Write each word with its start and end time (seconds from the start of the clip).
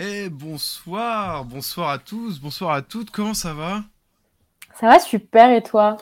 Et 0.00 0.28
bonsoir, 0.28 1.44
bonsoir 1.44 1.90
à 1.90 1.98
tous, 1.98 2.38
bonsoir 2.38 2.70
à 2.70 2.82
toutes, 2.82 3.10
comment 3.10 3.34
ça 3.34 3.52
va? 3.52 3.82
Ça 4.78 4.86
va 4.86 5.00
super 5.00 5.50
et 5.50 5.60
toi? 5.60 5.96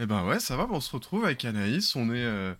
Eh 0.00 0.06
ben 0.06 0.26
ouais, 0.26 0.40
ça 0.40 0.56
va, 0.56 0.66
on 0.68 0.80
se 0.80 0.90
retrouve 0.90 1.24
avec 1.24 1.44
Anaïs, 1.44 1.94
on 1.94 2.12
est, 2.12 2.24
euh, 2.24 2.52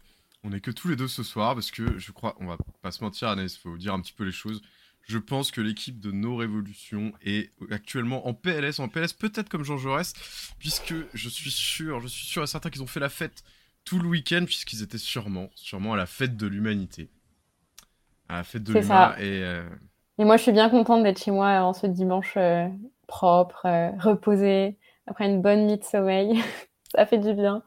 on 0.44 0.52
est 0.52 0.60
que 0.60 0.70
tous 0.70 0.86
les 0.86 0.94
deux 0.94 1.08
ce 1.08 1.24
soir 1.24 1.54
parce 1.54 1.72
que 1.72 1.98
je 1.98 2.12
crois, 2.12 2.36
on 2.38 2.46
va 2.46 2.56
pas 2.80 2.92
se 2.92 3.02
mentir 3.02 3.26
Anaïs, 3.26 3.56
faut 3.56 3.76
dire 3.76 3.92
un 3.92 4.00
petit 4.00 4.12
peu 4.12 4.22
les 4.22 4.30
choses. 4.30 4.62
Je 5.02 5.18
pense 5.18 5.50
que 5.50 5.60
l'équipe 5.60 5.98
de 5.98 6.12
nos 6.12 6.36
révolutions 6.36 7.12
est 7.24 7.50
actuellement 7.72 8.28
en 8.28 8.32
PLS, 8.32 8.78
en 8.78 8.86
PLS 8.86 9.14
peut-être 9.14 9.48
comme 9.48 9.64
Jean 9.64 9.78
Jaurès, 9.78 10.12
puisque 10.60 10.94
je 11.12 11.28
suis 11.28 11.50
sûr, 11.50 11.98
je 11.98 12.06
suis 12.06 12.24
sûr 12.24 12.44
et 12.44 12.46
certain 12.46 12.70
qu'ils 12.70 12.84
ont 12.84 12.86
fait 12.86 13.00
la 13.00 13.08
fête 13.08 13.42
tout 13.84 13.98
le 13.98 14.06
week-end 14.06 14.44
puisqu'ils 14.46 14.84
étaient 14.84 14.96
sûrement, 14.96 15.50
sûrement 15.56 15.94
à 15.94 15.96
la 15.96 16.06
fête 16.06 16.36
de 16.36 16.46
l'humanité. 16.46 17.10
À 18.28 18.36
la 18.36 18.44
fête 18.44 18.62
de 18.62 18.74
l'humain 18.74 19.16
et... 19.16 19.42
euh, 19.42 19.68
Et 20.18 20.24
moi 20.24 20.36
je 20.36 20.42
suis 20.42 20.52
bien 20.52 20.68
contente 20.68 21.04
d'être 21.04 21.22
chez 21.22 21.30
moi 21.30 21.60
en 21.62 21.72
ce 21.72 21.86
dimanche 21.86 22.34
euh, 22.36 22.68
propre, 23.06 23.66
euh, 23.66 23.90
reposé, 23.98 24.76
après 25.06 25.26
une 25.26 25.40
bonne 25.40 25.66
nuit 25.66 25.78
de 25.78 25.84
sommeil. 25.84 26.42
Ça 26.94 27.06
fait 27.06 27.18
du 27.18 27.34
bien. 27.34 27.62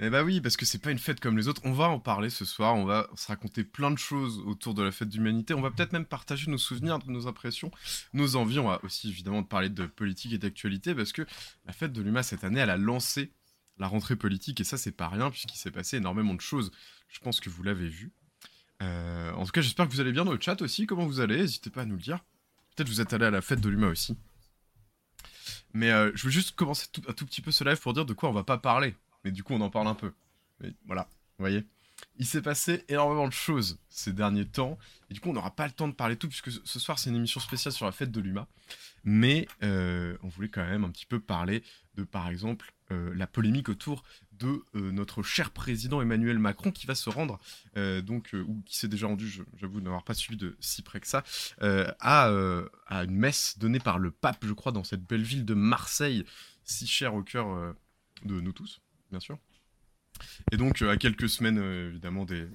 Eh 0.00 0.10
bah 0.10 0.22
oui, 0.22 0.40
parce 0.40 0.56
que 0.56 0.64
c'est 0.64 0.78
pas 0.78 0.92
une 0.92 0.98
fête 0.98 1.18
comme 1.18 1.36
les 1.36 1.48
autres. 1.48 1.62
On 1.64 1.72
va 1.72 1.88
en 1.88 1.98
parler 1.98 2.30
ce 2.30 2.44
soir, 2.44 2.76
on 2.76 2.84
va 2.84 3.08
se 3.16 3.26
raconter 3.26 3.64
plein 3.64 3.90
de 3.90 3.98
choses 3.98 4.38
autour 4.46 4.74
de 4.74 4.82
la 4.82 4.92
fête 4.92 5.08
d'humanité. 5.08 5.54
On 5.54 5.60
va 5.60 5.72
peut-être 5.72 5.92
même 5.92 6.04
partager 6.04 6.48
nos 6.50 6.58
souvenirs, 6.58 7.00
nos 7.06 7.26
impressions, 7.26 7.72
nos 8.12 8.36
envies. 8.36 8.60
On 8.60 8.68
va 8.68 8.78
aussi 8.84 9.08
évidemment 9.08 9.42
parler 9.42 9.70
de 9.70 9.86
politique 9.86 10.32
et 10.32 10.38
d'actualité 10.38 10.94
parce 10.94 11.12
que 11.12 11.26
la 11.66 11.72
fête 11.72 11.92
de 11.92 12.00
l'UMA 12.00 12.22
cette 12.22 12.44
année, 12.44 12.60
elle 12.60 12.70
a 12.70 12.76
lancé 12.76 13.32
la 13.78 13.88
rentrée 13.88 14.14
politique 14.14 14.60
et 14.60 14.64
ça 14.64 14.76
c'est 14.76 14.92
pas 14.92 15.08
rien 15.08 15.30
puisqu'il 15.30 15.58
s'est 15.58 15.72
passé 15.72 15.96
énormément 15.96 16.34
de 16.34 16.40
choses. 16.40 16.70
Je 17.08 17.18
pense 17.18 17.40
que 17.40 17.50
vous 17.50 17.62
l'avez 17.64 17.88
vu. 17.88 18.12
Euh, 18.82 19.32
en 19.32 19.44
tout 19.44 19.52
cas, 19.52 19.60
j'espère 19.60 19.86
que 19.88 19.92
vous 19.92 20.00
allez 20.00 20.12
bien 20.12 20.24
dans 20.24 20.32
le 20.32 20.40
chat 20.40 20.60
aussi. 20.62 20.86
Comment 20.86 21.06
vous 21.06 21.20
allez? 21.20 21.38
N'hésitez 21.38 21.70
pas 21.70 21.82
à 21.82 21.84
nous 21.84 21.96
le 21.96 22.02
dire. 22.02 22.24
Peut-être 22.76 22.88
vous 22.88 23.00
êtes 23.00 23.12
allé 23.12 23.24
à 23.26 23.30
la 23.30 23.40
fête 23.40 23.60
de 23.60 23.68
l'UMA 23.68 23.88
aussi. 23.88 24.16
Mais 25.74 25.90
euh, 25.90 26.10
je 26.14 26.24
veux 26.24 26.30
juste 26.30 26.54
commencer 26.54 26.86
tout, 26.92 27.02
un 27.08 27.12
tout 27.12 27.26
petit 27.26 27.42
peu 27.42 27.50
ce 27.50 27.64
live 27.64 27.80
pour 27.80 27.92
dire 27.92 28.04
de 28.04 28.12
quoi 28.12 28.28
on 28.28 28.32
va 28.32 28.44
pas 28.44 28.58
parler. 28.58 28.94
Mais 29.24 29.32
du 29.32 29.42
coup, 29.42 29.54
on 29.54 29.60
en 29.60 29.70
parle 29.70 29.88
un 29.88 29.94
peu. 29.94 30.12
Mais 30.60 30.72
voilà, 30.86 31.08
vous 31.38 31.42
voyez. 31.42 31.64
Il 32.16 32.26
s'est 32.26 32.42
passé 32.42 32.84
énormément 32.88 33.26
de 33.28 33.32
choses 33.32 33.78
ces 33.88 34.12
derniers 34.12 34.46
temps. 34.46 34.78
Et 35.10 35.14
du 35.14 35.20
coup, 35.20 35.30
on 35.30 35.32
n'aura 35.32 35.54
pas 35.54 35.66
le 35.66 35.72
temps 35.72 35.88
de 35.88 35.94
parler 35.94 36.16
tout, 36.16 36.28
puisque 36.28 36.50
ce- 36.50 36.78
soir, 36.78 36.98
c'est 36.98 37.10
une 37.10 37.16
émission 37.16 37.40
spéciale 37.40 37.72
sur 37.72 37.86
la 37.86 37.92
fête 37.92 38.10
de 38.10 38.20
l'UMA. 38.20 38.46
Mais 39.04 39.48
euh, 39.62 40.16
on 40.22 40.28
voulait 40.28 40.48
quand 40.48 40.64
même 40.66 40.84
un 40.84 40.90
petit 40.90 41.06
peu 41.06 41.20
parler 41.20 41.62
de, 41.94 42.04
par 42.04 42.28
exemple, 42.28 42.72
euh, 42.90 43.12
la 43.14 43.26
polémique 43.26 43.68
autour 43.68 44.02
de 44.32 44.64
euh, 44.74 44.92
notre 44.92 45.22
cher 45.22 45.50
président 45.50 46.00
Emmanuel 46.00 46.38
Macron 46.38 46.70
qui 46.70 46.86
va 46.86 46.94
se 46.94 47.10
rendre, 47.10 47.40
donc, 48.02 48.34
ou 48.34 48.62
qui 48.66 48.76
s'est 48.76 48.88
déjà 48.88 49.06
rendu, 49.06 49.42
j'avoue 49.56 49.80
n'avoir 49.80 50.04
pas 50.04 50.14
suivi 50.14 50.36
de 50.36 50.56
si 50.60 50.82
près 50.82 51.00
que 51.00 51.06
ça, 51.06 51.24
à, 51.60 52.28
une 52.90 53.16
messe 53.16 53.58
donnée 53.58 53.80
par 53.80 53.98
le 53.98 54.10
pape, 54.10 54.44
je 54.44 54.52
crois, 54.52 54.72
dans 54.72 54.84
cette 54.84 55.04
belle 55.04 55.22
ville 55.22 55.44
de 55.44 55.54
Marseille, 55.54 56.24
si 56.64 56.86
chère 56.86 57.14
au 57.14 57.22
cœur 57.22 57.74
de 58.24 58.40
nous 58.40 58.52
tous, 58.52 58.80
bien 59.10 59.20
sûr. 59.20 59.38
Et 60.52 60.56
donc, 60.56 60.82
euh, 60.82 60.90
à 60.90 60.96
quelques 60.96 61.28
semaines, 61.28 61.58
euh, 61.58 61.88
évidemment, 61.88 62.24
des, 62.24 62.46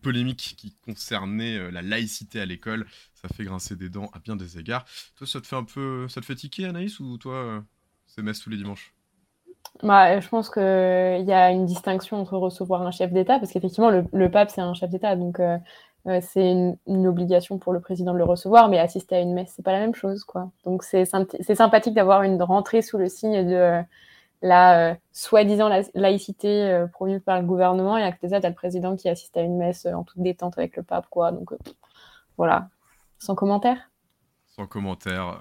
polémiques 0.00 0.54
qui 0.56 0.74
concernaient 0.86 1.58
euh, 1.58 1.70
la 1.70 1.82
laïcité 1.82 2.40
à 2.40 2.46
l'école, 2.46 2.86
ça 3.14 3.28
fait 3.28 3.44
grincer 3.44 3.76
des 3.76 3.90
dents 3.90 4.10
à 4.14 4.20
bien 4.20 4.36
des 4.36 4.58
égards. 4.58 4.86
Toi, 5.16 5.26
ça 5.26 5.40
te 5.40 5.46
fait 5.46 5.56
un 5.56 5.64
peu, 5.64 6.08
ça 6.08 6.22
te 6.22 6.26
fait 6.26 6.34
tiquer, 6.34 6.64
Anaïs, 6.64 6.98
ou 6.98 7.18
toi, 7.18 7.62
c'est 8.06 8.22
messe 8.22 8.40
tous 8.40 8.48
les 8.48 8.56
dimanches? 8.56 8.94
Bah, 9.82 10.18
je 10.18 10.28
pense 10.28 10.48
qu'il 10.48 10.62
y 10.62 11.32
a 11.32 11.50
une 11.50 11.66
distinction 11.66 12.18
entre 12.18 12.38
recevoir 12.38 12.82
un 12.82 12.90
chef 12.90 13.12
d'État, 13.12 13.38
parce 13.38 13.52
qu'effectivement 13.52 13.90
le, 13.90 14.30
pape 14.30 14.50
c'est 14.50 14.60
un 14.60 14.74
chef 14.74 14.90
d'État, 14.90 15.14
donc 15.16 15.40
c'est 16.20 16.50
une, 16.86 17.06
obligation 17.06 17.58
pour 17.58 17.72
le 17.72 17.80
président 17.80 18.12
de 18.12 18.18
le 18.18 18.24
recevoir, 18.24 18.68
mais 18.68 18.78
assister 18.78 19.16
à 19.16 19.20
une 19.20 19.34
messe 19.34 19.52
c'est 19.56 19.64
pas 19.64 19.72
la 19.72 19.80
même 19.80 19.94
chose, 19.94 20.24
quoi. 20.24 20.50
Donc 20.64 20.84
c'est 20.84 21.04
symp- 21.04 21.36
c'est 21.40 21.54
sympathique 21.54 21.94
d'avoir 21.94 22.22
une 22.22 22.42
rentrée 22.42 22.82
sous 22.82 22.98
le 22.98 23.08
signe 23.08 23.46
de 23.46 23.82
la 24.42 24.90
euh, 24.92 24.94
soi-disant 25.12 25.68
la- 25.68 25.82
laïcité 25.94 26.48
euh, 26.64 26.86
promue 26.86 27.20
par 27.20 27.40
le 27.40 27.46
gouvernement, 27.46 27.96
et 27.96 28.02
à 28.02 28.12
côté 28.12 28.26
de 28.26 28.32
ça, 28.32 28.40
t'as 28.40 28.48
le 28.48 28.54
président 28.54 28.96
qui 28.96 29.08
assiste 29.08 29.36
à 29.36 29.40
une 29.42 29.56
messe 29.56 29.86
euh, 29.86 29.94
en 29.94 30.04
toute 30.04 30.20
détente 30.20 30.58
avec 30.58 30.76
le 30.76 30.82
pape, 30.82 31.06
quoi. 31.08 31.32
Donc 31.32 31.50
voilà, 32.36 32.68
sans 33.18 33.34
commentaire? 33.34 33.90
Sans 34.48 34.66
commentaire. 34.66 35.40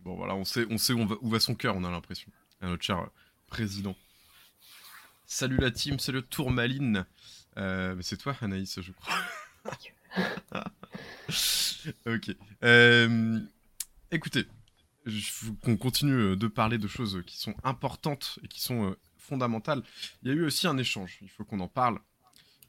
Bon, 0.00 0.16
voilà, 0.16 0.34
on 0.34 0.44
sait, 0.44 0.66
on 0.70 0.78
sait 0.78 0.92
où, 0.92 1.00
on 1.00 1.06
va, 1.06 1.16
où 1.20 1.28
va 1.28 1.40
son 1.40 1.54
cœur, 1.54 1.76
on 1.76 1.84
a 1.84 1.90
l'impression. 1.90 2.30
À 2.60 2.66
notre 2.66 2.82
cher 2.82 3.08
président. 3.46 3.94
Salut 5.26 5.58
la 5.58 5.70
team, 5.70 5.98
c'est 5.98 6.12
le 6.12 6.22
Tourmaline. 6.22 7.04
Euh, 7.58 7.94
mais 7.94 8.02
c'est 8.02 8.16
toi, 8.16 8.34
Anaïs, 8.40 8.80
je 8.80 8.92
crois. 8.92 9.14
ok. 12.06 12.36
Euh, 12.64 13.40
écoutez, 14.10 14.46
qu'on 15.62 15.76
continue 15.76 16.12
euh, 16.12 16.36
de 16.36 16.46
parler 16.46 16.78
de 16.78 16.88
choses 16.88 17.22
qui 17.26 17.38
sont 17.38 17.54
importantes 17.64 18.38
et 18.42 18.48
qui 18.48 18.60
sont 18.60 18.90
euh, 18.90 18.98
fondamentales. 19.16 19.82
Il 20.22 20.28
y 20.28 20.30
a 20.30 20.34
eu 20.34 20.44
aussi 20.44 20.66
un 20.66 20.78
échange, 20.78 21.18
il 21.22 21.28
faut 21.28 21.44
qu'on 21.44 21.60
en 21.60 21.68
parle. 21.68 21.98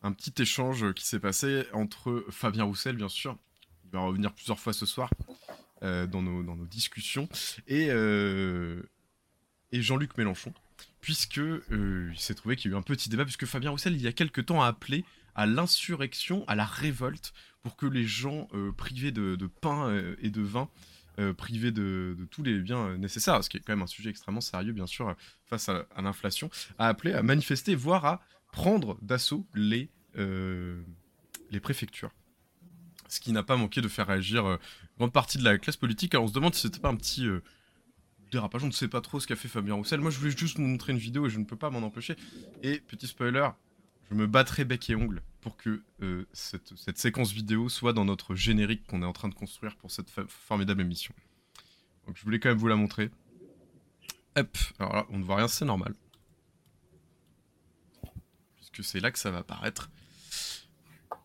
Un 0.02 0.14
petit 0.14 0.34
échange 0.42 0.94
qui 0.94 1.06
s'est 1.06 1.20
passé 1.20 1.66
entre 1.74 2.26
Fabien 2.30 2.64
Roussel, 2.64 2.96
bien 2.96 3.10
sûr. 3.10 3.38
Il 3.86 3.92
va 3.92 4.00
revenir 4.00 4.34
plusieurs 4.34 4.60
fois 4.60 4.72
ce 4.72 4.86
soir 4.86 5.10
euh, 5.84 6.08
dans, 6.08 6.22
nos, 6.22 6.66
discussions. 6.66 7.28
Et, 7.68 7.88
euh, 7.90 8.82
Jean-Luc 9.74 10.18
Mélenchon, 10.18 10.54
puisque 11.02 11.40
euh, 11.40 12.10
il 12.12 12.20
s'est 12.20 12.36
trouvé 12.36 12.56
qu'il 12.56 12.72
y 12.72 12.74
a 12.74 12.78
eu 12.78 12.80
un 12.80 12.84
petit 12.84 13.10
débat, 13.10 13.24
puisque 13.24 13.46
Fabien 13.46 13.72
Roussel, 13.72 13.96
il 13.96 14.02
y 14.02 14.08
a 14.08 14.12
quelque 14.12 14.42
temps, 14.42 14.62
a 14.62 14.68
appelé 14.68 15.06
à 15.36 15.46
l'insurrection, 15.46 16.44
à 16.48 16.56
la 16.56 16.66
révolte, 16.66 17.34
pour 17.62 17.76
que 17.76 17.86
les 17.86 18.06
gens 18.06 18.48
euh, 18.54 18.72
privés 18.72 19.12
de, 19.12 19.36
pain 19.62 19.90
euh, 19.90 20.16
et 20.22 20.30
de 20.30 20.42
vin, 20.42 20.70
euh, 21.20 21.34
privés 21.34 21.72
de, 21.72 22.16
tous 22.32 22.44
les 22.44 22.60
biens 22.60 22.88
euh, 22.88 22.98
nécessaires, 22.98 23.44
ce 23.44 23.50
qui 23.50 23.58
est 23.58 23.60
quand 23.60 23.74
même 23.74 23.82
un 23.82 23.88
sujet 23.88 24.10
extrêmement 24.10 24.40
sérieux, 24.40 24.72
bien 24.72 24.88
sûr, 24.88 25.10
euh, 25.10 25.14
face 25.46 25.68
à, 25.68 25.86
l'inflation, 26.02 26.50
a 26.78 26.88
appelé 26.88 27.14
à 27.14 27.22
manifester, 27.22 27.76
voire 27.76 28.06
à 28.06 28.22
prendre 28.54 28.98
d'assaut 29.02 29.46
les, 29.54 29.90
les 30.16 31.60
préfectures. 31.60 32.12
Ce 33.10 33.20
qui 33.20 33.34
n'a 33.34 33.44
pas 33.44 33.58
manqué 33.58 33.82
de 33.82 33.88
faire 33.88 34.08
réagir 34.08 34.58
grande 34.98 35.12
partie 35.12 35.38
de 35.38 35.44
la 35.44 35.58
classe 35.58 35.78
politique. 35.78 36.16
Alors 36.16 36.26
on 36.26 36.28
se 36.30 36.34
demande 36.34 36.56
si 36.56 36.62
c'était 36.62 36.80
pas 36.80 36.90
un 36.90 36.96
petit 36.96 37.28
dérapage, 38.32 38.64
on 38.64 38.68
ne 38.68 38.72
sait 38.72 38.88
pas 38.88 39.02
trop 39.02 39.20
ce 39.20 39.28
qu'a 39.28 39.36
fait 39.36 39.48
Fabien 39.48 39.76
Roussel. 39.76 40.00
Moi 40.00 40.12
je 40.12 40.18
voulais 40.18 40.36
juste 40.36 40.58
vous 40.58 40.64
montrer 40.64 40.94
une 40.94 41.00
vidéo 41.00 41.28
et 41.28 41.30
je 41.30 41.38
ne 41.38 41.46
peux 41.46 41.56
pas 41.56 41.70
m'en 41.70 41.80
empêcher. 41.80 42.16
Et 42.64 42.80
petit 42.80 43.08
spoiler, 43.08 43.50
je 44.10 44.16
me 44.16 44.26
battrai 44.26 44.66
bec 44.66 44.90
et 44.90 44.96
ongle 44.96 45.22
pour 45.42 45.58
que 45.58 45.82
euh, 46.02 46.26
cette, 46.34 46.98
séquence 46.98 47.32
vidéo 47.32 47.70
soit 47.70 47.94
dans 47.94 48.06
notre 48.06 48.36
générique 48.36 48.86
qu'on 48.88 49.02
est 49.02 49.06
en 49.06 49.14
train 49.14 49.30
de 49.30 49.36
construire 49.36 49.76
pour 49.78 49.92
cette 49.92 50.10
formidable 50.28 50.82
émission. 50.82 51.14
Donc 52.06 52.18
je 52.18 52.24
voulais 52.24 52.40
quand 52.40 52.50
même 52.50 52.58
vous 52.58 52.68
la 52.68 52.76
montrer. 52.76 53.10
Hop, 54.38 54.58
alors 54.80 54.96
là 54.96 55.06
on 55.10 55.18
ne 55.18 55.24
voit 55.24 55.38
rien, 55.38 55.48
c'est 55.48 55.66
normal. 55.66 55.94
Puisque 58.56 58.84
c'est 58.84 59.00
là 59.00 59.12
que 59.12 59.20
ça 59.20 59.32
va 59.32 59.40
apparaître. 59.40 59.90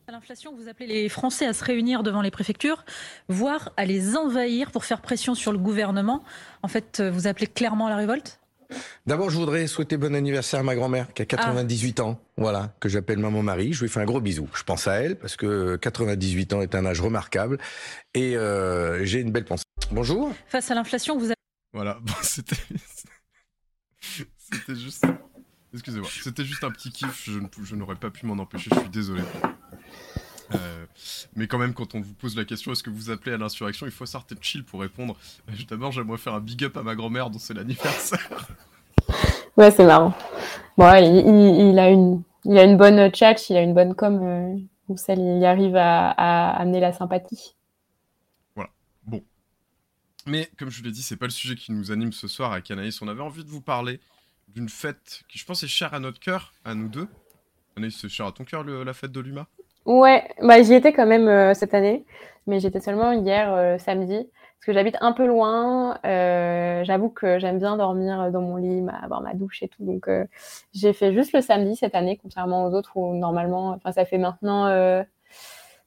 À 0.07 0.13
l'inflation, 0.13 0.55
vous 0.55 0.69
appelez 0.69 0.87
les 0.87 1.09
Français 1.09 1.47
à 1.47 1.55
se 1.55 1.65
réunir 1.65 2.03
devant 2.03 2.21
les 2.21 2.31
préfectures, 2.31 2.85
voire 3.29 3.73
à 3.79 3.87
les 3.87 4.17
envahir 4.17 4.71
pour 4.71 4.85
faire 4.85 5.01
pression 5.01 5.35
sur 5.35 5.51
le 5.51 5.59
gouvernement. 5.59 6.23
En 6.63 6.69
fait, 6.69 7.01
euh, 7.01 7.11
vous 7.11 7.27
appelez 7.27 7.47
clairement 7.47 7.87
à 7.87 7.91
la 7.91 7.97
révolte 7.97 8.39
D'abord, 9.07 9.31
je 9.31 9.37
voudrais 9.37 9.67
souhaiter 9.67 9.97
bon 9.97 10.15
anniversaire 10.15 10.61
à 10.61 10.63
ma 10.63 10.75
grand-mère 10.75 11.13
qui 11.13 11.23
a 11.23 11.27
98 11.27 12.01
ans. 12.01 12.21
Voilà, 12.37 12.75
que 12.81 12.89
j'appelle 12.89 13.19
maman 13.19 13.43
Marie. 13.43 13.73
Je 13.73 13.83
lui 13.83 13.89
fais 13.89 14.01
un 14.01 14.05
gros 14.05 14.21
bisou. 14.21 14.49
Je 14.55 14.63
pense 14.63 14.89
à 14.89 14.95
elle 14.95 15.17
parce 15.19 15.37
que 15.37 15.77
98 15.77 16.53
ans 16.55 16.63
est 16.63 16.75
un 16.75 16.87
âge 16.87 17.01
remarquable 17.01 17.59
et 18.15 18.37
euh, 18.37 19.05
j'ai 19.05 19.21
une 19.21 19.31
belle 19.31 19.45
pensée. 19.45 19.65
Bonjour. 19.91 20.33
Face 20.49 20.71
à 20.71 20.75
l'inflation, 20.75 21.19
vous 21.19 21.33
Voilà, 21.73 21.99
bon, 22.03 22.13
c'était. 22.23 22.57
C'était 24.01 24.75
juste. 24.75 25.05
Excusez-moi, 25.73 26.09
c'était 26.23 26.45
juste 26.45 26.63
un 26.63 26.71
petit 26.71 26.93
kiff, 26.93 27.29
je 27.65 27.75
n'aurais 27.75 27.97
pas 27.97 28.11
pu 28.11 28.27
m'en 28.27 28.41
empêcher, 28.41 28.71
je 28.73 28.79
suis 28.79 28.89
désolé. 28.91 29.23
Euh, 30.55 30.85
mais 31.37 31.47
quand 31.47 31.59
même, 31.59 31.73
quand 31.75 31.95
on 31.95 32.01
vous 32.01 32.13
pose 32.15 32.37
la 32.37 32.45
question, 32.45 32.73
est-ce 32.73 32.83
que 32.83 32.91
vous 32.91 33.11
appelez 33.11 33.35
à 33.35 33.39
l'insurrection, 33.39 33.87
il 33.87 33.93
faut 33.93 34.05
sortir 34.07 34.37
de 34.37 34.43
chill 34.43 34.63
pour 34.65 34.81
répondre. 34.81 35.17
D'abord, 35.69 35.91
j'aimerais 35.93 36.19
faire 36.19 36.35
un 36.35 36.41
big 36.41 36.65
up 36.65 36.77
à 36.77 36.83
ma 36.83 36.95
grand-mère 36.95 37.31
dont 37.31 37.39
c'est 37.39 37.55
l'anniversaire. 37.55 38.49
Ouais, 39.57 39.71
c'est 39.71 39.85
marrant. 39.87 40.13
Bon, 40.77 40.85
ouais, 40.91 41.07
il, 41.09 41.15
il- 41.29 41.71
il 41.71 41.79
a 41.79 41.89
une, 41.89 42.23
il 42.45 42.59
a 42.59 42.65
une 42.65 42.77
bonne 42.77 43.15
chat, 43.15 43.49
il 43.51 43.57
a 43.57 43.61
une 43.63 43.73
bonne 43.73 43.95
com. 43.95 44.21
Euh, 44.21 44.57
Roussel, 44.89 45.21
il 45.21 45.45
arrive 45.45 45.77
à, 45.77 46.11
à 46.11 46.57
amener 46.61 46.81
la 46.81 46.93
sympathie. 46.93 47.55
Bon. 49.07 49.23
Mais 50.27 50.51
comme 50.59 50.71
je 50.71 50.79
vous 50.79 50.85
l'ai 50.87 50.91
dit, 50.91 51.03
c'est 51.03 51.17
pas 51.17 51.27
le 51.27 51.31
sujet 51.31 51.55
qui 51.55 51.71
nous 51.71 51.93
anime 51.93 52.13
ce 52.13 52.27
soir 52.27 52.53
avec 52.53 52.69
Anaïs. 52.73 53.01
On 53.01 53.07
avait 53.07 53.23
envie 53.23 53.45
de 53.45 53.49
vous 53.51 53.61
parler 53.61 54.01
d'une 54.49 54.69
fête 54.69 55.23
qui, 55.29 55.39
je 55.39 55.45
pense, 55.45 55.63
est 55.63 55.69
chère 55.69 55.95
à 55.95 56.01
notre 56.01 56.19
cœur, 56.19 56.53
à 56.65 56.75
nous 56.75 56.89
deux. 56.89 57.07
Anaïs, 57.77 57.97
c'est 57.97 58.09
cher 58.09 58.27
à 58.27 58.33
ton 58.33 58.45
cœur, 58.45 58.65
le- 58.65 58.83
la 58.83 58.93
fête 58.95 59.13
de 59.13 59.21
l'UMA 59.21 59.47
Ouais, 59.87 60.27
bah, 60.43 60.63
j'y 60.63 60.75
étais 60.75 60.93
quand 60.93 61.07
même 61.07 61.29
euh, 61.29 61.53
cette 61.55 61.75
année, 61.75 62.05
mais 62.47 62.59
j'étais 62.61 62.81
seulement 62.81 63.13
hier, 63.13 63.53
euh, 63.53 63.77
samedi, 63.79 64.15
parce 64.17 64.67
que 64.67 64.73
j'habite 64.73 64.97
un 65.01 65.13
peu 65.13 65.27
loin. 65.27 65.99
euh, 66.07 66.83
J'avoue 66.85 67.11
que 67.11 67.39
j'aime 67.39 67.59
bien 67.59 67.77
dormir 67.77 68.31
dans 68.33 68.41
mon 68.41 68.57
lit, 68.57 68.81
ma- 68.81 68.95
avoir 68.97 69.21
ma 69.21 69.35
douche 69.35 69.63
et 69.63 69.69
tout. 69.69 69.85
Donc, 69.85 70.09
euh, 70.09 70.25
j'ai 70.73 70.93
fait 70.95 71.13
juste 71.13 71.33
le 71.35 71.43
samedi 71.43 71.77
cette 71.77 71.95
année, 71.95 72.17
contrairement 72.17 72.65
aux 72.67 72.73
autres 72.75 72.97
où 72.97 73.15
normalement, 73.15 73.71
enfin, 73.73 73.93
ça 73.93 74.05
fait 74.07 74.17
maintenant 74.19 74.67
euh, 74.69 75.03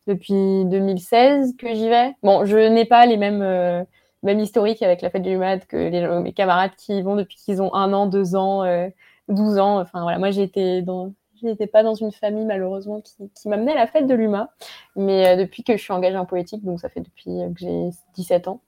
depuis 0.07 0.65
2016 0.65 1.55
que 1.57 1.73
j'y 1.73 1.89
vais. 1.89 2.13
Bon, 2.23 2.45
je 2.45 2.57
n'ai 2.57 2.85
pas 2.85 3.05
les 3.05 3.17
mêmes, 3.17 3.41
euh, 3.41 3.83
mêmes 4.23 4.39
historiques 4.39 4.81
avec 4.83 5.01
la 5.01 5.09
fête 5.09 5.21
du 5.23 5.31
Lumad 5.31 5.65
que 5.67 6.21
mes 6.21 6.33
camarades 6.33 6.71
qui 6.77 6.97
y 6.97 7.01
vont 7.01 7.15
depuis 7.15 7.35
qu'ils 7.37 7.61
ont 7.61 7.73
un 7.73 7.93
an, 7.93 8.05
deux 8.07 8.35
ans, 8.35 8.63
euh, 8.63 8.87
12 9.27 9.57
ans. 9.59 9.79
Enfin 9.81 10.01
voilà, 10.03 10.19
moi 10.19 10.31
j'ai 10.31 10.43
été 10.43 10.81
dans, 10.81 11.13
j'étais 11.41 11.67
pas 11.67 11.83
dans 11.83 11.93
une 11.93 12.11
famille 12.11 12.45
malheureusement 12.45 13.01
qui, 13.01 13.47
m'amenait 13.47 13.73
à 13.73 13.75
la 13.75 13.87
fête 13.87 14.07
de 14.07 14.13
l'UMA, 14.13 14.49
mais 14.95 15.27
euh, 15.27 15.35
depuis 15.37 15.63
que 15.63 15.77
je 15.77 15.81
suis 15.81 15.93
engagée 15.93 16.17
en 16.17 16.25
politique, 16.25 16.63
donc 16.63 16.79
ça 16.79 16.89
fait 16.89 17.01
depuis 17.01 17.39
que 17.53 17.59
j'ai 17.59 17.89
17 18.15 18.47
ans, 18.47 18.61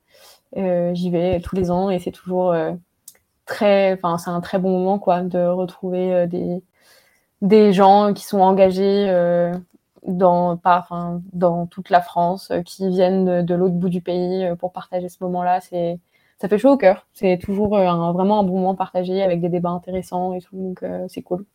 euh, 0.57 0.93
j'y 0.93 1.09
vais 1.11 1.39
tous 1.41 1.55
les 1.55 1.71
ans 1.71 1.89
et 1.89 1.99
c'est 1.99 2.11
toujours 2.11 2.51
euh, 2.51 2.73
très, 3.45 3.93
enfin 3.93 4.17
c'est 4.17 4.29
un 4.29 4.41
très 4.41 4.59
bon 4.59 4.71
moment 4.71 4.99
quoi 4.99 5.21
de 5.21 5.39
retrouver 5.39 6.27
des 6.27 6.63
des 7.41 7.73
gens 7.73 8.13
qui 8.13 8.25
sont 8.25 8.41
engagés 8.41 9.07
dans, 10.05 10.59
dans 11.33 11.67
toute 11.67 11.89
la 11.89 12.01
France, 12.01 12.51
qui 12.65 12.89
viennent 12.89 13.45
de, 13.45 13.53
l'autre 13.55 13.75
bout 13.75 13.89
du 13.89 14.01
pays 14.01 14.45
pour 14.59 14.73
partager 14.73 15.07
ce 15.07 15.23
moment-là. 15.23 15.61
C'est, 15.61 15.99
ça 16.39 16.49
fait 16.49 16.57
chaud 16.57 16.71
au 16.71 16.77
cœur. 16.77 17.07
C'est 17.13 17.39
toujours 17.41 17.69
vraiment 17.69 18.39
un 18.39 18.43
bon 18.43 18.55
moment 18.59 18.75
partagé 18.75 19.23
avec 19.23 19.39
des 19.39 19.49
débats 19.49 19.69
intéressants 19.69 20.33
et 20.33 20.41
tout, 20.41 20.57
donc 20.57 20.83
c'est 21.07 21.21
cool. 21.21 21.45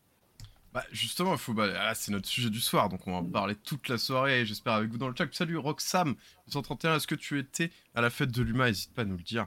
Bah 0.75 0.85
justement, 0.91 1.37
faut, 1.37 1.55
bah, 1.55 1.73
ah, 1.79 1.95
c'est 1.95 2.11
notre 2.11 2.27
sujet 2.27 2.51
du 2.51 2.59
soir, 2.59 2.89
donc 2.89 3.07
on 3.07 3.13
va 3.13 3.19
en 3.19 3.25
parler 3.25 3.55
toute 3.55 3.89
la 3.89 3.97
soirée, 3.97 4.45
j'espère 4.45 4.73
avec 4.73 4.91
vous 4.91 4.99
dans 4.99 5.09
le 5.09 5.15
chat. 5.17 5.33
Salut 5.33 5.57
Roxam, 5.57 6.17
131, 6.49 6.97
est-ce 6.97 7.07
que 7.07 7.15
tu 7.15 7.39
étais 7.39 7.71
à 7.95 8.01
la 8.01 8.11
fête 8.11 8.33
de 8.33 8.43
l'UMA? 8.43 8.67
N'hésite 8.67 8.93
pas 8.93 9.03
à 9.03 9.05
nous 9.05 9.17
le 9.17 9.23
dire. 9.23 9.47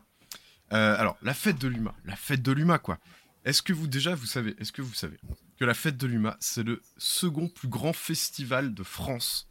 Euh, 0.72 0.96
alors, 0.98 1.18
la 1.22 1.34
fête 1.34 1.60
de 1.60 1.68
l'UMA, 1.68 1.94
la 2.06 2.16
fête 2.16 2.42
de 2.42 2.54
l'UMA 2.54 2.80
quoi. 2.80 2.98
Est-ce 3.44 3.62
que 3.62 3.74
vous 3.74 3.88
déjà, 3.88 4.16
vous 4.16 4.26
savez, 4.26 4.56
est-ce 4.58 4.72
que 4.72 4.82
vous 4.82 4.94
savez 4.94 5.18
que 5.60 5.66
la 5.66 5.74
fête 5.74 5.98
de 5.98 6.08
l'UMA, 6.08 6.38
c'est 6.40 6.64
le 6.64 6.82
second 6.98 7.50
plus 7.50 7.68
grand 7.68 7.92
festival 7.92 8.74
de 8.74 8.84
France? 8.84 9.50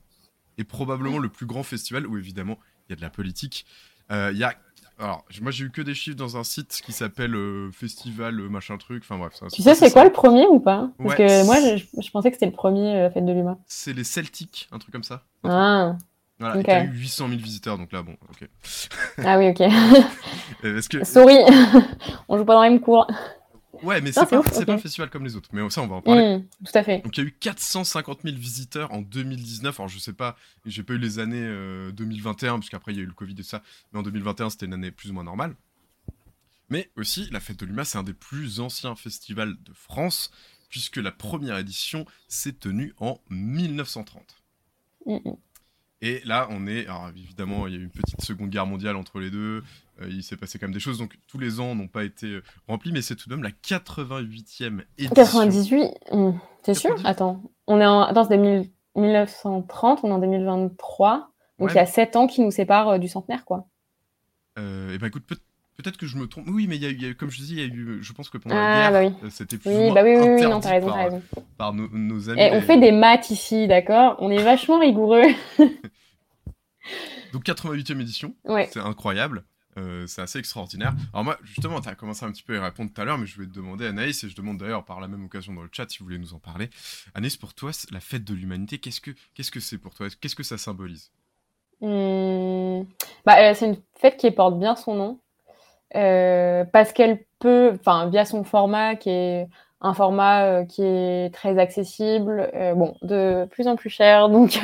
Et 0.56 0.64
probablement 0.64 1.18
le 1.18 1.28
plus 1.28 1.44
grand 1.44 1.62
festival 1.62 2.06
où 2.06 2.16
évidemment 2.16 2.58
il 2.88 2.92
y 2.92 2.94
a 2.94 2.96
de 2.96 3.02
la 3.02 3.10
politique. 3.10 3.66
Euh, 4.10 4.30
Il 4.32 4.38
y 4.38 4.44
a 4.44 4.58
alors, 4.98 5.24
moi 5.42 5.50
j'ai 5.50 5.64
eu 5.66 5.70
que 5.70 5.82
des 5.82 5.94
chiffres 5.94 6.16
dans 6.16 6.38
un 6.38 6.44
site 6.44 6.80
qui 6.84 6.92
s'appelle 6.92 7.34
euh, 7.34 7.70
Festival 7.70 8.40
euh, 8.40 8.48
machin 8.48 8.78
truc. 8.78 9.02
Enfin 9.04 9.18
bref. 9.18 9.34
Ça, 9.34 9.46
tu 9.52 9.60
sais, 9.60 9.74
c'est 9.74 9.90
quoi 9.90 10.04
le 10.04 10.12
premier 10.12 10.46
ou 10.46 10.58
pas? 10.58 10.90
Parce 10.98 11.10
ouais, 11.10 11.16
que 11.16 11.44
moi 11.44 11.56
je, 11.60 11.84
je, 12.00 12.10
pensais 12.10 12.30
que 12.30 12.36
c'était 12.36 12.46
le 12.46 12.52
premier 12.52 12.96
euh, 12.96 13.10
Fête 13.10 13.26
de 13.26 13.32
l'Humain. 13.32 13.58
C'est 13.66 13.92
les 13.92 14.04
Celtics, 14.04 14.68
un 14.72 14.78
truc 14.78 14.92
comme 14.92 15.04
ça. 15.04 15.22
Ah. 15.44 15.96
Voilà, 16.38 16.58
okay. 16.58 16.72
et 16.72 16.84
eu 16.84 16.98
800 16.98 17.28
000 17.28 17.40
visiteurs, 17.40 17.78
donc 17.78 17.92
là, 17.92 18.02
bon, 18.02 18.14
ok. 18.30 18.48
ah 19.24 19.38
oui, 19.38 19.48
ok. 19.48 19.60
Est-ce 20.62 20.88
que... 20.90 21.02
Sorry, 21.02 21.38
on 22.28 22.36
joue 22.36 22.44
pas 22.44 22.52
dans 22.52 22.62
la 22.62 22.68
même 22.68 22.80
cour. 22.80 23.06
Ouais, 23.82 24.00
mais 24.00 24.12
c'est 24.12 24.26
pas, 24.26 24.38
okay. 24.38 24.64
pas 24.64 24.74
un 24.74 24.78
festival 24.78 25.10
comme 25.10 25.24
les 25.24 25.36
autres. 25.36 25.48
Mais 25.52 25.68
ça, 25.70 25.82
on 25.82 25.86
va 25.86 25.96
en 25.96 26.02
parler. 26.02 26.38
Mmh, 26.38 26.44
tout 26.64 26.78
à 26.78 26.82
fait. 26.82 27.00
Donc, 27.00 27.16
il 27.16 27.20
y 27.20 27.24
a 27.24 27.28
eu 27.28 27.32
450 27.32 28.20
000 28.24 28.36
visiteurs 28.36 28.92
en 28.92 29.02
2019. 29.02 29.78
Alors, 29.78 29.88
je 29.88 29.98
sais 29.98 30.12
pas, 30.12 30.36
j'ai 30.64 30.82
pas 30.82 30.94
eu 30.94 30.98
les 30.98 31.18
années 31.18 31.42
euh, 31.42 31.92
2021, 31.92 32.58
parce 32.58 32.70
qu'après, 32.70 32.92
il 32.92 32.98
y 32.98 33.00
a 33.00 33.02
eu 33.02 33.06
le 33.06 33.12
Covid 33.12 33.34
et 33.38 33.42
ça. 33.42 33.62
Mais 33.92 33.98
en 33.98 34.02
2021, 34.02 34.50
c'était 34.50 34.66
une 34.66 34.74
année 34.74 34.90
plus 34.90 35.10
ou 35.10 35.14
moins 35.14 35.24
normale. 35.24 35.54
Mais 36.68 36.90
aussi, 36.96 37.28
la 37.30 37.40
Fête 37.40 37.58
de 37.60 37.66
l'Humain, 37.66 37.84
c'est 37.84 37.98
un 37.98 38.02
des 38.02 38.14
plus 38.14 38.60
anciens 38.60 38.96
festivals 38.96 39.54
de 39.62 39.72
France, 39.72 40.30
puisque 40.68 40.96
la 40.96 41.12
première 41.12 41.58
édition 41.58 42.06
s'est 42.28 42.54
tenue 42.54 42.94
en 42.98 43.20
1930. 43.30 44.22
Mmh. 45.06 45.18
Et 46.02 46.20
là, 46.24 46.46
on 46.50 46.66
est. 46.66 46.86
Alors, 46.86 47.08
évidemment, 47.16 47.66
il 47.66 47.74
y 47.74 47.76
a 47.76 47.80
eu 47.80 47.82
une 47.82 47.90
petite 47.90 48.20
seconde 48.20 48.50
guerre 48.50 48.66
mondiale 48.66 48.96
entre 48.96 49.18
les 49.18 49.30
deux. 49.30 49.62
Euh, 50.02 50.08
il 50.08 50.22
s'est 50.22 50.36
passé 50.36 50.58
quand 50.58 50.66
même 50.66 50.74
des 50.74 50.80
choses. 50.80 50.98
Donc, 50.98 51.16
tous 51.26 51.38
les 51.38 51.58
ans 51.58 51.74
n'ont 51.74 51.88
pas 51.88 52.04
été 52.04 52.26
euh, 52.26 52.42
remplis, 52.68 52.92
mais 52.92 53.00
c'est 53.00 53.16
tout 53.16 53.30
de 53.30 53.34
même 53.34 53.42
la 53.42 53.50
88e 53.50 54.82
édition. 54.98 55.14
98 55.14 55.94
mmh. 56.12 56.30
T'es 56.62 56.74
sûr? 56.74 56.94
Attends. 57.04 57.42
On 57.66 57.80
est 57.80 57.86
en. 57.86 58.02
Attends, 58.02 58.28
c'est 58.28 58.36
1930, 58.96 60.00
on 60.02 60.08
est 60.08 60.12
en 60.12 60.18
2023. 60.18 61.30
Donc, 61.58 61.68
ouais, 61.68 61.74
il 61.74 61.76
y 61.76 61.80
a 61.80 61.86
7 61.86 62.16
ans 62.16 62.26
qui 62.26 62.42
nous 62.42 62.50
séparent 62.50 62.90
euh, 62.90 62.98
du 62.98 63.08
centenaire, 63.08 63.44
quoi. 63.44 63.66
Euh, 64.58 64.92
et 64.92 64.98
ben, 64.98 65.06
écoute, 65.06 65.24
peut- 65.26 65.38
Peut-être 65.76 65.96
que 65.96 66.06
je 66.06 66.16
me 66.16 66.26
trompe. 66.26 66.46
Oui, 66.48 66.66
mais 66.66 66.76
il 66.76 67.02
y, 67.02 67.06
a, 67.06 67.10
a, 67.10 67.14
comme 67.14 67.30
je 67.30 67.38
dis, 67.38 67.52
il 67.52 67.58
y 67.58 67.62
a 67.62 67.66
eu, 67.66 67.98
je 68.02 68.12
pense 68.12 68.30
que 68.30 68.38
pendant 68.38 68.56
ah, 68.56 68.90
la 68.90 68.90
guerre, 68.90 69.12
bah 69.12 69.16
oui. 69.22 69.30
c'était 69.30 69.58
plus 69.58 69.70
oui, 69.70 69.76
ou 69.76 69.80
moins 69.80 69.94
bah 69.94 70.02
oui, 70.04 70.16
oui, 70.16 70.42
non, 70.42 70.60
t'as 70.60 70.70
raison, 70.70 70.86
par, 70.86 70.96
t'as 70.96 71.04
raison. 71.04 71.22
par 71.58 71.74
nos, 71.74 71.88
nos 71.88 72.30
amis. 72.30 72.40
Et 72.40 72.50
on 72.52 72.62
fait 72.62 72.80
des 72.80 72.92
maths 72.92 73.30
ici, 73.30 73.68
d'accord? 73.68 74.16
On 74.20 74.30
est 74.30 74.42
vachement 74.42 74.78
rigoureux. 74.78 75.26
Donc 77.32 77.44
88e 77.44 78.00
édition, 78.00 78.34
ouais. 78.44 78.68
c'est 78.72 78.80
incroyable. 78.80 79.44
Euh, 79.78 80.06
c'est 80.06 80.22
assez 80.22 80.38
extraordinaire. 80.38 80.94
Alors 81.12 81.24
moi, 81.24 81.36
justement, 81.42 81.80
tu 81.80 81.88
as 81.88 81.94
commencé 81.94 82.24
un 82.24 82.32
petit 82.32 82.42
peu 82.42 82.54
à 82.54 82.56
y 82.56 82.60
répondre 82.60 82.90
tout 82.94 83.00
à 83.00 83.04
l'heure, 83.04 83.18
mais 83.18 83.26
je 83.26 83.34
voulais 83.34 83.46
te 83.46 83.52
demander, 83.52 83.86
Anaïs, 83.86 84.24
et 84.24 84.28
je 84.30 84.34
demande 84.34 84.56
d'ailleurs 84.58 84.84
par 84.84 85.00
la 85.00 85.08
même 85.08 85.24
occasion 85.24 85.52
dans 85.52 85.62
le 85.62 85.68
chat 85.70 85.90
si 85.90 85.98
vous 85.98 86.06
voulez 86.06 86.18
nous 86.18 86.32
en 86.32 86.38
parler. 86.38 86.70
Anaïs, 87.14 87.36
pour 87.36 87.52
toi, 87.52 87.72
la 87.90 88.00
fête 88.00 88.24
de 88.24 88.32
l'humanité, 88.32 88.78
qu'est-ce 88.78 89.00
que 89.00 89.60
c'est 89.60 89.78
pour 89.78 89.94
toi? 89.94 90.06
Qu'est-ce 90.18 90.36
que 90.36 90.42
ça 90.42 90.56
symbolise? 90.56 91.10
Mmh, 91.82 92.84
bah, 93.26 93.50
euh, 93.50 93.54
C'est 93.54 93.66
une 93.66 93.76
fête 93.98 94.16
qui 94.16 94.30
porte 94.30 94.58
bien 94.58 94.76
son 94.76 94.94
nom, 94.94 95.10
euh, 95.10 95.25
parce 95.92 96.92
qu'elle 96.92 97.24
peut, 97.38 97.72
enfin, 97.74 98.08
via 98.08 98.24
son 98.24 98.44
format 98.44 98.96
qui 98.96 99.10
est 99.10 99.48
un 99.80 99.94
format 99.94 100.44
euh, 100.44 100.64
qui 100.64 100.82
est 100.82 101.32
très 101.34 101.58
accessible, 101.58 102.50
euh, 102.54 102.74
bon, 102.74 102.96
de 103.02 103.46
plus 103.50 103.68
en 103.68 103.76
plus 103.76 103.90
cher. 103.90 104.28
Donc, 104.30 104.60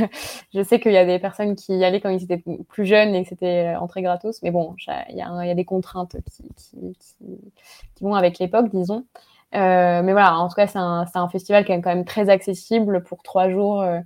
je 0.55 0.63
sais 0.63 0.81
qu'il 0.81 0.93
y 0.93 0.97
a 0.97 1.05
des 1.05 1.19
personnes 1.19 1.55
qui 1.55 1.77
y 1.77 1.85
allaient 1.85 2.01
quand 2.01 2.09
ils 2.09 2.25
étaient 2.25 2.43
plus 2.69 2.87
jeunes 2.87 3.15
et 3.15 3.23
que 3.23 3.29
c'était 3.29 3.75
entrée 3.79 4.03
gratos. 4.03 4.43
Mais 4.43 4.51
bon, 4.51 4.75
il 5.11 5.17
y, 5.17 5.23
a 5.23 5.55
des 5.55 5.65
contraintes 5.65 6.17
qui, 6.27 6.95
vont 8.01 8.15
avec 8.15 8.39
l'époque, 8.39 8.69
disons. 8.71 9.05
Euh, 9.55 10.03
mais 10.03 10.13
voilà, 10.13 10.39
en 10.39 10.49
tout 10.49 10.55
cas, 10.55 10.67
c'est 10.67 10.79
un, 10.79 11.29
festival 11.29 11.65
qui 11.65 11.73
est 11.73 11.81
quand 11.83 11.91
même 11.95 12.07
très 12.07 12.31
accessible 12.31 13.03
pour 13.05 13.23
trois 13.23 13.51
jours. 13.51 13.83
Euh, 13.83 14.01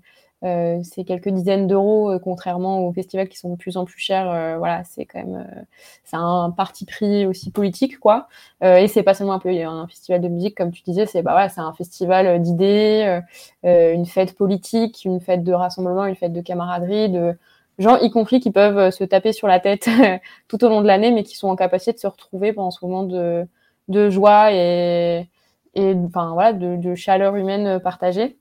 c'est 0.85 1.05
quelques 1.05 1.29
dizaines 1.29 1.67
d'euros, 1.67 2.11
euh, 2.13 2.19
contrairement 2.19 2.87
aux 2.87 2.93
festivals 2.93 3.29
qui 3.29 3.37
sont 3.39 3.51
de 3.51 3.57
plus 3.57 3.77
en 3.77 3.85
plus 3.85 3.99
chers. 3.99 4.31
Euh, 4.31 4.59
voilà, 4.59 4.85
c'est 4.85 5.05
quand 5.05 5.19
même 5.19 5.67
c'est 6.05 6.17
un 6.17 6.51
parti 6.51 6.85
pris 6.85 7.27
aussi 7.27 7.51
politique, 7.51 7.99
quoi. 7.99 8.29
et 8.63 8.89
c'est 8.89 9.03
pas 9.03 9.15
seulement 9.15 9.35
un, 9.35 9.87
festival 9.89 10.21
de 10.21 10.29
musique, 10.29 10.57
comme 10.57 10.73
tu 10.73 10.83
disais, 10.83 11.07
c'est 11.07 11.23
bah 11.23 11.49
un 11.57 11.73
festival 11.73 12.41
d'idées, 12.43 13.21
une 13.65 14.07
fête 14.07 14.37
politique, 14.37 15.05
une 15.05 15.21
fête 15.21 15.45
de 15.45 15.53
rassemblement, 15.53 16.05
une 16.07 16.17
fête 16.17 16.33
de 16.33 16.41
camaraderie, 16.41 17.11
de 17.11 17.37
gens 17.79 17.99
y 17.99 18.11
compris 18.11 18.41
qui 18.41 18.51
peuvent 18.51 18.91
se 18.91 19.05
taper 19.05 19.33
sur 19.33 19.49
la 19.49 19.61
tête 19.61 19.89
tout 20.49 20.65
au 20.65 20.69
long 20.69 20.81
de 20.83 20.87
l'année, 20.87 21.13
mais 21.13 21.25
qui 21.25 21.37
sont 21.37 21.49
en 21.49 21.57
capacité 21.57 21.93
de 21.93 21.99
se 21.99 22.07
retrouver 22.07 22.53
pendant 22.53 22.71
ce 22.71 22.85
moment 22.85 23.05
de, 23.05 24.11
joie 24.11 24.53
et, 24.53 25.29
de 25.75 26.95
chaleur 26.95 27.37
humaine 27.37 27.81
partagée. 27.81 28.39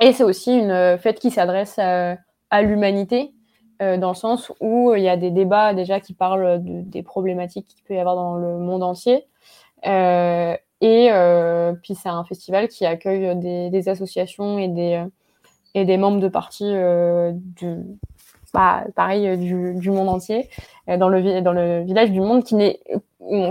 Et 0.00 0.12
c'est 0.12 0.24
aussi 0.24 0.52
une 0.52 0.98
fête 0.98 1.20
qui 1.20 1.30
s'adresse 1.30 1.78
à, 1.78 2.62
l'humanité, 2.62 3.32
euh, 3.82 3.96
dans 3.96 4.10
le 4.10 4.14
sens 4.14 4.52
où 4.60 4.94
il 4.94 5.02
y 5.02 5.08
a 5.08 5.16
des 5.16 5.30
débats 5.30 5.74
déjà 5.74 6.00
qui 6.00 6.14
parlent 6.14 6.62
de, 6.62 6.82
des 6.82 7.02
problématiques 7.02 7.66
qu'il 7.66 7.84
peut 7.84 7.94
y 7.94 7.98
avoir 7.98 8.16
dans 8.16 8.36
le 8.36 8.58
monde 8.58 8.82
entier. 8.82 9.26
Euh, 9.86 10.56
et 10.80 11.08
euh, 11.12 11.72
puis 11.82 11.94
c'est 11.94 12.08
un 12.08 12.24
festival 12.24 12.68
qui 12.68 12.86
accueille 12.86 13.36
des, 13.36 13.70
des, 13.70 13.88
associations 13.88 14.58
et 14.58 14.68
des, 14.68 15.04
et 15.74 15.84
des 15.84 15.96
membres 15.96 16.20
de 16.20 16.28
partis 16.28 16.72
du, 17.32 17.78
bah, 18.54 18.84
pareil, 18.94 19.36
du, 19.36 19.74
du, 19.74 19.90
monde 19.90 20.08
entier, 20.08 20.48
dans 20.86 21.08
le, 21.08 21.42
dans 21.42 21.52
le 21.52 21.82
village 21.82 22.10
du 22.10 22.20
monde 22.20 22.44
qui 22.44 22.54
n'est 22.54 22.80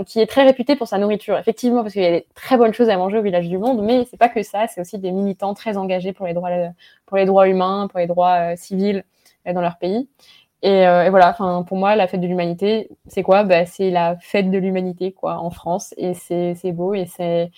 qui 0.06 0.20
est 0.20 0.26
très 0.26 0.44
réputé 0.44 0.76
pour 0.76 0.88
sa 0.88 0.98
nourriture, 0.98 1.36
effectivement, 1.36 1.82
parce 1.82 1.94
qu'il 1.94 2.02
y 2.02 2.06
a 2.06 2.10
des 2.10 2.26
très 2.34 2.56
bonnes 2.56 2.72
choses 2.72 2.88
à 2.88 2.96
manger 2.96 3.18
au 3.18 3.22
village 3.22 3.48
du 3.48 3.58
monde, 3.58 3.82
mais 3.82 4.04
c'est 4.10 4.16
pas 4.16 4.28
que 4.28 4.42
ça, 4.42 4.66
c'est 4.68 4.80
aussi 4.80 4.98
des 4.98 5.10
militants 5.10 5.54
très 5.54 5.76
engagés 5.76 6.12
pour 6.12 6.26
les 6.26 6.34
droits, 6.34 6.50
pour 7.06 7.16
les 7.16 7.26
droits 7.26 7.48
humains, 7.48 7.88
pour 7.90 7.98
les 7.98 8.06
droits 8.06 8.52
euh, 8.52 8.56
civils 8.56 9.04
euh, 9.46 9.52
dans 9.52 9.60
leur 9.60 9.78
pays. 9.78 10.08
Et, 10.62 10.86
euh, 10.86 11.04
et 11.04 11.10
voilà, 11.10 11.30
enfin, 11.30 11.64
pour 11.66 11.76
moi, 11.76 11.96
la 11.96 12.06
fête 12.08 12.20
de 12.20 12.26
l'humanité, 12.26 12.88
c'est 13.06 13.22
quoi? 13.22 13.44
Bah, 13.44 13.66
C'est 13.66 13.90
la 13.90 14.16
fête 14.20 14.50
de 14.50 14.58
l'humanité, 14.58 15.12
quoi, 15.12 15.38
en 15.38 15.50
France, 15.50 15.94
et 15.96 16.14
c'est 16.14 16.72
beau, 16.72 16.94
et 16.94 17.06
c'est 17.06 17.50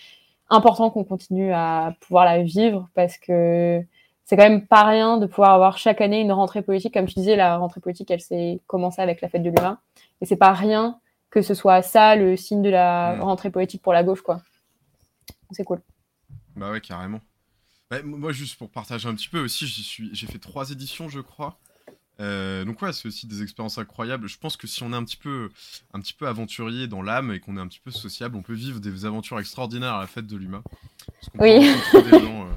important 0.50 0.90
qu'on 0.90 1.04
continue 1.04 1.52
à 1.52 1.94
pouvoir 2.00 2.24
la 2.24 2.42
vivre, 2.42 2.88
parce 2.94 3.18
que 3.18 3.82
c'est 4.26 4.36
quand 4.36 4.42
même 4.42 4.66
pas 4.66 4.84
rien 4.84 5.16
de 5.16 5.26
pouvoir 5.26 5.52
avoir 5.52 5.78
chaque 5.78 6.00
année 6.00 6.20
une 6.20 6.32
rentrée 6.32 6.60
politique. 6.60 6.92
Comme 6.92 7.08
je 7.08 7.14
disais, 7.14 7.36
la 7.36 7.56
rentrée 7.56 7.80
politique, 7.80 8.10
elle 8.10 8.20
s'est 8.20 8.60
commencée 8.66 9.00
avec 9.00 9.22
la 9.22 9.28
fête 9.28 9.42
de 9.42 9.50
l'humain, 9.50 9.78
et 10.20 10.26
c'est 10.26 10.36
pas 10.36 10.52
rien 10.52 10.98
que 11.30 11.42
ce 11.42 11.54
soit 11.54 11.82
ça 11.82 12.16
le 12.16 12.36
signe 12.36 12.62
de 12.62 12.70
la 12.70 13.16
mmh. 13.16 13.22
rentrée 13.22 13.50
politique 13.50 13.82
pour 13.82 13.92
la 13.92 14.02
gauche, 14.02 14.22
quoi. 14.22 14.42
C'est 15.50 15.64
cool. 15.64 15.80
Bah 16.56 16.70
ouais, 16.70 16.80
carrément. 16.80 17.20
Bah, 17.90 18.02
moi, 18.02 18.32
juste 18.32 18.58
pour 18.58 18.70
partager 18.70 19.08
un 19.08 19.14
petit 19.14 19.28
peu 19.28 19.40
aussi, 19.40 19.66
j'ai 20.12 20.26
fait 20.26 20.38
trois 20.38 20.70
éditions, 20.70 21.08
je 21.08 21.20
crois. 21.20 21.58
Euh, 22.18 22.64
donc 22.64 22.80
ouais, 22.80 22.92
c'est 22.92 23.06
aussi 23.06 23.26
des 23.26 23.42
expériences 23.42 23.78
incroyables. 23.78 24.26
Je 24.26 24.38
pense 24.38 24.56
que 24.56 24.66
si 24.66 24.82
on 24.82 24.92
est 24.92 24.96
un 24.96 25.04
petit 25.04 25.18
peu, 25.18 25.50
un 25.92 26.00
petit 26.00 26.14
peu 26.14 26.26
aventurier 26.26 26.86
dans 26.88 27.02
l'âme 27.02 27.32
et 27.32 27.40
qu'on 27.40 27.56
est 27.56 27.60
un 27.60 27.68
petit 27.68 27.80
peu 27.80 27.90
sociable, 27.90 28.36
on 28.36 28.42
peut 28.42 28.54
vivre 28.54 28.80
des 28.80 29.04
aventures 29.04 29.38
extraordinaires 29.38 29.94
à 29.94 30.00
la 30.00 30.06
fête 30.06 30.26
de 30.26 30.36
l'humain. 30.36 30.62
Oui. 31.38 31.60
des 31.92 32.10
gens 32.10 32.46
euh, 32.46 32.52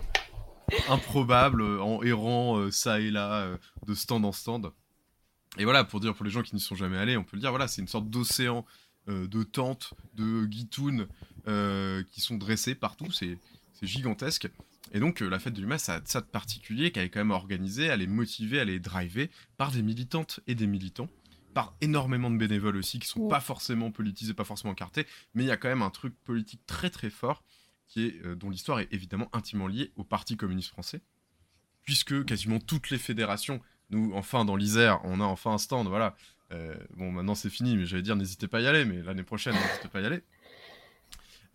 improbables 0.89 1.61
en 1.81 2.01
errant 2.03 2.57
euh, 2.57 2.71
ça 2.71 2.99
et 2.99 3.11
là, 3.11 3.41
euh, 3.41 3.57
de 3.87 3.93
stand 3.93 4.25
en 4.25 4.31
stand. 4.31 4.71
Et 5.57 5.63
voilà, 5.63 5.83
pour 5.83 5.99
dire 5.99 6.13
pour 6.13 6.25
les 6.25 6.31
gens 6.31 6.41
qui 6.43 6.55
n'y 6.55 6.61
sont 6.61 6.75
jamais 6.75 6.97
allés, 6.97 7.17
on 7.17 7.23
peut 7.23 7.35
le 7.35 7.41
dire, 7.41 7.49
voilà, 7.49 7.67
c'est 7.67 7.81
une 7.81 7.87
sorte 7.87 8.09
d'océan 8.09 8.65
euh, 9.09 9.27
de 9.27 9.43
tentes, 9.43 9.93
de 10.13 10.45
guitounes 10.45 11.07
euh, 11.47 12.03
qui 12.11 12.21
sont 12.21 12.37
dressées 12.37 12.75
partout. 12.75 13.11
C'est 13.11 13.37
gigantesque. 13.81 14.49
Et 14.91 14.99
donc, 14.99 15.21
la 15.21 15.39
fête 15.39 15.53
de 15.53 15.61
l'UMA, 15.61 15.77
ça 15.77 15.95
a 15.95 16.01
ça 16.05 16.21
de 16.21 16.25
particulier 16.25 16.91
qu'elle 16.91 17.05
est 17.05 17.09
quand 17.09 17.19
même 17.19 17.31
organisée, 17.31 17.85
elle 17.85 18.01
est 18.01 18.07
motivée, 18.07 18.57
elle 18.57 18.69
est 18.69 18.79
drivée 18.79 19.31
par 19.57 19.71
des 19.71 19.81
militantes 19.81 20.41
et 20.47 20.55
des 20.55 20.67
militants, 20.67 21.07
par 21.53 21.75
énormément 21.81 22.29
de 22.29 22.37
bénévoles 22.37 22.75
aussi, 22.75 22.99
qui 22.99 23.07
sont 23.07 23.27
pas 23.27 23.39
forcément 23.39 23.91
politisés, 23.91 24.33
pas 24.33 24.43
forcément 24.43 24.71
encartés, 24.71 25.05
mais 25.33 25.43
il 25.43 25.47
y 25.47 25.51
a 25.51 25.57
quand 25.57 25.69
même 25.69 25.81
un 25.81 25.91
truc 25.91 26.13
politique 26.23 26.61
très 26.65 26.89
très 26.89 27.09
fort, 27.09 27.43
est, 27.97 28.35
dont 28.35 28.49
l'histoire 28.49 28.79
est 28.79 28.87
évidemment 28.91 29.29
intimement 29.33 29.67
liée 29.67 29.91
au 29.95 30.03
Parti 30.03 30.37
communiste 30.37 30.69
français, 30.69 31.01
puisque 31.83 32.25
quasiment 32.25 32.59
toutes 32.59 32.89
les 32.89 32.97
fédérations, 32.97 33.61
nous, 33.89 34.11
enfin, 34.13 34.45
dans 34.45 34.55
l'Isère, 34.55 34.99
on 35.03 35.19
a 35.19 35.23
enfin 35.23 35.51
un 35.51 35.57
stand, 35.57 35.87
voilà. 35.87 36.15
bon, 36.95 37.11
maintenant 37.11 37.35
c'est 37.35 37.49
fini, 37.49 37.75
mais 37.75 37.85
j'allais 37.85 38.03
dire, 38.03 38.15
n'hésitez 38.15 38.47
pas 38.47 38.59
à 38.59 38.61
y 38.61 38.67
aller, 38.67 38.85
mais 38.85 39.01
l'année 39.01 39.23
prochaine, 39.23 39.55
n'hésitez 39.55 39.87
pas 39.87 39.99
à 39.99 40.01
y 40.03 40.05
aller. 40.05 40.21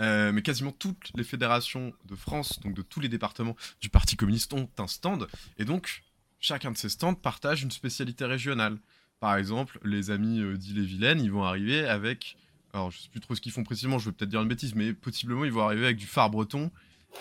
Euh, 0.00 0.33
mais 0.33 0.43
quasiment 0.43 0.73
toutes 0.73 1.11
les 1.14 1.25
fédérations 1.25 1.93
de 2.05 2.17
France, 2.17 2.61
donc 2.61 2.75
de 2.75 2.83
tous 2.83 3.00
les 3.00 3.09
départements 3.09 3.57
du 3.81 3.88
Parti 3.88 4.17
communiste, 4.17 4.53
ont 4.53 4.69
un 4.79 4.87
stand. 4.87 5.29
Et 5.59 5.64
donc, 5.64 6.03
chacun 6.41 6.73
de 6.73 6.76
ces 6.76 6.88
stands 6.88 7.14
partage 7.14 7.62
une 7.62 7.71
spécialité 7.71 8.25
régionale. 8.25 8.79
Par 9.21 9.37
exemple, 9.37 9.79
les 9.85 10.11
amis 10.11 10.41
euh, 10.41 10.57
d'Ille-et-Vilaine, 10.57 11.21
ils 11.21 11.31
vont 11.31 11.45
arriver 11.45 11.87
avec. 11.87 12.37
Alors, 12.75 12.90
je 12.90 12.99
sais 12.99 13.09
plus 13.09 13.21
trop 13.21 13.35
ce 13.35 13.40
qu'ils 13.40 13.52
font 13.52 13.64
précisément, 13.64 13.99
je 13.99 14.11
vais 14.11 14.14
peut-être 14.14 14.31
dire 14.31 14.43
une 14.43 14.49
bêtise, 14.49 14.75
mais 14.75 14.93
possiblement, 14.93 15.45
ils 15.45 15.52
vont 15.52 15.62
arriver 15.62 15.87
avec 15.87 15.97
du 15.97 16.07
phare 16.07 16.28
breton 16.28 16.71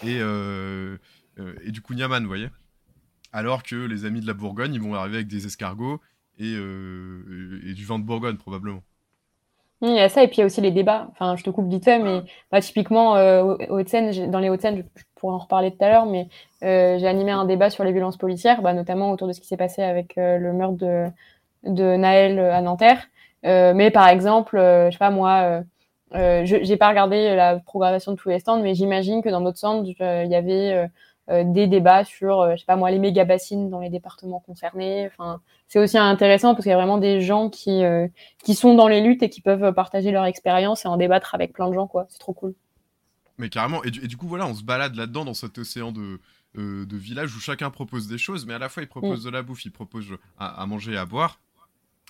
et, 0.03 0.17
euh, 0.19 0.97
et 1.63 1.71
du 1.71 1.81
Kouniaman, 1.81 2.21
vous 2.21 2.27
voyez 2.27 2.49
Alors 3.31 3.63
que 3.63 3.75
les 3.75 4.03
amis 4.03 4.19
de 4.19 4.27
la 4.27 4.33
Bourgogne, 4.33 4.73
ils 4.73 4.81
vont 4.81 4.95
arriver 4.95 5.17
avec 5.17 5.27
des 5.27 5.45
escargots 5.45 6.01
et, 6.39 6.53
et 6.53 7.73
du 7.73 7.85
vin 7.85 7.99
de 7.99 8.03
Bourgogne, 8.03 8.37
probablement. 8.37 8.83
Il 9.85 9.95
y 9.95 9.99
a 9.99 10.07
ça, 10.07 10.23
et 10.23 10.27
puis 10.27 10.37
il 10.37 10.39
y 10.39 10.43
a 10.43 10.45
aussi 10.45 10.61
les 10.61 10.71
débats. 10.71 11.07
Enfin, 11.11 11.35
je 11.35 11.43
te 11.43 11.49
coupe 11.49 11.67
vite 11.67 11.83
fait, 11.83 11.99
mais 11.99 12.21
bah, 12.51 12.61
typiquement, 12.61 13.17
euh, 13.17 13.43
dans 13.43 14.39
les 14.39 14.49
Hauts-de-Seine, 14.49 14.77
je, 14.77 15.03
pourrais 15.15 15.33
en 15.33 15.39
reparler 15.39 15.71
tout 15.71 15.83
à 15.83 15.89
l'heure, 15.89 16.05
mais 16.05 16.29
euh, 16.63 16.97
j'ai 16.99 17.07
animé 17.07 17.31
un 17.31 17.43
débat 17.43 17.69
sur 17.69 17.83
les 17.83 17.91
violences 17.91 18.15
policières, 18.15 18.61
bah, 18.61 18.71
notamment 18.71 19.11
autour 19.11 19.27
de 19.27 19.33
ce 19.33 19.41
qui 19.41 19.47
s'est 19.47 19.57
passé 19.57 19.83
avec 19.83 20.17
euh, 20.17 20.37
le 20.37 20.53
meurtre 20.53 20.77
de, 20.77 21.07
de 21.63 21.97
Naël 21.97 22.39
à 22.39 22.61
Nanterre. 22.61 23.09
Mais 23.43 23.91
par 23.91 24.07
exemple, 24.07 24.57
je 24.57 24.89
sais 24.91 24.97
pas 24.97 25.11
moi, 25.11 25.63
je 26.13 26.67
n'ai 26.67 26.77
pas 26.77 26.89
regardé 26.89 27.35
la 27.35 27.59
programmation 27.59 28.13
de 28.13 28.17
tous 28.17 28.29
les 28.29 28.39
stands, 28.39 28.61
mais 28.61 28.75
j'imagine 28.75 29.21
que 29.21 29.29
dans 29.29 29.41
d'autres 29.41 29.57
stands, 29.57 29.83
il 29.83 30.27
y 30.29 30.35
avait 30.35 30.89
euh, 31.29 31.45
des 31.45 31.67
débats 31.67 32.03
sur, 32.03 32.41
euh, 32.41 32.55
je 32.55 32.59
sais 32.59 32.65
pas 32.65 32.75
moi, 32.75 32.91
les 32.91 32.99
méga 32.99 33.23
bassines 33.23 33.69
dans 33.69 33.79
les 33.79 33.89
départements 33.89 34.41
concernés. 34.41 35.07
Enfin, 35.07 35.39
c'est 35.69 35.79
aussi 35.79 35.97
intéressant 35.97 36.53
parce 36.53 36.63
qu'il 36.63 36.71
y 36.71 36.73
a 36.73 36.77
vraiment 36.77 36.97
des 36.97 37.21
gens 37.21 37.49
qui 37.49 37.81
euh, 37.85 38.09
qui 38.43 38.55
sont 38.55 38.75
dans 38.75 38.89
les 38.89 38.99
luttes 38.99 39.23
et 39.23 39.29
qui 39.29 39.39
peuvent 39.39 39.73
partager 39.73 40.11
leur 40.11 40.25
expérience 40.25 40.83
et 40.83 40.89
en 40.89 40.97
débattre 40.97 41.33
avec 41.33 41.53
plein 41.53 41.69
de 41.69 41.75
gens, 41.75 41.87
quoi. 41.87 42.07
C'est 42.09 42.19
trop 42.19 42.33
cool. 42.33 42.53
Mais 43.37 43.47
carrément. 43.47 43.81
Et 43.85 43.91
du, 43.91 44.17
coup, 44.17 44.27
voilà, 44.27 44.45
on 44.47 44.53
se 44.53 44.63
balade 44.63 44.95
là-dedans 44.95 45.23
dans 45.23 45.33
cet 45.33 45.57
océan 45.57 45.91
de 45.91 46.19
de 46.55 46.97
villages 46.97 47.35
où 47.35 47.39
chacun 47.39 47.71
propose 47.71 48.07
des 48.07 48.19
choses, 48.19 48.45
mais 48.45 48.53
à 48.53 48.59
la 48.59 48.69
fois 48.69 48.83
il 48.83 48.87
propose 48.87 49.21
mm. 49.21 49.25
de 49.25 49.29
la 49.31 49.41
bouffe, 49.41 49.65
il 49.65 49.71
propose 49.71 50.05
à, 50.37 50.63
manger 50.67 50.93
et 50.93 50.97
à 50.97 51.05
boire, 51.05 51.39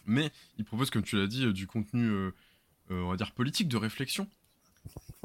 mais 0.05 0.31
il 0.57 0.65
propose, 0.65 0.89
comme 0.89 1.03
tu 1.03 1.17
l'as 1.17 1.27
dit, 1.27 1.51
du 1.53 1.67
contenu, 1.67 2.31
on 2.89 3.10
va 3.10 3.15
dire 3.15 3.31
politique, 3.31 3.67
de 3.67 3.77
réflexion. 3.77 4.27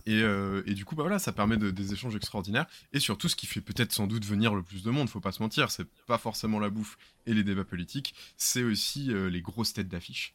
Euh, 0.08 0.62
et, 0.66 0.74
du 0.74 0.84
coup, 0.84 0.94
bah 0.94 1.02
voilà, 1.02 1.18
ça 1.18 1.32
permet 1.32 1.56
des 1.56 1.92
échanges 1.92 2.16
extraordinaires. 2.16 2.66
Et 2.92 3.00
surtout, 3.00 3.28
ce 3.28 3.36
qui 3.36 3.46
fait 3.46 3.60
peut-être 3.60 3.92
sans 3.92 4.06
doute 4.06 4.24
venir 4.24 4.54
le 4.54 4.62
plus 4.62 4.82
de 4.82 4.90
monde, 4.90 5.08
faut 5.08 5.20
pas 5.20 5.32
se 5.32 5.42
mentir, 5.42 5.70
c'est 5.70 5.88
pas 6.06 6.18
forcément 6.18 6.58
la 6.58 6.70
bouffe 6.70 6.96
et 7.26 7.34
les 7.34 7.44
débats 7.44 7.64
politiques, 7.64 8.14
c'est 8.36 8.62
aussi 8.62 9.12
euh, 9.12 9.28
les 9.28 9.42
grosses 9.42 9.72
têtes 9.72 9.88
d'affiche. 9.88 10.34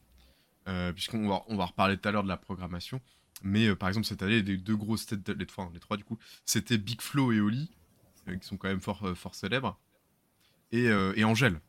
Euh, 0.66 0.92
puisqu'on 0.92 1.28
va, 1.28 1.42
on 1.48 1.56
va 1.56 1.66
reparler 1.66 1.98
tout 1.98 2.08
à 2.08 2.12
l'heure 2.12 2.22
de 2.22 2.28
la 2.28 2.36
programmation. 2.36 3.00
Mais 3.42 3.74
par 3.74 3.88
exemple, 3.88 4.06
cette 4.06 4.22
année, 4.22 4.40
les 4.42 4.56
deux 4.56 4.76
grosses 4.76 5.06
têtes, 5.06 5.28
les 5.28 5.46
trois, 5.46 5.70
les 5.74 5.80
trois 5.80 5.96
du 5.96 6.04
coup, 6.04 6.18
c'était 6.46 6.78
Big 6.78 7.02
Flo 7.02 7.32
et 7.32 7.40
Oli, 7.40 7.68
qui 8.26 8.46
sont 8.46 8.56
quand 8.56 8.68
même 8.68 8.80
fort, 8.80 9.12
fort 9.16 9.34
célèbres, 9.34 9.78
et, 10.72 10.84
et 10.84 11.24
Angèle, 11.24 11.60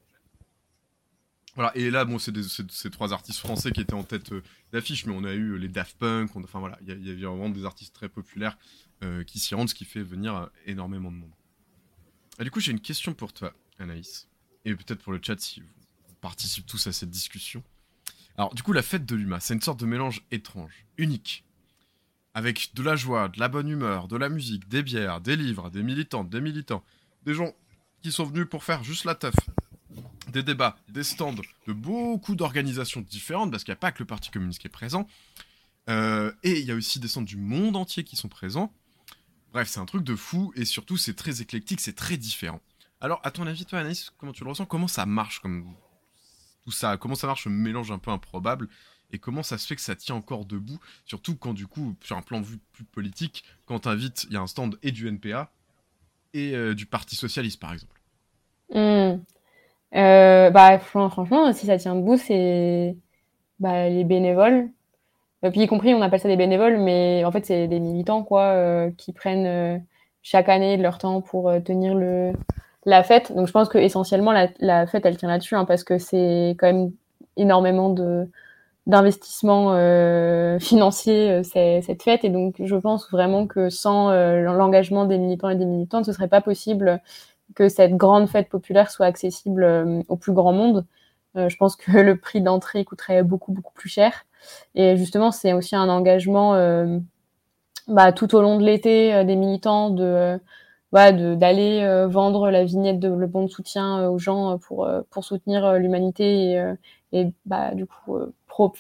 voilà, 1.56 1.72
et 1.76 1.90
là, 1.90 2.04
bon, 2.04 2.20
c'est 2.20 2.34
ces 2.70 2.90
trois 2.90 3.14
artistes 3.14 3.40
français 3.40 3.72
qui 3.72 3.80
étaient 3.80 3.94
en 3.94 4.04
tête 4.04 4.34
euh, 4.34 4.44
d'affiche, 4.74 5.06
mais 5.06 5.14
on 5.16 5.24
a 5.24 5.34
eu 5.34 5.52
euh, 5.52 5.56
les 5.56 5.70
Daft 5.70 5.98
Punk, 5.98 6.36
enfin 6.36 6.60
voilà, 6.60 6.78
il 6.82 6.88
y, 6.88 7.10
avait 7.10 7.22
vraiment 7.22 7.50
des 7.50 7.64
artistes 7.64 7.96
très 7.96 8.10
populaires 8.10 8.58
euh, 9.04 9.24
qui 9.24 9.40
s'y 9.40 9.56
rendent, 9.56 9.70
ce 9.70 9.76
qui 9.76 9.86
fait 9.86 10.04
venir 10.04 10.50
énormément 10.66 11.12
de 11.12 11.18
monde. 11.18 11.32
Du 12.42 12.52
coup, 12.52 12.60
j'ai 12.60 12.74
une 12.74 12.82
question 12.82 13.14
pour 13.14 13.32
toi, 13.32 13.54
Anaïs, 13.80 14.28
et 14.66 14.76
peut-être 14.76 15.02
pour 15.02 15.14
le 15.14 15.20
chat 15.22 15.40
si 15.40 15.62
vous 15.62 16.16
participez 16.20 16.68
tous 16.68 16.88
à 16.88 16.92
cette 16.92 17.10
discussion. 17.10 17.64
Alors, 18.38 18.54
du 18.54 18.62
coup, 18.62 18.74
la 18.74 18.82
fête 18.82 19.06
de 19.06 19.16
l'UMA, 19.16 19.40
c'est 19.40 19.54
une 19.54 19.62
sorte 19.62 19.80
de 19.80 19.86
mélange 19.86 20.24
étrange, 20.32 20.86
unique, 20.98 21.46
avec 22.34 22.72
de 22.74 22.84
la 22.84 22.98
joie, 22.98 23.30
de 23.30 23.40
la 23.40 23.48
bonne 23.48 23.70
humeur, 23.70 24.10
de 24.10 24.18
la 24.18 24.28
musique, 24.28 24.68
des 24.68 24.84
bières, 24.84 25.22
des 25.22 25.38
livres, 25.38 25.70
des 25.70 25.84
militantes, 25.84 26.30
des 26.30 26.42
militants, 26.42 26.84
des 27.24 27.34
gens 27.34 27.54
qui 28.02 28.12
sont 28.12 28.26
venus 28.26 28.46
pour 28.50 28.66
faire 28.66 28.84
juste 28.84 29.06
la 29.06 29.16
teuf, 29.16 29.36
des 30.32 30.44
débats, 30.44 30.78
des 30.90 31.04
stands 31.04 31.34
de 31.68 31.74
beaucoup 31.74 32.36
d'organisations 32.36 33.02
différentes, 33.02 33.52
parce 33.52 33.64
qu'il 33.64 33.72
n'y 33.72 33.78
a 33.78 33.80
pas 33.80 33.92
que 33.92 34.00
le 34.00 34.06
Parti 34.06 34.32
communiste 34.32 34.60
qui 34.60 34.68
est 34.68 34.70
présent. 34.70 35.08
Euh, 35.90 36.32
et 36.44 36.60
il 36.60 36.66
y 36.66 36.72
a 36.72 36.76
aussi 36.76 37.00
des 37.00 37.08
stands 37.08 37.22
du 37.22 37.38
monde 37.38 37.76
entier 37.76 38.04
qui 38.04 38.16
sont 38.16 38.28
présents. 38.28 38.74
Bref, 39.54 39.70
c'est 39.70 39.80
un 39.80 39.86
truc 39.86 40.04
de 40.04 40.16
fou, 40.16 40.52
et 40.56 40.66
surtout, 40.66 40.98
c'est 40.98 41.14
très 41.14 41.42
éclectique, 41.42 41.80
c'est 41.80 41.96
très 41.96 42.18
différent. 42.18 42.62
Alors, 43.00 43.22
à 43.24 43.32
ton 43.32 43.46
avis, 43.48 43.66
toi, 43.66 43.80
Anaïs, 43.80 44.12
comment 44.18 44.34
tu 44.34 44.44
le 44.44 44.50
ressens? 44.50 44.66
Comment 44.66 44.88
ça 44.88 45.06
marche 45.06 45.40
comme 45.40 45.74
tout 46.64 46.72
ça? 46.72 46.98
Comment 46.98 47.16
ça 47.16 47.28
marche 47.28 47.44
ce 47.44 47.50
mélange 47.50 47.92
un 47.92 48.00
peu 48.00 48.12
improbable? 48.12 48.68
Et 49.12 49.20
comment 49.20 49.44
ça 49.44 49.58
se 49.58 49.68
fait 49.68 49.76
que 49.76 49.82
ça 49.82 49.96
tient 49.96 50.16
encore 50.16 50.46
debout, 50.46 50.80
surtout 51.06 51.36
quand 51.36 51.54
du 51.54 51.68
coup, 51.68 51.96
sur 52.02 52.18
un 52.18 52.22
plan 52.22 52.42
vue 52.42 52.60
plus 52.74 52.84
politique, 52.84 53.44
quand 53.66 53.80
t'invites, 53.80 54.26
il 54.30 54.34
y 54.34 54.38
a 54.38 54.42
un 54.42 54.48
stand 54.48 54.78
et 54.82 54.92
du 54.92 55.08
NPA 55.08 55.52
et 56.34 56.56
euh, 56.56 56.74
du 56.74 56.86
Parti 56.86 57.16
Socialiste 57.16 57.60
par 57.62 57.72
exemple. 57.72 58.02
Mmh. 58.72 59.22
Euh, 59.96 60.50
bah, 60.50 60.78
franchement, 60.80 61.54
si 61.54 61.66
ça 61.66 61.78
tient 61.78 61.96
debout, 61.96 62.18
c'est 62.18 62.98
bah, 63.60 63.90
les 63.90 64.04
bénévoles. 64.04 64.70
Euh, 65.46 65.52
puis 65.52 65.62
y 65.62 65.68
compris, 65.68 65.94
on 65.94 66.02
appelle 66.02 66.20
ça 66.20 66.28
des 66.30 66.38
bénévoles, 66.38 66.78
mais 66.78 67.24
en 67.26 67.32
fait, 67.32 67.46
c'est 67.46 67.68
des 67.68 67.80
militants 67.80 68.24
quoi, 68.24 68.44
euh, 68.54 68.92
qui 68.98 69.14
prennent 69.14 69.84
chaque 70.24 70.50
année 70.50 70.78
de 70.78 70.84
leur 70.84 70.98
temps 70.98 71.22
pour 71.22 71.52
tenir 71.64 71.96
le, 71.96 72.34
la 72.86 73.04
fête. 73.04 73.34
Donc 73.34 73.48
je 73.48 73.52
pense 73.54 73.70
que 73.70 73.78
essentiellement 73.78 74.32
la, 74.32 74.50
la 74.60 74.88
fête, 74.88 75.06
elle 75.06 75.18
tient 75.18 75.30
là-dessus, 75.30 75.56
hein, 75.56 75.66
parce 75.66 75.84
que 75.84 75.98
c'est 75.98 76.56
quand 76.60 76.68
même 76.68 76.92
énormément 77.38 77.90
de 77.90 78.30
d'investissement 78.88 79.72
financier 80.60 81.44
cette 81.44 82.04
fête. 82.04 82.24
Et 82.24 82.30
donc 82.30 82.56
je 82.60 82.76
pense 82.76 83.10
vraiment 83.12 83.48
que 83.48 83.70
sans 83.70 84.12
l'engagement 84.12 85.06
des 85.06 85.18
militants 85.18 85.50
et 85.50 85.56
des 85.56 85.66
militantes, 85.66 86.06
ce 86.06 86.14
serait 86.14 86.28
pas 86.28 86.42
possible 86.42 87.02
que 87.54 87.70
cette 87.70 87.96
grande 87.96 88.28
fête 88.28 88.50
populaire 88.50 88.90
soit 88.90 89.06
accessible 89.06 89.64
euh, 89.64 90.02
au 90.08 90.18
plus 90.18 90.34
grand 90.34 90.54
monde. 90.54 90.86
Euh, 91.38 91.50
je 91.50 91.58
pense 91.58 91.76
que 91.76 91.92
le 92.00 92.18
prix 92.18 92.42
d'entrée 92.42 92.86
coûterait 92.86 93.24
beaucoup, 93.24 93.52
beaucoup 93.52 93.74
plus 93.74 93.90
cher. 93.90 94.26
Et 94.74 94.98
justement, 94.98 95.32
c'est 95.32 95.54
aussi 95.54 95.76
un 95.76 95.90
engagement 95.90 96.56
euh, 96.56 97.00
bah, 97.88 98.12
tout 98.12 98.36
au 98.36 98.42
long 98.42 98.58
de 98.58 98.64
l'été 98.64 99.24
des 99.26 99.36
militants 99.36 99.90
de 99.90 100.40
d'aller 100.94 102.06
vendre 102.08 102.50
la 102.50 102.64
vignette 102.64 103.00
de 103.00 103.10
le 103.10 103.28
bon 103.28 103.44
de 103.44 103.50
soutien 103.50 104.08
aux 104.08 104.18
gens 104.18 104.58
pour 104.60 104.88
pour 105.10 105.26
soutenir 105.26 105.74
l'humanité 105.74 106.74
et, 107.12 107.34
bah 107.46 107.76
du 107.76 107.86
coup 107.86 108.18
pro 108.48 108.72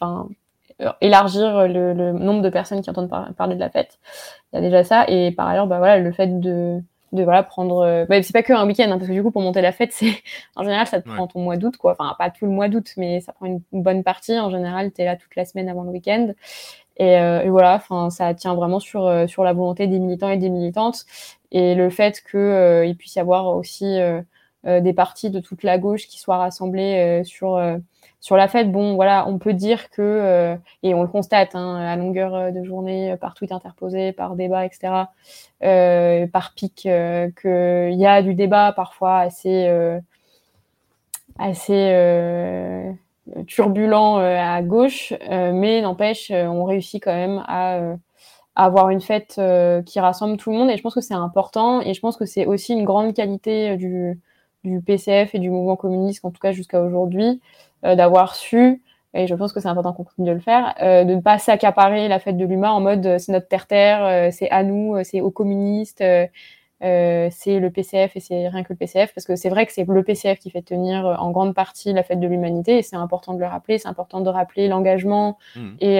élargir 1.01 1.67
le, 1.67 2.13
nombre 2.13 2.41
de 2.41 2.50
personnes 2.50 2.81
qui 2.81 2.89
entendent 2.89 3.12
parler 3.36 3.55
de 3.55 3.60
la 3.60 3.69
fête 3.69 4.00
il 4.53 4.55
y 4.55 4.60
a 4.60 4.62
déjà 4.62 4.86
ça 4.86 5.03
et 5.10 5.31
par 5.31 5.50
ailleurs 5.50 5.67
bah 5.67 5.79
voilà 5.79 6.00
le 6.00 6.13
fait 6.13 6.39
de 6.39 6.81
de 7.15 7.24
voilà 7.24 7.43
prendre 7.43 7.79
euh, 7.79 8.05
bah, 8.07 8.22
c'est 8.22 8.34
pas 8.34 8.43
que 8.43 8.53
un 8.53 8.67
week-end 8.67 8.86
hein, 8.86 8.98
parce 8.98 9.07
que 9.07 9.13
du 9.13 9.24
coup 9.24 9.31
pour 9.31 9.41
monter 9.41 9.62
la 9.62 9.72
fête 9.72 9.91
c'est 9.93 10.13
en 10.55 10.63
général 10.63 10.88
ça 10.88 11.01
te 11.01 11.10
prend 11.10 11.27
ton 11.27 11.41
mois 11.41 11.57
d'août 11.57 11.77
quoi. 11.77 11.93
Enfin 11.93 12.15
pas 12.19 12.29
tout 12.29 12.45
le 12.45 12.51
mois 12.51 12.67
d'août 12.69 12.91
mais 12.98 13.22
ça 13.22 13.34
prend 13.34 13.48
une, 13.48 13.62
bonne 13.72 14.03
partie. 14.03 14.38
En 14.38 14.51
général 14.51 14.91
tu 14.93 15.01
es 15.01 15.05
là 15.05 15.15
toute 15.15 15.36
la 15.36 15.45
semaine 15.45 15.69
avant 15.69 15.84
le 15.84 15.89
week-end. 15.89 16.34
Et, 16.98 17.17
euh, 17.17 17.41
et, 17.41 17.50
voilà 17.50 17.75
enfin 17.75 18.10
ça 18.10 18.34
tient 18.34 18.55
vraiment 18.55 18.79
sur 18.79 19.05
euh, 19.05 19.27
sur 19.27 19.43
la 19.43 19.53
volonté 19.53 19.88
des 19.88 20.00
militants 20.00 20.29
et 20.29 20.38
des 20.38 20.50
militantes. 20.50 21.05
Et 21.51 21.75
le 21.75 21.89
fait 21.89 22.22
que 22.22 22.86
il 22.86 22.95
puisse 22.95 23.15
y 23.15 23.19
avoir 23.19 23.48
aussi 23.55 23.98
des 24.65 24.93
partis 24.93 25.29
de 25.29 25.39
toute 25.39 25.63
la 25.63 25.77
gauche 25.77 26.07
qui 26.07 26.19
soient 26.19 26.38
rassemblés 26.38 27.22
sur 27.24 27.60
sur 28.25 28.38
la 28.38 28.48
fête, 28.48 28.72
bon, 28.72 28.95
voilà, 28.95 29.27
on 29.27 29.38
peut 29.38 29.53
dire 29.53 29.91
que, 29.91 30.01
euh, 30.01 30.55
et 30.81 30.95
on 30.95 31.03
le 31.03 31.07
constate 31.07 31.53
hein, 31.53 31.75
à 31.75 31.95
longueur 31.95 32.34
euh, 32.34 32.50
de 32.50 32.63
journée, 32.63 33.12
euh, 33.12 33.17
par 33.17 33.36
tweet 33.36 33.51
interposé, 33.51 34.13
par 34.13 34.36
débat, 34.36 34.65
etc., 34.65 35.05
par 36.31 36.53
pic, 36.55 36.74
qu'il 36.75 37.93
y 37.93 38.05
a 38.07 38.22
du 38.24 38.34
débat 38.34 38.72
parfois 38.72 39.19
assez, 39.19 39.69
assez 41.38 42.98
turbulent 43.45 44.17
à 44.17 44.62
gauche, 44.63 45.13
mais 45.29 45.81
n'empêche, 45.81 46.31
on 46.31 46.65
réussit 46.65 47.03
quand 47.03 47.13
même 47.13 47.43
à 47.48 47.95
avoir 48.55 48.89
une 48.89 49.01
fête 49.01 49.39
qui 49.86 50.00
rassemble 50.00 50.38
tout 50.38 50.50
le 50.51 50.57
monde, 50.57 50.72
et 50.72 50.77
je 50.77 50.81
pense 50.81 50.95
que 50.95 51.01
c'est 51.01 51.13
important, 51.13 51.81
et 51.81 51.93
je 51.93 52.00
pense 52.01 52.17
que 52.17 52.25
c'est 52.25 52.48
aussi 52.48 52.74
une 52.74 52.86
grande 52.86 53.13
qualité 53.13 53.77
du, 53.77 54.19
du 54.65 54.81
PCF 54.81 55.36
et 55.36 55.39
du 55.39 55.50
mouvement 55.50 55.75
communiste, 55.75 56.25
en 56.25 56.31
tout 56.31 56.39
cas 56.39 56.51
jusqu'à 56.51 56.81
aujourd'hui, 56.81 57.41
euh, 57.86 57.95
d'avoir 57.95 58.36
su, 58.36 58.81
et 59.13 59.27
je 59.27 59.36
pense 59.36 59.53
que 59.53 59.60
c'est 59.60 59.67
important 59.67 59.93
qu'on 59.93 60.03
continue 60.03 60.27
de 60.27 60.34
le 60.34 60.39
faire, 60.39 60.74
euh, 60.81 61.05
de 61.05 61.15
ne 61.15 61.22
pas 61.22 61.38
s'accaparer 61.38 62.07
la 62.07 62.19
fête 62.19 62.36
de 62.36 62.45
l'humain 62.45 62.72
en 62.72 62.81
mode 62.81 63.05
euh, 63.05 63.17
c'est 63.17 63.31
notre 63.31 63.48
terre-terre, 63.48 64.34
c'est 64.34 64.50
à 64.50 64.63
nous, 64.63 64.98
c'est 65.03 65.22
aux 65.22 65.31
communistes. 65.31 66.03
c'est 66.81 67.60
le 67.60 67.69
PCF 67.69 68.15
et 68.17 68.19
c'est 68.19 68.48
rien 68.50 68.63
que 68.63 68.74
le 68.74 68.75
PCF, 68.75 69.13
parce 69.13 69.25
que 69.25 69.36
c'est 69.36 69.50
vrai 69.50 69.65
que 69.65 69.72
c'est 69.72 69.86
le 69.88 70.03
PCF 70.03 70.39
qui 70.39 70.50
fait 70.50 70.62
tenir 70.62 71.05
en 71.19 71.31
grande 71.31 71.53
partie 71.53 71.93
la 71.93 72.03
fête 72.03 72.19
de 72.19 72.27
l'humanité, 72.27 72.79
et 72.79 72.81
c'est 72.81 72.98
important 72.98 73.34
de 73.34 73.39
le 73.39 73.45
rappeler, 73.45 73.77
c'est 73.77 73.88
important 73.88 74.22
de 74.22 74.29
rappeler 74.29 74.67
l'engagement 74.67 75.38
mmh. 75.55 75.69
et 75.79 75.95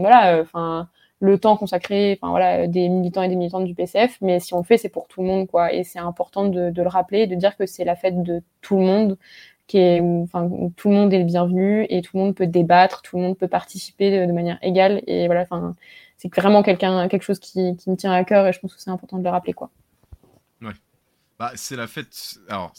voilà, 0.00 0.40
enfin 0.40 0.88
le 1.20 1.38
temps 1.38 1.56
consacré, 1.56 2.18
enfin 2.20 2.30
voilà, 2.30 2.66
des 2.66 2.88
militants 2.88 3.22
et 3.22 3.28
des 3.28 3.36
militantes 3.36 3.64
du 3.64 3.74
PCF, 3.74 4.18
mais 4.20 4.38
si 4.38 4.52
on 4.54 4.58
le 4.58 4.64
fait, 4.64 4.76
c'est 4.76 4.90
pour 4.90 5.08
tout 5.08 5.22
le 5.22 5.26
monde, 5.26 5.46
quoi. 5.46 5.72
Et 5.72 5.82
c'est 5.82 5.98
important 5.98 6.46
de, 6.46 6.72
le 6.74 6.88
rappeler, 6.88 7.26
de 7.26 7.34
dire 7.34 7.56
que 7.56 7.66
c'est 7.66 7.84
la 7.84 7.96
fête 7.96 8.22
de 8.22 8.42
tout 8.60 8.76
le 8.76 8.84
monde, 8.84 9.18
qui 9.66 9.78
est, 9.78 10.00
où, 10.00 10.22
enfin, 10.24 10.48
tout 10.76 10.90
le 10.90 10.94
monde 10.94 11.12
est 11.12 11.18
le 11.18 11.24
bienvenu 11.24 11.86
et 11.88 12.02
tout 12.02 12.16
le 12.16 12.22
monde 12.22 12.34
peut 12.34 12.46
débattre, 12.46 13.02
tout 13.02 13.16
le 13.16 13.22
monde 13.22 13.38
peut 13.38 13.48
participer 13.48 14.26
de, 14.26 14.32
manière 14.32 14.58
égale. 14.62 15.02
Et 15.06 15.26
voilà, 15.26 15.42
enfin, 15.42 15.74
c'est 16.18 16.32
vraiment 16.34 16.62
quelqu'un, 16.62 17.08
quelque 17.08 17.22
chose 17.22 17.38
qui, 17.38 17.76
me 17.86 17.94
tient 17.94 18.12
à 18.12 18.22
cœur 18.24 18.46
et 18.46 18.52
je 18.52 18.60
pense 18.60 18.74
que 18.74 18.80
c'est 18.80 18.90
important 18.90 19.18
de 19.18 19.24
le 19.24 19.30
rappeler, 19.30 19.54
quoi. 19.54 19.70
Ouais. 20.60 20.74
Bah, 21.38 21.52
c'est 21.54 21.76
la 21.76 21.86
fête. 21.86 22.38
Alors, 22.48 22.72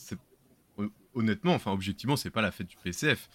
honnêtement, 1.16 1.54
enfin, 1.54 1.72
objectivement, 1.72 2.16
c'est 2.16 2.30
pas 2.30 2.42
la 2.42 2.52
fête 2.52 2.68
du 2.68 2.78
PCF. 2.84 3.30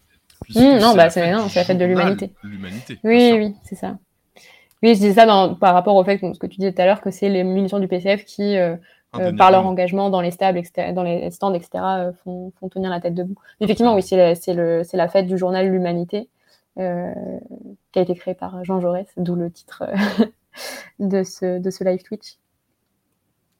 Mmh, 0.54 0.78
non, 0.78 0.94
bah, 0.94 1.11
c'est 1.11 1.28
la 1.28 1.49
fête 1.49 1.78
de 1.78 1.85
l'humanité. 1.85 2.32
L'humanité. 2.44 3.00
Oui, 3.02 3.32
oui, 3.35 3.54
c'est 3.64 3.76
ça. 3.76 3.99
Oui, 4.82 4.94
je 4.94 5.00
disais 5.00 5.14
ça 5.14 5.26
dans, 5.26 5.54
par 5.54 5.74
rapport 5.74 5.94
au 5.94 6.04
fait, 6.04 6.18
ce 6.18 6.38
que 6.38 6.46
tu 6.46 6.58
disais 6.58 6.72
tout 6.72 6.82
à 6.82 6.86
l'heure, 6.86 7.00
que 7.00 7.10
c'est 7.10 7.28
les 7.28 7.44
munitions 7.44 7.78
du 7.78 7.86
PCF 7.86 8.24
qui, 8.24 8.56
euh, 8.56 8.76
euh, 9.16 9.32
par 9.32 9.50
leur 9.50 9.64
engagement 9.66 10.10
dans 10.10 10.20
les 10.20 10.32
stables, 10.32 10.60
dans 10.94 11.02
les 11.04 11.30
stands, 11.30 11.54
etc., 11.54 11.70
euh, 11.74 12.12
font, 12.24 12.52
font, 12.58 12.68
tenir 12.68 12.90
la 12.90 13.00
tête 13.00 13.14
debout. 13.14 13.36
effectivement, 13.60 13.94
oui, 13.94 14.02
c'est 14.02 14.16
la 14.94 15.08
fête 15.08 15.26
du 15.26 15.38
journal 15.38 15.68
L'Humanité, 15.68 16.28
qui 16.76 16.82
a 16.82 18.02
été 18.02 18.14
créé 18.14 18.34
par 18.34 18.64
Jean 18.64 18.80
Jaurès, 18.80 19.06
d'où 19.16 19.36
le 19.36 19.50
titre 19.50 19.84
de, 20.98 21.22
ce, 21.22 21.58
de 21.58 21.70
ce 21.70 21.84
live 21.84 22.02
Twitch. 22.02 22.38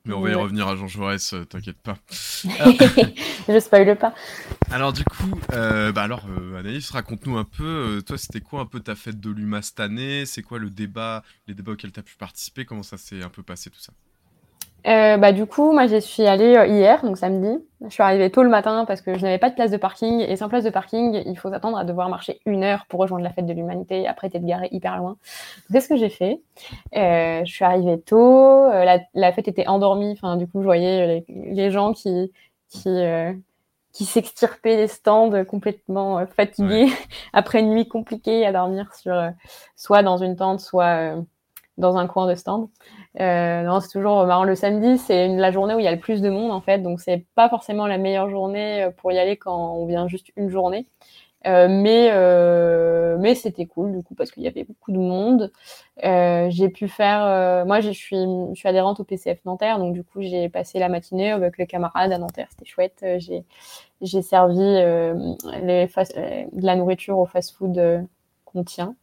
Mais 0.05 0.15
on 0.15 0.21
va 0.21 0.31
y 0.31 0.35
revenir 0.35 0.67
à 0.67 0.75
Jean 0.75 0.89
Jaurès, 0.89 1.33
euh, 1.33 1.45
t'inquiète 1.45 1.79
pas. 1.79 1.97
je 2.11 3.61
spoil 3.61 3.97
pas. 3.97 4.15
Alors 4.71 4.93
du 4.93 5.05
coup, 5.05 5.41
euh, 5.53 5.93
bah 5.93 6.03
alors 6.03 6.27
euh, 6.29 6.59
Anaïs, 6.59 6.91
raconte-nous 6.91 7.37
un 7.37 7.45
peu, 7.45 8.03
toi 8.05 8.19
c'était 8.19 8.41
quoi 8.41 8.61
un 8.61 8.67
peu 8.67 8.81
ta 8.81 8.97
fête 8.97 9.21
de 9.21 9.31
l'UMA 9.31 9.63
cette 9.63 9.81
année? 9.81 10.27
C'est 10.27 10.43
quoi 10.43 10.59
le 10.59 10.71
débat, 10.71 11.23
les 11.47 11.55
débats 11.55 11.73
auxquels 11.73 11.93
tu 11.93 12.01
as 12.01 12.03
pu 12.03 12.17
participer? 12.17 12.65
Comment 12.65 12.83
ça 12.83 12.97
s'est 12.97 13.23
un 13.23 13.29
peu 13.29 13.45
passé 13.45 13.71
tout 13.71 13.81
ça? 13.81 13.93
Euh, 14.87 15.17
bah, 15.17 15.33
du 15.33 15.47
coup, 15.47 15.73
moi, 15.73 15.87
j'y 15.87 16.01
suis 16.03 16.25
allée 16.25 16.57
euh, 16.57 16.67
hier, 16.67 17.03
donc 17.05 17.17
samedi. 17.17 17.63
Je 17.85 17.89
suis 17.89 18.03
arrivée 18.03 18.31
tôt 18.31 18.43
le 18.43 18.49
matin 18.49 18.85
parce 18.87 19.01
que 19.01 19.17
je 19.17 19.23
n'avais 19.23 19.39
pas 19.39 19.51
de 19.51 19.55
place 19.55 19.71
de 19.71 19.77
parking. 19.77 20.21
Et 20.21 20.37
sans 20.37 20.49
place 20.49 20.65
de 20.65 20.71
parking, 20.71 21.23
il 21.27 21.39
faut 21.39 21.51
s'attendre 21.51 21.79
à 21.79 21.85
devoir 21.85 22.09
marcher 22.09 22.41
une 22.47 22.65
heure 22.65 22.87
pour 22.89 23.01
rejoindre 23.01 23.25
la 23.25 23.31
fête 23.31 23.47
de 23.47 23.53
l'humanité. 23.53 24.07
Après, 24.07 24.29
t'es 24.29 24.41
garé 24.41 24.69
hyper 24.73 24.97
loin. 24.99 25.17
C'est 25.71 25.81
ce 25.81 25.89
que 25.89 25.97
j'ai 25.97 26.09
fait. 26.09 26.41
Euh, 26.97 27.45
je 27.45 27.53
suis 27.53 27.65
arrivée 27.65 28.01
tôt. 28.01 28.65
Euh, 28.65 28.85
la, 28.85 29.01
la, 29.15 29.33
fête 29.33 29.49
était 29.49 29.67
endormie. 29.67 30.13
Enfin, 30.13 30.37
du 30.37 30.47
coup, 30.47 30.61
je 30.61 30.65
voyais 30.65 31.25
les, 31.29 31.53
les 31.53 31.71
gens 31.71 31.93
qui, 31.93 32.33
qui, 32.69 32.89
euh, 32.89 33.33
qui 33.93 34.05
s'extirpaient 34.05 34.77
des 34.77 34.89
stands 34.89 35.45
complètement 35.45 36.25
fatigués 36.27 36.89
après 37.33 37.61
une 37.61 37.71
nuit 37.71 37.89
compliquée 37.89 38.47
à 38.47 38.53
dormir 38.53 38.95
sur, 38.95 39.15
soit 39.77 40.03
dans 40.03 40.19
une 40.19 40.37
tente, 40.37 40.61
soit 40.61 41.17
dans 41.79 41.97
un 41.97 42.07
coin 42.07 42.27
de 42.29 42.35
stand. 42.35 42.69
Euh, 43.21 43.63
non, 43.63 43.81
c'est 43.81 43.89
toujours 43.89 44.25
marrant. 44.27 44.45
Le 44.45 44.55
samedi, 44.55 44.99
c'est 44.99 45.29
la 45.29 45.51
journée 45.51 45.75
où 45.75 45.79
il 45.79 45.85
y 45.85 45.89
a 45.89 45.93
le 45.93 46.01
plus 46.01 46.21
de 46.21 46.31
monde 46.31 46.51
en 46.51 46.61
fait, 46.61 46.79
donc 46.79 47.01
c'est 47.01 47.25
pas 47.35 47.49
forcément 47.49 47.87
la 47.87 47.99
meilleure 47.99 48.31
journée 48.31 48.85
euh, 48.85 48.91
pour 48.91 49.13
y 49.13 49.19
aller 49.19 49.37
quand 49.37 49.75
on 49.75 49.87
vient 49.87 50.09
juste 50.09 50.33
une 50.37 50.51
journée. 50.51 50.87
Euh, 51.47 51.67
mais 51.69 52.11
mais 53.19 53.35
c'était 53.35 53.67
cool 53.67 53.93
du 53.93 54.03
coup 54.03 54.15
parce 54.15 54.31
qu'il 54.31 54.45
y 54.45 54.47
avait 54.47 54.65
beaucoup 54.65 54.93
de 54.93 54.99
monde. 54.99 55.53
J'ai 56.03 56.69
pu 56.69 56.89
faire, 56.89 57.67
moi 57.67 57.81
je 57.81 57.91
suis 57.91 58.17
je 58.17 58.55
suis 58.55 58.69
adhérente 58.69 59.01
au 59.01 59.05
PCF 59.05 59.45
Nanterre, 59.45 59.79
donc 59.79 59.93
du 59.95 60.05
coup 60.05 60.23
j'ai 60.23 60.49
passé 60.49 60.79
la 60.79 60.89
matinée 60.89 61.33
avec 61.33 61.59
les 61.59 61.67
camarades 61.67 62.13
à 62.13 62.19
Nanterre, 62.19 62.49
c'était 62.51 62.65
chouette. 62.65 63.05
J'ai 63.19 63.45
j'ai 64.03 64.23
servi 64.23 64.57
de 64.61 65.27
la 66.65 66.77
nourriture 66.77 67.19
au 67.19 67.27
fast-food 67.27 68.07
qu'on 68.45 68.65
tient. 68.65 68.95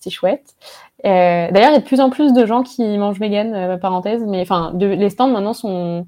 C'était 0.00 0.14
chouette. 0.14 0.54
Euh, 1.04 1.50
d'ailleurs, 1.50 1.70
il 1.70 1.74
y 1.74 1.76
a 1.76 1.80
de 1.80 1.84
plus 1.84 2.00
en 2.00 2.08
plus 2.08 2.32
de 2.32 2.46
gens 2.46 2.62
qui 2.62 2.82
mangent 2.96 3.20
vegan, 3.20 3.54
euh, 3.54 3.76
parenthèse, 3.76 4.24
mais 4.26 4.40
enfin, 4.40 4.72
les 4.78 5.10
stands 5.10 5.28
maintenant 5.28 5.52
sont. 5.52 6.06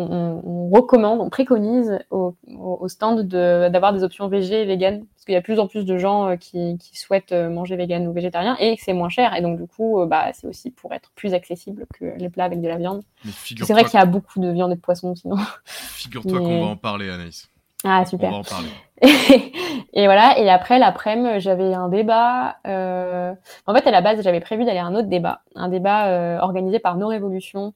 On, 0.00 0.70
recommande, 0.72 1.20
on 1.20 1.28
préconise 1.28 1.98
aux 2.10 2.36
au, 2.46 2.86
stands 2.86 3.20
d'avoir 3.24 3.92
des 3.92 4.04
options 4.04 4.28
végé 4.28 4.62
et 4.62 4.64
vegan, 4.64 5.04
parce 5.12 5.24
qu'il 5.24 5.34
y 5.34 5.36
a 5.36 5.40
de 5.40 5.44
plus 5.44 5.58
en 5.58 5.66
plus 5.66 5.84
de 5.84 5.98
gens 5.98 6.28
euh, 6.28 6.36
qui, 6.36 6.78
souhaitent 6.92 7.32
manger 7.32 7.74
vegan 7.74 8.06
ou 8.06 8.12
végétarien 8.12 8.56
et 8.60 8.76
que 8.76 8.82
c'est 8.84 8.92
moins 8.92 9.08
cher. 9.08 9.34
Et 9.34 9.40
donc, 9.40 9.58
du 9.58 9.66
coup, 9.66 10.04
bah, 10.06 10.26
c'est 10.34 10.46
aussi 10.46 10.70
pour 10.70 10.92
être 10.92 11.10
plus 11.16 11.34
accessible 11.34 11.86
que 11.98 12.16
les 12.16 12.28
plats 12.28 12.44
avec 12.44 12.60
de 12.60 12.68
la 12.68 12.76
viande. 12.76 13.02
C'est 13.44 13.72
vrai 13.72 13.84
qu'il 13.84 13.94
y 13.94 14.02
a 14.02 14.06
beaucoup 14.06 14.38
de 14.38 14.50
viande 14.50 14.70
et 14.70 14.76
de 14.76 14.80
poisson 14.80 15.16
sinon. 15.16 15.36
Figure-toi 15.64 16.38
qu'on 16.38 16.60
va 16.60 16.66
en 16.66 16.76
parler, 16.76 17.10
Anaïs. 17.10 17.48
Ah, 17.84 18.04
super. 18.04 18.30
On 18.30 18.32
va 18.32 18.38
en 18.38 18.42
parler. 18.42 18.68
et 19.92 20.06
voilà. 20.06 20.38
Et 20.38 20.50
après, 20.50 20.78
l'après-midi, 20.78 21.40
j'avais 21.40 21.72
un 21.74 21.88
débat. 21.88 22.56
Euh... 22.66 23.32
En 23.66 23.74
fait, 23.74 23.86
à 23.86 23.90
la 23.90 24.00
base, 24.00 24.22
j'avais 24.22 24.40
prévu 24.40 24.64
d'aller 24.64 24.78
à 24.78 24.84
un 24.84 24.94
autre 24.94 25.08
débat. 25.08 25.42
Un 25.54 25.68
débat 25.68 26.08
euh, 26.08 26.38
organisé 26.38 26.80
par 26.80 26.96
Nos 26.96 27.08
Révolutions 27.08 27.74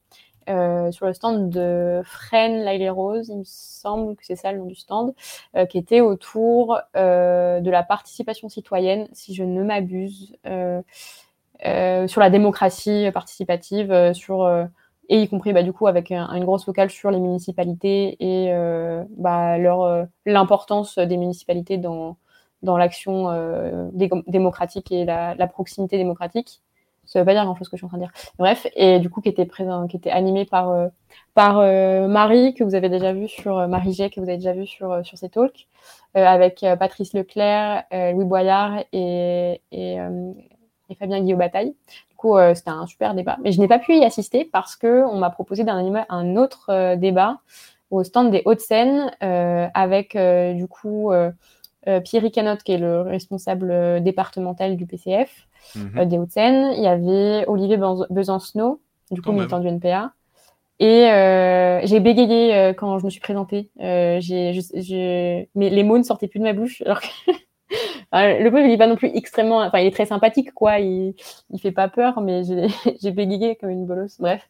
euh, 0.49 0.91
sur 0.91 1.05
le 1.05 1.13
stand 1.13 1.49
de 1.49 2.01
Fresne 2.03 2.63
Laille 2.63 2.89
Rose, 2.89 3.29
il 3.29 3.37
me 3.37 3.43
semble 3.45 4.17
que 4.17 4.25
c'est 4.25 4.35
ça 4.35 4.51
le 4.51 4.57
nom 4.57 4.65
du 4.65 4.75
stand, 4.75 5.13
qui 5.69 5.77
était 5.77 6.01
autour 6.01 6.77
de 6.95 7.69
la 7.69 7.83
participation 7.83 8.49
citoyenne, 8.49 9.07
si 9.13 9.33
je 9.33 9.45
ne 9.45 9.63
m'abuse, 9.63 10.35
sur 10.43 12.19
la 12.19 12.29
démocratie 12.29 13.09
participative, 13.13 14.11
sur 14.11 14.67
et 15.09 15.21
y 15.21 15.27
compris 15.27 15.53
bah, 15.53 15.63
du 15.63 15.73
coup 15.73 15.87
avec 15.87 16.11
une 16.11 16.45
grosse 16.45 16.65
focale 16.65 16.89
sur 16.89 17.11
les 17.11 17.19
municipalités 17.19 18.15
et 18.19 18.53
euh, 18.53 19.03
bah, 19.17 19.57
leur 19.57 19.81
euh, 19.81 20.05
l'importance 20.25 20.97
des 20.97 21.17
municipalités 21.17 21.77
dans 21.77 22.17
dans 22.63 22.77
l'action 22.77 23.29
euh, 23.29 23.89
démocratique 24.27 24.91
et 24.91 25.05
la, 25.05 25.47
proximité 25.47 25.97
démocratique. 25.97 26.61
Ça 27.05 27.19
veut 27.19 27.25
pas 27.25 27.33
dire 27.33 27.43
grand 27.43 27.55
chose 27.55 27.67
que 27.67 27.75
je 27.75 27.79
suis 27.79 27.85
en 27.85 27.89
train 27.89 27.97
de 27.97 28.03
dire. 28.03 28.13
Bref, 28.39 28.65
et 28.77 28.99
du 28.99 29.09
coup 29.09 29.19
qui 29.19 29.27
était 29.27 29.45
présent, 29.45 29.87
qui 29.87 29.97
était 29.97 30.09
animé 30.09 30.45
par 30.45 30.71
euh, 30.71 30.87
par 31.33 31.59
euh, 31.59 32.07
Marie 32.07 32.53
que 32.53 32.63
vous 32.63 32.75
avez 32.75 32.87
déjà 32.87 33.11
vu 33.11 33.27
sur 33.27 33.67
Marie 33.67 33.91
G 33.91 34.09
que 34.09 34.21
vous 34.21 34.29
avez 34.29 34.37
déjà 34.37 34.53
vu 34.53 34.65
sur 34.65 35.05
sur 35.05 35.17
ces 35.17 35.27
talks, 35.27 35.67
avec 36.13 36.65
Patrice 36.79 37.13
Leclerc, 37.13 37.83
Louis 37.91 38.23
Boyard 38.23 38.85
et 38.93 39.61
et, 39.73 39.97
et 40.89 40.95
Fabien 40.97 41.19
Guillaume-Bataille. 41.19 41.75
Euh, 42.25 42.53
c'était 42.53 42.69
un 42.69 42.85
super 42.85 43.13
débat. 43.13 43.37
Mais 43.43 43.51
je 43.51 43.59
n'ai 43.59 43.67
pas 43.67 43.79
pu 43.79 43.95
y 43.95 44.03
assister 44.03 44.45
parce 44.45 44.75
que 44.75 45.05
on 45.05 45.17
m'a 45.17 45.29
proposé 45.29 45.63
d'un 45.63 45.83
un 46.09 46.35
autre 46.35 46.67
euh, 46.69 46.95
débat 46.95 47.39
au 47.91 48.03
stand 48.03 48.31
des 48.31 48.41
Hauts-de-Seine 48.45 49.11
euh, 49.21 49.67
avec 49.73 50.17
du 50.55 50.67
coup 50.67 51.11
Pierre 52.03 52.31
Canotte, 52.31 52.63
qui 52.63 52.71
est 52.71 52.77
le 52.79 53.01
responsable 53.01 54.01
départemental 54.01 54.77
du 54.77 54.87
PCF 54.87 55.47
mhm. 55.75 56.05
des 56.05 56.17
Hauts-de-Seine. 56.17 56.73
Il 56.75 56.83
y 56.83 56.87
avait 56.87 57.45
Olivier 57.47 57.77
Besancenot, 58.09 58.81
du 59.11 59.21
coup 59.21 59.31
militant 59.31 59.59
du 59.59 59.67
NPA. 59.67 60.13
Et 60.79 61.07
j'ai 61.83 61.99
bégayé 61.99 62.73
quand 62.77 62.97
je 62.97 63.05
me 63.05 63.11
suis 63.11 63.21
présentée. 63.21 63.69
mais 63.77 65.45
les 65.55 65.83
mots 65.83 65.99
ne 65.99 66.03
sortaient 66.03 66.27
plus 66.27 66.39
de 66.39 66.45
ma 66.45 66.53
bouche. 66.53 66.81
Alors 66.83 66.99
que 66.99 67.31
le 68.13 68.49
pauvre, 68.49 68.63
il 68.63 68.71
est 68.71 68.77
pas 68.77 68.87
non 68.87 68.95
plus 68.95 69.11
extrêmement, 69.13 69.59
enfin, 69.59 69.79
il 69.79 69.87
est 69.87 69.91
très 69.91 70.05
sympathique, 70.05 70.53
quoi. 70.53 70.79
Il, 70.79 71.15
il 71.51 71.59
fait 71.59 71.71
pas 71.71 71.87
peur, 71.87 72.21
mais 72.21 72.43
j'ai, 72.43 72.67
j'ai 73.01 73.11
bégayé 73.11 73.55
comme 73.55 73.69
une 73.69 73.85
bolosse. 73.85 74.19
Bref. 74.19 74.47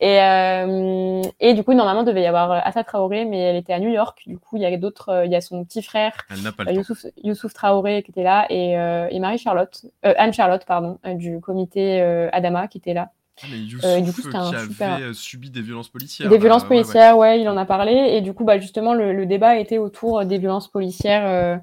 Et, 0.00 0.20
euh, 0.20 1.22
et 1.40 1.54
du 1.54 1.62
coup, 1.62 1.74
normalement, 1.74 2.02
il 2.02 2.06
devait 2.06 2.22
y 2.22 2.26
avoir 2.26 2.50
Assa 2.66 2.84
Traoré, 2.84 3.24
mais 3.24 3.38
elle 3.38 3.56
était 3.56 3.72
à 3.72 3.80
New 3.80 3.90
York. 3.90 4.22
Du 4.26 4.38
coup, 4.38 4.56
il 4.56 4.62
y 4.62 4.66
a 4.66 4.76
d'autres, 4.76 5.22
il 5.24 5.32
y 5.32 5.36
a 5.36 5.40
son 5.40 5.64
petit 5.64 5.82
frère, 5.82 6.12
euh, 6.32 6.72
Youssouf, 6.72 7.06
Youssouf, 7.22 7.54
Traoré, 7.54 8.02
qui 8.02 8.10
était 8.10 8.22
là, 8.22 8.46
et, 8.50 8.78
euh, 8.78 9.08
et 9.10 9.18
Marie-Charlotte, 9.20 9.86
euh, 10.04 10.14
Anne-Charlotte, 10.16 10.64
pardon, 10.66 10.98
euh, 11.06 11.14
du 11.14 11.40
comité 11.40 12.00
Adama, 12.32 12.68
qui 12.68 12.78
était 12.78 12.94
là. 12.94 13.10
Ah, 13.42 13.46
mais 13.50 13.58
Youssouf, 13.58 14.02
du 14.02 14.12
coup, 14.12 14.30
qui 14.30 14.36
avait 14.36 14.68
super... 14.68 15.14
subi 15.14 15.50
des 15.50 15.60
violences 15.60 15.88
policières. 15.88 16.30
Des 16.30 16.38
violences 16.38 16.64
policières, 16.64 17.18
ouais, 17.18 17.40
il 17.40 17.48
en 17.48 17.56
a 17.56 17.66
parlé. 17.66 17.92
Et 17.92 18.20
du 18.22 18.32
coup, 18.32 18.44
bah, 18.44 18.58
justement, 18.58 18.94
le, 18.94 19.12
le 19.12 19.26
débat 19.26 19.56
était 19.58 19.78
autour 19.78 20.24
des 20.24 20.38
violences 20.38 20.68
policières 20.68 21.60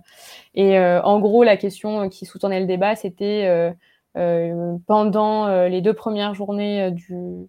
et 0.55 0.77
euh, 0.77 1.01
en 1.01 1.19
gros, 1.19 1.43
la 1.43 1.57
question 1.57 2.09
qui 2.09 2.25
sous-tendait 2.25 2.59
le 2.59 2.65
débat, 2.65 2.95
c'était 2.95 3.45
euh, 3.47 3.71
euh, 4.17 4.77
pendant 4.85 5.65
les 5.67 5.81
deux 5.81 5.93
premières 5.93 6.33
journées 6.35 6.91
du, 6.91 7.47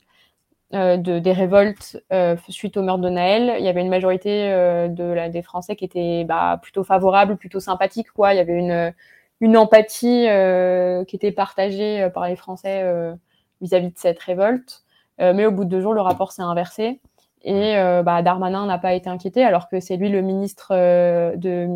de, 0.73 1.19
des 1.19 1.33
révoltes 1.33 1.99
suite 2.49 2.77
au 2.77 2.83
meurtre 2.83 3.03
de 3.03 3.11
Naël, 3.11 3.57
il 3.59 3.65
y 3.65 3.69
avait 3.69 3.83
une 3.83 3.91
majorité 3.91 4.49
de 4.89 5.05
la, 5.05 5.29
des 5.29 5.43
Français 5.43 5.77
qui 5.77 5.85
étaient 5.85 6.25
bah, 6.25 6.59
plutôt 6.63 6.85
favorables, 6.85 7.37
plutôt 7.37 7.61
sympathiques. 7.61 8.11
Quoi. 8.11 8.33
Il 8.33 8.39
y 8.39 8.41
avait 8.41 8.59
une, 8.59 8.95
une 9.41 9.57
empathie 9.57 10.27
qui 11.07 11.17
était 11.17 11.33
partagée 11.33 12.09
par 12.15 12.27
les 12.27 12.37
Français 12.37 12.83
vis-à-vis 13.65 13.89
-vis 13.89 13.95
de 13.95 13.99
cette 13.99 14.21
révolte. 14.21 14.85
mais 15.19 15.47
au 15.47 15.53
bout 15.53 15.65
de 15.65 15.71
deux 15.71 15.81
jours, 15.81 15.95
le 15.95 16.01
rapport 16.03 16.33
s'est 16.33 16.43
inversé. 16.43 17.01
Et 17.45 17.77
euh, 17.77 18.03
bah, 18.03 18.23
Darmanin 18.23 18.65
n'a 18.67 18.79
pas 18.79 18.95
été 18.95 19.11
inquiété, 19.11 19.45
alors 19.45 19.69
que 19.69 19.79
c'est 19.79 19.99
lui 19.99 20.09
le 20.09 20.23
ministre 20.23 20.69
euh, 20.71 21.37
de, 21.37 21.67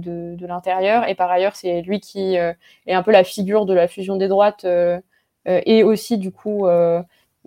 de, 0.00 0.36
de 0.36 0.46
l'Intérieur. 0.46 1.08
Et 1.08 1.16
par 1.16 1.30
ailleurs, 1.30 1.56
c'est 1.56 1.82
lui 1.82 1.98
qui 1.98 2.38
euh, 2.38 2.52
est 2.86 2.94
un 2.94 3.02
peu 3.02 3.10
la 3.10 3.24
figure 3.24 3.66
de 3.66 3.74
la 3.74 3.88
fusion 3.88 4.16
des 4.16 4.28
droites 4.28 4.64
et 5.46 5.84
aussi, 5.84 6.18
du 6.18 6.32
coup, 6.32 6.66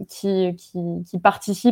qui, 0.07 0.55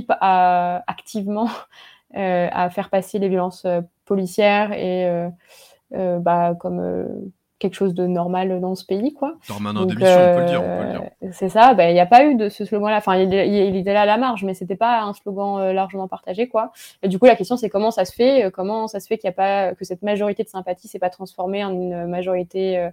à, 0.09 0.83
activement 0.87 1.49
à 2.13 2.69
faire 2.69 2.89
passer 2.89 3.19
les 3.19 3.29
violences 3.29 3.67
policières 4.05 4.71
et 4.73 5.27
bah, 5.91 6.55
comme 6.59 7.31
quelque 7.59 7.73
chose 7.73 7.93
de 7.93 8.05
normal 8.05 8.59
dans 8.59 8.75
ce 8.75 8.85
pays, 8.85 9.13
quoi. 9.13 9.35
Darmanin 9.47 9.85
démission, 9.85 10.07
on 10.07 10.35
peut 10.35 10.41
le 10.41 10.45
dire. 10.45 10.61
dire. 10.61 11.31
C'est 11.31 11.49
ça, 11.49 11.73
bah, 11.73 11.89
il 11.89 11.93
n'y 11.93 11.99
a 11.99 12.05
pas 12.05 12.25
eu 12.25 12.35
de 12.35 12.49
ce 12.49 12.65
slogan-là. 12.65 12.97
Enfin, 12.97 13.17
il, 13.17 13.33
il, 13.33 13.75
était 13.75 13.93
là 13.93 14.01
à 14.01 14.05
la 14.05 14.17
marge, 14.17 14.43
mais 14.43 14.53
c'était 14.53 14.75
pas 14.75 15.01
un 15.01 15.13
slogan 15.13 15.71
largement 15.71 16.07
partagé, 16.07 16.47
quoi. 16.47 16.71
Et 17.01 17.07
du 17.07 17.17
coup, 17.17 17.25
la 17.25 17.35
question, 17.35 17.57
c'est 17.57 17.69
comment 17.69 17.91
ça 17.91 18.05
se 18.05 18.13
fait, 18.13 18.51
comment 18.51 18.87
ça 18.87 18.99
se 18.99 19.07
fait 19.07 19.17
qu'il 19.17 19.27
y 19.27 19.29
a 19.29 19.33
pas, 19.33 19.73
que 19.73 19.85
cette 19.85 20.03
majorité 20.03 20.43
de 20.43 20.49
sympathie 20.49 20.87
s'est 20.87 20.99
pas 20.99 21.09
transformée 21.09 21.63
en 21.63 21.71
une 21.71 22.05
majorité 22.05 22.89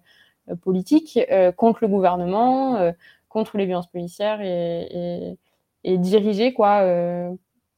politique 0.62 1.20
contre 1.57 1.81
le 1.83 1.88
gouvernement, 1.88 2.92
contre 3.29 3.59
les 3.59 3.66
violences 3.66 3.88
policières 3.88 4.40
et, 4.40 4.88
et, 4.90 5.38
et 5.85 5.98
dirigée, 5.98 6.55
quoi. 6.55 6.83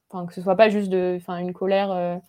Enfin, 0.09 0.25
que 0.25 0.33
ce 0.33 0.41
soit 0.41 0.55
pas 0.55 0.69
juste 0.69 0.89
de, 0.89 1.17
enfin, 1.19 1.37
une 1.37 1.51
colère 1.51 2.21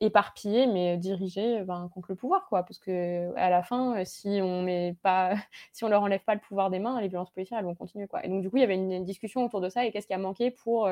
éparpillés, 0.00 0.66
mais 0.66 0.96
dirigés 0.96 1.62
ben, 1.64 1.90
contre 1.92 2.10
le 2.10 2.16
pouvoir, 2.16 2.46
quoi. 2.48 2.62
Parce 2.62 2.78
que 2.78 3.34
à 3.36 3.50
la 3.50 3.62
fin, 3.62 4.04
si 4.04 4.40
on 4.42 4.62
met 4.62 4.96
pas, 5.02 5.34
si 5.72 5.84
on 5.84 5.88
leur 5.88 6.02
enlève 6.02 6.22
pas 6.24 6.34
le 6.34 6.40
pouvoir 6.40 6.70
des 6.70 6.78
mains, 6.78 7.00
les 7.00 7.08
violences 7.08 7.30
policières, 7.30 7.58
elles 7.58 7.64
vont 7.64 7.74
continuer, 7.74 8.06
quoi. 8.06 8.24
Et 8.24 8.28
donc 8.28 8.42
du 8.42 8.50
coup, 8.50 8.56
il 8.56 8.60
y 8.60 8.64
avait 8.64 8.76
une, 8.76 9.04
discussion 9.04 9.44
autour 9.44 9.60
de 9.60 9.68
ça 9.68 9.84
et 9.84 9.92
qu'est-ce 9.92 10.06
qui 10.06 10.14
a 10.14 10.18
manqué 10.18 10.50
pour 10.50 10.88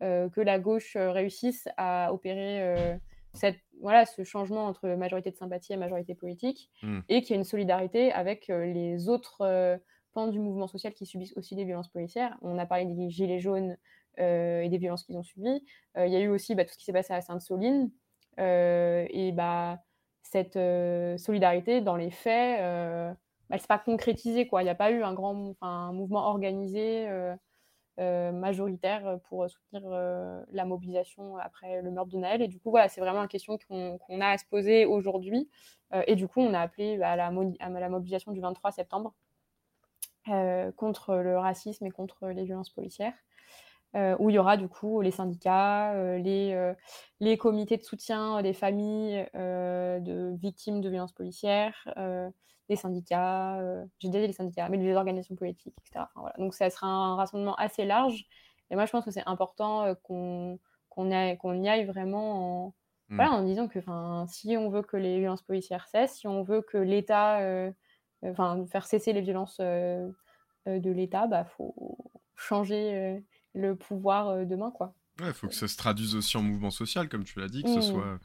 que 0.00 0.40
la 0.40 0.58
gauche 0.60 0.96
réussisse 0.96 1.68
à 1.76 2.12
opérer 2.12 2.98
cette, 3.32 3.58
voilà, 3.80 4.06
ce 4.06 4.22
changement 4.22 4.66
entre 4.66 4.88
majorité 4.90 5.30
de 5.30 5.36
sympathie 5.36 5.72
et 5.72 5.76
majorité 5.76 6.14
politique, 6.14 6.70
mmh. 6.82 7.00
et 7.08 7.22
qu'il 7.22 7.30
y 7.30 7.34
ait 7.34 7.40
une 7.40 7.44
solidarité 7.44 8.12
avec 8.12 8.48
les 8.48 9.08
autres 9.08 9.78
pans 10.12 10.28
du 10.28 10.38
mouvement 10.38 10.68
social 10.68 10.94
qui 10.94 11.06
subissent 11.06 11.36
aussi 11.36 11.56
des 11.56 11.64
violences 11.64 11.88
policières. 11.88 12.36
On 12.42 12.58
a 12.58 12.66
parlé 12.66 12.84
des 12.86 13.10
gilets 13.10 13.40
jaunes 13.40 13.76
et 14.18 14.68
des 14.68 14.78
violences 14.78 15.04
qu'ils 15.04 15.16
ont 15.16 15.22
subies. 15.22 15.64
Il 15.96 16.12
y 16.12 16.16
a 16.16 16.20
eu 16.20 16.28
aussi 16.28 16.54
bah, 16.54 16.64
tout 16.64 16.72
ce 16.72 16.78
qui 16.78 16.84
s'est 16.84 16.92
passé 16.92 17.12
à 17.12 17.20
Sainte-Soline. 17.20 17.90
Euh, 18.38 19.06
et 19.10 19.32
bah, 19.32 19.78
cette 20.22 20.56
euh, 20.56 21.18
solidarité, 21.18 21.80
dans 21.80 21.96
les 21.96 22.10
faits, 22.10 22.60
euh, 22.60 23.10
bah, 23.10 23.16
elle 23.50 23.56
ne 23.56 23.60
s'est 23.60 23.66
pas 23.66 23.78
concrétisée. 23.78 24.48
Il 24.50 24.62
n'y 24.62 24.68
a 24.68 24.74
pas 24.74 24.90
eu 24.90 25.02
un 25.02 25.14
grand 25.14 25.34
mouvement 25.34 26.28
organisé. 26.28 27.08
majoritaire 27.98 29.18
pour 29.28 29.50
soutenir 29.50 29.82
la 30.52 30.64
mobilisation 30.64 31.36
après 31.38 31.82
le 31.82 31.90
meurtre 31.90 32.12
de 32.12 32.18
Naël. 32.18 32.42
Et 32.42 32.48
du 32.48 32.60
coup, 32.60 32.70
voilà, 32.70 32.88
c'est 32.88 33.00
vraiment 33.00 33.22
une 33.22 33.28
question 33.28 33.58
qu'on 33.58 34.20
a 34.20 34.28
à 34.28 34.38
se 34.38 34.44
poser 34.44 34.86
aujourd'hui. 34.86 35.50
et 36.06 36.14
du 36.14 36.28
coup, 36.28 36.40
on 36.40 36.54
a 36.54 36.60
appelé 36.60 36.96
la, 36.96 37.12
à 37.12 37.16
la, 37.16 37.88
mobilisation 37.88 38.30
du 38.32 38.40
23 38.40 38.70
septembre 38.70 39.14
contre 40.76 41.16
le 41.16 41.38
racisme 41.38 41.86
et 41.86 41.90
contre 41.90 42.28
les 42.28 42.44
violences 42.44 42.70
policières. 42.70 43.14
Euh, 43.96 44.14
où 44.18 44.28
il 44.28 44.34
y 44.34 44.38
aura 44.38 44.58
du 44.58 44.68
coup 44.68 45.00
les 45.00 45.10
syndicats, 45.10 45.94
euh, 45.94 46.18
les, 46.18 46.52
euh, 46.52 46.74
les 47.20 47.38
comités 47.38 47.78
de 47.78 47.82
soutien 47.82 48.42
des 48.42 48.52
familles 48.52 49.26
de 49.34 50.36
victimes 50.36 50.82
de 50.82 50.90
violences 50.90 51.12
policières, 51.12 51.88
les 52.68 52.76
syndicats, 52.76 53.58
j'ai 53.98 54.08
déjà 54.08 54.20
dit 54.20 54.26
les 54.26 54.32
syndicats, 54.34 54.68
mais 54.68 54.76
les 54.76 54.94
organisations 54.94 55.36
politiques, 55.36 55.74
etc. 55.80 56.04
voilà. 56.16 56.34
Donc 56.38 56.52
ça 56.52 56.68
sera 56.68 56.86
un 56.86 57.16
rassemblement 57.16 57.54
assez 57.54 57.86
large. 57.86 58.26
Et 58.70 58.74
moi, 58.74 58.84
je 58.84 58.92
pense 58.92 59.06
que 59.06 59.10
c'est 59.10 59.26
important 59.26 59.94
qu'on 60.02 60.58
qu'on 60.90 61.10
y 61.10 61.68
aille 61.68 61.84
vraiment 61.86 62.66
en, 62.66 62.74
mmh. 63.08 63.14
voilà, 63.14 63.32
en 63.32 63.42
disant 63.42 63.68
que 63.68 63.78
si 64.26 64.56
on 64.58 64.68
veut 64.68 64.82
que 64.82 64.98
les 64.98 65.18
violences 65.18 65.42
policières 65.42 65.86
cessent, 65.88 66.18
si 66.18 66.26
on 66.26 66.42
veut 66.42 66.60
que 66.60 66.76
l'État, 66.76 67.40
enfin, 68.22 68.66
faire 68.66 68.84
cesser 68.84 69.14
les 69.14 69.22
violences 69.22 69.60
de 69.60 70.12
l'État, 70.66 71.24
il 71.24 71.30
bah, 71.30 71.44
faut 71.44 72.12
changer 72.36 73.24
le 73.54 73.76
pouvoir 73.76 74.28
euh, 74.28 74.44
demain, 74.44 74.70
quoi. 74.70 74.94
Ouais, 75.20 75.28
il 75.28 75.32
faut 75.32 75.48
que 75.48 75.54
ça 75.54 75.68
se 75.68 75.76
traduise 75.76 76.14
aussi 76.14 76.36
en 76.36 76.42
mouvement 76.42 76.70
social, 76.70 77.08
comme 77.08 77.24
tu 77.24 77.40
l'as 77.40 77.48
dit, 77.48 77.62
que 77.62 77.68
ce 77.68 77.78
mmh. 77.78 77.82
soit 77.82 78.20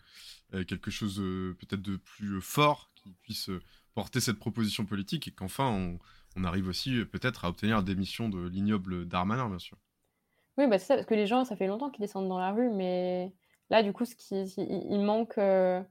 euh, 0.54 0.64
quelque 0.64 0.92
chose 0.92 1.16
peut-être 1.60 1.82
de 1.82 1.96
plus 1.96 2.40
fort 2.40 2.92
qui 2.94 3.16
puisse 3.24 3.50
porter 3.96 4.20
cette 4.20 4.38
proposition 4.38 4.86
politique 4.86 5.28
et 5.28 5.32
qu'enfin 5.32 5.70
on, 5.70 6.00
on, 6.36 6.44
arrive 6.44 6.68
aussi 6.68 7.04
peut-être 7.06 7.46
à 7.46 7.50
obtenir 7.50 7.78
la 7.78 7.84
démission 7.84 8.30
de 8.30 8.48
l'ignoble 8.48 9.08
Darmanin, 9.08 9.50
bien 9.50 9.60
sûr. 9.60 9.78
Oui, 10.58 10.68
bah 10.68 10.78
c'est 10.78 10.86
ça, 10.86 10.96
parce 10.96 11.08
que 11.08 11.16
les 11.16 11.26
gens, 11.26 11.46
ça 11.46 11.56
fait 11.56 11.66
longtemps 11.66 11.90
qu'ils 11.90 12.02
descendent 12.02 12.30
dans 12.30 12.38
la 12.38 12.52
rue, 12.52 12.70
mais 12.70 13.34
là, 13.72 13.82
du 13.82 13.92
coup, 13.92 14.06
ce 14.06 14.16
qui, 14.16 14.36
il, 14.58 15.02
manque 15.02 15.40
euh, 15.40 15.82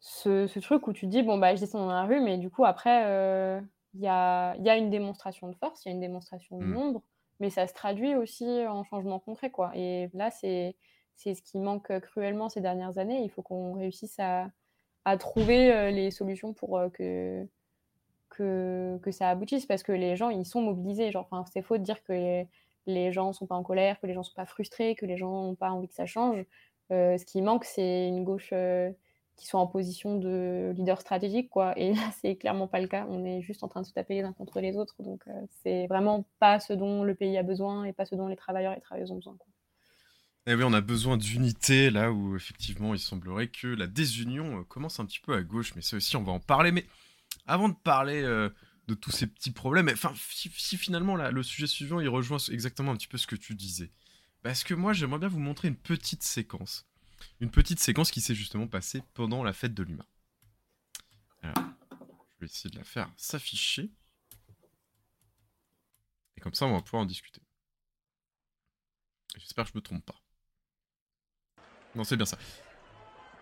ce, 0.00 0.46
ce, 0.46 0.60
truc 0.60 0.88
où 0.88 0.94
tu 0.94 1.06
dis, 1.06 1.22
bon, 1.22 1.36
bah, 1.36 1.54
je 1.54 1.60
descends 1.60 1.80
dans 1.80 1.92
la 1.92 2.04
rue, 2.04 2.22
mais 2.22 2.38
du 2.38 2.48
coup, 2.48 2.64
après, 2.64 3.02
il 3.94 4.00
y, 4.00 4.08
a, 4.08 4.56
y, 4.56 4.70
a, 4.70 4.76
une 4.78 4.88
démonstration 4.88 5.48
de 5.48 5.54
force, 5.56 5.84
il 5.84 5.88
y 5.88 5.92
a 5.92 5.94
une 5.94 6.00
démonstration 6.00 6.58
de 6.58 6.64
mmh. 6.64 7.00
Mais 7.42 7.50
ça 7.50 7.66
se 7.66 7.74
traduit 7.74 8.14
aussi 8.14 8.46
en 8.68 8.84
changement 8.84 9.18
concret. 9.18 9.50
Quoi. 9.50 9.72
Et 9.74 10.08
là, 10.14 10.30
c'est 10.30 10.76
ce 11.16 11.42
qui 11.42 11.58
manque 11.58 11.98
cruellement 11.98 12.48
ces 12.48 12.60
dernières 12.60 12.98
années. 12.98 13.20
Il 13.24 13.30
faut 13.30 13.42
qu'on 13.42 13.72
réussisse 13.74 14.16
à, 14.20 14.48
à, 15.04 15.16
trouver 15.16 15.90
les 15.90 16.12
solutions 16.12 16.54
pour 16.54 16.80
que, 16.94 17.44
que, 18.30 18.96
que, 19.02 19.10
ça 19.10 19.28
aboutisse, 19.28 19.66
parce 19.66 19.82
que 19.82 19.90
les 19.90 20.14
gens, 20.14 20.30
ils 20.30 20.46
sont 20.46 20.62
mobilisés. 20.62 21.10
Genre, 21.10 21.28
c'est 21.52 21.62
faux 21.62 21.78
de 21.78 21.82
dire 21.82 22.04
que 22.04 22.44
les 22.86 23.12
gens 23.12 23.28
ne 23.28 23.32
sont 23.32 23.46
pas 23.46 23.56
en 23.56 23.64
colère, 23.64 23.98
que 23.98 24.06
les 24.06 24.14
gens 24.14 24.20
ne 24.20 24.26
sont 24.26 24.36
pas 24.36 24.46
frustrés, 24.46 24.94
que 24.94 25.04
les 25.04 25.16
gens 25.16 25.42
n'ont 25.42 25.56
pas 25.56 25.72
envie 25.72 25.88
que 25.88 25.94
ça 25.94 26.06
change. 26.06 26.44
ce 26.90 27.24
qui 27.24 27.42
manque, 27.42 27.64
c'est 27.64 28.06
une 28.06 28.22
gauche 28.22 28.54
qui 29.36 29.46
sont 29.46 29.58
en 29.58 29.66
position 29.66 30.18
de 30.18 30.72
leader 30.76 31.00
stratégique, 31.00 31.50
quoi. 31.50 31.76
Et 31.78 31.94
là, 31.94 32.02
c'est 32.20 32.36
clairement 32.36 32.68
pas 32.68 32.80
le 32.80 32.88
cas. 32.88 33.06
On 33.08 33.24
est 33.24 33.42
juste 33.42 33.62
en 33.64 33.68
train 33.68 33.82
de 33.82 33.86
se 33.86 33.92
taper 33.92 34.14
les 34.14 34.22
uns 34.22 34.32
contre 34.32 34.60
les 34.60 34.76
autres. 34.76 35.02
Donc, 35.02 35.22
euh, 35.26 35.32
c'est 35.62 35.86
vraiment 35.86 36.26
pas 36.38 36.60
ce 36.60 36.72
dont 36.72 37.04
le 37.04 37.14
pays 37.14 37.36
a 37.38 37.42
besoin 37.42 37.84
et 37.84 37.92
pas 37.92 38.04
ce 38.04 38.14
dont 38.14 38.28
les 38.28 38.36
travailleurs 38.36 38.76
et 38.76 38.80
travailleuses 38.80 39.10
ont 39.10 39.16
besoin. 39.16 39.36
Eh 40.46 40.54
oui, 40.54 40.64
on 40.64 40.72
a 40.72 40.80
besoin 40.80 41.16
d'unité 41.16 41.90
là 41.90 42.10
où 42.10 42.34
effectivement 42.34 42.94
il 42.94 42.98
semblerait 42.98 43.46
que 43.46 43.68
la 43.68 43.86
désunion 43.86 44.60
euh, 44.60 44.64
commence 44.64 44.98
un 44.98 45.06
petit 45.06 45.20
peu 45.20 45.34
à 45.34 45.42
gauche, 45.42 45.74
mais 45.76 45.82
ça 45.82 45.96
aussi 45.96 46.16
on 46.16 46.24
va 46.24 46.32
en 46.32 46.40
parler. 46.40 46.72
Mais 46.72 46.84
avant 47.46 47.68
de 47.68 47.76
parler 47.76 48.22
euh, 48.22 48.48
de 48.88 48.94
tous 48.94 49.12
ces 49.12 49.28
petits 49.28 49.52
problèmes, 49.52 49.88
enfin 49.92 50.12
si, 50.16 50.76
finalement 50.76 51.14
là, 51.14 51.30
le 51.30 51.44
sujet 51.44 51.68
suivant 51.68 52.00
il 52.00 52.08
rejoint 52.08 52.38
exactement 52.50 52.90
un 52.90 52.96
petit 52.96 53.06
peu 53.06 53.18
ce 53.18 53.28
que 53.28 53.36
tu 53.36 53.54
disais, 53.54 53.92
parce 54.42 54.64
que 54.64 54.74
moi 54.74 54.92
j'aimerais 54.92 55.20
bien 55.20 55.28
vous 55.28 55.38
montrer 55.38 55.68
une 55.68 55.76
petite 55.76 56.24
séquence 56.24 56.88
une 57.40 57.50
petite 57.50 57.80
séquence 57.80 58.10
qui 58.10 58.20
s'est 58.20 58.34
justement 58.34 58.66
passée 58.66 59.02
pendant 59.14 59.42
la 59.42 59.52
fête 59.52 59.74
de 59.74 59.82
l'humain. 59.82 60.06
Alors, 61.42 61.64
je 61.90 62.40
vais 62.40 62.46
essayer 62.46 62.70
de 62.70 62.78
la 62.78 62.84
faire 62.84 63.10
s'afficher. 63.16 63.90
Et 66.36 66.40
comme 66.40 66.54
ça, 66.54 66.66
on 66.66 66.72
va 66.72 66.82
pouvoir 66.82 67.02
en 67.02 67.06
discuter. 67.06 67.42
J'espère 69.38 69.64
que 69.64 69.70
je 69.70 69.76
me 69.76 69.82
trompe 69.82 70.04
pas. 70.04 70.20
Non, 71.94 72.04
c'est 72.04 72.16
bien 72.16 72.26
ça. 72.26 72.38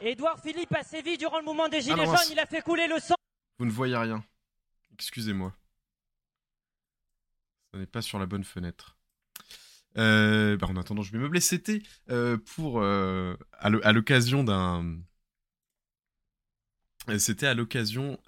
Édouard 0.01 0.41
Philippe 0.41 0.75
a 0.75 0.83
sévi 0.83 1.19
durant 1.19 1.39
le 1.39 1.45
moment 1.45 1.69
des 1.69 1.79
ah 1.79 1.81
Gilets 1.81 2.07
jaunes, 2.07 2.31
il 2.31 2.39
a 2.39 2.47
fait 2.47 2.63
couler 2.63 2.87
le 2.89 2.99
sang. 2.99 3.15
Vous 3.59 3.67
ne 3.67 3.71
voyez 3.71 3.97
rien. 3.97 4.25
Excusez-moi. 4.95 5.55
Ce 7.73 7.79
n'est 7.79 7.87
pas 7.87 8.03
sur 8.03 8.19
la 8.19 8.27
bonne 8.27 8.45
fenêtre. 8.45 8.97
Euh, 9.97 10.57
bah, 10.57 10.69
en 10.69 10.77
attendant, 10.77 11.03
je 11.03 11.13
vais 11.13 11.19
meubler. 11.19 11.41
C'était 11.41 11.83
euh, 12.11 12.37
pour 12.55 12.81
euh, 12.81 13.37
à 13.59 13.93
l'occasion 13.93 14.45
d'un. 14.45 14.99
C'était 17.19 17.47
à 17.47 17.55
l'occasion 17.55 18.19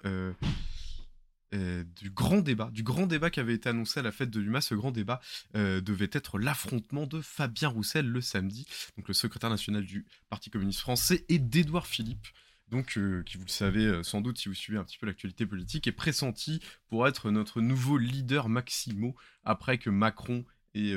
du 1.51 2.09
grand 2.09 2.39
débat, 2.39 2.69
du 2.71 2.83
grand 2.83 3.05
débat 3.05 3.29
qui 3.29 3.39
avait 3.39 3.53
été 3.53 3.69
annoncé 3.69 3.99
à 3.99 4.03
la 4.03 4.11
fête 4.11 4.29
de 4.29 4.39
l'UMA. 4.39 4.61
Ce 4.61 4.75
grand 4.75 4.91
débat 4.91 5.21
devait 5.53 6.09
être 6.11 6.37
l'affrontement 6.37 7.05
de 7.05 7.21
Fabien 7.21 7.69
Roussel 7.69 8.07
le 8.07 8.19
samedi, 8.19 8.65
donc 8.97 9.07
le 9.07 9.13
secrétaire 9.13 9.51
national 9.51 9.85
du 9.85 10.05
Parti 10.29 10.49
communiste 10.49 10.81
français, 10.81 11.23
et 11.29 11.39
d'Édouard 11.39 11.87
Philippe, 11.87 12.27
donc 12.67 12.99
qui 13.25 13.37
vous 13.37 13.45
le 13.45 13.49
savez 13.49 14.03
sans 14.03 14.19
doute 14.19 14.39
si 14.39 14.49
vous 14.49 14.55
suivez 14.55 14.79
un 14.79 14.83
petit 14.83 14.97
peu 14.97 15.05
l'actualité 15.05 15.45
politique, 15.45 15.87
est 15.87 15.93
pressenti 15.93 16.59
pour 16.87 17.07
être 17.07 17.31
notre 17.31 17.61
nouveau 17.61 17.97
leader 17.97 18.49
maximo 18.49 19.15
après 19.45 19.77
que 19.77 19.91
Macron 19.91 20.43
et 20.73 20.93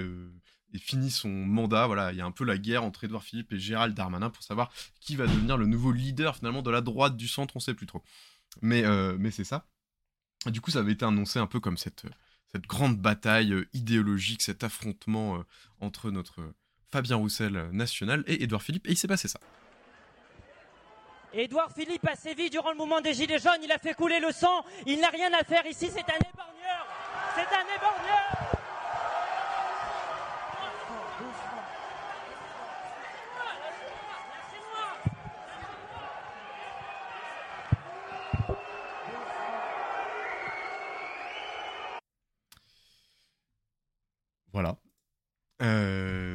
et 0.72 0.78
finit 0.78 1.10
son 1.10 1.28
mandat. 1.28 1.86
Voilà, 1.86 2.12
il 2.12 2.18
y 2.18 2.20
a 2.20 2.26
un 2.26 2.30
peu 2.30 2.44
la 2.44 2.58
guerre 2.58 2.84
entre 2.84 3.04
Édouard 3.04 3.22
Philippe 3.22 3.52
et 3.52 3.58
Gérald 3.58 3.94
Darmanin 3.94 4.30
pour 4.30 4.42
savoir 4.42 4.70
qui 5.00 5.16
va 5.16 5.26
devenir 5.26 5.56
le 5.56 5.66
nouveau 5.66 5.92
leader 5.92 6.36
finalement 6.36 6.62
de 6.62 6.70
la 6.70 6.80
droite 6.80 7.16
du 7.16 7.28
centre, 7.28 7.56
on 7.56 7.60
sait 7.60 7.74
plus 7.74 7.86
trop. 7.86 8.02
Mais, 8.62 8.84
euh, 8.84 9.16
mais 9.18 9.30
c'est 9.30 9.44
ça. 9.44 9.66
du 10.46 10.60
coup, 10.60 10.70
ça 10.70 10.80
avait 10.80 10.92
été 10.92 11.04
annoncé 11.04 11.38
un 11.38 11.46
peu 11.46 11.60
comme 11.60 11.76
cette, 11.76 12.06
cette 12.52 12.66
grande 12.66 12.98
bataille 12.98 13.52
euh, 13.52 13.68
idéologique, 13.72 14.42
cet 14.42 14.64
affrontement 14.64 15.36
euh, 15.36 15.42
entre 15.80 16.10
notre 16.10 16.54
Fabien 16.90 17.16
Roussel 17.16 17.70
national 17.72 18.24
et 18.26 18.42
Édouard 18.42 18.62
Philippe, 18.62 18.86
et 18.86 18.92
il 18.92 18.96
s'est 18.96 19.08
passé 19.08 19.28
ça. 19.28 19.40
Édouard 21.32 21.70
Philippe 21.74 22.06
a 22.06 22.16
sévi 22.16 22.48
durant 22.48 22.70
le 22.70 22.76
mouvement 22.76 23.00
des 23.00 23.12
Gilets 23.12 23.38
jaunes, 23.38 23.62
il 23.62 23.70
a 23.72 23.78
fait 23.78 23.94
couler 23.94 24.20
le 24.20 24.32
sang, 24.32 24.64
il 24.86 25.00
n'a 25.00 25.10
rien 25.10 25.30
à 25.38 25.44
faire 25.44 25.66
ici, 25.66 25.90
c'est 25.92 26.08
un 26.08 26.30
éborgneur 26.30 26.86
C'est 27.34 27.54
un 27.54 27.76
éborgneur 27.76 28.56
Voilà. 44.56 44.78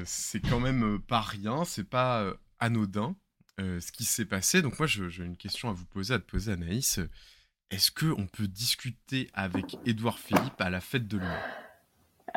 C'est 0.05 0.39
quand 0.39 0.59
même 0.59 0.99
pas 1.07 1.21
rien, 1.21 1.65
c'est 1.65 1.89
pas 1.89 2.25
anodin 2.59 3.15
ce 3.57 3.91
qui 3.91 4.05
s'est 4.05 4.25
passé. 4.25 4.61
Donc 4.61 4.79
moi, 4.79 4.87
j'ai 4.87 5.23
une 5.23 5.37
question 5.37 5.69
à 5.69 5.73
vous 5.73 5.85
poser, 5.85 6.15
à 6.15 6.19
te 6.19 6.25
poser, 6.25 6.53
Anaïs. 6.53 6.99
Est-ce 7.69 7.91
qu'on 7.91 8.27
peut 8.27 8.47
discuter 8.47 9.29
avec 9.33 9.77
Édouard 9.85 10.19
Philippe 10.19 10.59
à 10.59 10.69
la 10.69 10.81
fête 10.81 11.07
de 11.07 11.17
l'humain 11.17 11.39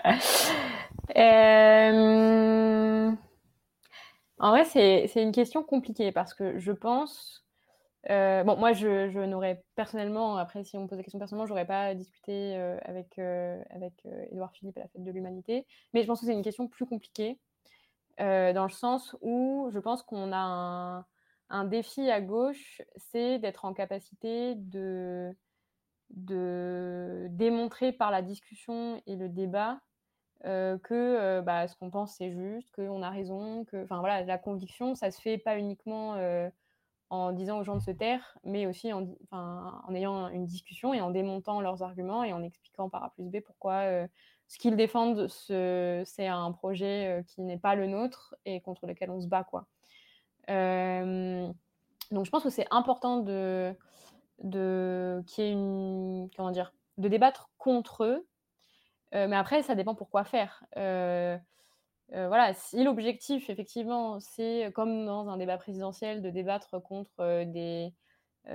En 4.38 4.50
vrai, 4.50 4.64
c'est 4.64 5.22
une 5.22 5.32
question 5.32 5.62
compliquée 5.62 6.12
parce 6.12 6.34
que 6.34 6.58
je 6.58 6.72
pense 6.72 7.44
euh, 8.10 8.44
bon, 8.44 8.56
moi, 8.56 8.72
je, 8.72 9.24
n'aurais 9.24 9.62
personnellement, 9.76 10.36
après, 10.36 10.64
si 10.64 10.76
on 10.76 10.82
me 10.82 10.88
pose 10.88 10.98
la 10.98 11.04
question 11.04 11.18
personnellement, 11.18 11.46
j'aurais 11.46 11.66
pas 11.66 11.94
discuté 11.94 12.56
euh, 12.56 12.76
avec, 12.84 13.18
euh, 13.18 13.62
avec 13.70 13.94
Édouard 14.30 14.52
Philippe 14.52 14.76
à 14.76 14.80
la 14.80 14.88
fête 14.88 15.02
de 15.02 15.10
l'humanité. 15.10 15.66
Mais 15.92 16.02
je 16.02 16.06
pense 16.06 16.20
que 16.20 16.26
c'est 16.26 16.32
une 16.32 16.42
question 16.42 16.68
plus 16.68 16.86
compliquée, 16.86 17.38
dans 18.18 18.64
le 18.64 18.70
sens 18.70 19.16
où 19.20 19.68
je 19.70 19.78
pense 19.78 20.02
qu'on 20.02 20.32
a 20.32 21.04
un, 21.50 21.64
défi 21.64 22.10
à 22.10 22.20
gauche, 22.20 22.82
c'est 22.96 23.38
d'être 23.38 23.64
en 23.64 23.74
capacité 23.74 24.54
de, 24.56 25.34
démontrer 26.10 27.92
par 27.92 28.10
la 28.10 28.22
discussion 28.22 29.02
et 29.06 29.16
le 29.16 29.28
débat 29.28 29.80
que 30.42 31.40
bah, 31.40 31.66
ce 31.68 31.76
qu'on 31.76 31.90
pense 31.90 32.16
c'est 32.16 32.30
juste, 32.30 32.70
qu'on 32.74 33.02
a 33.02 33.10
raison, 33.10 33.64
que, 33.64 33.84
voilà, 33.88 34.22
la 34.22 34.38
conviction, 34.38 34.94
ça 34.94 35.10
se 35.10 35.20
fait 35.20 35.38
pas 35.38 35.58
uniquement 35.58 36.16
en 37.10 37.32
disant 37.32 37.58
aux 37.58 37.64
gens 37.64 37.76
de 37.76 37.82
se 37.82 37.90
taire, 37.90 38.38
mais 38.44 38.66
aussi 38.66 38.92
en, 38.92 39.06
ayant 39.94 40.28
une 40.28 40.46
discussion 40.46 40.94
et 40.94 41.00
en 41.00 41.10
démontant 41.10 41.60
leurs 41.60 41.82
arguments 41.82 42.24
et 42.24 42.32
en 42.32 42.42
expliquant 42.42 42.88
par 42.88 43.04
A 43.04 43.10
plus 43.10 43.24
B 43.24 43.40
pourquoi 43.40 44.06
ce 44.48 44.58
qu'ils 44.58 44.76
défendent, 44.76 45.28
c'est 45.28 46.26
un 46.26 46.52
projet 46.52 47.08
euh, 47.08 47.22
qui 47.22 47.42
n'est 47.42 47.58
pas 47.58 47.74
le 47.74 47.86
nôtre 47.86 48.34
et 48.44 48.60
contre 48.60 48.86
lequel 48.86 49.10
on 49.10 49.20
se 49.20 49.26
bat. 49.26 49.44
Quoi. 49.44 49.66
Euh, 50.50 51.48
donc 52.10 52.26
je 52.26 52.30
pense 52.30 52.42
que 52.42 52.50
c'est 52.50 52.66
important 52.70 53.18
de, 53.18 53.74
de 54.42 55.22
y 55.38 55.42
ait 55.42 55.50
une 55.50 56.28
comment 56.36 56.50
dire 56.50 56.72
de 56.98 57.08
débattre 57.08 57.50
contre 57.58 58.04
eux, 58.04 58.26
mais 59.12 59.36
après 59.36 59.62
ça 59.62 59.74
dépend 59.74 59.94
pourquoi 59.94 60.24
faire. 60.24 60.64
Euh, 62.12 62.28
voilà, 62.28 62.52
si 62.54 62.84
l'objectif, 62.84 63.48
effectivement, 63.48 64.20
c'est 64.20 64.70
comme 64.74 65.06
dans 65.06 65.28
un 65.28 65.36
débat 65.36 65.56
présidentiel 65.56 66.22
de 66.22 66.30
débattre 66.30 66.80
contre 66.82 67.10
euh, 67.20 67.44
des, 67.44 67.86
euh, 67.86 67.90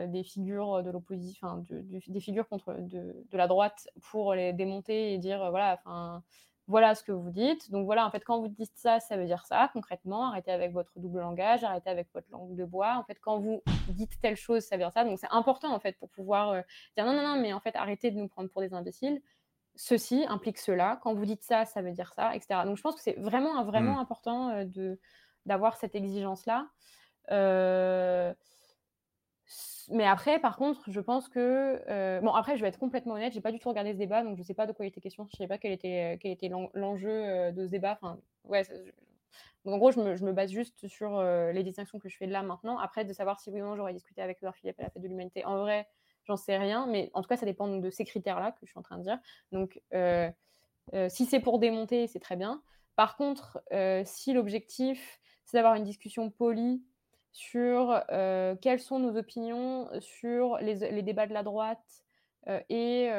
des 0.07 0.23
figures 0.23 0.83
de 0.83 0.89
l'opposition, 0.91 1.65
des 1.69 2.19
figures 2.19 2.47
contre 2.47 2.75
de, 2.79 3.25
la 3.31 3.47
droite 3.47 3.87
pour 4.11 4.33
les 4.33 4.53
démonter 4.53 5.13
et 5.13 5.17
dire 5.17 5.49
voilà, 5.49 5.79
enfin 5.79 6.23
voilà 6.67 6.93
ce 6.93 7.03
que 7.03 7.11
vous 7.11 7.31
dites. 7.31 7.71
Donc 7.71 7.85
voilà, 7.85 8.05
en 8.05 8.11
fait, 8.11 8.23
quand 8.23 8.39
vous 8.39 8.47
dites 8.47 8.71
ça, 8.75 8.99
ça 8.99 9.17
veut 9.17 9.25
dire 9.25 9.45
ça 9.45 9.69
concrètement. 9.73 10.27
Arrêtez 10.27 10.51
avec 10.51 10.71
votre 10.71 10.91
double 10.99 11.19
langage, 11.19 11.63
arrêtez 11.63 11.89
avec 11.89 12.07
votre 12.13 12.27
langue 12.31 12.55
de 12.55 12.65
bois. 12.65 12.97
En 12.97 13.03
fait, 13.03 13.17
quand 13.19 13.39
vous 13.39 13.63
dites 13.89 14.19
telle 14.21 14.35
chose, 14.35 14.63
ça 14.63 14.75
veut 14.75 14.83
dire 14.83 14.91
ça. 14.91 15.03
Donc 15.03 15.17
c'est 15.17 15.31
important 15.31 15.73
en 15.73 15.79
fait 15.79 15.97
pour 15.97 16.09
pouvoir 16.09 16.63
dire 16.95 17.05
non, 17.05 17.13
non, 17.13 17.23
non, 17.23 17.41
mais 17.41 17.53
en 17.53 17.59
fait, 17.59 17.75
arrêtez 17.75 18.11
de 18.11 18.17
nous 18.17 18.27
prendre 18.27 18.49
pour 18.49 18.61
des 18.61 18.73
imbéciles 18.73 19.21
ceci 19.79 20.25
implique 20.27 20.57
cela. 20.57 20.99
Quand 21.01 21.13
vous 21.13 21.25
dites 21.25 21.43
ça, 21.43 21.65
ça 21.65 21.81
veut 21.81 21.91
dire 21.91 22.13
ça, 22.13 22.35
etc. 22.35 22.61
Donc 22.65 22.75
je 22.75 22.81
pense 22.81 22.95
que 22.95 23.01
c'est 23.01 23.17
vraiment, 23.17 23.63
vraiment 23.63 23.95
mm. 23.95 23.99
important 23.99 24.49
euh, 24.49 24.65
de, 24.65 24.99
d'avoir 25.45 25.77
cette 25.77 25.95
exigence-là. 25.95 26.67
Euh, 27.31 28.33
mais 29.89 30.05
après, 30.05 30.39
par 30.39 30.57
contre, 30.57 30.89
je 30.89 30.99
pense 30.99 31.29
que. 31.29 31.81
Euh, 31.89 32.21
bon, 32.21 32.33
après, 32.33 32.55
je 32.57 32.61
vais 32.61 32.67
être 32.67 32.79
complètement 32.79 33.15
honnête, 33.15 33.33
j'ai 33.33 33.41
pas 33.41 33.51
du 33.51 33.59
tout 33.59 33.69
regardé 33.69 33.93
ce 33.93 33.97
débat, 33.97 34.23
donc 34.23 34.37
je 34.37 34.43
sais 34.43 34.53
pas 34.53 34.67
de 34.67 34.71
quoi 34.71 34.85
il 34.85 34.89
était 34.89 35.01
question, 35.01 35.27
je 35.31 35.37
sais 35.37 35.47
pas 35.47 35.57
quel 35.57 35.71
était, 35.71 36.17
quel 36.21 36.31
était 36.31 36.49
l'enjeu 36.49 37.51
de 37.51 37.65
ce 37.65 37.71
débat. 37.71 37.97
Enfin, 38.01 38.19
ouais, 38.45 38.63
Donc, 39.65 39.75
en 39.75 39.77
gros, 39.77 39.91
je 39.91 39.99
me, 39.99 40.15
je 40.15 40.25
me, 40.25 40.31
base 40.31 40.51
juste 40.51 40.87
sur 40.87 41.21
les 41.21 41.63
distinctions 41.63 41.99
que 41.99 42.09
je 42.09 42.17
fais 42.17 42.27
là 42.27 42.43
maintenant. 42.43 42.77
Après, 42.77 43.05
de 43.05 43.13
savoir 43.13 43.39
si 43.39 43.49
oui 43.49 43.61
ou 43.61 43.65
non 43.65 43.75
j'aurais 43.75 43.93
discuté 43.93 44.21
avec 44.21 44.37
Edouard 44.37 44.55
Philippe 44.55 44.79
à 44.79 44.83
la 44.83 44.89
fête 44.89 45.01
de 45.01 45.07
l'humanité. 45.07 45.43
En 45.45 45.57
vrai, 45.59 45.87
j'en 46.29 46.37
sais 46.37 46.57
rien, 46.57 46.85
mais 46.87 47.09
en 47.13 47.21
tout 47.21 47.27
cas, 47.27 47.37
ça 47.37 47.45
dépend 47.45 47.67
de 47.67 47.89
ces 47.89 48.05
critères-là 48.05 48.51
que 48.51 48.59
je 48.63 48.67
suis 48.67 48.79
en 48.79 48.83
train 48.83 48.97
de 48.97 49.03
dire. 49.03 49.19
Donc, 49.51 49.81
euh, 49.93 50.29
euh, 50.93 51.09
si 51.09 51.25
c'est 51.25 51.39
pour 51.39 51.59
démonter, 51.59 52.07
c'est 52.07 52.19
très 52.19 52.35
bien. 52.35 52.61
Par 52.95 53.17
contre, 53.17 53.59
euh, 53.73 54.03
si 54.05 54.33
l'objectif, 54.33 55.19
c'est 55.45 55.57
d'avoir 55.57 55.73
une 55.73 55.83
discussion 55.83 56.29
polie 56.29 56.83
sur 57.31 58.01
quelles 58.61 58.79
sont 58.79 58.99
nos 58.99 59.17
opinions 59.17 59.89
sur 59.99 60.57
les, 60.57 61.03
débats 61.03 61.27
de 61.27 61.33
la 61.33 61.43
droite, 61.43 62.03
et 62.69 63.09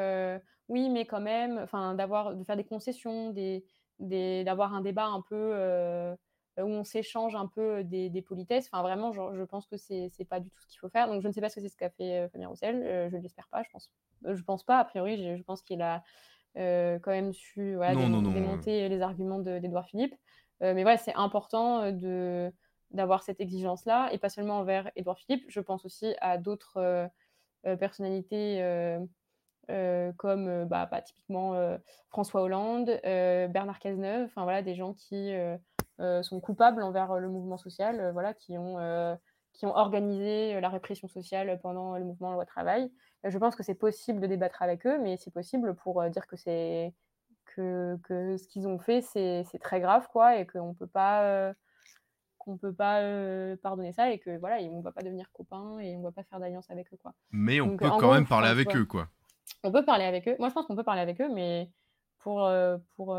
oui, 0.68 0.88
mais 0.88 1.06
quand 1.06 1.20
même, 1.20 1.58
enfin, 1.58 1.94
d'avoir, 1.94 2.34
de 2.34 2.44
faire 2.44 2.56
des 2.56 2.64
concessions, 2.64 3.30
des, 3.30 3.64
d'avoir 3.98 4.74
un 4.74 4.80
débat 4.80 5.06
un 5.06 5.22
peu 5.22 6.16
où 6.58 6.68
on 6.68 6.84
s'échange 6.84 7.34
un 7.34 7.46
peu 7.46 7.84
des, 7.84 8.22
politesses. 8.22 8.68
Enfin, 8.70 8.82
vraiment, 8.82 9.12
je 9.12 9.42
pense 9.44 9.66
que 9.66 9.76
c'est 9.76 10.10
n'est 10.18 10.24
pas 10.24 10.40
du 10.40 10.50
tout 10.50 10.60
ce 10.60 10.66
qu'il 10.66 10.78
faut 10.78 10.88
faire. 10.88 11.06
Donc, 11.08 11.22
je 11.22 11.28
ne 11.28 11.32
sais 11.32 11.40
pas 11.40 11.48
ce 11.48 11.56
que 11.56 11.60
c'est 11.60 11.68
ce 11.68 11.76
qu'a 11.76 11.90
fait 11.90 12.18
euh, 12.18 12.28
Fabien 12.28 12.48
Roussel. 12.48 12.82
Euh, 12.82 13.10
je 13.10 13.16
ne 13.16 13.22
l'espère 13.22 13.48
pas. 13.48 13.62
Je 13.62 13.70
pense, 13.70 13.90
euh, 14.26 14.34
je 14.34 14.42
pense 14.42 14.64
pas. 14.64 14.78
A 14.78 14.84
priori, 14.84 15.36
je, 15.36 15.42
pense 15.42 15.62
qu'il 15.62 15.82
a 15.82 16.02
quand 16.54 17.10
même 17.10 17.32
su 17.32 17.76
démonter 18.34 18.88
les 18.88 19.00
arguments 19.02 19.38
d'Edouard 19.38 19.86
Philippe. 19.86 20.14
mais 20.60 20.82
voilà, 20.82 20.96
c'est 20.96 21.14
important 21.14 21.92
de 21.92 22.52
d'avoir 22.90 23.22
cette 23.22 23.40
exigence-là, 23.40 24.10
et 24.12 24.18
pas 24.18 24.28
seulement 24.28 24.58
envers 24.58 24.90
Edouard 24.96 25.18
Philippe. 25.18 25.44
Je 25.48 25.60
pense 25.60 25.84
aussi 25.84 26.14
à 26.20 26.38
d'autres 26.38 27.08
personnalités. 27.62 28.62
comme 30.16 30.64
bah, 30.64 30.88
bah, 30.90 31.02
typiquement 31.02 31.78
François 32.08 32.42
Hollande, 32.42 32.90
Bernard 33.04 33.78
Cazeneuve, 33.78 34.26
enfin 34.26 34.42
voilà, 34.42 34.62
des 34.62 34.74
gens 34.74 34.94
qui 34.94 35.32
euh, 36.00 36.22
sont 36.22 36.40
coupables 36.40 36.82
envers 36.82 37.18
le 37.18 37.28
mouvement 37.28 37.58
social, 37.58 38.00
euh, 38.00 38.12
voilà, 38.12 38.32
qui 38.32 38.56
ont 38.56 38.78
euh, 38.78 39.14
qui 39.52 39.66
ont 39.66 39.76
organisé 39.76 40.58
la 40.60 40.68
répression 40.70 41.08
sociale 41.08 41.58
pendant 41.60 41.98
le 41.98 42.04
mouvement 42.04 42.32
loi 42.32 42.46
travail. 42.46 42.90
Je 43.24 43.36
pense 43.36 43.54
que 43.54 43.62
c'est 43.62 43.74
possible 43.74 44.20
de 44.20 44.26
débattre 44.26 44.62
avec 44.62 44.86
eux, 44.86 44.98
mais 44.98 45.18
c'est 45.18 45.32
possible 45.32 45.74
pour 45.74 46.02
dire 46.08 46.26
que 46.26 46.36
c'est 46.36 46.94
que, 47.44 47.98
que, 48.04 48.36
ce 48.38 48.46
qu'ils 48.48 48.68
ont 48.68 48.78
fait 48.78 49.02
c'est 49.02 49.44
très 49.60 49.80
grave 49.80 50.08
quoi 50.10 50.36
et 50.36 50.46
qu'on 50.46 50.72
peut 50.72 50.86
pas 50.86 51.52
qu'on 52.40 52.56
peut 52.56 52.74
pas 52.74 53.00
pardonner 53.62 53.92
ça 53.92 54.10
et 54.10 54.18
que 54.18 54.36
voilà 54.38 54.56
on 54.62 54.80
va 54.80 54.90
pas 54.90 55.02
devenir 55.02 55.30
copains 55.32 55.78
et 55.78 55.94
on 55.94 56.02
va 56.02 56.10
pas 56.10 56.24
faire 56.24 56.40
d'alliance 56.40 56.68
avec 56.70 56.92
eux 56.92 56.96
quoi. 56.96 57.14
Mais 57.30 57.60
on 57.60 57.76
peut 57.76 57.88
quand 57.88 58.12
même 58.12 58.26
parler 58.26 58.48
avec 58.48 58.74
eux 58.74 58.84
quoi. 58.84 59.08
On 59.62 59.70
peut 59.70 59.84
parler 59.84 60.04
avec 60.04 60.26
eux. 60.26 60.34
Moi 60.38 60.48
je 60.48 60.54
pense 60.54 60.66
qu'on 60.66 60.74
peut 60.76 60.82
parler 60.82 61.02
avec 61.02 61.20
eux, 61.20 61.32
mais 61.32 61.70
pour 62.18 62.50
pour 62.96 63.16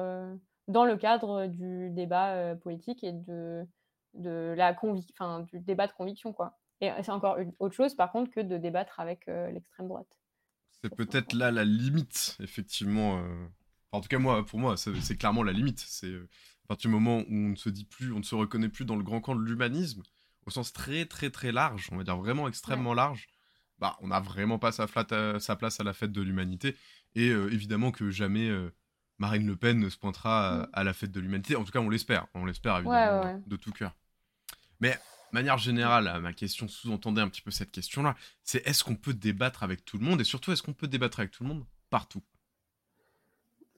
dans 0.67 0.85
le 0.85 0.97
cadre 0.97 1.47
du 1.47 1.89
débat 1.91 2.55
politique 2.57 3.03
et 3.03 3.11
de, 3.11 3.65
de 4.13 4.53
la 4.57 4.75
enfin, 5.13 5.41
du 5.41 5.59
débat 5.59 5.87
de 5.87 5.93
conviction. 5.93 6.33
Quoi. 6.33 6.57
Et 6.81 6.91
c'est 7.03 7.11
encore 7.11 7.37
une 7.37 7.53
autre 7.59 7.75
chose, 7.75 7.95
par 7.95 8.11
contre, 8.11 8.31
que 8.31 8.39
de 8.39 8.57
débattre 8.57 8.99
avec 8.99 9.27
l'extrême 9.27 9.87
droite. 9.87 10.19
C'est 10.81 10.95
peut-être 10.95 11.33
là 11.33 11.51
la 11.51 11.63
limite, 11.63 12.37
effectivement. 12.39 13.21
En 13.91 14.01
tout 14.01 14.07
cas, 14.07 14.17
moi, 14.17 14.45
pour 14.45 14.57
moi, 14.57 14.77
c'est 14.77 15.17
clairement 15.17 15.43
la 15.43 15.51
limite. 15.51 15.79
C'est 15.79 16.13
à 16.71 16.75
partir 16.75 16.89
du 16.89 16.93
moment 16.93 17.17
où 17.27 17.35
on 17.35 17.49
ne 17.49 17.55
se 17.55 17.67
dit 17.67 17.83
plus, 17.83 18.13
on 18.13 18.19
ne 18.19 18.23
se 18.23 18.33
reconnaît 18.33 18.69
plus 18.69 18.85
dans 18.85 18.95
le 18.95 19.03
grand 19.03 19.19
camp 19.19 19.35
de 19.35 19.43
l'humanisme, 19.43 20.03
au 20.45 20.51
sens 20.51 20.71
très, 20.71 21.05
très, 21.05 21.29
très 21.29 21.51
large, 21.51 21.89
on 21.91 21.97
va 21.97 22.05
dire 22.05 22.15
vraiment 22.15 22.47
extrêmement 22.47 22.93
large, 22.93 23.27
bah, 23.77 23.97
on 23.99 24.07
n'a 24.07 24.21
vraiment 24.21 24.57
pas 24.57 24.71
sa, 24.71 24.87
sa, 24.87 25.55
place 25.57 25.81
à 25.81 25.83
la 25.83 25.91
fête 25.91 26.13
de 26.13 26.21
l'humanité. 26.21 26.77
Et 27.15 27.27
évidemment 27.27 27.91
que 27.91 28.09
jamais 28.09 28.49
Marine 29.17 29.45
Le 29.47 29.57
Pen 29.57 29.89
se 29.89 29.97
pointera 29.97 30.69
à, 30.71 30.81
mm. 30.81 30.85
la 30.85 30.93
fête 30.93 31.11
de 31.11 31.19
l'humanité. 31.19 31.57
En 31.57 31.65
tout 31.65 31.73
cas, 31.73 31.79
on 31.79 31.89
l'espère. 31.89 32.27
On 32.35 32.45
l'espère 32.45 32.77
évidemment 32.77 33.43
de 33.45 33.55
tout 33.57 33.73
cœur. 33.73 33.93
Mais 34.79 34.97
manière 35.33 35.57
générale, 35.57 36.21
ma 36.21 36.31
question 36.31 36.69
sous-entendait 36.69 37.21
un 37.21 37.27
petit 37.27 37.41
peu 37.41 37.51
cette 37.51 37.71
question-là. 37.71 38.15
C'est 38.45 38.65
est-ce 38.65 38.85
qu'on 38.85 38.95
peut 38.95 39.13
débattre 39.13 39.63
avec 39.63 39.83
tout 39.83 39.97
le 39.97 40.05
monde? 40.05 40.21
Et 40.21 40.25
surtout 40.25 40.53
est-ce 40.53 40.63
qu'on 40.63 40.73
peut 40.73 40.87
débattre 40.87 41.19
avec 41.19 41.31
tout 41.31 41.43
le 41.43 41.49
monde 41.49 41.65
partout? 41.89 42.23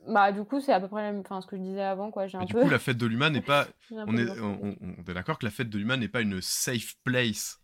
Bah 0.07 0.31
du 0.31 0.43
coup 0.43 0.59
c'est 0.59 0.73
à 0.73 0.79
peu 0.79 0.87
près 0.87 1.09
enfin, 1.19 1.41
ce 1.41 1.47
que 1.47 1.55
je 1.55 1.61
disais 1.61 1.83
avant 1.83 2.11
quoi. 2.11 2.27
J'ai 2.27 2.37
un 2.37 2.45
du 2.45 2.53
coup 2.53 2.67
la 2.67 2.79
fête 2.79 2.97
de 2.97 3.05
l'humain 3.05 3.29
n'est 3.29 3.41
pas 3.41 3.67
on 3.91 4.17
est, 4.17 4.39
on, 4.39 4.75
est 5.07 5.13
d'accord 5.13 5.39
que 5.39 5.45
la 5.45 5.51
fête 5.51 5.69
de 5.69 5.77
l'humain 5.77 5.97
n'est 5.97 6.07
pas 6.07 6.21
une 6.21 6.41
safe 6.41 6.95
place 7.03 7.59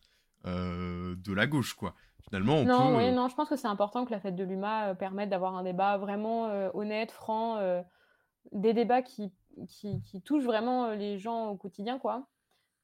euh, 0.45 1.15
de 1.17 1.33
la 1.33 1.47
gauche 1.47 1.73
quoi 1.73 1.95
non, 2.31 2.97
oui, 2.97 3.05
euh, 3.05 3.11
non, 3.11 3.27
je 3.27 3.35
pense 3.35 3.49
que 3.49 3.55
c'est 3.55 3.67
important 3.67 4.05
que 4.05 4.11
la 4.11 4.19
fête 4.19 4.35
de 4.35 4.43
l'UMA 4.43 4.89
euh, 4.89 4.93
permette 4.93 5.29
d'avoir 5.29 5.55
un 5.55 5.63
débat 5.63 5.97
vraiment 5.97 6.47
euh, 6.47 6.69
honnête, 6.73 7.11
franc, 7.11 7.59
des 8.51 8.73
débats 8.73 9.01
qui, 9.01 9.31
qui, 9.67 10.21
touchent 10.23 10.45
vraiment 10.45 10.91
les 10.91 11.17
gens 11.17 11.49
au 11.49 11.57
quotidien, 11.57 11.99
quoi. 11.99 12.27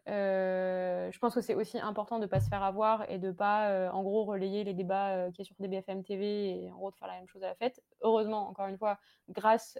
Je 0.07 1.17
pense 1.19 1.33
que 1.33 1.41
c'est 1.41 1.55
aussi 1.55 1.79
important 1.79 2.17
de 2.17 2.23
ne 2.23 2.27
pas 2.27 2.39
se 2.39 2.49
faire 2.49 2.63
avoir 2.63 3.09
et 3.09 3.17
de 3.17 3.27
ne 3.27 3.31
pas, 3.31 3.91
en 3.91 4.03
gros, 4.03 4.25
relayer 4.25 4.63
les 4.63 4.73
débats 4.73 5.31
qui 5.31 5.41
est 5.41 5.45
sur 5.45 5.55
DBFM 5.59 6.03
TV 6.03 6.63
et 6.63 6.71
en 6.71 6.75
gros 6.75 6.91
de 6.91 6.95
faire 6.95 7.07
la 7.07 7.15
même 7.15 7.27
chose 7.27 7.43
à 7.43 7.47
la 7.47 7.55
fête. 7.55 7.81
Heureusement, 8.01 8.47
encore 8.47 8.67
une 8.67 8.77
fois, 8.77 8.97
grâce 9.29 9.77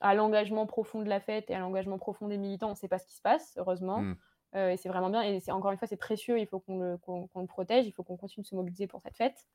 à 0.00 0.14
l'engagement 0.14 0.66
profond 0.66 1.02
de 1.02 1.08
la 1.08 1.20
fête 1.20 1.50
et 1.50 1.54
à 1.54 1.58
l'engagement 1.58 1.98
profond 1.98 2.28
des 2.28 2.38
militants, 2.38 2.68
on 2.68 2.70
ne 2.70 2.76
sait 2.76 2.88
pas 2.88 2.98
ce 2.98 3.06
qui 3.06 3.14
se 3.14 3.22
passe, 3.22 3.54
heureusement. 3.56 4.00
Mmh. 4.00 4.16
Euh, 4.54 4.70
et 4.70 4.76
c'est 4.76 4.88
vraiment 4.88 5.10
bien. 5.10 5.22
Et 5.22 5.40
c'est 5.40 5.52
encore 5.52 5.72
une 5.72 5.78
fois, 5.78 5.88
c'est 5.88 5.96
précieux. 5.96 6.38
Il 6.38 6.46
faut 6.46 6.60
qu'on 6.60 6.78
le, 6.78 6.98
le, 7.36 7.46
protège. 7.46 7.86
Il 7.86 7.92
faut 7.92 8.02
qu'on 8.02 8.16
continue 8.16 8.42
de 8.42 8.48
se 8.48 8.54
mobiliser 8.54 8.86
pour 8.86 9.00
cette 9.00 9.16
fête. 9.16 9.46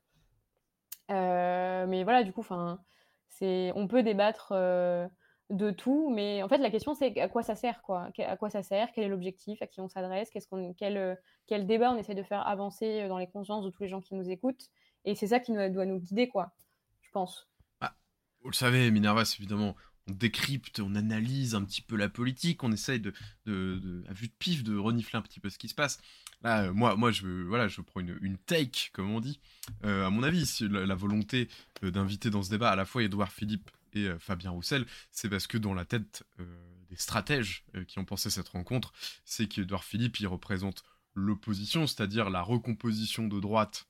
Euh, 1.09 1.85
mais 1.87 2.03
voilà, 2.03 2.23
du 2.23 2.31
coup, 2.31 2.41
enfin, 2.41 2.79
c'est, 3.27 3.71
on 3.75 3.87
peut 3.87 4.03
débattre 4.03 4.51
euh, 4.55 5.07
de 5.51 5.69
tout, 5.71 6.09
mais 6.09 6.41
en 6.41 6.47
fait, 6.47 6.57
la 6.57 6.71
question, 6.71 6.95
c'est 6.95 7.19
à 7.19 7.27
quoi 7.27 7.43
ça 7.43 7.55
sert, 7.55 7.81
quoi? 7.81 8.09
À 8.17 8.37
quoi 8.37 8.49
ça 8.49 8.63
sert? 8.63 8.89
Quel 8.93 9.03
est 9.03 9.09
l'objectif? 9.09 9.61
À 9.61 9.67
qui 9.67 9.81
on 9.81 9.89
s'adresse? 9.89 10.29
Qu'est-ce 10.29 10.47
qu'on, 10.47 10.73
quel, 10.73 10.97
euh, 10.97 11.15
quel 11.45 11.67
débat 11.67 11.91
on 11.91 11.97
essaie 11.97 12.15
de 12.15 12.23
faire 12.23 12.47
avancer 12.47 13.01
euh, 13.01 13.09
dans 13.09 13.17
les 13.17 13.27
consciences 13.27 13.65
de 13.65 13.69
tous 13.69 13.83
les 13.83 13.89
gens 13.89 14.01
qui 14.01 14.15
nous 14.15 14.29
écoutent? 14.29 14.69
Et 15.03 15.13
c'est 15.13 15.27
ça 15.27 15.39
qui 15.39 15.51
doit 15.51 15.85
nous 15.85 15.99
guider, 15.99 16.29
quoi, 16.29 16.53
je 17.01 17.11
pense. 17.11 17.49
Ah, 17.81 17.93
vous 18.41 18.49
le 18.49 18.55
savez, 18.55 18.89
Minervas, 18.91 19.35
évidemment, 19.37 19.75
on 20.09 20.13
décrypte, 20.13 20.79
on 20.79 20.95
analyse 20.95 21.53
un 21.53 21.63
petit 21.63 21.81
peu 21.81 21.97
la 21.97 22.07
politique, 22.07 22.63
on 22.63 22.71
essaye 22.71 22.99
de, 22.99 23.13
de, 23.45 24.03
à 24.09 24.13
vue 24.13 24.27
de 24.27 24.33
pif, 24.39 24.63
de 24.63 24.77
renifler 24.77 25.19
un 25.19 25.21
petit 25.21 25.39
peu 25.39 25.49
ce 25.49 25.57
qui 25.57 25.67
se 25.67 25.75
passe. 25.75 25.99
Là, 26.43 26.63
euh, 26.63 26.73
moi, 26.73 26.95
moi, 26.95 27.11
je, 27.11 27.27
voilà, 27.27 27.67
je 27.67 27.81
prends 27.81 27.99
une, 27.99 28.17
une 28.21 28.37
take, 28.37 28.89
comme 28.93 29.11
on 29.11 29.19
dit. 29.19 29.41
à 29.83 30.09
mon 30.09 30.23
avis, 30.23 30.45
la, 30.61 30.85
la 30.85 30.95
volonté 30.95 31.49
d'inviter 31.83 32.29
dans 32.29 32.41
ce 32.41 32.49
débat 32.49 32.69
à 32.69 32.75
la 32.75 32.85
fois 32.85 33.03
Édouard 33.03 33.31
Philippe 33.31 33.69
et 33.93 34.07
euh, 34.07 34.19
Fabien 34.19 34.51
Roussel, 34.51 34.85
c'est 35.11 35.29
parce 35.29 35.47
que 35.47 35.57
dans 35.57 35.73
la 35.73 35.85
tête 35.85 36.23
euh, 36.39 36.45
des 36.89 36.95
stratèges 36.95 37.63
euh, 37.75 37.83
qui 37.83 37.99
ont 37.99 38.05
pensé 38.05 38.29
cette 38.29 38.49
rencontre, 38.49 38.93
c'est 39.25 39.47
qu'Edouard 39.47 39.83
Philippe, 39.83 40.19
il 40.19 40.27
représente 40.27 40.83
l'opposition, 41.13 41.87
c'est-à-dire 41.87 42.29
la 42.29 42.41
recomposition 42.41 43.27
de 43.27 43.39
droite 43.39 43.87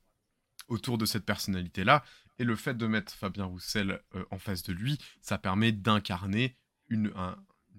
autour 0.68 0.98
de 0.98 1.06
cette 1.06 1.24
personnalité-là, 1.24 2.04
et 2.38 2.44
le 2.44 2.56
fait 2.56 2.74
de 2.74 2.86
mettre 2.86 3.12
Fabien 3.12 3.44
Roussel 3.44 4.00
en 4.30 4.38
face 4.38 4.62
de 4.62 4.72
lui, 4.72 4.98
ça 5.20 5.38
permet 5.38 5.70
d'incarner 5.70 6.56
une, 6.88 7.12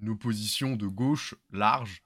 opposition 0.08 0.76
de 0.76 0.88
gauche 0.88 1.36
large, 1.52 2.04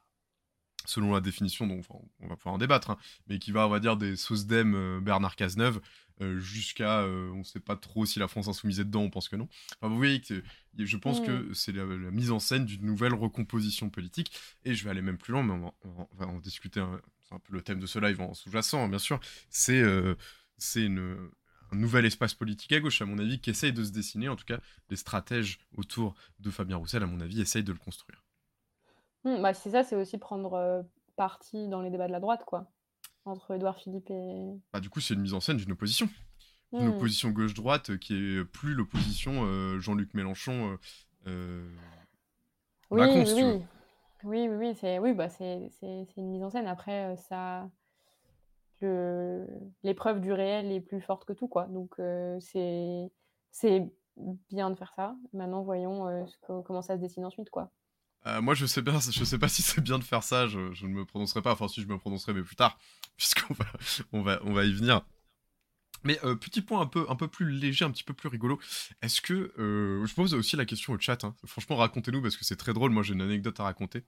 selon 0.85 1.13
la 1.13 1.19
définition 1.19 1.67
dont 1.67 1.81
on 2.19 2.27
va 2.27 2.37
pouvoir 2.37 2.55
en 2.55 2.57
débattre, 2.57 2.91
hein, 2.91 2.97
mais 3.27 3.37
qui 3.37 3.51
va, 3.51 3.67
on 3.67 3.69
va 3.69 3.79
dire, 3.79 3.97
des 3.97 4.15
SOSDEM 4.15 5.01
Bernard 5.01 5.35
Cazeneuve 5.35 5.77
euh, 5.77 5.81
jusqu'à 6.19 7.01
euh, 7.01 7.29
on 7.31 7.39
ne 7.39 7.43
sait 7.43 7.59
pas 7.59 7.75
trop 7.75 8.05
si 8.05 8.19
la 8.19 8.27
France 8.27 8.47
insoumise 8.47 8.79
est 8.79 8.85
dedans, 8.85 9.01
on 9.01 9.09
pense 9.09 9.29
que 9.29 9.35
non. 9.35 9.47
Enfin, 9.75 9.89
vous 9.89 9.97
voyez 9.97 10.21
que 10.21 10.43
je 10.77 10.97
pense 10.97 11.19
que 11.19 11.31
mm. 11.31 11.53
c'est 11.53 11.71
la, 11.71 11.85
mise 11.85 12.31
en 12.31 12.39
scène 12.39 12.65
d'une 12.65 12.85
nouvelle 12.85 13.13
recomposition 13.13 13.89
politique 13.89 14.31
et 14.65 14.73
je 14.73 14.83
vais 14.83 14.89
aller 14.89 15.01
même 15.01 15.17
plus 15.17 15.33
loin, 15.33 15.43
mais 15.43 15.53
on 15.83 16.07
va, 16.13 16.27
en 16.27 16.39
discuter. 16.39 16.83
C'est 17.21 17.35
un 17.35 17.39
peu 17.39 17.53
le 17.53 17.61
thème 17.61 17.79
de 17.79 17.85
ce 17.85 17.99
live 17.99 18.21
en 18.21 18.33
sous-jacent, 18.33 18.83
hein, 18.83 18.89
bien 18.89 18.99
sûr. 18.99 19.19
C'est 19.49 19.81
euh, 19.81 20.15
c'est 20.57 20.85
un 20.85 21.75
nouvel 21.75 22.05
espace 22.05 22.33
politique 22.33 22.71
à 22.71 22.79
gauche, 22.79 23.01
à 23.01 23.05
mon 23.05 23.19
avis, 23.19 23.39
qui 23.39 23.49
essaye 23.49 23.73
de 23.73 23.83
se 23.83 23.91
dessiner. 23.91 24.29
En 24.29 24.35
tout 24.35 24.45
cas, 24.45 24.59
les 24.89 24.95
stratèges 24.95 25.59
autour 25.75 26.15
de 26.39 26.49
Fabien 26.49 26.77
Roussel, 26.77 27.03
à 27.03 27.07
mon 27.07 27.19
avis, 27.19 27.41
essayent 27.41 27.63
de 27.63 27.73
le 27.73 27.79
construire. 27.79 28.23
Mm, 29.23 29.41
bah 29.41 29.53
c'est 29.53 29.71
ça, 29.71 29.83
c'est 29.83 29.95
aussi 29.95 30.17
prendre 30.17 30.85
parti 31.15 31.67
dans 31.67 31.81
les 31.81 31.89
débats 31.89 32.07
de 32.07 32.11
la 32.11 32.19
droite, 32.19 32.43
quoi 32.45 32.71
entre 33.27 33.55
Édouard 33.55 33.77
Philippe 33.77 34.09
et. 34.09 34.59
Bah, 34.73 34.79
du 34.79 34.89
coup, 34.89 34.99
c'est 34.99 35.13
une 35.13 35.21
mise 35.21 35.33
en 35.33 35.39
scène 35.39 35.57
d'une 35.57 35.71
opposition. 35.71 36.09
Une 36.73 36.87
hmm. 36.87 36.95
opposition 36.95 37.29
gauche-droite 37.29 37.97
qui 37.97 38.13
est 38.13 38.43
plus 38.43 38.73
l'opposition 38.73 39.45
euh, 39.45 39.79
Jean-Luc 39.79 40.13
Mélenchon. 40.13 40.71
Euh, 40.71 40.77
euh, 41.27 41.69
oui, 42.89 42.99
Macron, 42.99 43.23
oui, 43.25 43.43
oui. 43.43 43.61
oui, 44.23 44.49
oui, 44.49 44.75
c'est 44.75 44.99
oui, 44.99 45.13
bah, 45.13 45.29
c'est 45.29 45.69
une 46.17 46.29
mise 46.29 46.43
en 46.43 46.49
scène. 46.49 46.67
Après, 46.67 47.15
ça. 47.29 47.69
L'épreuve 49.83 50.21
du 50.21 50.31
réel 50.31 50.71
est 50.71 50.81
plus 50.81 51.01
forte 51.01 51.25
que 51.25 51.33
tout, 51.33 51.47
quoi. 51.47 51.65
Donc, 51.67 51.95
c'est 52.39 53.11
bien 54.49 54.69
de 54.69 54.75
faire 54.75 54.93
ça. 54.93 55.15
Maintenant, 55.33 55.63
voyons 55.63 56.25
comment 56.65 56.81
ça 56.81 56.95
se 56.95 57.01
dessine 57.01 57.25
ensuite, 57.25 57.49
quoi. 57.49 57.71
Euh, 58.27 58.41
moi, 58.41 58.53
je 58.55 58.65
sais 58.65 58.81
bien, 58.81 58.99
je 58.99 59.23
sais 59.23 59.37
pas 59.37 59.47
si 59.47 59.61
c'est 59.61 59.81
bien 59.81 59.99
de 59.99 60.03
faire 60.03 60.23
ça. 60.23 60.47
Je, 60.47 60.59
ne 60.59 60.89
me 60.89 61.05
prononcerai 61.05 61.41
pas. 61.41 61.53
Enfin, 61.53 61.67
si 61.67 61.81
je 61.81 61.87
me 61.87 61.97
prononcerai, 61.97 62.33
mais 62.33 62.43
plus 62.43 62.55
tard, 62.55 62.77
puisqu'on 63.17 63.53
va, 63.53 64.39
on 64.43 64.53
va, 64.53 64.65
y 64.65 64.73
venir. 64.73 65.01
Mais 66.03 66.19
euh, 66.23 66.35
petit 66.35 66.61
point 66.61 66.81
un 66.81 67.15
peu, 67.15 67.27
plus 67.27 67.49
léger, 67.49 67.85
un 67.85 67.91
petit 67.91 68.03
peu 68.03 68.13
plus 68.13 68.29
rigolo. 68.29 68.59
Est-ce 69.01 69.21
que 69.21 69.53
euh, 69.59 70.05
je 70.05 70.13
pose 70.13 70.33
aussi 70.33 70.55
la 70.55 70.65
question 70.65 70.93
au 70.93 70.99
chat. 70.99 71.23
Hein. 71.23 71.35
Franchement, 71.45 71.77
racontez-nous 71.77 72.21
parce 72.21 72.37
que 72.37 72.45
c'est 72.45 72.55
très 72.55 72.73
drôle. 72.73 72.91
Moi, 72.91 73.03
j'ai 73.03 73.13
une 73.13 73.21
anecdote 73.21 73.59
à 73.59 73.63
raconter. 73.63 74.03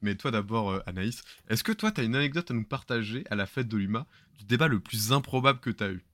Mais 0.00 0.14
toi 0.14 0.30
d'abord, 0.30 0.80
Anaïs, 0.86 1.24
est-ce 1.48 1.64
que 1.64 1.72
toi, 1.72 1.90
tu 1.90 2.00
as 2.00 2.04
une 2.04 2.14
anecdote 2.14 2.52
à 2.52 2.54
nous 2.54 2.64
partager 2.64 3.24
à 3.30 3.34
la 3.34 3.46
fête 3.46 3.66
de 3.66 3.76
l'UMA 3.76 4.06
du 4.38 4.44
débat 4.44 4.68
le 4.68 4.78
plus 4.78 5.12
improbable 5.12 5.58
que 5.58 5.70
tu 5.70 5.82
as 5.82 5.90
eu? 5.90 6.04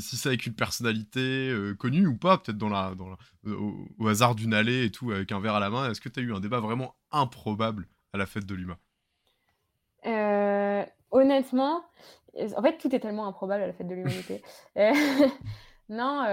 Si, 0.00 0.16
c'est 0.16 0.28
avec 0.28 0.46
une 0.46 0.54
personnalité 0.54 1.50
euh, 1.50 1.74
connue 1.74 2.06
ou 2.06 2.16
pas, 2.16 2.38
peut-être 2.38 2.58
dans 2.58 2.68
la, 2.68 2.94
dans 2.94 3.08
euh, 3.46 3.56
au, 3.98 4.08
hasard 4.08 4.34
d'une 4.34 4.54
allée 4.54 4.84
et 4.84 4.90
tout, 4.90 5.10
avec 5.10 5.32
un 5.32 5.40
verre 5.40 5.54
à 5.54 5.60
la 5.60 5.70
main, 5.70 5.90
est-ce 5.90 6.00
que 6.00 6.08
tu 6.08 6.20
as 6.20 6.22
eu 6.22 6.32
un 6.32 6.40
débat 6.40 6.60
vraiment 6.60 6.94
improbable 7.10 7.88
à 8.12 8.18
la 8.18 8.26
fête 8.26 8.46
de 8.46 8.54
l'UMA? 8.54 8.78
Euh, 10.06 10.84
Honnêtement, 11.10 11.84
en 12.56 12.62
fait, 12.62 12.78
tout 12.78 12.94
est 12.94 13.00
tellement 13.00 13.26
improbable 13.26 13.62
à 13.62 13.66
la 13.66 13.72
fête 13.72 13.88
de 13.88 13.94
l'humanité. 13.94 14.42
non, 15.88 16.24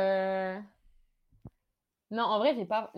non, 2.12 2.24
en 2.24 2.40
vrai, 2.40 2.56
j'ai 2.56 2.66
pas. 2.66 2.92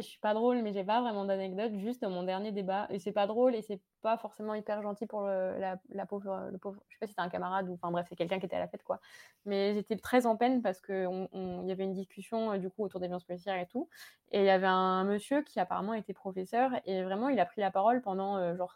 Suis 0.00 0.18
pas 0.18 0.34
drôle, 0.34 0.62
mais 0.62 0.72
j'ai 0.72 0.82
pas 0.82 1.00
vraiment 1.00 1.24
d'anecdote. 1.24 1.72
Juste 1.76 2.02
mon 2.02 2.24
dernier 2.24 2.50
débat, 2.50 2.88
et 2.90 2.98
c'est 2.98 3.12
pas 3.12 3.28
drôle 3.28 3.54
et 3.54 3.62
c'est 3.62 3.80
pas 4.02 4.16
forcément 4.18 4.54
hyper 4.54 4.82
gentil 4.82 5.06
pour 5.06 5.22
le, 5.22 5.56
la, 5.58 6.06
pauvre, 6.06 6.48
le 6.50 6.58
pauvre. 6.58 6.82
Je 6.88 6.94
sais 6.94 6.98
pas 6.98 7.06
si 7.06 7.12
c'était 7.12 7.22
un 7.22 7.28
camarade 7.28 7.68
ou, 7.68 7.74
enfin 7.74 7.92
bref, 7.92 8.06
c'est 8.08 8.16
quelqu'un 8.16 8.40
qui 8.40 8.46
était 8.46 8.56
à 8.56 8.58
la 8.58 8.66
fête, 8.66 8.82
quoi. 8.82 9.00
Mais 9.44 9.74
j'étais 9.74 9.96
très 9.96 10.26
en 10.26 10.36
peine 10.36 10.62
parce 10.62 10.80
que 10.80 11.06
il 11.32 11.68
y 11.68 11.70
avait 11.72 11.84
une 11.84 11.92
discussion 11.92 12.52
euh, 12.52 12.58
du 12.58 12.70
coup 12.70 12.82
autour 12.84 12.98
des 12.98 13.06
violences 13.06 13.24
policières 13.24 13.58
et 13.58 13.66
tout, 13.66 13.88
et 14.32 14.40
il 14.40 14.46
y 14.46 14.50
avait 14.50 14.66
un 14.66 15.04
monsieur 15.04 15.42
qui 15.42 15.60
apparemment 15.60 15.94
était 15.94 16.14
professeur 16.14 16.72
et 16.86 17.02
vraiment 17.04 17.28
il 17.28 17.38
a 17.38 17.46
pris 17.46 17.60
la 17.60 17.70
parole 17.70 18.02
pendant 18.02 18.36
euh, 18.36 18.56
genre 18.56 18.74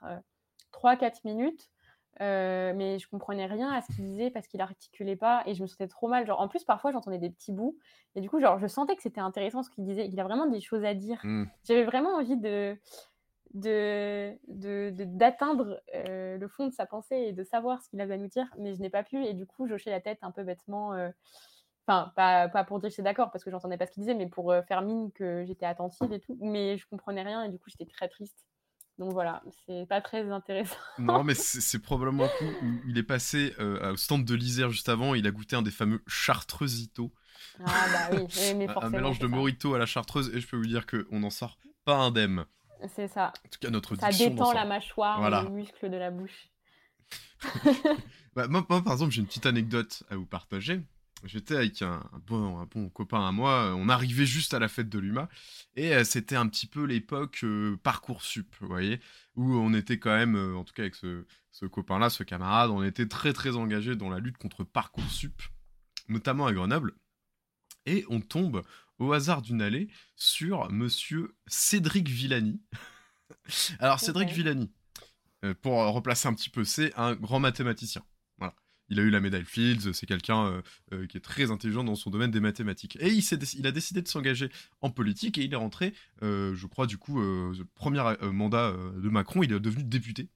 3-4 0.73 1.05
euh, 1.05 1.11
minutes 1.25 1.71
euh, 2.21 2.73
mais 2.75 2.99
je 2.99 3.09
comprenais 3.09 3.47
rien 3.47 3.71
à 3.71 3.83
ce 3.83 3.95
qu'il 3.95 4.05
disait 4.05 4.31
parce 4.31 4.47
qu'il 4.47 4.61
articulait 4.61 5.17
pas 5.17 5.43
et 5.47 5.55
je 5.55 5.63
me 5.63 5.67
sentais 5.67 5.89
trop 5.89 6.09
mal. 6.09 6.27
Genre, 6.27 6.41
en 6.41 6.49
plus, 6.49 6.65
parfois, 6.65 6.93
j'entendais 6.93 7.19
des 7.19 7.31
petits 7.31 7.53
bouts 7.53 7.77
et 8.15 8.21
du 8.21 8.31
coup, 8.31 8.41
genre, 8.41 8.59
je 8.59 8.67
sentais 8.67 8.97
que 8.97 9.03
c'était 9.03 9.21
intéressant 9.21 9.63
ce 9.63 9.71
qu'il 9.71 9.85
disait. 9.85 10.07
Il 10.07 10.19
a 10.21 10.25
vraiment 10.25 10.47
des 10.47 10.61
choses 10.61 10.85
à 10.85 10.95
dire. 10.95 11.21
Mmh. 11.25 11.45
J'avais 11.65 11.85
vraiment 11.85 12.15
envie 12.15 12.37
de 12.37 12.77
d'atteindre 13.55 15.65
de, 15.65 15.81
euh, 15.95 16.39
le 16.39 16.49
fond 16.49 16.67
de 16.67 16.73
sa 16.73 16.87
pensée 16.87 17.15
et 17.15 17.33
de 17.33 17.45
savoir 17.45 17.81
ce 17.83 17.89
qu'il 17.89 18.01
avait 18.01 18.15
à 18.15 18.19
nous 18.19 18.27
dire, 18.27 18.49
mais 18.59 18.75
je 18.75 18.81
n'ai 18.81 18.91
pas 18.91 19.05
pu 19.05 19.25
et 19.25 19.33
du 19.33 19.47
coup, 19.47 19.69
j'hochais 19.69 19.91
la 19.91 20.01
tête 20.01 20.19
un 20.23 20.33
peu 20.33 20.43
bêtement. 20.43 20.93
Euh, 20.95 21.09
enfin, 21.87 22.11
pas, 22.17 22.49
pas, 22.49 22.65
pour 22.65 22.81
dire 22.81 22.89
que 22.89 22.91
j'étais 22.91 23.03
d'accord 23.03 23.31
parce 23.31 23.45
que 23.45 23.53
j'entendais 23.53 23.77
pas 23.77 23.87
ce 23.87 23.93
qu'il 23.93 24.01
disait, 24.01 24.15
mais 24.15 24.27
pour 24.27 24.53
faire 24.67 24.83
mine 24.83 25.13
que 25.13 25.45
j'étais 25.45 25.67
attentive 25.67 26.13
et 26.13 26.19
tout. 26.19 26.37
Mais 26.41 26.79
je 26.79 26.89
comprenais 26.89 27.23
rien 27.23 27.45
et 27.45 27.49
du 27.49 27.61
coup, 27.61 27.71
j'étais 27.71 27.87
très 27.87 28.09
triste. 28.09 28.45
Donc 28.99 29.13
voilà, 29.13 29.43
c'est 29.67 29.87
pas 29.89 30.01
très 30.01 30.31
intéressant. 30.31 30.77
non, 30.99 31.25
mais 31.25 31.35
c'est 31.35 31.81
probablement 31.81 32.25
un 32.25 32.29
coup 32.29 32.45
où 32.63 32.81
il 32.87 32.97
est 32.97 33.03
passé 33.03 33.55
euh, 33.59 33.93
au 33.93 33.97
stand 33.97 34.25
de 34.25 34.35
l'Isère 34.35 34.71
juste 34.71 34.89
avant, 34.89 35.15
il 35.15 35.27
a 35.27 35.31
goûté 35.31 35.57
un 35.57 35.63
des 35.63 35.73
fameux 35.73 36.03
chartreusito. 36.07 37.13
Ah 37.65 37.87
bah 37.93 38.17
oui, 38.17 38.55
mais 38.57 38.67
forcément. 38.73 38.87
un 38.87 38.91
mélange 38.91 39.19
de 39.19 39.27
morito 39.27 39.75
à 39.75 39.79
la 39.79 39.87
chartreuse, 39.87 40.35
et 40.35 40.41
je 40.41 40.47
peux 40.47 40.57
vous 40.57 40.67
dire 40.67 40.87
qu'on 40.87 41.21
n'en 41.21 41.31
sort 41.31 41.59
pas 41.85 41.97
indemne. 41.97 42.45
C'est 42.95 43.09
ça. 43.09 43.33
En 43.45 43.49
tout 43.49 43.59
cas, 43.61 43.71
notre 43.71 43.97
Ça 43.97 44.11
détend 44.11 44.53
la 44.53 44.65
mâchoire, 44.65 45.27
et 45.27 45.45
le 45.45 45.51
muscle 45.51 45.91
de 45.91 45.97
la 45.97 46.11
bouche. 46.11 46.51
bah, 48.35 48.47
moi, 48.49 48.65
par 48.67 48.93
exemple, 48.93 49.13
j'ai 49.13 49.21
une 49.21 49.27
petite 49.27 49.47
anecdote 49.47 50.03
à 50.11 50.17
vous 50.17 50.27
partager. 50.27 50.81
J'étais 51.25 51.57
avec 51.57 51.81
un, 51.81 52.03
bon, 52.27 52.59
un, 52.59 52.67
bon, 52.67 52.91
copain 52.91 53.27
à 53.27 53.33
moi, 53.33 53.75
on 53.77 53.89
arrivait 53.89 54.27
juste 54.27 54.53
à 54.53 54.59
la 54.59 54.69
fête 54.69 54.91
de 54.91 54.99
l'UMA, 54.99 55.29
et 55.75 55.95
euh, 55.95 56.05
c'était 56.05 56.37
un 56.37 56.47
petit 56.49 56.67
peu 56.67 56.85
l'époque 56.85 57.41
euh, 57.45 57.79
Parcoursup, 57.83 58.55
vous 58.61 58.67
voyez, 58.67 59.01
où 59.35 59.55
on 59.55 59.73
était 59.73 59.99
quand 59.99 60.15
même, 60.15 60.37
euh, 60.37 60.57
en 60.57 60.65
tout 60.65 60.75
cas 60.75 60.83
avec 60.83 60.95
ce, 60.95 61.25
ce 61.51 61.65
copain-là, 61.65 62.11
ce 62.11 62.25
camarade, 62.25 62.71
on 62.71 62.83
était 62.83 63.09
très 63.09 63.33
très 63.33 63.57
engagé 63.57 63.97
dans 63.97 64.11
la 64.11 64.19
lutte 64.19 64.37
contre 64.37 64.65
Parcoursup, 64.65 65.41
notamment 66.09 66.47
à 66.47 66.53
Grenoble, 66.53 66.93
et 67.87 68.05
on 68.11 68.21
tombe 68.21 68.63
au 68.99 69.13
hasard 69.13 69.41
d'une 69.41 69.63
allée 69.63 69.89
sur 70.17 70.71
monsieur 70.71 71.37
Cédric 71.47 72.09
Villani. 72.09 72.61
Alors 73.79 73.99
Cédric 73.99 74.29
Villani, 74.29 74.71
pour 75.63 75.75
replacer 75.75 76.29
un 76.29 76.35
petit 76.35 76.51
peu, 76.51 76.65
c'est 76.65 76.95
un 76.97 77.15
grand 77.15 77.41
mathématicien 77.41 78.05
il 78.89 79.01
a 79.01 79.03
eu 79.03 79.11
la 79.11 79.21
médaille 79.21 79.45
Fields, 79.45 79.93
c'est 79.95 80.07
quelqu'un 80.07 80.47
euh, 80.47 80.63
euh, 80.93 81.07
qui 81.07 81.17
est 81.17 81.21
très 81.21 81.51
intelligent 81.51 81.85
dans 81.85 81.95
son 81.95 82.11
domaine 82.11 82.31
des 82.31 82.41
mathématiques. 82.41 82.97
Et 83.01 83.09
il, 83.09 83.67
a 83.67 83.73
décidé 83.73 84.03
de 84.03 84.09
s'engager 84.09 84.51
en 84.81 84.91
politique 84.91 85.39
et 85.39 85.43
il 85.43 85.53
est 85.53 85.57
rentré, 85.57 85.95
euh, 86.23 86.55
je 86.55 86.67
crois, 86.67 86.87
du 86.87 86.99
coup, 86.99 87.21
le 87.21 87.65
premier 87.75 88.03
mandat 88.33 88.73
de 88.73 89.09
Macron, 89.09 89.43
il 89.43 89.53
est 89.53 89.61
devenu 89.61 89.85
député 89.85 90.29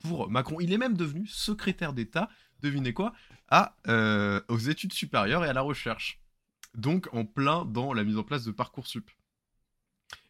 pour 0.00 0.30
Macron. 0.30 0.60
Il 0.60 0.72
est 0.72 0.78
même 0.78 0.96
devenu 0.96 1.26
secrétaire 1.26 1.92
d'État, 1.92 2.28
devinez 2.62 2.92
quoi, 2.92 3.12
aux 3.52 4.58
études 4.58 4.92
supérieures 4.92 5.44
et 5.44 5.48
à 5.48 5.52
la 5.52 5.62
recherche. 5.62 6.20
Donc 6.74 7.08
en 7.12 7.24
plein 7.24 7.64
dans 7.64 7.92
la 7.92 8.04
mise 8.04 8.18
en 8.18 8.22
place 8.22 8.44
de 8.44 8.50
Parcoursup. 8.50 9.10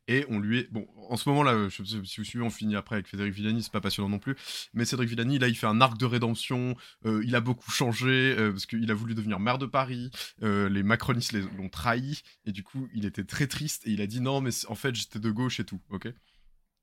Et 0.09 0.25
on 0.31 0.41
lui 0.41 0.61
est. 0.61 0.73
Bon, 0.73 0.89
en 1.11 1.17
ce 1.17 1.29
moment-là, 1.29 1.69
si 1.71 1.99
vous 2.19 2.25
suivez, 2.25 2.45
on 2.45 2.51
finit 2.51 2.77
après 2.77 2.97
avec 2.97 3.07
Cédric 3.09 3.33
Villani, 3.33 3.63
c'est 3.63 3.71
pas 3.71 3.83
passionnant 3.83 4.09
non 4.09 4.19
plus. 4.19 4.37
Mais 4.73 4.87
Cédric 4.87 5.09
Villani, 5.09 5.39
là, 5.39 5.49
il 5.49 5.55
fait 5.55 5.67
un 5.67 5.83
arc 5.83 5.99
de 5.99 6.07
rédemption. 6.07 6.77
Euh, 7.05 7.23
il 7.25 7.37
a 7.37 7.41
beaucoup 7.41 7.71
changé 7.71 8.35
euh, 8.39 8.51
parce 8.51 8.65
qu'il 8.65 8.91
a 8.91 8.95
voulu 8.95 9.15
devenir 9.15 9.39
maire 9.39 9.59
de 9.59 9.67
Paris. 9.67 10.11
Euh, 10.43 10.71
les 10.71 10.83
macronistes 10.83 11.35
l'ont 11.57 11.69
trahi. 11.69 12.23
Et 12.47 12.53
du 12.53 12.65
coup, 12.65 12.89
il 12.95 13.05
était 13.05 13.25
très 13.25 13.47
triste. 13.47 13.87
Et 13.87 13.91
il 13.91 14.01
a 14.01 14.07
dit 14.07 14.23
non, 14.23 14.41
mais 14.41 14.51
en 14.69 14.75
fait, 14.75 14.95
j'étais 14.95 15.19
de 15.19 15.31
gauche 15.31 15.61
et 15.61 15.65
tout. 15.65 15.81
Ok? 15.91 16.09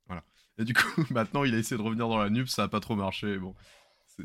Voilà. 0.06 0.24
Et 0.60 0.64
du 0.64 0.76
coup, 0.76 1.04
maintenant, 1.10 1.44
il 1.44 1.56
a 1.56 1.58
essayé 1.58 1.78
de 1.78 1.82
revenir 1.82 2.08
dans 2.08 2.20
la 2.20 2.30
NUP. 2.30 2.48
Ça 2.48 2.64
a 2.64 2.68
pas 2.68 2.80
trop 2.80 2.96
marché. 2.96 3.40
Bon. 3.40 3.56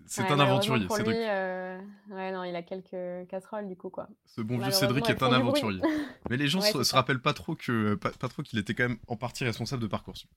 C'est- 0.07 0.23
Ouais, 0.23 0.31
un 0.31 0.39
aventurier, 0.39 0.87
Cédric. 0.89 1.17
lui, 1.17 1.25
euh, 1.29 1.81
Ouais, 2.11 2.31
non, 2.33 2.45
il 2.45 2.55
a 2.55 2.63
quelques 2.63 3.29
casseroles 3.29 3.67
du 3.69 3.77
coup, 3.77 3.91
quoi. 3.91 4.09
Ce 4.27 4.41
bon 4.41 4.59
vieux 4.59 4.71
Cédric 4.71 5.09
est 5.11 5.23
un 5.23 5.33
aventurier. 5.33 5.81
Mais 6.31 6.37
les 6.37 6.47
gens 6.49 6.61
Ouais, 6.61 6.85
se, 6.85 6.95
rappellent 6.95 7.21
pas 7.23 7.33
trop 7.33 7.57
que 7.57 7.95
pas, 7.97 8.11
pas 8.11 8.29
trop 8.29 8.43
qu'il 8.43 8.59
était 8.59 8.75
quand 8.75 8.89
même 8.89 8.99
en 9.09 9.17
partie 9.17 9.45
responsable 9.45 9.83
de 9.83 9.89
Parcoursup. 9.89 10.31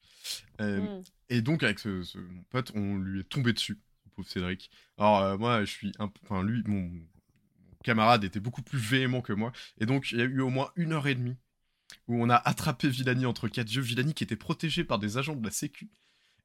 Euh, 0.62 0.80
Mm. 1.00 1.04
Et 1.30 1.42
donc 1.42 1.62
avec 1.64 1.80
ce, 1.80 2.04
ce- 2.04 2.18
mon 2.18 2.44
pote, 2.50 2.72
on 2.76 2.98
lui 2.98 3.20
est 3.22 3.30
tombé 3.30 3.54
dessus, 3.54 3.80
le 4.06 4.12
pauvre 4.16 4.28
Cédric. 4.28 4.72
Alors 4.98 5.20
euh, 5.22 5.38
moi, 5.38 5.64
je 5.66 5.72
suis 5.72 5.92
un, 6.00 6.08
peu- 6.08 6.20
enfin 6.24 6.42
lui, 6.44 6.64
mon, 6.66 6.82
mon 6.82 7.02
camarade 7.84 8.24
était 8.24 8.40
beaucoup 8.40 8.62
plus 8.64 8.80
véhément 8.80 9.22
que 9.22 9.34
moi, 9.34 9.52
et 9.80 9.86
donc 9.86 10.12
il 10.12 10.18
y 10.18 10.22
a 10.22 10.26
eu 10.26 10.40
au 10.42 10.50
moins 10.50 10.72
une 10.76 10.94
heure 10.94 11.06
et 11.08 11.16
demie 11.16 11.38
où 12.08 12.22
on 12.24 12.30
a 12.30 12.36
attrapé 12.36 12.88
Villani 12.90 13.26
entre 13.28 13.48
quatre 13.48 13.72
yeux. 13.72 13.82
Villani 13.82 14.14
qui 14.16 14.24
était 14.24 14.36
protégé 14.36 14.84
par 14.84 14.98
des 14.98 15.18
agents 15.20 15.36
de 15.36 15.46
la 15.46 15.52
Sécu. 15.52 15.90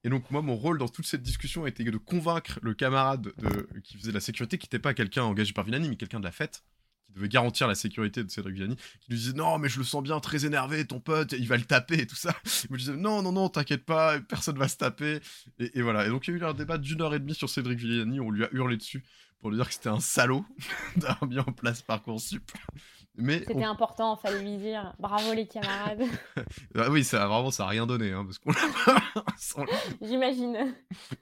Et 0.05 0.11
donc 0.11 0.31
moi, 0.31 0.43
mon 0.43 0.55
rôle 0.55 0.79
dans 0.79 0.89
toute 0.89 1.07
cette 1.07 1.23
discussion 1.23 1.67
était 1.67 1.85
de 1.85 1.97
convaincre 1.97 2.59
le 2.63 2.75
camarade 2.75 3.33
de, 3.37 3.69
qui 3.83 3.97
faisait 3.97 4.13
la 4.13 4.21
sécurité, 4.21 4.59
qui 4.59 4.67
n'était 4.67 4.79
pas 4.79 4.95
quelqu'un 4.95 5.25
engagé 5.25 5.53
par 5.53 5.65
Villani, 5.65 5.89
mais 5.89 5.97
quelqu'un 5.97 6.21
de 6.21 6.25
la 6.25 6.33
fête, 6.33 6.63
qui 7.07 7.15
devait 7.15 7.29
garantir 7.29 7.67
la 7.67 7.75
sécurité 7.75 8.23
de 8.23 8.31
Cédric 8.31 8.55
Villani, 8.55 8.77
qui 8.77 9.11
lui 9.11 9.19
disait 9.19 9.33
non 9.33 9.59
mais 9.59 9.69
je 9.69 9.79
le 9.79 9.85
sens 9.85 10.03
bien 10.03 10.21
très 10.21 10.47
énervé, 10.47 10.87
ton 10.87 11.01
pote, 11.01 11.33
il 11.33 11.49
va 11.49 11.57
le 11.57 11.65
taper 11.65 12.01
et 12.01 12.07
tout 12.07 12.17
ça. 12.17 12.35
Il 12.69 12.73
me 12.73 12.79
disait 12.79 12.97
non 12.97 13.23
non 13.23 13.33
non 13.33 13.49
t'inquiète 13.49 13.85
pas, 13.85 14.21
personne 14.21 14.57
va 14.57 14.69
se 14.69 14.77
taper. 14.77 15.21
Et, 15.59 15.79
et 15.79 15.83
voilà. 15.83 16.07
Et 16.07 16.11
donc 16.11 16.29
il 16.29 16.33
y 16.33 16.35
a 16.35 16.39
eu 16.39 16.45
un 16.45 16.55
débat 16.55 16.79
d'une 16.79 17.03
heure 17.03 17.15
et 17.15 17.19
demie 17.19 17.35
sur 17.35 17.51
Cédric 17.51 17.79
Villani, 17.79 18.21
on 18.21 18.31
lui 18.31 18.45
a 18.45 18.49
hurlé 18.53 18.77
dessus 18.77 19.05
pour 19.41 19.51
lui 19.51 19.57
dire 19.57 19.69
que 19.69 19.75
c'était 19.75 19.89
un 19.89 20.01
salaud 20.01 20.45
d'avoir 20.97 21.27
mis 21.27 21.39
en 21.39 21.45
place 21.45 21.83
Parcoursup. 21.83 22.51
C'était 23.19 23.65
important, 23.65 24.17
fallait 24.17 24.41
lui 24.43 24.57
dire. 24.59 24.95
Bravo 24.99 25.33
les 25.33 25.47
camarades. 25.49 26.03
ah 26.77 26.89
oui, 26.91 27.03
ça 27.05 27.27
vraiment 27.27 27.51
ça 27.51 27.65
a 27.65 27.69
rien 27.69 27.87
donné 27.87 28.13
hein, 28.13 28.25
parce 28.25 28.39
qu'on 28.39 28.53
l'a- 28.53 29.01
on 29.57 29.67
J'imagine. 30.07 30.75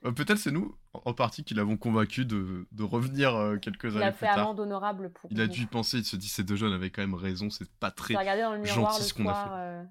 Euh, 0.05 0.13
Peut-être 0.13 0.39
c'est 0.39 0.51
nous, 0.51 0.77
en 0.93 1.15
partie, 1.15 1.43
qui 1.45 1.55
l'avons 1.55 1.77
convaincu 1.77 2.25
de, 2.25 2.67
de 2.71 2.83
revenir 2.83 3.35
euh, 3.35 3.57
quelques 3.59 3.85
Il 3.85 3.97
années 3.97 4.05
a 4.07 4.11
plus 4.13 4.19
fait 4.21 4.27
tard. 4.27 4.39
amende 4.41 4.61
honorable 4.61 5.11
pour. 5.13 5.31
Il 5.33 5.41
a 5.41 5.47
dû 5.47 5.63
y 5.63 5.67
penser, 5.67 5.99
il 5.99 6.05
se 6.05 6.17
dit 6.17 6.29
ces 6.29 6.45
deux 6.45 6.57
jeunes 6.57 6.73
avaient 6.73 6.91
quand 6.91 7.03
même 7.03 7.15
raison, 7.15 7.49
c'est 7.51 7.69
pas 7.81 7.91
très. 7.91 8.15
Dans 8.15 8.53
le 8.53 8.59
miroir 8.59 8.93
gentil 8.93 9.03
ce 9.03 9.15
qu'on 9.15 9.29
a 9.29 9.33
soir. 9.33 9.51
euh, 9.55 9.83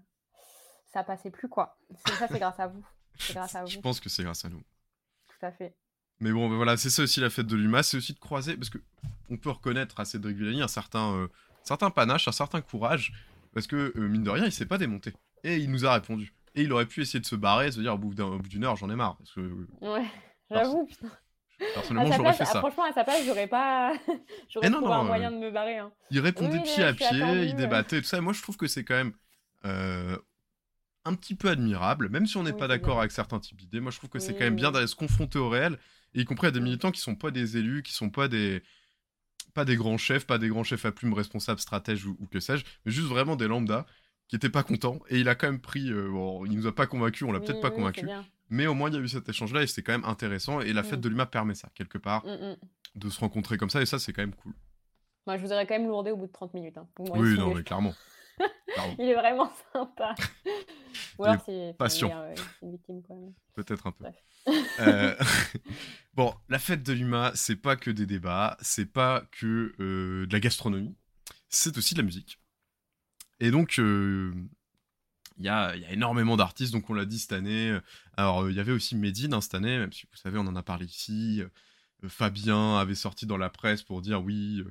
Ça 0.93 1.03
passait 1.03 1.31
plus 1.31 1.49
quoi. 1.49 1.77
C'est- 2.05 2.13
Ça 2.13 2.27
c'est 2.29 2.39
grâce 2.39 2.59
à 2.59 2.67
vous. 2.67 2.85
Grâce 3.31 3.55
à 3.55 3.61
vous. 3.63 3.67
Je 3.69 3.79
pense 3.79 3.99
que 3.99 4.09
c'est 4.09 4.23
grâce 4.23 4.45
à 4.45 4.49
nous. 4.49 4.61
Tout 5.27 5.45
à 5.45 5.51
fait. 5.51 5.75
Mais 6.21 6.31
bon, 6.31 6.49
ben 6.49 6.55
voilà, 6.55 6.77
c'est 6.77 6.89
ça 6.89 7.03
aussi 7.03 7.19
la 7.19 7.29
fête 7.29 7.47
de 7.47 7.55
l'UMA, 7.57 7.83
c'est 7.83 7.97
aussi 7.97 8.13
de 8.13 8.19
croiser, 8.19 8.55
parce 8.55 8.69
que 8.69 8.77
on 9.29 9.35
peut 9.37 9.49
reconnaître 9.49 9.99
à 9.99 10.05
Cédric 10.05 10.37
Villani 10.37 10.61
un 10.61 10.67
certain, 10.69 11.13
euh, 11.13 11.27
certain 11.65 11.89
panache, 11.89 12.27
un 12.27 12.31
certain 12.31 12.61
courage, 12.61 13.13
parce 13.53 13.67
que 13.67 13.93
euh, 13.95 14.07
mine 14.07 14.23
de 14.23 14.29
rien, 14.29 14.45
il 14.45 14.51
s'est 14.51 14.65
pas 14.65 14.77
démonté. 14.77 15.13
Et 15.43 15.57
il 15.57 15.69
nous 15.71 15.85
a 15.85 15.93
répondu. 15.93 16.33
Et 16.55 16.61
il 16.63 16.71
aurait 16.71 16.85
pu 16.85 17.01
essayer 17.01 17.19
de 17.19 17.25
se 17.25 17.35
barrer, 17.35 17.71
se 17.71 17.79
dire 17.81 17.93
au 17.93 17.97
bout 17.97 18.13
d'une 18.47 18.63
heure, 18.63 18.75
j'en 18.77 18.89
ai 18.89 18.95
marre. 18.95 19.17
Parce 19.17 19.31
que 19.33 19.41
euh, 19.41 19.67
Ouais. 19.81 20.05
J'avoue. 20.49 20.85
putain. 20.85 21.09
Personnellement, 21.73 22.11
j'aurais 22.15 22.33
fait 22.33 22.43
ah, 22.43 22.51
ça. 22.53 22.59
franchement, 22.59 22.83
à 22.83 22.93
sa 22.93 23.03
place, 23.03 23.23
j'aurais 23.25 23.47
pas. 23.47 23.93
j'aurais 24.49 24.67
Eh 24.67 24.71
trouvé 24.71 24.91
un 24.93 24.99
euh, 24.99 25.03
moyen 25.03 25.31
de 25.31 25.37
me 25.37 25.51
barrer. 25.51 25.77
hein. 25.77 25.91
Il 26.11 26.19
répondait 26.19 26.57
Oui, 26.57 26.63
pied 26.63 26.83
à 26.83 26.93
pied, 26.93 27.09
il 27.45 27.55
débattait, 27.55 28.01
tout 28.01 28.07
ça. 28.07 28.17
Et 28.17 28.21
moi, 28.21 28.33
je 28.33 28.41
trouve 28.41 28.57
que 28.57 28.67
c'est 28.67 28.83
quand 28.83 28.95
même 28.95 29.13
euh, 29.65 30.17
un 31.05 31.13
petit 31.15 31.35
peu 31.35 31.49
admirable, 31.49 32.09
même 32.09 32.25
si 32.25 32.35
on 32.37 32.43
n'est 32.43 32.51
Oui, 32.51 32.57
pas 32.59 32.67
d'accord 32.67 32.99
avec 32.99 33.11
certains 33.11 33.39
types 33.39 33.57
d'idées. 33.57 33.79
Moi, 33.79 33.91
je 33.91 33.97
trouve 33.97 34.09
que 34.09 34.19
c'est 34.19 34.33
quand 34.33 34.43
même 34.43 34.55
bien 34.55 34.71
d'aller 34.71 34.87
se 34.87 34.95
confronter 34.95 35.39
au 35.39 35.49
réel, 35.49 35.77
et 36.13 36.21
y 36.21 36.25
compris 36.25 36.47
à 36.47 36.51
des 36.51 36.59
Mm. 36.59 36.63
militants 36.63 36.91
qui 36.91 36.99
sont 37.01 37.15
pas 37.15 37.31
des 37.31 37.57
élus, 37.57 37.83
qui 37.83 37.93
sont 37.93 38.09
pas 38.09 38.27
des 38.27 38.61
pas 39.55 39.65
des 39.65 39.75
grands 39.75 39.97
chefs, 39.97 40.27
pas 40.27 40.37
des 40.37 40.49
grands 40.49 40.63
chefs 40.63 40.85
à 40.85 40.91
plumes 40.91 41.13
responsables, 41.13 41.59
stratèges 41.59 42.05
ou, 42.05 42.15
ou 42.19 42.27
que 42.27 42.39
sais-je, 42.39 42.63
mais 42.85 42.91
juste 42.91 43.07
vraiment 43.07 43.35
des 43.35 43.47
lambda 43.47 43.87
qui 44.27 44.35
étaient 44.35 44.49
pas 44.49 44.63
contents. 44.63 44.99
Et 45.09 45.19
il 45.19 45.29
a 45.29 45.35
quand 45.35 45.47
même 45.47 45.59
pris, 45.61 45.89
euh, 45.91 46.09
bon, 46.09 46.45
il 46.45 46.55
nous 46.55 46.67
a 46.67 46.75
pas 46.75 46.85
convaincus, 46.87 47.27
on 47.27 47.31
l'a 47.31 47.39
peut-être 47.39 47.55
Oui, 47.55 47.61
pas 47.61 47.69
c'est 47.69 47.75
convaincu, 47.75 48.07
mais 48.49 48.67
au 48.67 48.73
moins 48.75 48.89
il 48.89 48.95
y 48.95 48.97
a 48.97 49.01
eu 49.01 49.07
cet 49.07 49.27
échange-là 49.29 49.63
et 49.63 49.67
c'était 49.67 49.81
quand 49.83 49.93
même 49.93 50.05
intéressant. 50.05 50.61
Et 50.61 50.73
la 50.73 50.83
fête 50.83 50.99
Mm. 50.99 51.01
de 51.01 51.09
l'UMA 51.09 51.25
permet 51.25 51.55
ça 51.55 51.69
quelque 51.73 51.97
part, 51.97 52.23
Mm, 52.25 52.51
mm. 52.51 52.55
de 52.99 53.09
se 53.09 53.19
rencontrer 53.19 53.57
comme 53.57 53.69
ça, 53.71 53.81
et 53.81 53.85
ça 53.87 53.97
c'est 53.97 54.13
quand 54.13 54.21
même 54.21 54.35
cool. 54.35 54.53
Moi, 55.27 55.37
je 55.37 55.41
vous 55.43 55.51
aurais 55.51 55.65
quand 55.65 55.73
même 55.79 55.87
lourdé 55.87 56.11
au 56.11 56.17
bout 56.17 56.27
de 56.27 56.31
30 56.31 56.53
minutes. 56.53 56.77
hein. 56.77 56.87
Oui, 56.99 57.35
non, 57.37 57.53
mais 57.55 57.63
clairement. 57.63 57.95
Clairement. 58.67 58.95
Il 58.99 59.05
est 59.09 59.15
vraiment 59.15 59.51
sympa. 59.73 60.13
Ou 61.17 61.23
alors 61.23 61.35
est 61.37 61.43
c'est 61.45 61.75
patient. 61.77 62.11
euh, 62.13 62.35
Peut-être 63.53 63.87
un 63.87 63.91
peu. 63.91 64.05
Euh, 64.79 65.15
bon, 66.15 66.33
la 66.49 66.59
fête 66.59 66.83
de 66.83 66.93
l'UMA, 66.93 67.31
c'est 67.35 67.55
pas 67.55 67.75
que 67.75 67.91
des 67.91 68.05
débats, 68.05 68.57
c'est 68.61 68.85
pas 68.85 69.27
que 69.31 69.73
euh, 69.79 70.25
de 70.25 70.33
la 70.33 70.39
gastronomie, 70.39 70.95
c'est 71.49 71.77
aussi 71.77 71.93
de 71.93 71.99
la 71.99 72.05
musique. 72.05 72.39
Et 73.39 73.51
donc, 73.51 73.79
euh, 73.79 74.33
il 75.37 75.45
y, 75.45 75.49
a, 75.49 75.75
y 75.75 75.85
a 75.85 75.91
énormément 75.91 76.37
d'artistes, 76.37 76.71
donc 76.71 76.89
on 76.89 76.93
l'a 76.93 77.05
dit 77.05 77.19
cette 77.19 77.33
année. 77.33 77.77
Alors, 78.15 78.43
euh, 78.43 78.51
il 78.51 78.57
y 78.57 78.59
avait 78.59 78.71
aussi 78.71 78.95
Medine 78.95 79.33
hein, 79.33 79.41
cette 79.41 79.55
année, 79.55 79.77
même 79.77 79.91
si 79.91 80.05
vous 80.09 80.17
savez, 80.17 80.37
on 80.37 80.47
en 80.47 80.55
a 80.55 80.63
parlé 80.63 80.85
ici. 80.85 81.41
Fabien 82.07 82.77
avait 82.77 82.95
sorti 82.95 83.25
dans 83.25 83.37
la 83.37 83.49
presse 83.49 83.81
pour 83.81 84.01
dire 84.01 84.23
oui, 84.23 84.63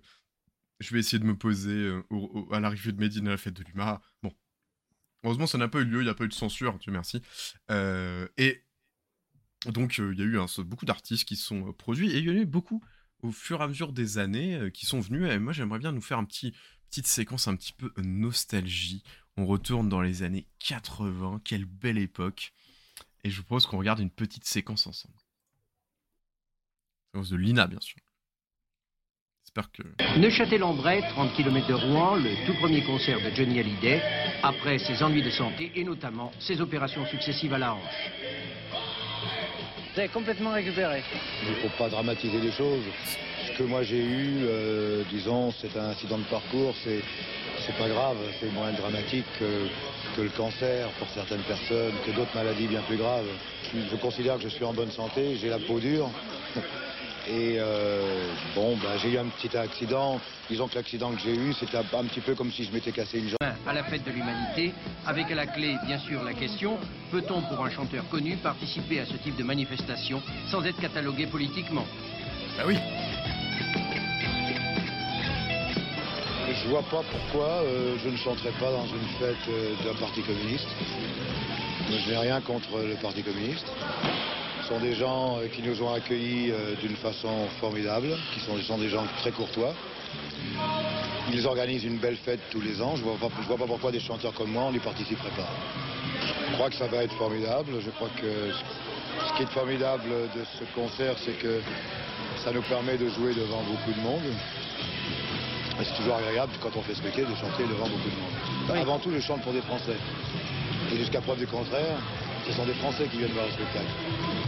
je 0.80 0.94
vais 0.94 1.00
essayer 1.00 1.18
de 1.18 1.24
me 1.24 1.36
poser 1.36 1.92
à 2.52 2.60
l'arrivée 2.60 2.92
de 2.92 3.00
Medine 3.00 3.26
à 3.26 3.32
la 3.32 3.36
fête 3.36 3.54
de 3.54 3.64
l'UMA. 3.64 4.00
Bon. 4.22 4.32
Heureusement, 5.24 5.46
ça 5.46 5.58
n'a 5.58 5.68
pas 5.68 5.80
eu 5.80 5.84
lieu, 5.84 6.00
il 6.00 6.04
n'y 6.04 6.10
a 6.10 6.14
pas 6.14 6.24
eu 6.24 6.28
de 6.28 6.34
censure, 6.34 6.78
Dieu 6.78 6.92
merci. 6.92 7.22
Et 7.70 8.62
donc, 9.72 9.98
euh, 9.98 10.12
il 10.12 10.18
y 10.18 10.22
a 10.22 10.26
eu 10.26 10.64
beaucoup 10.64 10.84
d'artistes 10.84 11.26
qui 11.26 11.36
se 11.36 11.46
sont 11.46 11.68
euh, 11.68 11.72
produits 11.72 12.10
et 12.10 12.18
il 12.18 12.24
y 12.24 12.30
en 12.30 12.34
a 12.34 12.38
eu 12.38 12.46
beaucoup 12.46 12.82
au 13.22 13.32
fur 13.32 13.60
et 13.60 13.64
à 13.64 13.68
mesure 13.68 13.92
des 13.92 14.18
années 14.18 14.56
euh, 14.56 14.70
qui 14.70 14.86
sont 14.86 15.00
venus. 15.00 15.30
Et 15.30 15.38
moi, 15.38 15.52
j'aimerais 15.52 15.78
bien 15.78 15.92
nous 15.92 16.00
faire 16.00 16.18
une 16.18 16.26
petit, 16.26 16.52
petite 16.90 17.06
séquence 17.06 17.48
un 17.48 17.56
petit 17.56 17.72
peu 17.72 17.92
nostalgie. 17.96 19.02
On 19.36 19.46
retourne 19.46 19.88
dans 19.88 20.00
les 20.00 20.22
années 20.22 20.46
80. 20.60 21.40
Quelle 21.44 21.64
belle 21.64 21.98
époque. 21.98 22.52
Et 23.24 23.30
je 23.30 23.40
propose 23.40 23.66
qu'on 23.66 23.78
regarde 23.78 24.00
une 24.00 24.10
petite 24.10 24.44
séquence 24.44 24.86
ensemble. 24.86 25.14
Séquence 27.12 27.30
de 27.30 27.36
Lina, 27.36 27.66
bien 27.66 27.80
sûr. 27.80 28.00
J'espère 29.44 29.70
que. 29.72 29.82
Neuchâtel-en-Bray, 30.18 31.00
30 31.10 31.34
km 31.34 31.66
de 31.68 31.74
Rouen, 31.74 32.16
le 32.16 32.46
tout 32.46 32.54
premier 32.58 32.84
concert 32.84 33.18
de 33.18 33.34
Johnny 33.34 33.60
Hallyday, 33.60 34.02
après 34.42 34.78
ses 34.78 35.02
ennuis 35.02 35.22
de 35.22 35.30
santé 35.30 35.72
et 35.74 35.84
notamment 35.84 36.32
ses 36.38 36.60
opérations 36.60 37.06
successives 37.06 37.54
à 37.54 37.58
la 37.58 37.74
hanche. 37.74 38.10
Complètement 40.12 40.52
récupéré. 40.52 41.02
Il 41.44 41.50
ne 41.50 41.54
faut 41.56 41.76
pas 41.78 41.88
dramatiser 41.88 42.38
les 42.38 42.50
choses. 42.50 42.82
Ce 43.46 43.56
que 43.56 43.62
moi 43.62 43.84
j'ai 43.84 44.02
eu, 44.02 44.40
euh, 44.42 45.04
disons, 45.10 45.52
c'est 45.52 45.76
un 45.76 45.90
incident 45.90 46.18
de 46.18 46.24
parcours, 46.24 46.74
c'est 46.82 47.00
c'est 47.64 47.76
pas 47.76 47.88
grave, 47.88 48.16
c'est 48.40 48.52
moins 48.52 48.72
dramatique 48.72 49.24
que, 49.38 50.20
le 50.20 50.28
cancer 50.30 50.88
pour 50.98 51.08
certaines 51.08 51.42
personnes, 51.42 51.94
que 52.04 52.10
d'autres 52.10 52.34
maladies 52.34 52.66
bien 52.66 52.82
plus 52.82 52.96
graves. 52.96 53.26
Je 53.72 53.96
considère 53.96 54.36
que 54.36 54.42
je 54.42 54.48
suis 54.48 54.64
en 54.64 54.72
bonne 54.72 54.90
santé, 54.90 55.36
j'ai 55.40 55.48
la 55.48 55.58
peau 55.58 55.78
dure. 55.80 56.10
Et 57.26 57.56
euh, 57.58 58.32
bon, 58.54 58.76
bah, 58.76 58.96
j'ai 59.00 59.12
eu 59.12 59.18
un 59.18 59.26
petit 59.26 59.56
accident. 59.56 60.20
Disons 60.50 60.68
que 60.68 60.74
l'accident 60.74 61.10
que 61.12 61.20
j'ai 61.20 61.34
eu, 61.34 61.54
c'était 61.54 61.78
un, 61.78 61.98
un 61.98 62.04
petit 62.04 62.20
peu 62.20 62.34
comme 62.34 62.52
si 62.52 62.64
je 62.64 62.72
m'étais 62.72 62.92
cassé 62.92 63.18
une 63.18 63.28
jambe. 63.28 63.54
À 63.66 63.72
la 63.72 63.82
fête 63.84 64.04
de 64.04 64.10
l'humanité, 64.10 64.74
avec 65.06 65.30
à 65.30 65.34
la 65.34 65.46
clé, 65.46 65.76
bien 65.86 65.98
sûr, 65.98 66.22
la 66.22 66.34
question 66.34 66.78
peut-on, 67.10 67.40
pour 67.42 67.64
un 67.64 67.70
chanteur 67.70 68.06
connu, 68.10 68.36
participer 68.36 69.00
à 69.00 69.06
ce 69.06 69.14
type 69.14 69.36
de 69.36 69.42
manifestation 69.42 70.20
sans 70.50 70.62
être 70.64 70.78
catalogué 70.80 71.26
politiquement? 71.26 71.86
Bah 72.58 72.64
oui 72.66 72.76
Je 76.62 76.68
vois 76.68 76.82
pas 76.82 77.02
pourquoi 77.10 77.62
euh, 77.64 77.96
je 78.04 78.10
ne 78.10 78.16
chanterais 78.16 78.52
pas 78.60 78.70
dans 78.70 78.86
une 78.86 79.08
fête 79.18 79.48
euh, 79.48 79.74
d'un 79.84 79.94
parti 79.98 80.20
communiste. 80.20 80.68
Je 81.90 82.10
n'ai 82.10 82.18
rien 82.18 82.40
contre 82.42 82.78
le 82.78 82.96
parti 82.96 83.22
communiste. 83.22 83.66
Ce 84.64 84.70
sont 84.70 84.80
des 84.80 84.94
gens 84.94 85.36
euh, 85.36 85.48
qui 85.48 85.60
nous 85.60 85.82
ont 85.82 85.92
accueillis 85.92 86.50
euh, 86.50 86.74
d'une 86.80 86.96
façon 86.96 87.28
formidable, 87.60 88.16
qui 88.32 88.40
sont, 88.40 88.56
sont 88.62 88.78
des 88.78 88.88
gens 88.88 89.04
très 89.18 89.30
courtois. 89.30 89.74
Ils 91.30 91.46
organisent 91.46 91.84
une 91.84 91.98
belle 91.98 92.16
fête 92.16 92.40
tous 92.50 92.62
les 92.62 92.80
ans. 92.80 92.96
Je 92.96 93.02
vois, 93.02 93.18
je 93.42 93.46
vois 93.46 93.58
pas 93.58 93.66
pourquoi 93.66 93.92
des 93.92 94.00
chanteurs 94.00 94.32
comme 94.32 94.52
moi, 94.52 94.62
on 94.62 94.72
n'y 94.72 94.78
participerait 94.78 95.36
pas. 95.36 95.48
Je 96.48 96.54
crois 96.54 96.70
que 96.70 96.76
ça 96.76 96.86
va 96.86 97.04
être 97.04 97.14
formidable. 97.16 97.72
Je 97.84 97.90
crois 97.90 98.08
que 98.16 98.52
ce 99.28 99.36
qui 99.36 99.42
est 99.42 99.52
formidable 99.52 100.08
de 100.34 100.44
ce 100.58 100.64
concert, 100.74 101.14
c'est 101.22 101.38
que 101.38 101.60
ça 102.42 102.50
nous 102.50 102.62
permet 102.62 102.96
de 102.96 103.10
jouer 103.10 103.34
devant 103.34 103.62
beaucoup 103.64 103.92
de 103.92 104.00
monde. 104.00 104.32
Et 105.78 105.84
c'est 105.84 105.96
toujours 105.96 106.16
agréable 106.16 106.52
quand 106.62 106.74
on 106.74 106.82
fait 106.82 106.94
ce 106.94 107.02
métier 107.02 107.24
de 107.24 107.34
chanter 107.34 107.64
devant 107.64 107.88
beaucoup 107.88 108.08
de 108.08 108.16
monde. 108.16 108.78
Avant 108.80 108.98
tout, 108.98 109.10
je 109.12 109.20
chante 109.20 109.42
pour 109.42 109.52
des 109.52 109.62
Français. 109.62 109.98
Et 110.90 110.96
jusqu'à 110.96 111.20
preuve 111.20 111.38
du 111.38 111.46
contraire, 111.46 111.98
ce 112.46 112.52
sont 112.52 112.64
des 112.64 112.74
Français 112.74 113.08
qui 113.10 113.18
viennent 113.18 113.32
voir 113.32 113.46
le 113.46 113.52
spectacle. 113.52 114.43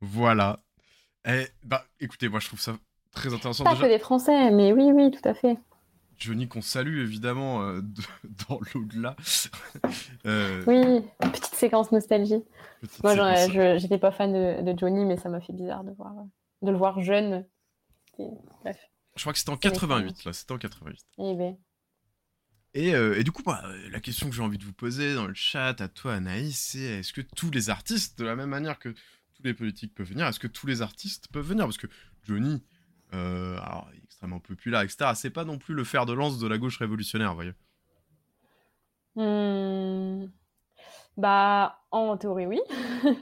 Voilà. 0.00 0.58
Eh, 1.26 1.46
bah, 1.62 1.84
écoutez, 2.00 2.28
moi 2.28 2.40
je 2.40 2.46
trouve 2.46 2.60
ça 2.60 2.76
très 3.12 3.32
intéressant. 3.34 3.64
Pas 3.64 3.74
Déjà, 3.74 3.82
que 3.86 3.92
des 3.92 3.98
Français, 3.98 4.50
mais 4.50 4.72
oui, 4.72 4.90
oui, 4.92 5.10
tout 5.10 5.26
à 5.28 5.34
fait. 5.34 5.58
Johnny 6.18 6.48
qu'on 6.48 6.60
salue 6.62 6.98
évidemment 7.00 7.62
euh, 7.62 7.80
de- 7.80 8.02
dans 8.48 8.60
l'au-delà. 8.74 9.16
Euh, 10.26 10.62
Oui, 10.66 11.02
petite 11.32 11.54
séquence 11.54 11.92
nostalgie. 11.92 12.44
petite 12.82 13.02
Moi, 13.02 13.14
j'étais 13.78 13.96
pas 13.98 14.10
fan 14.10 14.32
de, 14.32 14.60
de 14.70 14.78
Johnny, 14.78 15.06
mais 15.06 15.16
ça 15.16 15.30
m'a 15.30 15.40
fait 15.40 15.54
bizarre 15.54 15.82
de 15.82 15.92
voir, 15.92 16.12
de 16.60 16.70
le 16.70 16.76
voir 16.76 17.00
jeune. 17.00 17.46
Et- 18.18 18.28
bref. 18.62 18.76
Je 19.16 19.22
crois 19.22 19.32
que 19.32 19.38
c'était 19.38 19.50
en 19.50 19.54
Ça 19.54 19.70
m'étonne. 19.70 19.88
88, 19.88 20.24
là, 20.26 20.32
c'était 20.34 20.52
en 20.52 20.58
88. 20.58 21.00
Eh 21.18 21.34
ben, 21.34 21.56
Et, 22.74 22.94
euh, 22.94 23.18
et 23.18 23.24
du 23.24 23.32
coup, 23.32 23.42
bah, 23.42 23.62
euh, 23.64 23.90
la 23.90 24.00
question 24.00 24.28
que 24.28 24.34
j'ai 24.34 24.42
envie 24.42 24.58
de 24.58 24.64
vous 24.64 24.72
poser 24.72 25.14
dans 25.14 25.26
le 25.26 25.34
chat, 25.34 25.80
à 25.80 25.88
toi 25.88 26.14
Anaïs, 26.14 26.56
c'est 26.56 27.00
est-ce 27.00 27.12
que 27.12 27.20
tous 27.20 27.50
les 27.50 27.68
artistes, 27.68 28.18
de 28.18 28.24
la 28.24 28.36
même 28.36 28.50
manière 28.50 28.78
que 28.78 28.90
tous 28.90 29.42
les 29.42 29.54
politiques 29.54 29.94
peuvent 29.94 30.08
venir 30.08 30.26
Est-ce 30.26 30.38
que 30.38 30.46
tous 30.46 30.66
les 30.66 30.80
artistes 30.80 31.26
peuvent 31.32 31.46
venir? 31.46 31.64
Parce 31.64 31.78
que 31.78 31.88
Johnny, 32.24 32.62
euh, 33.12 33.58
extrêmement 34.04 34.38
populaire, 34.38 34.82
etc., 34.82 35.12
c'est 35.14 35.30
pas 35.30 35.44
non 35.44 35.58
plus 35.58 35.74
le 35.74 35.82
fer 35.82 36.06
de 36.06 36.12
lance 36.12 36.38
de 36.38 36.46
la 36.46 36.58
gauche 36.58 36.78
révolutionnaire, 36.78 37.34
voyez. 37.34 37.54
Mmh. 39.16 40.30
Bah, 41.16 41.80
en 41.90 42.16
théorie, 42.16 42.46
oui. 42.46 42.60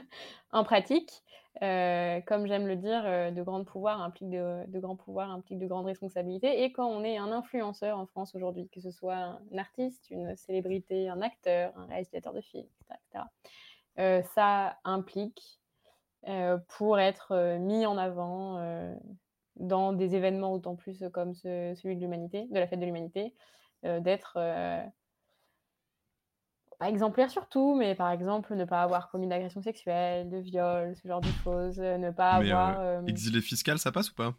en 0.51 0.63
pratique, 0.63 1.23
euh, 1.61 2.21
comme 2.21 2.47
j'aime 2.47 2.67
le 2.67 2.77
dire, 2.77 3.01
euh, 3.05 3.31
de 3.31 3.43
grands 3.43 3.65
pouvoirs 3.65 4.01
impliquent 4.01 4.29
de, 4.29 4.79
grands 4.79 4.95
pouvoirs 4.95 5.37
de 5.49 5.67
grandes 5.67 5.87
responsabilités. 5.87 6.63
Et 6.63 6.71
quand 6.71 6.87
on 6.87 7.03
est 7.03 7.17
un 7.17 7.31
influenceur 7.31 7.97
en 7.97 8.05
France 8.05 8.33
aujourd'hui, 8.33 8.69
que 8.69 8.79
ce 8.79 8.91
soit 8.91 9.15
un 9.15 9.57
artiste, 9.57 10.09
une 10.09 10.35
célébrité, 10.37 11.09
un 11.09 11.21
acteur, 11.21 11.73
un 11.77 11.85
réalisateur 11.87 12.33
de 12.33 12.41
films, 12.41 12.67
etc., 12.89 13.25
euh, 13.99 14.21
ça 14.35 14.77
implique, 14.83 15.59
pour 16.67 16.99
être 16.99 17.57
mis 17.59 17.85
en 17.85 17.97
avant 17.97 18.59
dans 19.55 19.93
des 19.93 20.15
événements 20.15 20.51
autant 20.51 20.75
plus 20.75 21.05
comme 21.13 21.33
celui 21.33 21.95
de 21.95 22.01
l'humanité, 22.01 22.45
de 22.51 22.59
la 22.59 22.67
fête 22.67 22.81
de 22.81 22.85
l'humanité, 22.85 23.33
d'être 23.83 24.37
pas 26.79 26.89
exemplaire 26.89 27.29
sur 27.29 27.47
tout, 27.49 27.75
mais 27.75 27.93
par 27.93 28.09
exemple, 28.09 28.55
ne 28.55 28.65
pas 28.65 28.81
avoir 28.81 29.11
commis 29.11 29.27
d'agression 29.27 29.61
sexuelle, 29.61 30.29
de 30.29 30.37
viol, 30.37 30.95
ce 30.95 31.07
genre 31.07 31.19
de 31.21 31.27
choses, 31.43 31.79
euh, 31.79 31.97
ne 31.97 32.09
pas 32.11 32.39
Mais 32.39 32.51
avoir. 32.51 32.79
euh, 32.79 33.01
euh, 33.01 33.05
exilé 33.05 33.41
fiscal, 33.41 33.77
ça 33.77 33.91
passe 33.91 34.09
ou 34.11 34.15
pas? 34.15 34.33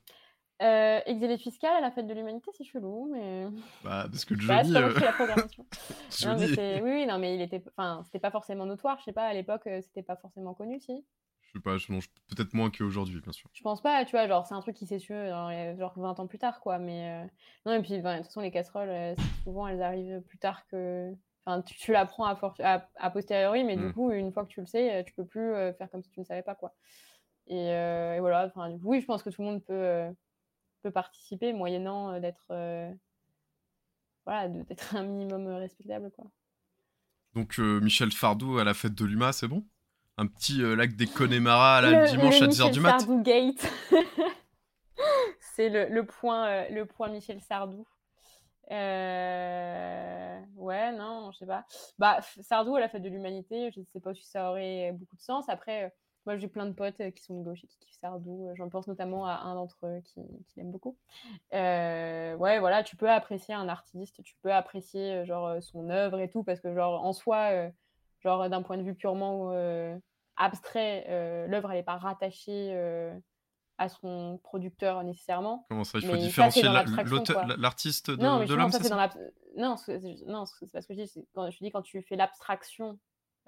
Euh, 0.62 1.00
exilé 1.06 1.38
fiscal 1.38 1.74
à 1.74 1.80
la 1.80 1.90
fête 1.90 2.06
de 2.06 2.12
l'humanité, 2.14 2.50
c'est 2.56 2.64
chelou, 2.64 3.10
mais. 3.12 3.46
Bah, 3.84 4.06
parce 4.10 4.24
que 4.24 4.34
Bah, 4.46 4.62
Johnny. 4.62 4.72
la 4.72 5.12
programmation. 5.12 5.66
Non, 6.26 6.36
mais 6.38 6.48
c'est. 6.54 6.82
Oui, 6.82 6.90
oui, 6.92 7.06
non, 7.06 7.18
mais 7.18 7.34
il 7.34 7.40
était. 7.42 7.62
Enfin, 7.76 8.02
c'était 8.04 8.18
pas 8.18 8.30
forcément 8.30 8.66
notoire, 8.66 8.98
je 8.98 9.04
sais 9.04 9.12
pas, 9.12 9.24
à 9.26 9.34
l'époque, 9.34 9.68
c'était 9.82 10.02
pas 10.02 10.16
forcément 10.16 10.54
connu, 10.54 10.80
si. 10.80 11.04
je 11.42 11.52
sais 11.58 11.62
pas, 11.62 11.76
je 11.78 11.86
peut-être 11.86 12.52
moins 12.54 12.70
qu'aujourd'hui, 12.70 13.20
bien 13.20 13.32
sûr. 13.32 13.48
Je 13.52 13.62
pense 13.62 13.80
pas, 13.82 14.04
tu 14.04 14.12
vois, 14.12 14.26
genre, 14.28 14.46
c'est 14.46 14.54
un 14.54 14.60
truc 14.60 14.76
qui 14.76 14.86
s'est 14.86 14.98
su, 14.98 15.14
genre 15.14 15.92
20 15.96 16.18
ans 16.20 16.26
plus 16.26 16.38
tard, 16.38 16.60
quoi, 16.60 16.78
mais. 16.78 17.26
Non, 17.66 17.72
et 17.74 17.82
puis, 17.82 17.98
enfin, 17.98 18.12
de 18.14 18.18
toute 18.18 18.26
façon, 18.26 18.40
les 18.40 18.50
casseroles, 18.50 19.14
souvent, 19.44 19.66
elles 19.66 19.82
arrivent 19.82 20.20
plus 20.22 20.38
tard 20.38 20.66
que. 20.68 21.14
Enfin, 21.50 21.62
tu, 21.62 21.74
tu 21.74 21.92
l'apprends 21.92 22.26
à, 22.26 23.10
posteriori, 23.10 23.64
mais 23.64 23.76
Mm. 23.76 23.86
du 23.88 23.92
coup, 23.92 24.10
une 24.12 24.32
fois 24.32 24.44
que 24.44 24.50
tu 24.50 24.60
le 24.60 24.66
sais, 24.66 24.94
euh, 24.94 25.02
tu 25.02 25.12
peux 25.14 25.24
plus 25.24 25.52
euh, 25.54 25.72
faire 25.72 25.90
comme 25.90 26.02
si 26.02 26.10
tu 26.10 26.20
ne 26.20 26.24
savais 26.24 26.42
pas, 26.42 26.54
quoi. 26.54 26.74
Et, 27.48 27.72
euh, 27.72 28.14
et 28.14 28.20
voilà, 28.20 28.46
enfin, 28.46 28.70
du 28.70 28.78
coup, 28.80 28.90
oui, 28.90 29.00
je 29.00 29.06
pense 29.06 29.22
que 29.22 29.30
tout 29.30 29.42
le 29.42 29.48
monde 29.48 29.64
peut, 29.64 30.06
peut 30.82 30.90
participer, 30.92 31.52
moyennant 31.52 32.20
d'être. 32.20 32.52
Voilà, 34.26 34.48
d'être 34.48 34.94
un 34.94 35.02
minimum 35.02 35.46
respectable, 35.48 36.10
quoi. 36.12 36.26
Donc, 37.34 37.58
euh, 37.58 37.80
Michel 37.80 38.12
Fardou 38.12 38.58
à 38.58 38.64
la 38.64 38.74
fête 38.74 38.94
de 38.94 39.04
l'UMA, 39.04 39.32
c'est 39.32 39.48
bon? 39.48 39.64
Un 40.18 40.26
petit 40.26 40.62
euh, 40.62 40.76
lac 40.76 40.94
des 40.94 41.06
Connemara 41.06 41.80
là, 41.80 41.90
le, 41.92 42.00
Le- 42.02 42.06
dimanche 42.06 42.40
le 42.40 42.44
à 42.44 42.48
10h 42.48 42.48
Michel 42.48 42.72
du 42.72 42.80
mat? 42.80 42.98
Sardou 42.98 43.22
Gate. 43.22 43.72
C'est 45.40 45.68
le, 45.68 45.86
le 45.88 46.04
point, 46.06 46.46
euh, 46.48 46.68
le 46.70 46.86
point 46.86 47.08
Michel 47.08 47.40
Sardou. 47.40 47.86
Euh, 48.70 50.40
Ouais, 50.56 50.92
non, 50.92 51.30
je 51.32 51.38
sais 51.38 51.46
pas. 51.46 51.64
Bah, 51.98 52.20
Sardou 52.42 52.76
à 52.76 52.80
la 52.80 52.88
fête 52.88 53.02
de 53.02 53.08
l'humanité, 53.08 53.70
je 53.72 53.80
ne 53.80 53.84
sais 53.86 54.00
pas 54.00 54.14
si 54.14 54.24
ça 54.26 54.50
aurait 54.50 54.92
beaucoup 54.92 55.16
de 55.16 55.20
sens. 55.22 55.48
Après, 55.48 55.84
euh, 55.84 55.88
moi 56.26 56.36
j'ai 56.36 56.48
plein 56.48 56.66
de 56.66 56.72
potes 56.72 57.00
euh, 57.00 57.10
qui 57.10 57.22
sont 57.22 57.42
de 57.42 57.52
et 57.52 57.66
qui 57.66 57.78
kiffent 57.78 57.98
Sardou. 58.00 58.50
J'en 58.56 58.68
pense 58.68 58.86
notamment 58.86 59.26
à 59.26 59.40
un 59.40 59.54
d'entre 59.54 59.78
eux 59.86 60.00
qui, 60.04 60.20
qui 60.48 60.58
l'aime 60.60 60.70
beaucoup. 60.70 60.96
Ouais, 61.52 62.58
voilà, 62.60 62.82
tu 62.84 62.96
peux 62.96 63.10
apprécier 63.10 63.54
un 63.54 63.68
artiste, 63.68 64.22
tu 64.22 64.34
peux 64.42 64.52
apprécier 64.52 65.24
genre 65.24 65.62
son 65.62 65.90
œuvre 65.90 66.20
et 66.20 66.28
tout, 66.28 66.44
parce 66.44 66.60
que 66.60 66.74
genre 66.74 67.04
en 67.04 67.12
soi, 67.12 67.70
genre 68.20 68.48
d'un 68.48 68.62
point 68.62 68.76
de 68.76 68.82
vue 68.82 68.94
purement 68.94 69.50
abstrait, 70.36 71.46
l'œuvre 71.48 71.70
elle 71.72 71.78
n'est 71.78 71.82
pas 71.82 71.96
rattachée 71.96 72.72
à 73.80 73.88
son 73.88 74.38
producteur 74.42 75.02
nécessairement. 75.04 75.64
Comment 75.70 75.84
ça, 75.84 75.98
il 75.98 76.06
faut 76.06 76.12
Mais 76.12 76.18
différencier 76.18 76.62
l'artiste 76.62 78.10
de, 78.10 78.22
non, 78.22 78.44
de 78.44 78.54
l'homme, 78.54 78.70
ça 78.70 78.78
non, 79.56 79.74
non, 80.26 80.44
c'est 80.44 80.70
pas 80.70 80.82
ce 80.82 80.86
que 80.86 80.92
je 80.94 81.02
dis. 81.02 81.26
Quand 81.34 81.50
je 81.50 81.56
dis 81.58 81.70
quand 81.70 81.80
tu 81.80 82.02
fais 82.02 82.14
l'abstraction 82.14 82.98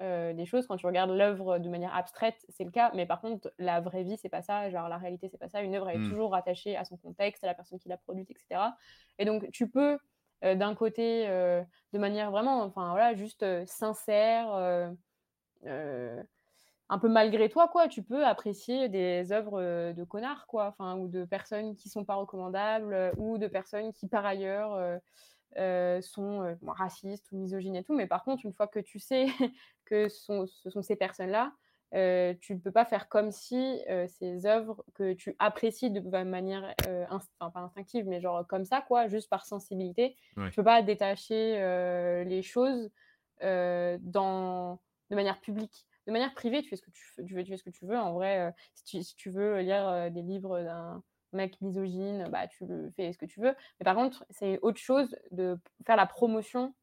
euh, 0.01 0.33
des 0.33 0.47
choses, 0.47 0.66
quand 0.66 0.78
tu 0.78 0.87
regardes 0.87 1.11
l'œuvre 1.11 1.59
de 1.59 1.68
manière 1.68 1.95
abstraite, 1.95 2.47
c'est 2.49 2.64
le 2.64 2.70
cas. 2.70 2.91
Mais 2.95 3.05
par 3.05 3.20
contre, 3.20 3.53
la 3.59 3.83
vraie 3.83 4.05
vie, 4.05 4.16
c'est 4.16 4.30
pas 4.30 4.41
ça. 4.41 4.70
Genre 4.70 4.89
la 4.89 4.97
réalité, 4.97 5.28
c'est 5.28 5.37
pas 5.37 5.51
ça. 5.51 5.61
Une 5.61 5.74
œuvre 5.74 5.91
elle 5.91 5.97
est 5.97 5.99
Hmm. 6.07 6.09
toujours 6.11 6.30
rattachée 6.33 6.78
à 6.78 6.87
son 6.87 6.97
contexte, 6.97 7.45
à 7.45 7.47
la 7.47 7.55
personne 7.55 7.78
qui 7.78 7.91
l'a 7.91 7.99
produite, 7.99 8.30
etc. 8.30 8.59
Et 9.18 9.26
donc 9.26 9.51
tu 9.53 9.68
peux 9.68 9.99
euh, 10.45 10.55
d'un 10.55 10.74
côté, 10.74 11.28
euh, 11.28 11.62
de 11.93 11.99
manière 11.99 12.30
vraiment, 12.30 12.62
enfin 12.62 12.91
voilà, 12.93 13.14
juste 13.14 13.45
sincère. 13.66 14.47
Un 16.93 16.99
peu 16.99 17.09
malgré 17.09 17.49
toi, 17.49 17.68
quoi, 17.68 17.88
tu 17.88 18.03
peux 18.03 18.24
apprécier 18.26 18.88
des 18.90 19.32
œuvres 19.32 19.61
euh, 19.61 19.93
de 19.95 20.05
connards, 20.05 20.47
quoi, 20.47 20.66
enfin, 20.68 20.97
ou 20.99 21.09
de 21.09 21.24
personnes 21.24 21.74
qui 21.74 21.88
sont 21.88 22.05
pas 22.05 22.14
recommandables, 22.16 22.93
euh, 22.93 23.12
ou 23.16 23.38
de 23.38 23.47
personnes 23.49 23.93
qui, 23.95 24.09
par 24.09 24.26
ailleurs, 24.26 24.74
euh, 24.74 24.99
euh, 25.59 26.01
sont 26.03 26.43
euh, 26.43 26.55
racistes 26.66 27.30
ou 27.32 27.38
misogynes 27.38 27.76
et 27.76 27.84
tout. 27.84 27.95
Mais 27.95 28.07
par 28.07 28.24
contre, 28.24 28.45
une 28.47 28.55
fois 28.55 28.66
que 28.68 28.80
tu 28.80 28.99
sais 28.99 29.26
que 29.84 30.09
ce 30.09 30.20
sont, 30.24 30.47
ce 30.47 30.70
sont 30.70 30.82
ces 30.82 30.97
personnes-là, 30.97 31.53
tu 32.40 32.55
ne 32.55 32.59
peux 32.59 32.72
pas 32.72 32.86
faire 32.86 33.09
comme 33.09 33.30
si 33.32 33.80
ces 34.09 34.47
œuvres 34.47 34.82
que 34.95 35.12
tu 35.12 35.36
apprécies 35.38 35.90
de 35.90 36.01
manière, 36.24 36.74
inst- 36.86 37.28
enfin 37.38 37.51
pas 37.51 37.61
instinctive, 37.61 38.07
mais 38.07 38.20
genre 38.20 38.47
comme 38.47 38.64
ça, 38.64 38.80
quoi, 38.80 39.09
juste 39.09 39.28
par 39.28 39.45
sensibilité, 39.45 40.16
Ouais. 40.38 40.49
tu 40.51 40.57
peux 40.57 40.64
pas 40.64 40.80
détacher 40.82 42.24
les 42.24 42.43
choses 42.43 42.90
dans, 43.43 44.80
de 45.11 45.16
manière 45.16 45.40
publique. 45.40 45.86
De 46.07 46.12
manière 46.12 46.34
privée, 46.34 46.62
tu 46.62 46.68
fais 46.68 46.76
ce 46.76 46.82
que 46.82 46.90
tu, 46.90 47.03
fais- 47.14 47.24
tu, 47.24 47.34
fais, 47.34 47.44
tu 47.44 47.50
fais 47.53 47.57
ce 47.57 47.64
que 47.64 47.70
tu 47.70 47.86
veux. 47.86 47.98
En 47.98 48.12
vrai, 48.14 48.40
euh, 48.48 48.53
si, 48.74 48.84
tu, 48.84 49.03
si 49.03 49.14
tu 49.16 49.30
veux 49.30 49.61
lire 49.61 49.88
euh, 49.88 50.11
des 50.11 50.22
livres 50.22 50.61
d'un 50.62 51.03
mec 51.32 51.61
misogyne, 51.61 52.28
bah, 52.30 52.46
tu 52.48 52.66
le 52.66 52.90
fais 52.90 53.12
ce 53.12 53.18
que 53.18 53.26
tu 53.26 53.40
veux. 53.40 53.55
Mais 53.80 53.84
par 53.84 53.94
contre, 53.96 54.24
c'est 54.30 54.59
autre 54.62 54.78
chose 54.80 55.16
de 55.30 55.59
faire 55.86 55.96
la 55.96 56.07
promotion 56.07 56.74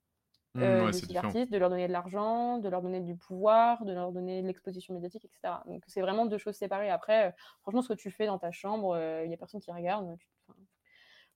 Hmm, 0.53 0.61
euh, 0.61 0.82
ouais, 0.82 0.91
de 0.91 0.99
ces 0.99 1.15
artistes, 1.15 1.51
de 1.51 1.57
leur 1.57 1.70
donner 1.70 1.88
de 1.88 1.93
l'argent, 1.93 2.57
de 2.59 2.67
leur 2.70 2.82
donner 2.82 3.01
du 3.01 3.15
pouvoir, 3.15 3.86
de 3.86 3.93
leur 3.93 4.11
donner 4.11 4.41
de 4.41 4.47
l'exposition 4.47 4.93
médiatique, 4.93 5.26
etc. 5.26 5.63
Donc 5.67 5.84
c'est 5.88 6.01
vraiment 6.01 6.26
deux 6.26 6.38
choses 6.38 6.55
séparées. 6.55 6.89
Après, 6.89 7.30
euh, 7.30 7.32
franchement, 7.61 7.82
ce 7.82 7.89
que 7.89 7.93
tu 7.93 8.11
fais 8.11 8.26
dans 8.28 8.39
ta 8.39 8.51
chambre, 8.51 8.97
il 9.24 9.28
n'y 9.30 9.34
a 9.34 9.38
personne 9.38 9.61
qui 9.61 9.72
regarde. 9.72 10.17
tu- 10.20 10.28
enfin, 10.49 10.59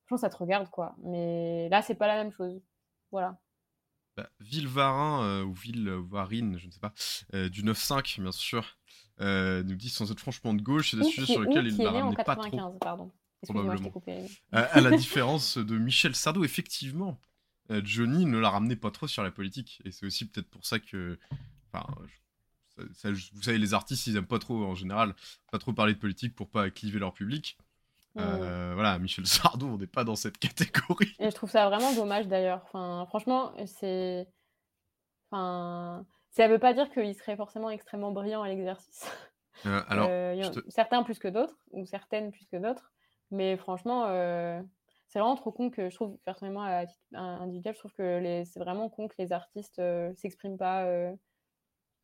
franchement, 0.06 0.18
ça 0.18 0.30
te 0.30 0.38
regarde, 0.38 0.70
quoi. 0.70 0.96
Mais 1.00 1.70
là, 1.70 1.82
c'est 1.82 1.96
pas 1.96 2.08
la 2.08 2.16
même 2.16 2.32
chose. 2.32 2.62
Voilà. 3.12 3.40
Bah, 4.16 4.30
Villevarin 4.40 5.24
euh, 5.24 5.44
ou 5.44 5.54
Villevarine, 5.54 6.58
je 6.60 6.68
ne 6.68 6.72
sais 6.72 6.80
pas, 6.80 6.94
euh, 7.34 7.50
du 7.50 7.64
9-5, 7.64 8.22
bien 8.22 8.32
sûr, 8.32 8.78
euh, 9.22 9.64
nous 9.64 9.76
dit 9.76 9.90
sans 9.90 10.12
être 10.12 10.20
franchement 10.20 10.54
de 10.54 10.62
gauche, 10.62 10.92
c'est 10.92 10.98
des 10.98 11.04
sujets 11.04 11.26
sur 11.34 11.42
lesquels 11.42 11.66
il 11.68 11.78
ne 11.78 11.84
la 11.84 11.92
ramenait 11.92 12.16
pas 12.24 12.36
trop. 12.36 12.44
95, 12.58 12.80
pardon. 12.80 13.12
Probablement. 13.42 13.90
coupé. 13.90 14.26
À 14.52 14.80
la 14.82 14.92
différence 14.98 15.58
de 15.58 15.78
Michel 15.78 16.16
Sardou, 16.16 16.44
effectivement, 16.46 17.20
Johnny 17.70 18.26
ne 18.26 18.38
la 18.38 18.50
ramenait 18.50 18.76
pas 18.76 18.92
trop 18.92 19.08
sur 19.08 19.24
la 19.24 19.32
politique. 19.32 19.82
Et 19.84 19.92
c'est 19.92 20.06
aussi 20.06 20.26
peut-être 20.26 20.50
pour 20.50 20.66
ça 20.66 20.80
que. 20.80 21.18
Enfin, 21.74 21.86
je- 22.06 22.84
ça- 22.84 22.88
ça- 22.94 23.12
vous 23.34 23.42
savez, 23.42 23.58
les 23.58 23.74
artistes, 23.74 24.06
ils 24.08 24.16
aiment 24.16 24.28
pas 24.28 24.40
trop, 24.40 24.64
en 24.66 24.76
général, 24.76 25.16
pas 25.52 25.58
trop 25.60 25.74
parler 25.74 25.94
de 25.94 26.00
politique 26.00 26.36
pour 26.36 26.50
pas 26.50 26.70
cliver 26.70 27.00
leur 27.00 27.14
public. 27.14 27.58
Euh, 28.18 28.72
Voilà, 28.74 29.00
Michel 29.00 29.26
Sardou, 29.26 29.68
on 29.68 29.78
n'est 29.78 29.88
pas 29.88 30.04
dans 30.04 30.16
cette 30.16 30.38
catégorie. 30.38 31.16
Et 31.20 31.30
je 31.30 31.36
trouve 31.36 31.50
ça 31.50 31.68
vraiment 31.70 31.94
dommage 31.94 32.28
d'ailleurs. 32.28 32.62
Enfin, 32.66 33.06
franchement, 33.08 33.54
c'est. 33.66 34.28
Enfin, 35.32 36.06
ça 36.30 36.48
veut 36.48 36.60
pas 36.60 36.74
dire 36.74 36.90
qu'il 36.92 37.14
serait 37.16 37.36
forcément 37.36 37.70
extrêmement 37.70 38.12
brillant 38.12 38.44
à 38.44 38.48
l'exercice. 38.48 39.06
Euh, 39.66 39.82
alors, 39.88 40.08
Euh, 40.10 40.34
il 40.36 40.40
y 40.40 40.44
je 40.44 40.50
en- 40.50 40.52
te- 40.52 40.70
certains 40.70 41.04
plus 41.04 41.20
que 41.20 41.28
d'autres, 41.28 41.58
ou 41.72 41.86
certaines 41.86 42.32
plus 42.32 42.46
que 42.46 42.58
d'autres. 42.58 42.92
Mais 43.32 43.58
franchement, 43.58 44.06
c'est 45.08 45.20
vraiment 45.20 45.36
trop 45.36 45.52
con 45.52 45.70
que 45.72 45.90
je 45.90 45.96
trouve, 45.96 46.18
personnellement, 46.26 46.62
à 46.64 46.86
titre 46.86 47.02
in- 47.14 47.42
individuel, 47.42 47.74
je 47.74 47.80
trouve 47.80 47.94
que 47.94 48.20
les... 48.20 48.46
c'est 48.46 48.60
vraiment 48.60 48.90
con 48.90 49.08
que 49.08 49.16
les 49.18 49.32
artistes 49.32 49.82
s'expriment 50.16 50.58
pas 50.58 50.86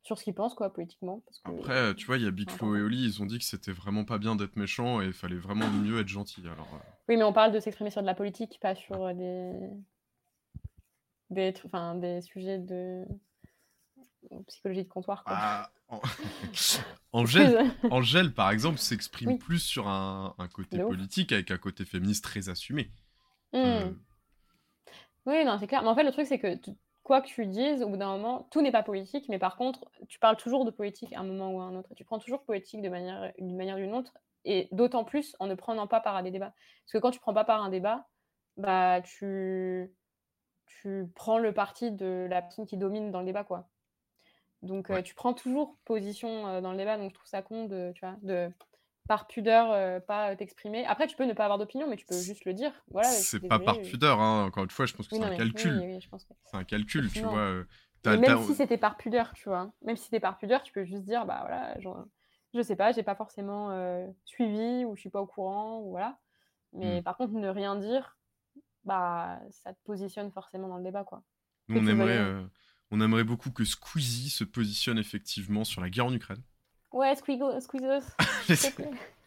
sur 0.02 0.18
ce 0.18 0.24
qu'ils 0.24 0.34
pensent, 0.34 0.54
quoi, 0.54 0.72
politiquement. 0.72 1.22
Parce 1.26 1.40
que... 1.40 1.50
Après, 1.50 1.76
euh, 1.76 1.94
tu 1.94 2.06
vois, 2.06 2.16
il 2.16 2.24
y 2.24 2.26
a 2.26 2.30
Big 2.30 2.50
Flo 2.50 2.74
et. 2.76 2.80
Oli, 2.82 3.04
ils 3.04 3.22
ont 3.22 3.26
dit 3.26 3.38
que 3.38 3.44
c'était 3.44 3.72
vraiment 3.72 4.04
pas 4.04 4.18
bien 4.18 4.34
d'être 4.36 4.56
méchant 4.56 5.00
et 5.02 5.06
il 5.06 5.12
fallait 5.12 5.36
vraiment 5.36 5.68
mieux 5.68 6.00
être 6.00 6.08
gentil. 6.08 6.40
Alors, 6.46 6.68
euh, 6.74 6.78
Oui, 7.08 7.16
mais 7.16 7.22
on 7.24 7.32
parle 7.32 7.52
de 7.52 7.60
s'exprimer 7.60 7.90
sur 7.90 8.00
de 8.00 8.06
la 8.06 8.14
politique, 8.14 8.58
pas 8.60 8.74
sur 8.74 9.04
euh, 9.04 9.12
des, 9.12 9.52
des, 11.30 11.54
enfin, 11.64 11.94
des 11.96 12.22
sujets 12.22 12.58
de 12.58 13.04
psychologie 14.46 14.84
de 14.84 14.88
comptoir. 14.88 15.24
Quoi. 15.24 15.34
ah, 15.36 15.70
en- 15.88 16.00
Angèle. 17.12 17.70
Angèle, 17.90 18.32
par 18.32 18.50
exemple, 18.50 18.78
s'exprime 18.78 19.30
Oui. 19.30 19.38
plus 19.38 19.58
sur 19.58 19.88
un, 19.88 20.34
un 20.38 20.48
côté 20.48 20.78
De 20.78 20.82
ouf. 20.82 20.90
politique 20.90 21.32
avec 21.32 21.50
un 21.50 21.58
côté 21.58 21.84
féministe 21.84 22.24
très 22.24 22.48
assumé. 22.48 22.90
Hmm. 23.52 23.56
Euh, 23.58 23.90
Oui, 25.26 25.44
non, 25.44 25.58
c'est 25.58 25.66
clair. 25.66 25.82
Mais 25.82 25.88
en 25.88 25.94
fait, 25.94 26.04
le 26.04 26.12
truc, 26.12 26.26
c'est 26.26 26.38
que 26.38 26.56
quoi 27.10 27.20
que 27.20 27.26
tu 27.26 27.44
dises, 27.44 27.82
au 27.82 27.88
bout 27.88 27.96
d'un 27.96 28.16
moment, 28.16 28.46
tout 28.52 28.62
n'est 28.62 28.70
pas 28.70 28.84
politique, 28.84 29.28
mais 29.28 29.40
par 29.40 29.56
contre, 29.56 29.84
tu 30.06 30.20
parles 30.20 30.36
toujours 30.36 30.64
de 30.64 30.70
politique 30.70 31.12
à 31.12 31.18
un 31.18 31.24
moment 31.24 31.50
ou 31.50 31.60
à 31.60 31.64
un 31.64 31.74
autre. 31.74 31.92
Tu 31.96 32.04
prends 32.04 32.20
toujours 32.20 32.44
politique 32.44 32.82
de 32.82 32.88
manière 32.88 33.32
d'une 33.36 33.56
manière 33.56 33.74
ou 33.74 33.80
d'une 33.80 33.96
autre, 33.96 34.14
et 34.44 34.68
d'autant 34.70 35.02
plus 35.02 35.34
en 35.40 35.48
ne 35.48 35.56
prenant 35.56 35.88
pas 35.88 35.98
part 35.98 36.14
à 36.14 36.22
des 36.22 36.30
débats. 36.30 36.54
Parce 36.84 36.92
que 36.92 36.98
quand 36.98 37.10
tu 37.10 37.18
prends 37.18 37.34
pas 37.34 37.42
part 37.42 37.62
à 37.62 37.64
un 37.64 37.68
débat, 37.68 38.06
bah 38.56 39.00
tu, 39.00 39.92
tu 40.66 41.10
prends 41.16 41.38
le 41.38 41.52
parti 41.52 41.90
de 41.90 42.28
la 42.30 42.42
personne 42.42 42.64
qui 42.64 42.76
domine 42.76 43.10
dans 43.10 43.18
le 43.18 43.26
débat, 43.26 43.42
quoi. 43.42 43.68
Donc, 44.62 44.88
tu 45.02 45.16
prends 45.16 45.34
toujours 45.34 45.78
position 45.84 46.60
dans 46.60 46.70
le 46.70 46.76
débat, 46.76 46.96
donc 46.96 47.10
je 47.10 47.14
trouve 47.14 47.26
ça 47.26 47.42
con 47.42 47.64
de, 47.64 47.90
tu 47.96 48.06
vois, 48.06 48.14
de 48.22 48.52
par 49.10 49.26
pudeur, 49.26 50.00
pas 50.04 50.36
t'exprimer. 50.36 50.86
Après, 50.86 51.08
tu 51.08 51.16
peux 51.16 51.24
ne 51.24 51.32
pas 51.32 51.42
avoir 51.42 51.58
d'opinion, 51.58 51.88
mais 51.90 51.96
tu 51.96 52.06
peux 52.06 52.16
juste 52.16 52.44
le 52.44 52.54
dire. 52.54 52.70
Voilà, 52.92 53.08
c'est 53.08 53.40
pas 53.40 53.58
par 53.58 53.80
pudeur, 53.80 54.20
hein. 54.20 54.44
encore 54.44 54.62
une 54.62 54.70
fois, 54.70 54.86
je 54.86 54.94
pense 54.94 55.08
que 55.08 55.16
c'est 55.16 55.24
un 55.24 55.36
calcul. 55.36 55.98
C'est 56.44 56.56
un 56.56 56.62
calcul, 56.62 57.10
tu 57.10 57.22
vois. 57.22 57.64
même 58.04 58.42
si 58.44 58.54
c'était 58.54 58.78
par 58.78 58.96
pudeur, 58.96 59.32
tu 59.34 59.48
vois. 59.48 59.72
Même 59.82 59.96
si 59.96 60.04
c'était 60.04 60.20
par 60.20 60.38
pudeur, 60.38 60.62
tu 60.62 60.72
peux 60.72 60.84
juste 60.84 61.02
dire, 61.02 61.26
bah 61.26 61.38
voilà, 61.40 61.76
genre, 61.80 62.06
je 62.54 62.62
sais 62.62 62.76
pas, 62.76 62.92
j'ai 62.92 63.02
pas 63.02 63.16
forcément 63.16 63.74
suivi 64.24 64.84
ou 64.84 64.94
je 64.94 65.00
suis 65.00 65.10
pas 65.10 65.20
au 65.20 65.26
courant, 65.26 65.80
ou 65.80 65.90
voilà. 65.90 66.20
Mais 66.72 67.00
mmh. 67.00 67.02
par 67.02 67.16
contre, 67.16 67.32
ne 67.32 67.48
rien 67.48 67.74
dire, 67.74 68.16
bah 68.84 69.40
ça 69.50 69.74
te 69.74 69.78
positionne 69.82 70.30
forcément 70.30 70.68
dans 70.68 70.76
le 70.76 70.84
débat, 70.84 71.02
quoi. 71.02 71.24
on 71.68 71.84
aimerait, 71.84 72.24
on 72.92 73.00
aimerait 73.00 73.24
beaucoup 73.24 73.50
que 73.50 73.64
Squeezie 73.64 74.30
se 74.30 74.44
positionne 74.44 74.98
effectivement 74.98 75.64
sur 75.64 75.80
la 75.80 75.90
guerre 75.90 76.06
en 76.06 76.14
Ukraine. 76.14 76.44
Ouais, 76.92 77.14
Squeezos. 77.14 77.68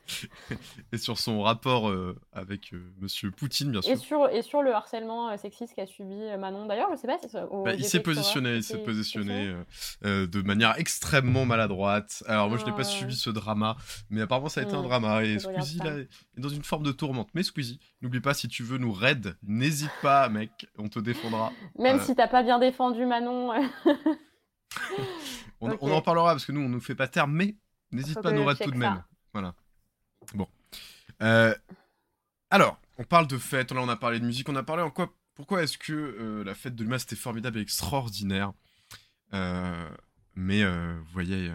et 0.92 0.98
sur 0.98 1.18
son 1.18 1.42
rapport 1.42 1.90
euh, 1.90 2.20
avec 2.34 2.74
euh, 2.74 2.92
Monsieur 3.00 3.32
Poutine, 3.32 3.72
bien 3.72 3.82
sûr. 3.82 3.92
Et 3.92 3.98
sur, 3.98 4.30
et 4.30 4.42
sur 4.42 4.62
le 4.62 4.74
harcèlement 4.74 5.30
euh, 5.30 5.38
sexiste 5.38 5.74
qu'a 5.76 5.86
subi 5.86 6.20
Manon. 6.38 6.66
D'ailleurs, 6.66 6.90
je 6.92 6.98
sais 6.98 7.08
pas 7.08 7.18
si 7.18 7.30
ça, 7.30 7.48
bah, 7.64 7.74
il 7.74 7.86
s'est 7.86 8.02
positionné, 8.02 8.58
il 8.58 8.64
s'est 8.64 8.80
positionné 8.80 9.54
de 10.04 10.42
manière 10.42 10.78
extrêmement 10.78 11.46
maladroite. 11.46 12.24
Alors 12.28 12.50
moi, 12.50 12.58
je 12.58 12.66
n'ai 12.66 12.74
pas 12.74 12.84
suivi 12.84 13.16
ce 13.16 13.30
drama, 13.30 13.78
mais 14.10 14.22
apparemment 14.22 14.50
ça 14.50 14.62
a 14.62 14.64
été 14.64 14.74
un 14.74 14.82
mm. 14.82 14.88
drama 14.88 15.24
et 15.24 15.40
Squeezie 15.40 15.80
là, 15.80 15.98
est 15.98 16.08
dans 16.38 16.50
une 16.50 16.64
forme 16.64 16.84
de 16.84 16.92
tourmente. 16.92 17.30
Mais 17.34 17.44
Squeezie, 17.44 17.80
n'oublie 18.02 18.22
pas 18.22 18.34
si 18.34 18.48
tu 18.48 18.64
veux 18.64 18.78
nous 18.78 18.92
raid, 18.92 19.36
n'hésite 19.44 19.92
pas, 20.02 20.30
mec, 20.30 20.68
on 20.78 20.90
te 20.90 21.00
défendra. 21.00 21.52
Même 21.80 22.00
si 22.02 22.16
t'as 22.16 22.28
pas 22.28 22.44
bien 22.44 22.60
défendu 22.60 23.06
Manon. 23.06 23.54
on, 25.62 25.78
on, 25.82 25.92
en 25.92 26.02
parlera 26.02 26.32
parce 26.32 26.46
que 26.46 26.52
nous, 26.52 26.62
on 26.62 26.70
nous 26.70 26.80
fait 26.80 26.96
pas 26.96 27.08
terme, 27.08 27.34
mais 27.34 27.56
n'hésite 27.92 28.22
pas 28.22 28.30
à 28.30 28.32
nous 28.32 28.46
raid 28.46 28.58
tout 28.60 28.72
de 28.72 28.78
même. 28.78 29.04
Voilà. 29.34 29.56
Bon. 30.34 30.48
Euh, 31.22 31.56
alors, 32.50 32.80
on 32.98 33.04
parle 33.04 33.28
de 33.28 33.38
fête, 33.38 33.72
là 33.72 33.82
on 33.82 33.90
a 33.90 33.96
parlé 33.96 34.20
de 34.20 34.26
musique, 34.26 34.50
on 34.50 34.56
a 34.56 34.64
parlé 34.64 34.84
en 34.84 34.92
quoi 34.92 35.14
Pourquoi 35.36 35.64
est-ce 35.64 35.78
que 35.78 35.94
euh, 35.94 36.44
la 36.44 36.56
fête 36.56 36.76
de 36.76 36.84
l'humain 36.84 37.00
c'était 37.00 37.16
formidable 37.16 37.60
et 37.60 37.62
extraordinaire? 37.62 38.54
Euh, 39.34 39.90
Mais 40.36 40.64
vous 40.64 41.12
voyez, 41.12 41.52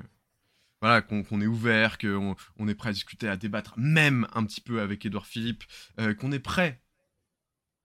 voilà, 0.80 1.02
qu'on 1.02 1.40
est 1.40 1.46
ouvert, 1.46 1.98
qu'on 1.98 2.36
on 2.56 2.68
est 2.68 2.74
prêt 2.74 2.90
à 2.90 2.92
discuter, 2.92 3.28
à 3.28 3.36
débattre, 3.36 3.74
même 3.76 4.26
un 4.34 4.44
petit 4.44 4.60
peu 4.60 4.80
avec 4.80 5.04
Édouard 5.06 5.26
Philippe, 5.26 5.64
qu'on 6.18 6.32
est 6.32 6.38
prêt, 6.38 6.80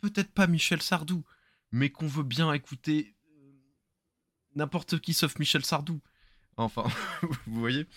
peut-être 0.01 0.31
pas 0.31 0.47
Michel 0.47 0.81
Sardou, 0.81 1.23
mais 1.71 1.89
qu'on 1.89 2.07
veut 2.07 2.23
bien 2.23 2.51
écouter 2.53 3.15
n'importe 4.55 4.99
qui 4.99 5.13
sauf 5.13 5.37
Michel 5.39 5.65
Sardou. 5.65 6.01
Enfin, 6.57 6.85
vous 7.21 7.59
voyez 7.59 7.87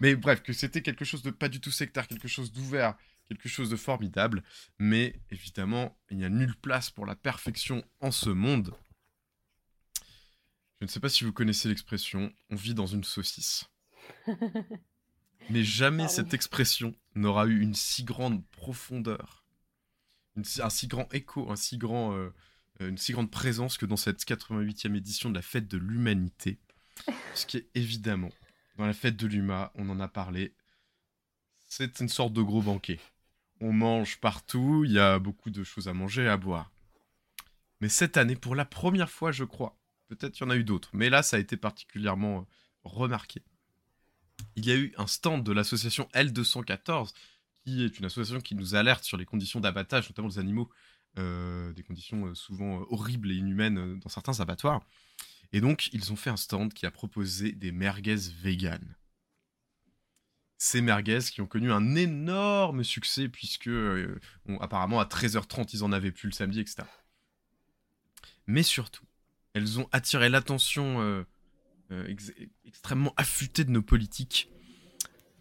mais 0.00 0.16
bref, 0.16 0.42
que 0.42 0.52
c'était 0.52 0.82
quelque 0.82 1.04
chose 1.04 1.22
de 1.22 1.30
pas 1.30 1.48
du 1.48 1.60
tout 1.60 1.70
sectaire, 1.70 2.08
quelque 2.08 2.28
chose 2.28 2.52
d'ouvert, 2.52 2.96
quelque 3.26 3.48
chose 3.48 3.70
de 3.70 3.76
formidable. 3.76 4.42
Mais 4.78 5.20
évidemment, 5.30 5.96
il 6.10 6.18
n'y 6.18 6.24
a 6.24 6.28
nulle 6.28 6.56
place 6.56 6.90
pour 6.90 7.06
la 7.06 7.14
perfection 7.14 7.84
en 8.00 8.10
ce 8.10 8.30
monde. 8.30 8.74
Je 10.80 10.86
ne 10.86 10.90
sais 10.90 11.00
pas 11.00 11.08
si 11.08 11.24
vous 11.24 11.32
connaissez 11.32 11.68
l'expression 11.68 12.32
on 12.50 12.56
vit 12.56 12.74
dans 12.74 12.86
une 12.86 13.04
saucisse. 13.04 13.64
Mais 15.50 15.62
jamais 15.62 16.08
cette 16.08 16.34
expression 16.34 16.94
n'aura 17.14 17.46
eu 17.46 17.60
une 17.60 17.74
si 17.74 18.02
grande 18.02 18.44
profondeur, 18.48 19.44
un 20.36 20.70
si 20.70 20.86
grand 20.86 21.12
écho, 21.12 21.50
un 21.50 21.56
si 21.56 21.76
grand, 21.76 22.14
euh, 22.16 22.34
une 22.80 22.98
si 22.98 23.12
grande 23.12 23.30
présence 23.30 23.78
que 23.78 23.86
dans 23.86 23.96
cette 23.96 24.24
88e 24.24 24.96
édition 24.96 25.30
de 25.30 25.34
la 25.34 25.42
fête 25.42 25.68
de 25.68 25.78
l'humanité. 25.78 26.58
Ce 27.34 27.46
qui 27.46 27.58
est 27.58 27.68
évidemment 27.74 28.30
dans 28.76 28.86
la 28.86 28.92
fête 28.92 29.16
de 29.16 29.26
l'UMA, 29.26 29.72
on 29.76 29.88
en 29.88 30.00
a 30.00 30.08
parlé. 30.08 30.54
C'est 31.66 32.00
une 32.00 32.08
sorte 32.08 32.32
de 32.32 32.42
gros 32.42 32.62
banquet. 32.62 32.98
On 33.60 33.72
mange 33.72 34.18
partout, 34.20 34.84
il 34.84 34.92
y 34.92 34.98
a 34.98 35.18
beaucoup 35.18 35.50
de 35.50 35.62
choses 35.62 35.88
à 35.88 35.94
manger 35.94 36.24
et 36.24 36.28
à 36.28 36.36
boire. 36.36 36.72
Mais 37.80 37.88
cette 37.88 38.16
année, 38.16 38.36
pour 38.36 38.54
la 38.54 38.64
première 38.64 39.10
fois, 39.10 39.32
je 39.32 39.44
crois, 39.44 39.78
peut-être 40.08 40.32
qu'il 40.32 40.44
y 40.44 40.48
en 40.48 40.50
a 40.50 40.56
eu 40.56 40.64
d'autres, 40.64 40.90
mais 40.92 41.10
là, 41.10 41.22
ça 41.22 41.36
a 41.36 41.40
été 41.40 41.56
particulièrement 41.56 42.40
euh, 42.40 42.44
remarqué. 42.82 43.42
Il 44.56 44.66
y 44.66 44.72
a 44.72 44.76
eu 44.76 44.92
un 44.96 45.06
stand 45.06 45.44
de 45.44 45.52
l'association 45.52 46.08
L214, 46.14 47.12
qui 47.64 47.84
est 47.84 47.98
une 47.98 48.04
association 48.04 48.40
qui 48.40 48.54
nous 48.54 48.74
alerte 48.74 49.04
sur 49.04 49.16
les 49.16 49.24
conditions 49.24 49.60
d'abattage, 49.60 50.08
notamment 50.08 50.28
des 50.28 50.38
animaux, 50.38 50.68
euh, 50.70 50.93
des 51.16 51.82
conditions 51.82 52.26
euh, 52.26 52.34
souvent 52.34 52.84
horribles 52.90 53.30
et 53.30 53.36
inhumaines 53.36 53.98
dans 54.00 54.08
certains 54.08 54.40
abattoirs. 54.40 54.82
Et 55.52 55.60
donc, 55.60 55.88
ils 55.92 56.12
ont 56.12 56.16
fait 56.16 56.30
un 56.30 56.36
stand 56.36 56.74
qui 56.74 56.84
a 56.84 56.90
proposé 56.90 57.52
des 57.52 57.70
merguez 57.70 58.16
véganes. 58.42 58.96
Ces 60.58 60.80
merguez 60.80 61.20
qui 61.20 61.40
ont 61.40 61.46
connu 61.46 61.70
un 61.70 61.94
énorme 61.94 62.82
succès, 62.82 63.28
puisque 63.28 63.68
euh, 63.68 64.20
apparemment 64.60 64.98
à 64.98 65.04
13h30, 65.04 65.70
ils 65.72 65.84
en 65.84 65.92
avaient 65.92 66.10
plus 66.10 66.28
le 66.28 66.32
samedi, 66.32 66.60
etc. 66.60 66.82
Mais 68.46 68.62
surtout, 68.62 69.04
elles 69.52 69.78
ont 69.78 69.88
attiré 69.92 70.28
l'attention 70.28 71.00
euh, 71.00 71.24
euh, 71.92 72.14
extrêmement 72.64 73.14
affûtée 73.16 73.64
de 73.64 73.70
nos 73.70 73.82
politiques. 73.82 74.50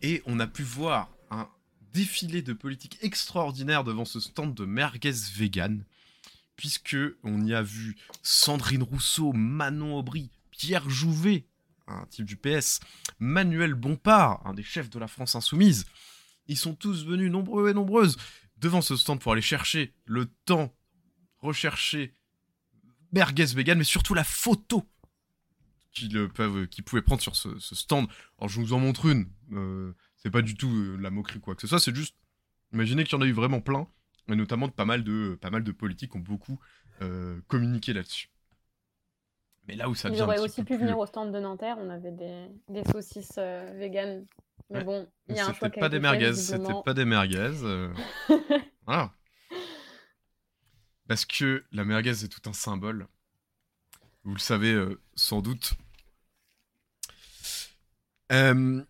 Et 0.01 0.21
on 0.25 0.39
a 0.39 0.47
pu 0.47 0.61
voir 0.61 1.15
un 1.31 1.49
défilé 1.93 2.41
de 2.41 2.53
politiques 2.53 2.97
extraordinaires 3.01 3.83
devant 3.83 4.05
ce 4.05 4.19
stand 4.19 4.53
de 4.53 4.65
merguez 4.65 5.13
véganes 5.35 5.85
puisque 6.55 6.97
on 7.23 7.43
y 7.45 7.53
a 7.53 7.61
vu 7.61 7.95
Sandrine 8.21 8.83
Rousseau, 8.83 9.33
Manon 9.33 9.97
Aubry, 9.97 10.29
Pierre 10.51 10.89
Jouvet, 10.89 11.45
un 11.87 12.05
type 12.05 12.25
du 12.25 12.37
PS, 12.37 12.79
Manuel 13.19 13.73
Bompard, 13.73 14.45
un 14.45 14.53
des 14.53 14.63
chefs 14.63 14.89
de 14.89 14.99
la 14.99 15.07
France 15.07 15.35
insoumise. 15.35 15.85
Ils 16.47 16.57
sont 16.57 16.75
tous 16.75 17.05
venus 17.05 17.31
nombreux 17.31 17.69
et 17.69 17.73
nombreuses 17.73 18.17
devant 18.57 18.81
ce 18.81 18.95
stand 18.95 19.19
pour 19.19 19.31
aller 19.31 19.41
chercher 19.41 19.93
le 20.05 20.25
temps, 20.45 20.73
rechercher 21.39 22.13
merguez 23.11 23.45
vegan, 23.45 23.77
mais 23.77 23.83
surtout 23.83 24.13
la 24.13 24.23
photo 24.23 24.87
qu'ils 25.91 26.83
pouvaient 26.85 27.03
prendre 27.03 27.21
sur 27.21 27.35
ce, 27.35 27.49
stand. 27.59 28.07
Alors 28.39 28.49
je 28.49 28.59
vous 28.59 28.73
en 28.73 28.79
montre 28.79 29.05
une. 29.05 29.27
Euh, 29.51 29.93
c'est 30.23 30.31
pas 30.31 30.41
du 30.41 30.55
tout 30.55 30.69
euh, 30.69 30.97
la 30.97 31.09
moquerie 31.09 31.39
quoi 31.39 31.55
que 31.55 31.61
ce 31.61 31.67
soit. 31.67 31.79
C'est 31.79 31.95
juste, 31.95 32.15
imaginez 32.71 33.03
qu'il 33.03 33.13
y 33.13 33.21
en 33.21 33.21
a 33.21 33.27
eu 33.27 33.33
vraiment 33.33 33.61
plein 33.61 33.87
et 34.29 34.35
notamment 34.35 34.67
de 34.67 34.73
pas 34.73 34.85
mal 34.85 35.03
de, 35.03 35.37
pas 35.41 35.49
mal 35.49 35.63
de 35.63 35.71
politiques 35.71 36.15
ont 36.15 36.19
beaucoup 36.19 36.59
euh, 37.01 37.39
communiqué 37.47 37.93
là-dessus. 37.93 38.29
Mais 39.67 39.75
là 39.75 39.89
où 39.89 39.95
ça 39.95 40.09
Ils 40.09 40.21
auraient 40.21 40.39
aussi 40.39 40.63
pu 40.63 40.77
venir 40.77 40.97
au 40.97 41.05
stand 41.05 41.33
de 41.33 41.39
Nanterre, 41.39 41.77
on 41.79 41.89
avait 41.89 42.11
des, 42.11 42.47
des 42.69 42.83
saucisses 42.91 43.35
euh, 43.37 43.71
véganes. 43.75 44.25
Mais 44.69 44.83
bon, 44.83 45.07
il 45.27 45.35
y 45.35 45.39
a 45.39 45.47
un 45.47 45.53
choix 45.53 45.69
pas 45.69 45.89
des 45.89 45.99
merguez, 45.99 46.33
c'était 46.33 46.73
pas 46.83 46.93
des 46.93 47.05
merguez. 47.05 47.51
Euh. 47.63 47.93
voilà. 48.85 49.13
Parce 51.07 51.25
que 51.25 51.63
la 51.71 51.85
merguez 51.85 52.23
est 52.23 52.27
tout 52.27 52.49
un 52.49 52.53
symbole. 52.53 53.07
Vous 54.23 54.33
le 54.33 54.39
savez 54.39 54.73
sans 55.15 55.41
doute. 55.41 55.73
Euh, 58.31 58.83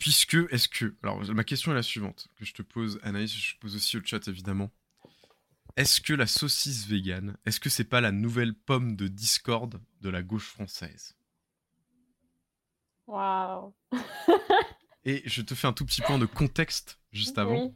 Puisque, 0.00 0.38
est-ce 0.50 0.66
que. 0.66 0.96
Alors, 1.02 1.22
ma 1.32 1.44
question 1.44 1.70
est 1.70 1.76
la 1.76 1.82
suivante, 1.82 2.26
que 2.36 2.44
je 2.46 2.54
te 2.54 2.62
pose, 2.62 2.98
Anaïs, 3.02 3.32
je 3.32 3.54
pose 3.60 3.76
aussi 3.76 3.98
au 3.98 4.00
chat 4.02 4.26
évidemment. 4.26 4.72
Est-ce 5.76 6.00
que 6.00 6.14
la 6.14 6.26
saucisse 6.26 6.86
végane, 6.86 7.36
est-ce 7.44 7.60
que 7.60 7.68
c'est 7.68 7.84
pas 7.84 8.00
la 8.00 8.10
nouvelle 8.10 8.54
pomme 8.54 8.96
de 8.96 9.08
discorde 9.08 9.80
de 10.00 10.08
la 10.08 10.22
gauche 10.22 10.48
française? 10.48 11.14
Waouh 13.06 13.74
Et 15.04 15.22
je 15.26 15.42
te 15.42 15.54
fais 15.54 15.66
un 15.66 15.72
tout 15.72 15.84
petit 15.84 16.00
point 16.00 16.18
de 16.18 16.26
contexte 16.26 16.98
juste 17.12 17.38
avant. 17.38 17.74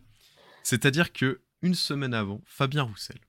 C'est-à-dire 0.63 1.13
que 1.13 1.43
une 1.61 1.75
semaine 1.75 2.15
avant, 2.15 2.43
Fabien 2.47 2.83
Roussel, 2.83 3.21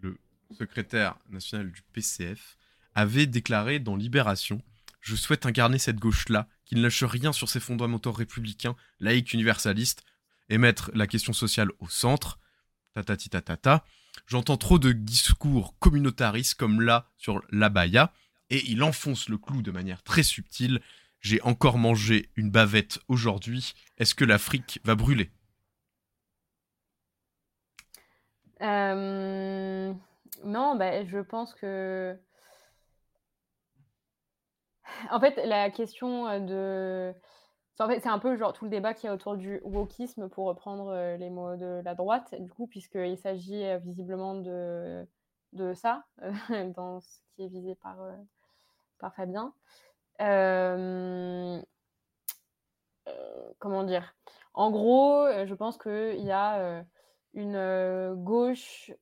le 0.00 0.18
secrétaire 0.58 1.18
national 1.30 1.70
du 1.70 1.82
PCF, 1.92 2.56
avait 2.94 3.26
déclaré 3.26 3.78
dans 3.78 3.96
Libération 3.96 4.60
Je 5.00 5.14
souhaite 5.14 5.46
incarner 5.46 5.78
cette 5.78 5.98
gauche-là 5.98 6.48
qui 6.74 6.80
ne 6.80 6.82
lâche 6.82 7.04
rien 7.04 7.32
sur 7.32 7.48
ses 7.48 7.60
fondamentaux 7.60 8.10
républicains, 8.10 8.74
laïques, 8.98 9.32
universalistes, 9.32 10.02
et 10.48 10.58
mettre 10.58 10.90
la 10.92 11.06
question 11.06 11.32
sociale 11.32 11.70
au 11.78 11.88
centre. 11.88 12.40
Tatati 12.94 13.30
tatata. 13.30 13.84
J'entends 14.26 14.56
trop 14.56 14.80
de 14.80 14.90
discours 14.90 15.78
communautaristes 15.78 16.54
comme 16.54 16.80
là 16.80 17.12
sur 17.16 17.40
l'abaya, 17.50 18.12
et 18.50 18.60
il 18.68 18.82
enfonce 18.82 19.28
le 19.28 19.38
clou 19.38 19.62
de 19.62 19.70
manière 19.70 20.02
très 20.02 20.24
subtile. 20.24 20.80
J'ai 21.20 21.40
encore 21.42 21.78
mangé 21.78 22.30
une 22.34 22.50
bavette 22.50 22.98
aujourd'hui. 23.06 23.74
Est-ce 23.98 24.16
que 24.16 24.24
l'Afrique 24.24 24.80
va 24.82 24.96
brûler? 24.96 25.30
Euh, 28.62 29.94
Non, 30.44 30.74
bah, 30.74 31.04
je 31.04 31.18
pense 31.20 31.54
que 31.54 32.18
en 35.10 35.20
fait, 35.20 35.36
la 35.44 35.70
question 35.70 36.40
de. 36.40 37.14
En 37.80 37.88
fait, 37.88 38.00
c'est 38.00 38.08
un 38.08 38.20
peu 38.20 38.38
tout 38.52 38.64
le 38.64 38.70
débat 38.70 38.94
qu'il 38.94 39.08
y 39.08 39.10
a 39.10 39.14
autour 39.14 39.36
du 39.36 39.60
wokisme, 39.64 40.28
pour 40.28 40.46
reprendre 40.46 41.16
les 41.16 41.28
mots 41.30 41.56
de 41.56 41.82
la 41.84 41.94
droite, 41.94 42.34
du 42.38 42.50
coup, 42.50 42.68
puisqu'il 42.68 43.18
s'agit 43.18 43.64
visiblement 43.78 44.36
de, 44.36 45.04
de 45.52 45.74
ça, 45.74 46.04
dans 46.76 47.00
ce 47.00 47.18
qui 47.34 47.44
est 47.44 47.48
visé 47.48 47.74
par 47.74 47.96
Fabien. 49.16 49.52
comment 53.58 53.82
dire? 53.84 54.14
En 54.54 54.70
gros, 54.70 55.26
je 55.44 55.54
pense 55.54 55.76
qu'il 55.76 56.24
y 56.24 56.30
a 56.30 56.84
une 57.34 58.14
gauche 58.14 58.92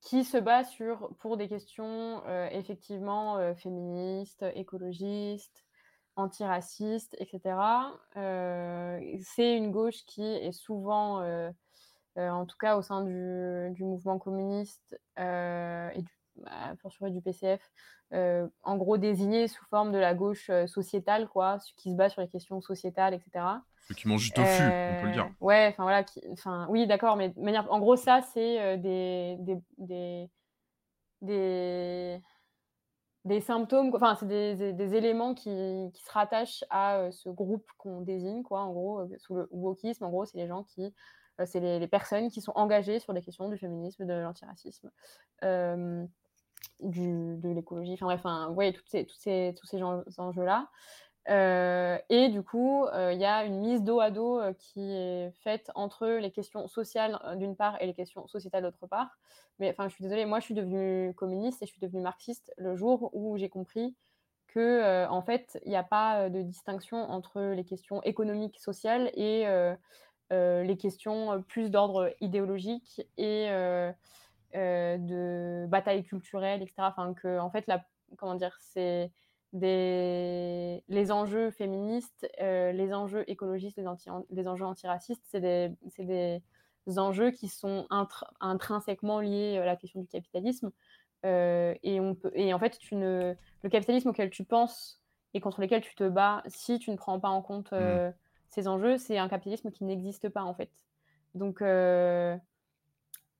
qui 0.00 0.24
se 0.24 0.38
bat 0.38 0.64
sur, 0.64 1.10
pour 1.18 1.36
des 1.36 1.48
questions 1.48 2.22
effectivement 2.50 3.54
féministes, 3.54 4.44
écologistes, 4.54 5.64
antiracistes, 6.16 7.14
etc. 7.18 7.56
c'est 8.14 9.56
une 9.56 9.70
gauche 9.70 10.04
qui 10.06 10.24
est 10.24 10.52
souvent, 10.52 11.22
en 12.16 12.46
tout 12.46 12.56
cas 12.58 12.76
au 12.76 12.82
sein 12.82 13.04
du, 13.04 13.70
du 13.74 13.84
mouvement 13.84 14.18
communiste 14.18 14.98
et 15.18 16.02
du 16.02 16.20
bah, 16.36 16.74
du 17.10 17.20
PCF, 17.20 17.60
euh, 18.12 18.48
en 18.62 18.76
gros 18.76 18.96
désigné 18.98 19.46
sous 19.48 19.64
forme 19.66 19.92
de 19.92 19.98
la 19.98 20.14
gauche 20.14 20.50
euh, 20.50 20.66
sociétale, 20.66 21.28
quoi, 21.28 21.58
qui 21.76 21.90
se 21.90 21.96
bat 21.96 22.08
sur 22.08 22.22
les 22.22 22.28
questions 22.28 22.60
sociétales, 22.60 23.14
etc. 23.14 23.44
Ceux 23.90 23.96
qui 23.96 24.06
mangent 24.06 24.22
du 24.22 24.30
tofu, 24.30 24.62
on 24.62 25.00
peut 25.00 25.06
le 25.08 25.12
dire. 25.12 25.24
Euh, 25.24 25.44
ouais, 25.44 25.66
enfin 25.68 25.82
voilà, 25.82 26.04
enfin 26.30 26.68
oui, 26.70 26.86
d'accord, 26.86 27.16
mais 27.16 27.30
de 27.30 27.40
manière, 27.40 27.66
en 27.72 27.80
gros, 27.80 27.96
ça, 27.96 28.20
c'est 28.22 28.78
des, 28.78 29.36
des, 29.40 29.58
des, 29.78 30.30
des, 31.20 32.20
des 33.24 33.40
symptômes, 33.40 33.90
enfin, 33.92 34.14
c'est 34.14 34.28
des, 34.28 34.72
des, 34.72 34.94
éléments 34.94 35.34
qui, 35.34 35.90
qui, 35.92 36.04
se 36.04 36.12
rattachent 36.12 36.62
à 36.70 37.10
ce 37.10 37.30
groupe 37.30 37.68
qu'on 37.78 38.02
désigne, 38.02 38.44
quoi, 38.44 38.60
en 38.60 38.72
gros, 38.72 39.08
sous 39.18 39.34
le 39.34 39.48
wokisme, 39.50 40.04
en 40.04 40.10
gros, 40.10 40.24
c'est 40.24 40.38
les 40.38 40.46
gens 40.46 40.62
qui 40.62 40.94
c'est 41.46 41.58
les, 41.58 41.80
les, 41.80 41.88
personnes 41.88 42.30
qui 42.30 42.40
sont 42.40 42.52
engagées 42.54 43.00
sur 43.00 43.12
des 43.12 43.22
questions 43.22 43.48
du 43.48 43.58
féminisme, 43.58 44.06
de 44.06 44.12
l'antiracisme. 44.12 44.90
Euh, 45.42 46.06
du, 46.80 47.36
de 47.36 47.48
l'écologie, 47.50 47.94
enfin 47.94 48.06
bref, 48.06 48.20
enfin, 48.20 48.48
ouais, 48.50 48.72
toutes 48.72 48.88
ces, 48.88 49.04
tous 49.04 49.16
ces, 49.16 49.54
tous 49.58 49.66
ces 49.66 49.82
enjeux-là. 49.82 50.68
Euh, 51.28 51.98
et 52.08 52.28
du 52.28 52.42
coup, 52.42 52.86
euh, 52.86 53.12
il 53.12 53.20
y 53.20 53.24
a 53.24 53.44
une 53.44 53.58
mise 53.60 53.82
dos 53.82 54.00
à 54.00 54.10
dos 54.10 54.40
euh, 54.40 54.52
qui 54.54 54.90
est 54.90 55.30
faite 55.42 55.70
entre 55.74 56.06
les 56.06 56.30
questions 56.30 56.66
sociales 56.66 57.18
d'une 57.36 57.56
part 57.56 57.80
et 57.80 57.86
les 57.86 57.94
questions 57.94 58.26
sociétales 58.26 58.62
d'autre 58.62 58.86
part. 58.86 59.18
Mais 59.58 59.70
enfin, 59.70 59.88
je 59.88 59.94
suis 59.94 60.02
désolée, 60.02 60.24
moi 60.24 60.40
je 60.40 60.46
suis 60.46 60.54
devenue 60.54 61.14
communiste 61.14 61.62
et 61.62 61.66
je 61.66 61.72
suis 61.72 61.80
devenue 61.80 62.02
marxiste 62.02 62.52
le 62.56 62.74
jour 62.74 63.10
où 63.12 63.36
j'ai 63.36 63.50
compris 63.50 63.94
que 64.48 65.06
en 65.06 65.22
fait, 65.22 65.60
il 65.64 65.70
n'y 65.70 65.76
a 65.76 65.84
pas 65.84 66.28
de 66.28 66.42
distinction 66.42 66.96
entre 67.08 67.40
les 67.40 67.64
questions 67.64 68.02
économiques, 68.02 68.58
sociales 68.58 69.10
et 69.14 69.44
les 70.32 70.76
questions 70.76 71.42
plus 71.42 71.70
d'ordre 71.70 72.12
idéologique 72.20 73.02
et 73.16 73.48
de 74.54 75.66
bataille 75.68 76.02
culturelle, 76.02 76.62
etc. 76.62 76.74
Enfin, 76.78 77.14
que, 77.14 77.38
en 77.38 77.50
fait, 77.50 77.66
la, 77.68 77.84
comment 78.16 78.34
dire, 78.34 78.56
c'est 78.60 79.12
des... 79.52 80.82
les 80.88 81.12
enjeux 81.12 81.50
féministes, 81.50 82.28
euh, 82.40 82.72
les 82.72 82.92
enjeux 82.92 83.24
écologistes, 83.28 83.76
les, 83.76 83.86
anti... 83.86 84.08
les 84.30 84.48
enjeux 84.48 84.64
antiracistes, 84.64 85.22
c'est 85.26 85.40
des... 85.40 85.72
des 85.98 86.42
enjeux 86.98 87.30
qui 87.30 87.48
sont 87.48 87.86
intrinsèquement 88.40 89.20
liés 89.20 89.58
à 89.58 89.64
la 89.64 89.76
question 89.76 90.00
du 90.00 90.08
capitalisme. 90.08 90.70
Euh, 91.26 91.74
et, 91.82 92.00
on 92.00 92.14
peut... 92.14 92.32
et 92.34 92.54
en 92.54 92.58
fait, 92.58 92.78
tu 92.78 92.94
ne... 92.94 93.34
le 93.62 93.68
capitalisme 93.68 94.08
auquel 94.08 94.30
tu 94.30 94.44
penses 94.44 95.02
et 95.34 95.40
contre 95.40 95.60
lequel 95.60 95.80
tu 95.80 95.94
te 95.94 96.08
bats, 96.08 96.42
si 96.46 96.78
tu 96.78 96.90
ne 96.90 96.96
prends 96.96 97.20
pas 97.20 97.28
en 97.28 97.42
compte 97.42 97.72
mmh. 97.72 98.12
ces 98.48 98.66
enjeux, 98.66 98.98
c'est 98.98 99.18
un 99.18 99.28
capitalisme 99.28 99.70
qui 99.70 99.84
n'existe 99.84 100.28
pas, 100.28 100.42
en 100.42 100.54
fait. 100.54 100.70
Donc, 101.34 101.62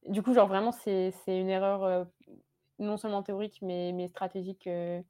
du 0.07 0.23
coup, 0.23 0.35
genre 0.35 0.49
vraiment, 0.49 0.73
c'est 0.73 1.13
une 1.27 1.49
erreur 1.49 1.85
euh, 1.85 2.05
non 2.79 2.97
seulement 2.97 3.23
théorique, 3.23 3.59
mais, 3.63 3.93
mais 3.93 4.09
stratégique 4.09 4.67
euh, 4.67 5.01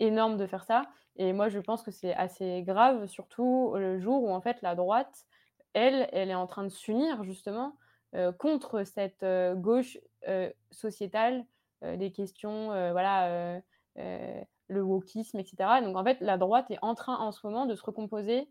énorme 0.00 0.36
de 0.36 0.46
faire 0.46 0.64
ça. 0.64 0.82
Et 1.16 1.32
moi, 1.32 1.48
je 1.48 1.58
pense 1.58 1.82
que 1.82 1.90
c'est 1.90 2.14
assez 2.14 2.62
grave, 2.62 3.06
surtout 3.06 3.74
le 3.76 3.98
jour 3.98 4.22
où 4.22 4.30
en 4.30 4.40
fait 4.40 4.60
la 4.62 4.74
droite, 4.74 5.26
elle, 5.74 6.08
elle 6.12 6.30
est 6.30 6.34
en 6.34 6.46
train 6.46 6.64
de 6.64 6.68
s'unir 6.68 7.22
justement 7.22 7.76
euh, 8.14 8.32
contre 8.32 8.84
cette 8.84 9.24
gauche 9.56 9.98
sociétale 10.70 11.46
des 11.82 12.12
questions, 12.12 12.66
voilà, 12.92 13.62
le 13.96 14.82
wokisme, 14.82 15.38
etc. 15.38 15.80
Donc 15.82 15.96
en 15.96 16.04
fait, 16.04 16.20
la 16.20 16.36
droite 16.36 16.70
est 16.70 16.78
en 16.82 16.94
train 16.94 17.16
en 17.16 17.32
ce 17.32 17.46
moment 17.46 17.64
de 17.64 17.74
se 17.74 17.82
recomposer 17.82 18.50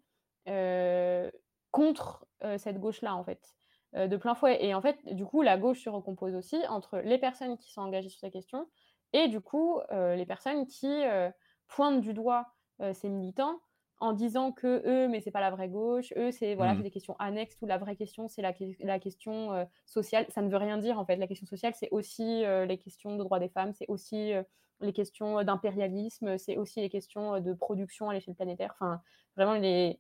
contre 1.72 2.26
cette 2.58 2.80
gauche-là, 2.80 3.16
en 3.16 3.24
fait. 3.24 3.56
Euh, 3.96 4.08
de 4.08 4.18
plein 4.18 4.36
fouet. 4.36 4.64
Et 4.64 4.76
en 4.76 4.82
fait, 4.82 5.00
du 5.16 5.26
coup, 5.26 5.42
la 5.42 5.58
gauche 5.58 5.84
se 5.84 5.90
recompose 5.90 6.36
aussi 6.36 6.58
entre 6.68 7.00
les 7.00 7.18
personnes 7.18 7.58
qui 7.58 7.72
sont 7.72 7.82
engagées 7.82 8.10
sur 8.10 8.20
ces 8.20 8.30
questions 8.30 8.68
et 9.14 9.28
du 9.28 9.42
coup, 9.42 9.80
euh, 9.92 10.16
les 10.16 10.26
personnes 10.26 10.66
qui 10.68 10.88
euh, 10.88 11.30
pointent 11.68 12.02
du 12.02 12.14
doigt 12.14 12.48
ces 12.94 13.10
militants 13.10 13.60
en 14.00 14.14
disant 14.14 14.54
que 14.54 14.82
eux, 14.86 15.10
mais 15.10 15.20
c'est 15.20 15.32
pas 15.32 15.42
la 15.42 15.52
vraie 15.52 15.68
gauche, 15.68 16.14
eux, 16.16 16.32
c'est 16.32 16.56
voilà, 16.56 16.74
mmh. 16.74 16.84
des 16.84 16.92
questions 16.92 17.18
annexes, 17.20 17.58
tout 17.58 17.66
la 17.66 17.78
vraie 17.78 17.98
question, 17.98 18.30
c'est 18.30 18.42
la, 18.42 18.54
la, 18.80 19.00
question 19.00 19.68
sociale. 19.86 20.26
Ça 20.30 20.42
ne 20.42 20.50
veut 20.50 20.56
rien 20.56 20.78
dire 20.78 20.98
en 20.98 21.06
fait. 21.06 21.18
La 21.18 21.28
question 21.28 21.46
sociale, 21.46 21.74
c'est 21.76 21.90
aussi 21.92 22.46
les 22.46 22.78
questions 22.78 23.18
de 23.18 23.22
droits 23.22 23.40
des 23.40 23.50
femmes, 23.50 23.74
c'est 23.74 23.88
aussi 23.90 24.32
les 24.80 24.94
questions 24.94 25.44
d'impérialisme, 25.44 26.38
c'est 26.38 26.56
aussi 26.56 26.80
les 26.80 26.90
questions 26.90 27.42
de 27.42 27.52
production 27.52 28.10
à 28.10 28.14
l'échelle 28.14 28.36
planétaire. 28.36 28.72
Enfin, 28.80 29.02
vraiment, 29.36 29.56
les, 29.56 30.00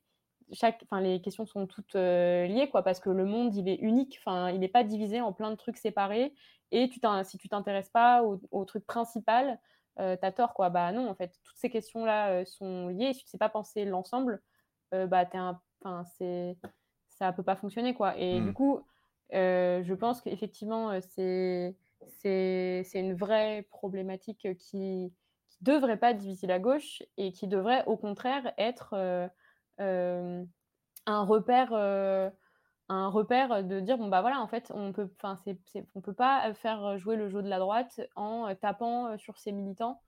chaque, 0.51 0.81
enfin, 0.83 1.01
les 1.01 1.21
questions 1.21 1.45
sont 1.45 1.67
toutes 1.67 1.95
euh, 1.95 2.45
liées, 2.45 2.69
quoi, 2.69 2.83
parce 2.83 2.99
que 2.99 3.09
le 3.09 3.25
monde, 3.25 3.55
il 3.55 3.67
est 3.67 3.75
unique, 3.75 4.19
enfin, 4.19 4.49
il 4.49 4.59
n'est 4.59 4.67
pas 4.67 4.83
divisé 4.83 5.21
en 5.21 5.33
plein 5.33 5.51
de 5.51 5.55
trucs 5.55 5.77
séparés. 5.77 6.33
Et 6.71 6.89
tu 6.89 6.99
si 7.23 7.37
tu 7.37 7.49
t'intéresses 7.49 7.89
pas 7.89 8.23
au, 8.23 8.65
truc 8.65 8.85
principal, 8.85 9.59
euh, 9.99 10.15
tu 10.15 10.25
as 10.25 10.31
tort, 10.31 10.53
quoi. 10.53 10.69
Bah 10.69 10.91
non, 10.91 11.09
en 11.09 11.15
fait, 11.15 11.39
toutes 11.43 11.57
ces 11.57 11.69
questions-là 11.69 12.29
euh, 12.29 12.45
sont 12.45 12.89
liées. 12.89 13.13
Si 13.13 13.23
tu 13.23 13.29
sais 13.29 13.37
pas 13.39 13.49
penser 13.49 13.85
l'ensemble, 13.85 14.41
bah 14.91 15.25
t'es 15.25 15.37
un, 15.37 15.59
enfin, 15.83 16.03
c'est, 16.17 16.57
ça 17.09 17.31
peut 17.31 17.43
pas 17.43 17.55
fonctionner, 17.55 17.93
quoi. 17.93 18.17
Et 18.17 18.39
du 18.39 18.49
mmh. 18.49 18.53
coup, 18.53 18.81
je 19.31 19.93
pense 19.93 20.21
qu'effectivement, 20.21 20.99
c'est, 21.01 21.75
c'est, 22.07 22.83
c'est 22.85 22.99
une 22.99 23.13
vraie 23.13 23.67
problématique 23.69 24.47
qui, 24.57 25.13
qui 25.49 25.63
devrait 25.63 25.97
pas 25.97 26.13
diviser 26.13 26.47
la 26.47 26.59
gauche 26.59 27.03
et 27.17 27.31
qui 27.31 27.47
devrait, 27.47 27.83
au 27.85 27.97
contraire, 27.97 28.53
être 28.57 28.93
euh, 28.93 29.27
un 29.80 31.23
repère 31.23 31.69
euh, 31.73 32.30
un 32.88 33.07
repère 33.09 33.63
de 33.63 33.80
dire 33.80 33.97
bon 33.97 34.07
bah 34.07 34.21
voilà 34.21 34.39
en 34.39 34.47
fait 34.47 34.71
on 34.73 34.91
peut 34.91 35.09
enfin 35.21 35.38
on 35.95 36.01
peut 36.01 36.13
pas 36.13 36.53
faire 36.53 36.97
jouer 36.97 37.15
le 37.15 37.30
jeu 37.30 37.41
de 37.41 37.49
la 37.49 37.59
droite 37.59 38.01
en 38.15 38.53
tapant 38.55 39.17
sur 39.17 39.38
ses 39.38 39.51
militants 39.51 40.01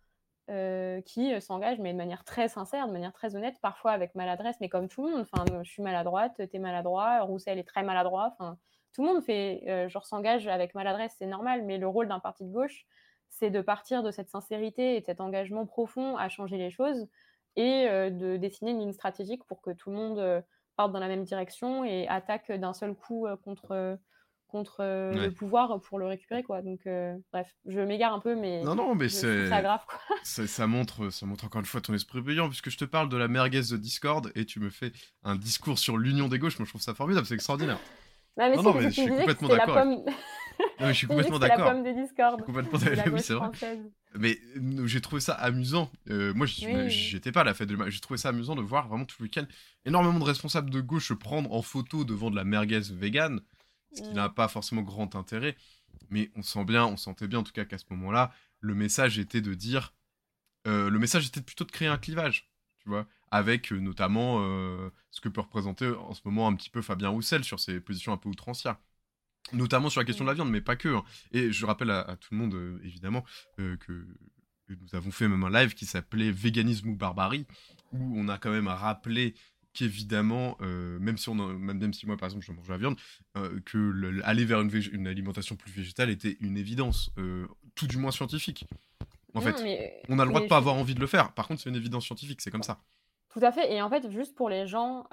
euh, 0.49 0.99
qui 1.01 1.39
s'engagent 1.41 1.79
mais 1.79 1.93
de 1.93 1.97
manière 1.97 2.23
très 2.23 2.47
sincère 2.47 2.87
de 2.87 2.91
manière 2.91 3.13
très 3.13 3.35
honnête 3.35 3.55
parfois 3.61 3.91
avec 3.91 4.15
maladresse 4.15 4.57
mais 4.61 4.69
comme 4.69 4.87
tout 4.87 5.05
le 5.05 5.11
monde. 5.11 5.27
Enfin 5.31 5.45
je 5.63 5.69
suis 5.69 5.83
maladroite 5.83 6.41
t'es 6.49 6.59
maladroit 6.59 7.21
Roussel 7.21 7.59
est 7.59 7.67
très 7.67 7.83
maladroit 7.83 8.33
enfin 8.33 8.57
tout 8.93 9.03
le 9.03 9.13
monde 9.13 9.23
fait 9.23 9.87
genre 9.89 10.05
s'engage 10.05 10.47
avec 10.47 10.73
maladresse 10.73 11.15
c'est 11.19 11.27
normal 11.27 11.63
mais 11.63 11.77
le 11.77 11.87
rôle 11.87 12.07
d'un 12.07 12.19
parti 12.19 12.45
de 12.45 12.51
gauche 12.51 12.85
c'est 13.29 13.51
de 13.51 13.61
partir 13.61 14.03
de 14.03 14.11
cette 14.11 14.29
sincérité 14.29 14.97
et 14.97 15.01
cet 15.01 15.21
engagement 15.21 15.65
profond 15.65 16.17
à 16.17 16.29
changer 16.29 16.57
les 16.57 16.71
choses 16.71 17.07
et 17.55 17.87
euh, 17.87 18.09
de 18.09 18.37
dessiner 18.37 18.71
une 18.71 18.79
ligne 18.79 18.93
stratégique 18.93 19.43
pour 19.45 19.61
que 19.61 19.71
tout 19.71 19.89
le 19.89 19.95
monde 19.95 20.19
euh, 20.19 20.41
parte 20.77 20.91
dans 20.91 20.99
la 20.99 21.07
même 21.07 21.23
direction 21.23 21.83
et 21.83 22.07
attaque 22.07 22.51
d'un 22.51 22.73
seul 22.73 22.93
coup 22.93 23.27
euh, 23.27 23.35
contre 23.35 23.97
contre 24.47 24.83
le 24.83 25.29
pouvoir 25.29 25.79
pour 25.79 25.97
le 25.97 26.07
récupérer 26.07 26.43
quoi. 26.43 26.61
Donc 26.61 26.81
bref 27.31 27.55
je 27.65 27.79
m'égare 27.79 28.13
un 28.13 28.19
peu 28.19 28.35
mais 28.35 28.61
non 28.63 28.75
non 28.75 28.95
mais 28.95 29.07
c'est 29.07 29.47
grave 29.47 29.85
quoi. 29.87 29.97
ça, 30.23 30.67
montre 30.67 31.09
ça 31.09 31.25
montre 31.25 31.45
encore 31.45 31.61
une 31.61 31.65
fois 31.65 31.79
ton 31.79 31.93
esprit 31.93 32.19
brillant 32.19 32.49
puisque 32.49 32.69
je 32.69 32.77
te 32.77 32.83
parle 32.83 33.07
de 33.07 33.15
la 33.15 33.29
merguez 33.29 33.61
de 33.71 33.77
Discord 33.77 34.29
et 34.35 34.45
tu 34.45 34.59
me 34.59 34.69
fais 34.69 34.91
un 35.23 35.37
discours 35.37 35.79
sur 35.79 35.97
l'union 35.97 36.27
des 36.27 36.37
gauches. 36.37 36.59
Moi 36.59 36.65
je 36.65 36.71
trouve 36.71 36.81
ça 36.81 36.93
formidable 36.93 37.25
c'est 37.25 37.35
extraordinaire. 37.35 37.79
Non, 38.37 38.63
non, 38.63 38.73
mais 38.73 38.83
je 38.83 39.01
suis 39.01 39.07
complètement 39.07 39.47
d'accord. 39.49 39.85
Non, 40.59 40.87
mais 40.87 40.93
je 40.93 40.97
suis 40.97 41.07
complètement 41.07 41.39
d'accord. 41.39 41.65
la 41.65 41.71
pomme 41.71 41.83
de 41.83 41.91
Discord. 41.91 42.43
Complètement 42.43 42.79
d'accord. 42.79 43.13
Oui, 43.13 43.21
c'est 43.21 43.33
vrai. 43.33 43.49
Mais 44.15 44.37
euh, 44.57 44.87
j'ai 44.87 45.01
trouvé 45.01 45.21
ça 45.21 45.33
amusant. 45.33 45.91
Euh, 46.09 46.33
moi, 46.33 46.45
j'étais 46.45 47.31
pas 47.31 47.41
à 47.41 47.43
la 47.43 47.53
fête 47.53 47.69
de 47.69 47.89
J'ai 47.89 47.99
trouvé 47.99 48.17
ça 48.17 48.29
amusant 48.29 48.55
de 48.55 48.61
voir 48.61 48.87
vraiment 48.87 49.05
tout 49.05 49.15
le 49.19 49.23
week-end 49.23 49.45
énormément 49.85 50.19
de 50.19 50.23
responsables 50.23 50.69
de 50.69 50.81
gauche 50.81 51.07
se 51.07 51.13
prendre 51.13 51.51
en 51.53 51.61
photo 51.61 52.03
devant 52.03 52.29
de 52.29 52.35
la 52.35 52.43
merguez 52.43 52.81
vegan, 52.91 53.41
ce 53.93 54.01
qui 54.01 54.09
mm. 54.09 54.13
n'a 54.13 54.29
pas 54.29 54.47
forcément 54.47 54.81
grand 54.81 55.15
intérêt. 55.15 55.55
Mais 56.09 56.31
on 56.35 56.41
sent 56.41 56.65
bien, 56.65 56.85
on 56.85 56.97
sentait 56.97 57.27
bien 57.27 57.39
en 57.39 57.43
tout 57.43 57.53
cas 57.53 57.65
qu'à 57.65 57.77
ce 57.77 57.85
moment-là, 57.91 58.33
le 58.59 58.75
message 58.75 59.17
était 59.17 59.41
de 59.41 59.53
dire, 59.53 59.93
euh, 60.67 60.89
le 60.89 60.99
message 60.99 61.27
était 61.27 61.41
plutôt 61.41 61.63
de 61.63 61.71
créer 61.71 61.87
un 61.87 61.97
clivage, 61.97 62.49
tu 62.79 62.89
vois, 62.89 63.07
avec 63.29 63.71
notamment 63.71 64.39
ce 65.09 65.21
que 65.21 65.29
peut 65.29 65.41
représenter 65.41 65.87
en 65.87 66.13
ce 66.13 66.21
moment 66.25 66.47
un 66.47 66.55
petit 66.55 66.69
peu 66.69 66.81
Fabien 66.81 67.09
Roussel 67.09 67.45
sur 67.45 67.59
ses 67.61 67.79
positions 67.79 68.11
un 68.11 68.17
peu 68.17 68.27
outrancières 68.27 68.77
notamment 69.53 69.89
sur 69.89 70.01
la 70.01 70.05
question 70.05 70.25
de 70.25 70.29
la 70.29 70.33
viande, 70.33 70.49
mais 70.49 70.61
pas 70.61 70.75
que. 70.75 70.89
Hein. 70.89 71.03
Et 71.31 71.51
je 71.51 71.65
rappelle 71.65 71.91
à, 71.91 72.15
tout 72.19 72.29
le 72.31 72.37
monde, 72.37 72.53
euh, 72.53 72.79
évidemment, 72.83 73.23
euh, 73.59 73.77
que, 73.77 74.05
nous 74.69 74.95
avons 74.95 75.11
fait 75.11 75.27
même 75.27 75.43
un 75.43 75.49
live 75.49 75.73
qui 75.73 75.85
s'appelait 75.85 76.31
Véganisme 76.31 76.89
ou 76.89 76.95
Barbarie, 76.95 77.45
où 77.91 78.13
on 78.17 78.29
a 78.29 78.37
quand 78.37 78.51
même 78.51 78.69
rappelé 78.69 79.33
qu'évidemment, 79.73 80.57
euh, 80.61 80.97
même, 80.99 81.17
si 81.17 81.27
on 81.27 81.35
même, 81.35 81.93
si 81.93 82.05
moi, 82.05 82.15
par 82.15 82.27
exemple, 82.27 82.45
je 82.45 82.53
mange 82.53 82.69
la 82.69 82.77
viande, 82.77 82.97
que 83.65 84.21
aller 84.23 84.45
vers 84.45 84.61
une, 84.61 84.71
une, 84.93 85.07
alimentation 85.07 85.57
plus 85.57 85.71
végétale 85.71 86.09
était 86.09 86.37
une 86.39 86.57
évidence, 86.57 87.11
tout 87.75 87.87
du 87.87 87.97
moins 87.97 88.11
scientifique. 88.11 88.65
En 89.33 89.41
fait, 89.41 89.55
on 90.07 90.19
a 90.19 90.23
le 90.23 90.29
droit 90.29 90.41
de 90.41 90.47
pas 90.47 90.57
avoir 90.57 90.75
envie 90.75 90.95
de 90.95 91.01
le 91.01 91.07
faire. 91.07 91.33
Par 91.33 91.47
contre, 91.47 91.61
c'est 91.61 91.69
une 91.69 91.75
évidence 91.75 92.05
scientifique, 92.05 92.39
c'est 92.41 92.51
comme 92.51 92.63
ça. 92.63 92.79
Tout 93.33 93.39
à 93.43 93.53
fait. 93.53 93.71
Et 93.73 93.81
en 93.81 93.89
fait, 93.89 94.09
juste 94.09 94.35
pour 94.35 94.49
les 94.49 94.67
gens 94.67 95.05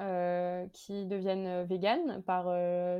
qui 0.73 1.07
deviennent 1.07 1.65
véganes 1.65 2.23
par 2.25 2.47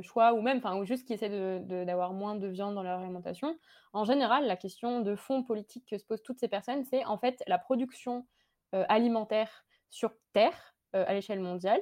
choix 0.01 0.33
ou 0.33 0.41
même, 0.41 0.59
enfin, 0.59 0.77
ou 0.77 0.85
juste 0.85 1.05
qui 1.05 1.13
essaient 1.13 1.59
d'avoir 1.59 2.13
moins 2.13 2.35
de 2.35 2.47
viande 2.47 2.75
dans 2.75 2.83
leur 2.83 2.99
alimentation, 2.99 3.57
en 3.91 4.05
général, 4.05 4.47
la 4.47 4.55
question 4.55 5.01
de 5.01 5.15
fond 5.15 5.43
politique 5.43 5.85
que 5.89 5.97
se 5.97 6.05
posent 6.05 6.23
toutes 6.23 6.39
ces 6.39 6.47
personnes, 6.47 6.85
c'est 6.85 7.03
en 7.03 7.17
fait 7.17 7.43
la 7.47 7.57
production 7.57 8.27
alimentaire 8.71 9.65
sur 9.89 10.13
Terre 10.31 10.75
à 10.93 11.13
l'échelle 11.13 11.41
mondiale, 11.41 11.81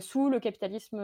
sous 0.00 0.30
le 0.30 0.40
capitalisme 0.40 0.96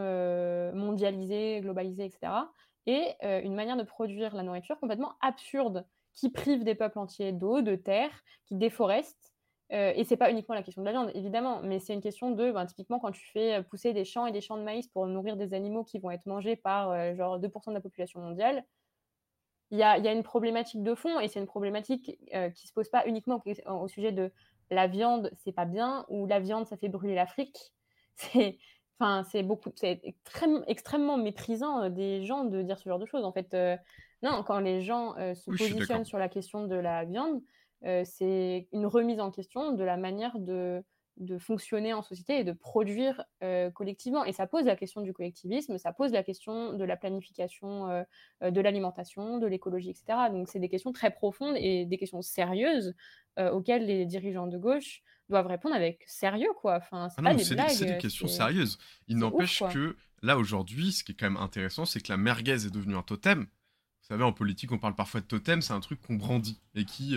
mondialisé, 0.73 1.61
globalisé, 1.61 2.05
etc. 2.05 2.51
Et 2.87 3.15
une 3.21 3.53
manière 3.53 3.77
de 3.77 3.83
produire 3.83 4.33
la 4.35 4.41
nourriture 4.41 4.79
complètement 4.79 5.13
absurde 5.21 5.85
qui 6.13 6.31
prive 6.31 6.63
des 6.63 6.73
peuples 6.73 6.97
entiers 6.97 7.31
d'eau, 7.31 7.61
de 7.61 7.75
terre, 7.75 8.23
qui 8.47 8.55
déforeste. 8.55 9.28
Euh, 9.71 9.93
et 9.95 10.03
c'est 10.03 10.17
pas 10.17 10.31
uniquement 10.31 10.55
la 10.55 10.63
question 10.63 10.81
de 10.81 10.85
la 10.85 10.91
viande, 10.91 11.11
évidemment, 11.13 11.61
mais 11.61 11.79
c'est 11.79 11.93
une 11.93 12.01
question 12.01 12.31
de, 12.31 12.51
ben, 12.51 12.65
typiquement, 12.65 12.99
quand 12.99 13.11
tu 13.11 13.25
fais 13.31 13.61
pousser 13.63 13.93
des 13.93 14.03
champs 14.03 14.25
et 14.25 14.31
des 14.31 14.41
champs 14.41 14.57
de 14.57 14.63
maïs 14.63 14.87
pour 14.87 15.05
nourrir 15.05 15.37
des 15.37 15.53
animaux 15.53 15.83
qui 15.83 15.99
vont 15.99 16.09
être 16.09 16.25
mangés 16.25 16.55
par 16.55 16.89
euh, 16.89 17.13
genre 17.15 17.39
2% 17.39 17.69
de 17.69 17.75
la 17.75 17.81
population 17.81 18.19
mondiale, 18.19 18.63
il 19.71 19.77
y 19.77 19.83
a, 19.83 19.97
une 20.11 20.23
problématique 20.23 20.81
de 20.81 20.95
fond, 20.95 21.19
et 21.19 21.27
c'est 21.27 21.39
une 21.39 21.45
problématique 21.45 22.17
euh, 22.33 22.49
qui 22.49 22.67
se 22.67 22.73
pose 22.73 22.89
pas 22.89 23.05
uniquement 23.05 23.43
au, 23.67 23.87
sujet 23.87 24.11
de 24.11 24.31
la 24.71 24.87
viande, 24.87 25.29
c'est 25.37 25.51
pas 25.51 25.65
bien, 25.65 26.05
ou 26.09 26.25
la 26.25 26.39
viande, 26.39 26.65
ça 26.65 26.75
fait 26.75 26.89
brûler 26.89 27.13
l'Afrique. 27.13 27.57
C'est, 28.15 28.57
enfin, 28.99 29.23
c'est 29.23 29.43
beaucoup, 29.43 29.71
c'est 29.75 30.01
extrêmement 30.67 31.15
méprisant 31.15 31.89
des 31.89 32.25
gens 32.25 32.43
de 32.43 32.61
dire 32.61 32.77
ce 32.77 32.89
genre 32.89 32.99
de 32.99 33.05
choses. 33.05 33.23
En 33.23 33.31
fait, 33.31 33.55
non, 34.21 34.43
quand 34.43 34.59
les 34.59 34.81
gens 34.81 35.13
se 35.35 35.45
positionnent 35.45 36.03
sur 36.03 36.17
la 36.17 36.27
question 36.27 36.67
de 36.67 36.75
la 36.75 37.05
viande, 37.05 37.41
c'est 37.81 38.67
une 38.71 38.85
remise 38.85 39.19
en 39.19 39.31
question 39.31 39.71
de 39.71 39.83
la 39.83 39.97
manière 39.97 40.39
de, 40.39 40.83
fonctionner 41.39 41.91
en 41.93 42.01
société 42.01 42.39
et 42.39 42.43
de 42.45 42.53
produire 42.53 43.25
collectivement. 43.73 44.23
Et 44.23 44.31
ça 44.31 44.47
pose 44.47 44.65
la 44.65 44.77
question 44.77 45.01
du 45.01 45.11
collectivisme, 45.11 45.77
ça 45.77 45.91
pose 45.91 46.13
la 46.13 46.23
question 46.23 46.73
de 46.73 46.83
la 46.85 46.95
planification 46.95 48.05
de 48.41 48.61
l'alimentation, 48.61 49.37
de 49.37 49.45
l'écologie, 49.45 49.89
etc. 49.89 50.29
Donc 50.31 50.47
c'est 50.47 50.59
des 50.59 50.69
questions 50.69 50.93
très 50.93 51.11
profondes 51.11 51.55
et 51.57 51.85
des 51.85 51.97
questions 51.97 52.21
sérieuses 52.21 52.95
auxquelles 53.37 53.85
les 53.85 54.05
dirigeants 54.05 54.47
de 54.47 54.57
gauche 54.57 55.01
doivent 55.27 55.47
répondre 55.47 55.75
avec 55.75 56.03
sérieux, 56.07 56.51
quoi. 56.59 56.77
Enfin, 56.77 57.09
c'est 57.09 57.21
ah 57.25 57.33
des 57.33 57.85
des 57.85 57.97
questions 57.97 58.27
sérieuses. 58.27 58.77
Il 59.07 59.17
n'empêche 59.17 59.61
que 59.73 59.95
là 60.21 60.37
aujourd'hui, 60.37 60.91
ce 60.91 61.03
qui 61.03 61.11
est 61.11 61.15
quand 61.15 61.29
même 61.29 61.41
intéressant, 61.41 61.85
c'est 61.85 62.01
que 62.01 62.11
la 62.11 62.17
merguez 62.17 62.65
est 62.65 62.73
devenue 62.73 62.95
un 62.95 63.03
totem 63.03 63.47
vous 64.09 64.15
savez, 64.15 64.23
en 64.23 64.33
politique, 64.33 64.71
on 64.71 64.79
parle 64.79 64.95
parfois 64.95 65.21
de 65.21 65.27
totem, 65.27 65.61
c'est 65.61 65.73
un 65.73 65.79
truc 65.81 66.01
qu'on 66.01 66.15
brandit 66.15 66.59
et 66.73 66.83
qui, 66.83 67.15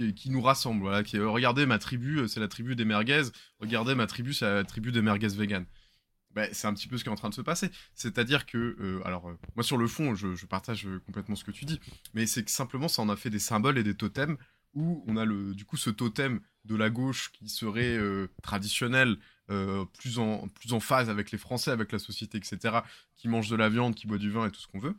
euh, 0.00 0.12
qui, 0.12 0.30
nous 0.30 0.40
rassemble. 0.40 1.02
Qui, 1.04 1.18
euh, 1.18 1.28
regardez, 1.28 1.66
ma 1.66 1.78
tribu, 1.78 2.20
euh, 2.20 2.26
c'est 2.26 2.40
la 2.40 2.48
tribu 2.48 2.74
des 2.76 2.84
merguez. 2.84 3.24
Regardez, 3.58 3.94
ma 3.94 4.06
tribu, 4.06 4.32
c'est 4.32 4.46
la 4.46 4.64
tribu 4.64 4.92
des 4.92 5.02
merguez 5.02 5.28
vegan. 5.28 5.66
Ben, 6.30 6.48
c'est 6.52 6.66
un 6.66 6.72
petit 6.72 6.88
peu 6.88 6.96
ce 6.96 7.04
qui 7.04 7.10
est 7.10 7.12
en 7.12 7.16
train 7.16 7.28
de 7.28 7.34
se 7.34 7.42
passer. 7.42 7.70
C'est-à-dire 7.94 8.46
que, 8.46 9.02
alors, 9.04 9.30
moi 9.54 9.62
sur 9.62 9.76
le 9.76 9.86
fond, 9.86 10.14
je, 10.14 10.46
partage 10.46 10.88
complètement 11.04 11.36
ce 11.36 11.44
que 11.44 11.50
tu 11.50 11.66
dis, 11.66 11.78
mais 12.14 12.24
c'est 12.24 12.42
que 12.42 12.50
simplement, 12.50 12.88
ça 12.88 13.02
en 13.02 13.10
a 13.10 13.16
fait 13.16 13.28
des 13.28 13.38
symboles 13.38 13.76
et 13.76 13.82
des 13.82 13.94
totems 13.94 14.38
où 14.72 15.04
on 15.06 15.18
a 15.18 15.26
le, 15.26 15.54
du 15.54 15.66
coup 15.66 15.76
ce 15.76 15.90
totem 15.90 16.40
de 16.64 16.74
la 16.74 16.88
gauche 16.88 17.32
qui 17.32 17.50
serait 17.50 17.98
traditionnel, 18.42 19.18
plus 19.46 20.18
en 20.18 20.80
phase 20.80 21.10
avec 21.10 21.32
les 21.32 21.38
Français, 21.38 21.70
avec 21.70 21.92
la 21.92 21.98
société, 21.98 22.38
etc., 22.38 22.78
qui 23.14 23.28
mange 23.28 23.50
de 23.50 23.56
la 23.56 23.68
viande, 23.68 23.94
qui 23.94 24.06
boit 24.06 24.16
du 24.16 24.30
vin 24.30 24.46
et 24.46 24.50
tout 24.50 24.60
ce 24.60 24.68
qu'on 24.68 24.80
veut. 24.80 24.96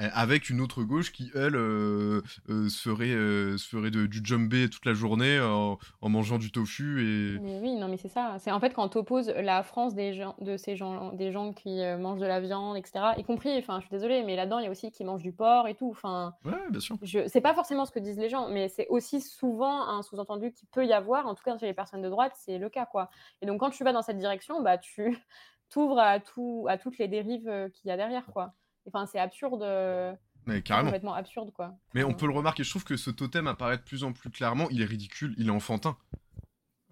Euh, 0.00 0.08
avec 0.14 0.50
une 0.50 0.60
autre 0.60 0.82
gauche 0.82 1.12
qui, 1.12 1.30
elle, 1.34 1.56
euh, 1.56 2.22
euh, 2.48 2.68
se 2.68 2.88
ferait, 2.88 3.90
du 3.90 4.20
jumbé 4.24 4.68
toute 4.70 4.84
la 4.86 4.94
journée 4.94 5.40
en, 5.40 5.78
mangeant 6.02 6.38
du 6.38 6.50
tofu. 6.50 7.00
Et... 7.00 7.38
Mais 7.40 7.60
oui, 7.60 7.74
non, 7.76 7.88
mais 7.88 7.96
c'est 7.96 8.08
ça. 8.08 8.36
C'est 8.38 8.50
en 8.50 8.60
fait 8.60 8.72
quand 8.74 8.88
tu 8.88 8.98
opposes 8.98 9.28
la 9.28 9.62
France 9.62 9.94
des 9.94 10.14
gens, 10.14 10.34
de 10.40 10.56
ces 10.56 10.76
gens, 10.76 11.12
des 11.12 11.32
gens 11.32 11.52
qui 11.52 11.80
mangent 11.98 12.20
de 12.20 12.26
la 12.26 12.40
viande, 12.40 12.76
etc., 12.76 13.00
y 13.16 13.24
compris, 13.24 13.56
enfin, 13.58 13.80
je 13.80 13.86
suis 13.86 13.90
désolée, 13.90 14.22
mais 14.24 14.36
là-dedans, 14.36 14.58
il 14.58 14.64
y 14.64 14.68
a 14.68 14.70
aussi 14.70 14.90
qui 14.90 15.04
mangent 15.04 15.22
du 15.22 15.32
porc 15.32 15.68
et 15.68 15.74
tout. 15.74 15.90
Enfin, 15.90 16.34
ouais, 16.44 16.52
bien 16.70 16.80
sûr. 16.80 16.96
Je... 17.02 17.26
C'est 17.26 17.40
pas 17.40 17.54
forcément 17.54 17.84
ce 17.84 17.92
que 17.92 18.00
disent 18.00 18.18
les 18.18 18.28
gens, 18.28 18.48
mais 18.48 18.68
c'est 18.68 18.86
aussi 18.88 19.20
souvent 19.20 19.88
un 19.88 20.02
sous-entendu 20.02 20.52
qui 20.52 20.66
peut 20.66 20.86
y 20.86 20.92
avoir, 20.92 21.26
en 21.26 21.34
tout 21.34 21.42
cas 21.44 21.56
chez 21.58 21.66
les 21.66 21.74
personnes 21.74 22.02
de 22.02 22.08
droite, 22.08 22.32
c'est 22.36 22.58
le 22.58 22.68
cas, 22.68 22.86
quoi. 22.86 23.10
Et 23.42 23.46
donc, 23.46 23.60
quand 23.60 23.70
tu 23.70 23.84
vas 23.84 23.92
dans 23.92 24.02
cette 24.02 24.18
direction, 24.18 24.62
bah, 24.62 24.78
tu 24.78 25.18
t'ouvres 25.70 25.98
à, 25.98 26.20
tout, 26.20 26.66
à 26.68 26.78
toutes 26.78 26.98
les 26.98 27.08
dérives 27.08 27.70
qu'il 27.74 27.88
y 27.88 27.90
a 27.90 27.96
derrière, 27.96 28.26
quoi. 28.26 28.54
Enfin, 28.92 29.06
c'est 29.06 29.18
absurde. 29.18 29.62
Euh, 29.62 30.12
mais 30.46 30.62
carrément. 30.62 30.88
Complètement 30.88 31.14
absurde, 31.14 31.52
quoi. 31.52 31.76
Mais 31.94 32.04
on 32.04 32.14
peut 32.14 32.26
le 32.26 32.32
remarquer, 32.32 32.64
je 32.64 32.70
trouve 32.70 32.84
que 32.84 32.96
ce 32.96 33.10
totem 33.10 33.46
apparaît 33.46 33.78
de 33.78 33.82
plus 33.82 34.04
en 34.04 34.12
plus 34.12 34.30
clairement. 34.30 34.68
Il 34.70 34.82
est 34.82 34.86
ridicule, 34.86 35.34
il 35.38 35.46
est 35.46 35.50
enfantin. 35.50 35.96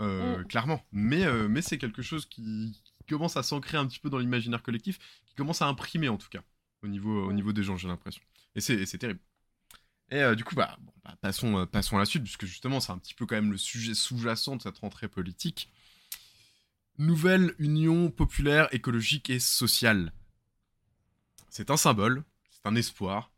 Euh, 0.01 0.39
mm. 0.39 0.45
Clairement. 0.47 0.81
Mais, 0.93 1.25
euh, 1.25 1.49
mais 1.49 1.63
c'est 1.63 1.79
quelque 1.79 2.03
chose 2.03 2.27
qui, 2.27 2.81
commence 3.09 3.39
à 3.39 3.43
s'ancrer 3.43 3.79
un 3.79 3.87
petit 3.87 3.99
peu 3.99 4.11
dans 4.11 4.19
l'imaginaire 4.19 4.63
collectif, 4.63 4.99
qui 5.27 5.35
commence 5.35 5.63
à 5.63 5.67
imprimer 5.67 6.11
en 6.11 6.19
tout 6.19 6.29
cas, 6.29 6.43
au 6.83 6.89
niveau, 6.89 7.27
au 7.27 7.33
niveau 7.33 7.55
des 7.55 7.63
gens, 7.63 7.79
j'ai 7.79 7.89
l'impression. 7.89 8.21
Et 8.55 8.61
c'est 8.61 8.99
terrible. 8.99 9.21
Et 10.11 10.37
du 10.37 10.45
coup, 10.45 10.55
bah, 10.55 10.77
bah 11.05 11.17
passons, 11.23 11.67
passons 11.67 11.97
à 11.97 12.01
la 12.01 12.05
suite, 12.05 12.23
puisque 12.23 12.45
justement, 12.45 12.81
c'est 12.81 12.93
un 12.93 12.99
petit 12.99 13.15
peu 13.15 13.25
quand 13.25 13.37
même 13.37 13.51
le 13.51 13.57
sujet 13.57 13.95
sous-jacent 13.95 14.57
de 14.57 14.63
cette 14.63 14.77
rentrée 14.79 15.09
politique. 15.09 15.73
Nouvelle 16.99 17.55
Union 17.59 18.11
populaire, 18.11 18.69
écologique 18.75 19.31
et 19.31 19.39
sociale 19.39 20.13
c'est 21.51 21.71
un 21.71 21.77
symbole, 21.77 22.25
c'est 22.51 22.67
un 22.67 22.75
espoir. 22.75 23.31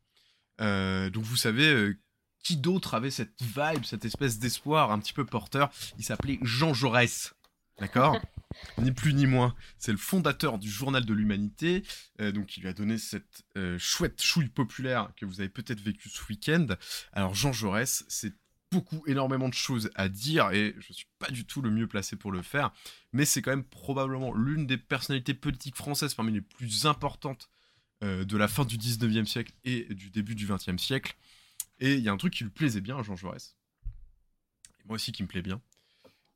Euh, 0.61 1.11
donc 1.11 1.25
vous 1.25 1.37
savez, 1.37 1.73
euh, 1.73 1.99
qui 2.43 2.57
d'autre 2.57 2.95
avait 2.95 3.11
cette 3.11 3.41
vibe, 3.43 3.85
cette 3.85 4.05
espèce 4.05 4.39
d'espoir 4.39 4.93
un 4.93 4.99
petit 4.99 5.13
peu 5.13 5.25
porteur? 5.25 5.71
Il 5.99 6.05
s'appelait 6.05 6.39
Jean 6.43 6.75
Jaurès. 6.75 7.35
D'accord? 7.79 8.19
Ni 8.79 8.91
plus 8.91 9.15
ni 9.15 9.27
moins. 9.27 9.55
C'est 9.79 9.93
le 9.93 9.99
fondateur 9.99 10.59
du 10.59 10.69
Journal 10.69 11.05
de 11.05 11.15
l'Humanité, 11.15 11.85
euh, 12.21 12.33
donc 12.33 12.57
il 12.57 12.63
lui 12.63 12.69
a 12.69 12.73
donné 12.73 12.99
cette 12.99 13.45
chouette 13.79 14.21
chouille 14.21 14.49
populaire 14.49 15.13
que 15.17 15.25
vous 15.25 15.41
avez 15.41 15.49
peut-être 15.49 15.81
vécu 15.81 16.09
ce 16.09 16.21
week-end. 16.29 16.67
Alors 17.13 17.35
Jean 17.35 17.53
Jaurès, 17.53 18.05
c'est 18.09 18.35
beaucoup, 18.71 19.03
énormément 19.07 19.49
de 19.49 19.55
choses 19.55 19.91
à 19.95 20.09
dire 20.09 20.51
et 20.51 20.75
je 20.79 20.89
ne 20.89 20.95
suis 20.95 21.09
pas 21.19 21.31
du 21.31 21.45
tout 21.45 21.63
le 21.63 21.71
mieux 21.71 21.87
placé 21.87 22.17
pour 22.17 22.33
le 22.33 22.43
faire, 22.43 22.71
mais 23.13 23.25
c'est 23.25 23.43
quand 23.43 23.51
même 23.51 23.65
probablement 23.65 24.33
l'une 24.35 24.67
des 24.67 24.79
personnalités 24.79 25.35
politiques 25.35 25.77
françaises 25.77 26.15
parmi 26.15 26.33
les 26.33 26.41
plus 26.41 26.87
importantes 26.87 27.51
de 28.03 28.37
la 28.37 28.49
fin 28.49 28.65
du 28.65 28.79
19e 28.79 29.27
siècle 29.27 29.53
et 29.65 29.85
du 29.95 30.11
début 30.11 30.35
du 30.35 30.47
20e 30.47 30.79
siècle. 30.79 31.17
Et 31.81 31.95
il 31.95 32.01
y 32.01 32.09
a 32.09 32.13
un 32.13 32.17
truc 32.17 32.33
qui 32.33 32.45
lui 32.45 32.51
plaisait 32.51 32.81
bien 32.81 32.99
à 32.99 33.03
Jean 33.03 33.17
Jaurès. 33.17 33.57
Et 34.81 34.85
moi 34.87 34.95
aussi 34.95 35.13
qui 35.13 35.23
me 35.23 35.29
plaît 35.29 35.43
bien. 35.43 35.61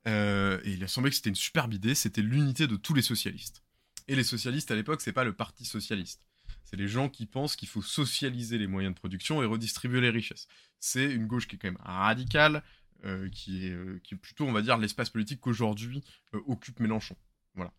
Euh, 0.07 0.59
et 0.63 0.73
il 0.73 0.83
a 0.83 0.87
semblé 0.87 1.09
que 1.09 1.15
c'était 1.15 1.29
une 1.29 1.35
superbe 1.35 1.73
idée, 1.73 1.95
c'était 1.95 2.21
l'unité 2.21 2.67
de 2.67 2.75
tous 2.75 2.93
les 2.93 3.01
socialistes. 3.01 3.63
Et 4.07 4.15
les 4.15 4.23
socialistes 4.23 4.69
à 4.71 4.75
l'époque, 4.75 5.01
c'est 5.01 5.13
pas 5.13 5.23
le 5.23 5.33
parti 5.33 5.65
socialiste. 5.65 6.27
C'est 6.63 6.77
les 6.77 6.87
gens 6.87 7.09
qui 7.09 7.25
pensent 7.25 7.55
qu'il 7.55 7.67
faut 7.67 7.81
socialiser 7.81 8.57
les 8.57 8.67
moyens 8.67 8.93
de 8.93 8.99
production 8.99 9.41
et 9.41 9.45
redistribuer 9.45 10.01
les 10.01 10.09
richesses. 10.09 10.47
C'est 10.79 11.11
une 11.11 11.27
gauche 11.27 11.47
qui 11.47 11.55
est 11.55 11.59
quand 11.59 11.67
même 11.67 11.81
radicale, 11.81 12.63
euh, 13.03 13.29
qui, 13.29 13.67
est, 13.67 14.15
plutôt, 14.15 14.45
on 14.45 14.51
va 14.51 14.61
dire, 14.61 14.77
l'espace 14.77 15.09
politique 15.09 15.39
qu'aujourd'hui 15.41 16.03
occupe 16.33 16.79
Mélenchon. 16.79 17.15
Voilà. 17.55 17.73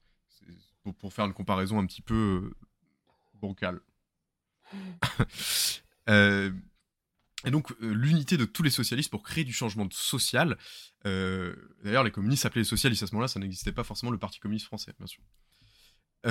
Pour, 0.98 1.12
faire 1.12 1.26
une 1.26 1.32
comparaison 1.32 1.80
un 1.80 1.86
petit 1.86 2.02
peu 2.02 2.52
bancal. 3.40 3.80
Euh, 6.08 6.52
et 7.44 7.50
donc, 7.50 7.72
euh, 7.82 7.92
l'unité 7.92 8.36
de 8.36 8.44
tous 8.44 8.62
les 8.62 8.70
socialistes 8.70 9.10
pour 9.10 9.24
créer 9.24 9.42
du 9.42 9.52
changement 9.52 9.88
social. 9.90 10.56
Euh, 11.04 11.52
d'ailleurs, 11.82 12.04
les 12.04 12.12
communistes 12.12 12.44
s'appelaient 12.44 12.60
les 12.60 12.64
socialistes 12.64 13.02
à 13.02 13.08
ce 13.08 13.12
moment-là, 13.14 13.26
ça 13.26 13.40
n'existait 13.40 13.72
pas 13.72 13.82
forcément 13.82 14.12
le 14.12 14.18
Parti 14.18 14.38
communiste 14.38 14.66
français, 14.66 14.92
bien 14.98 15.08
sûr. 15.08 15.24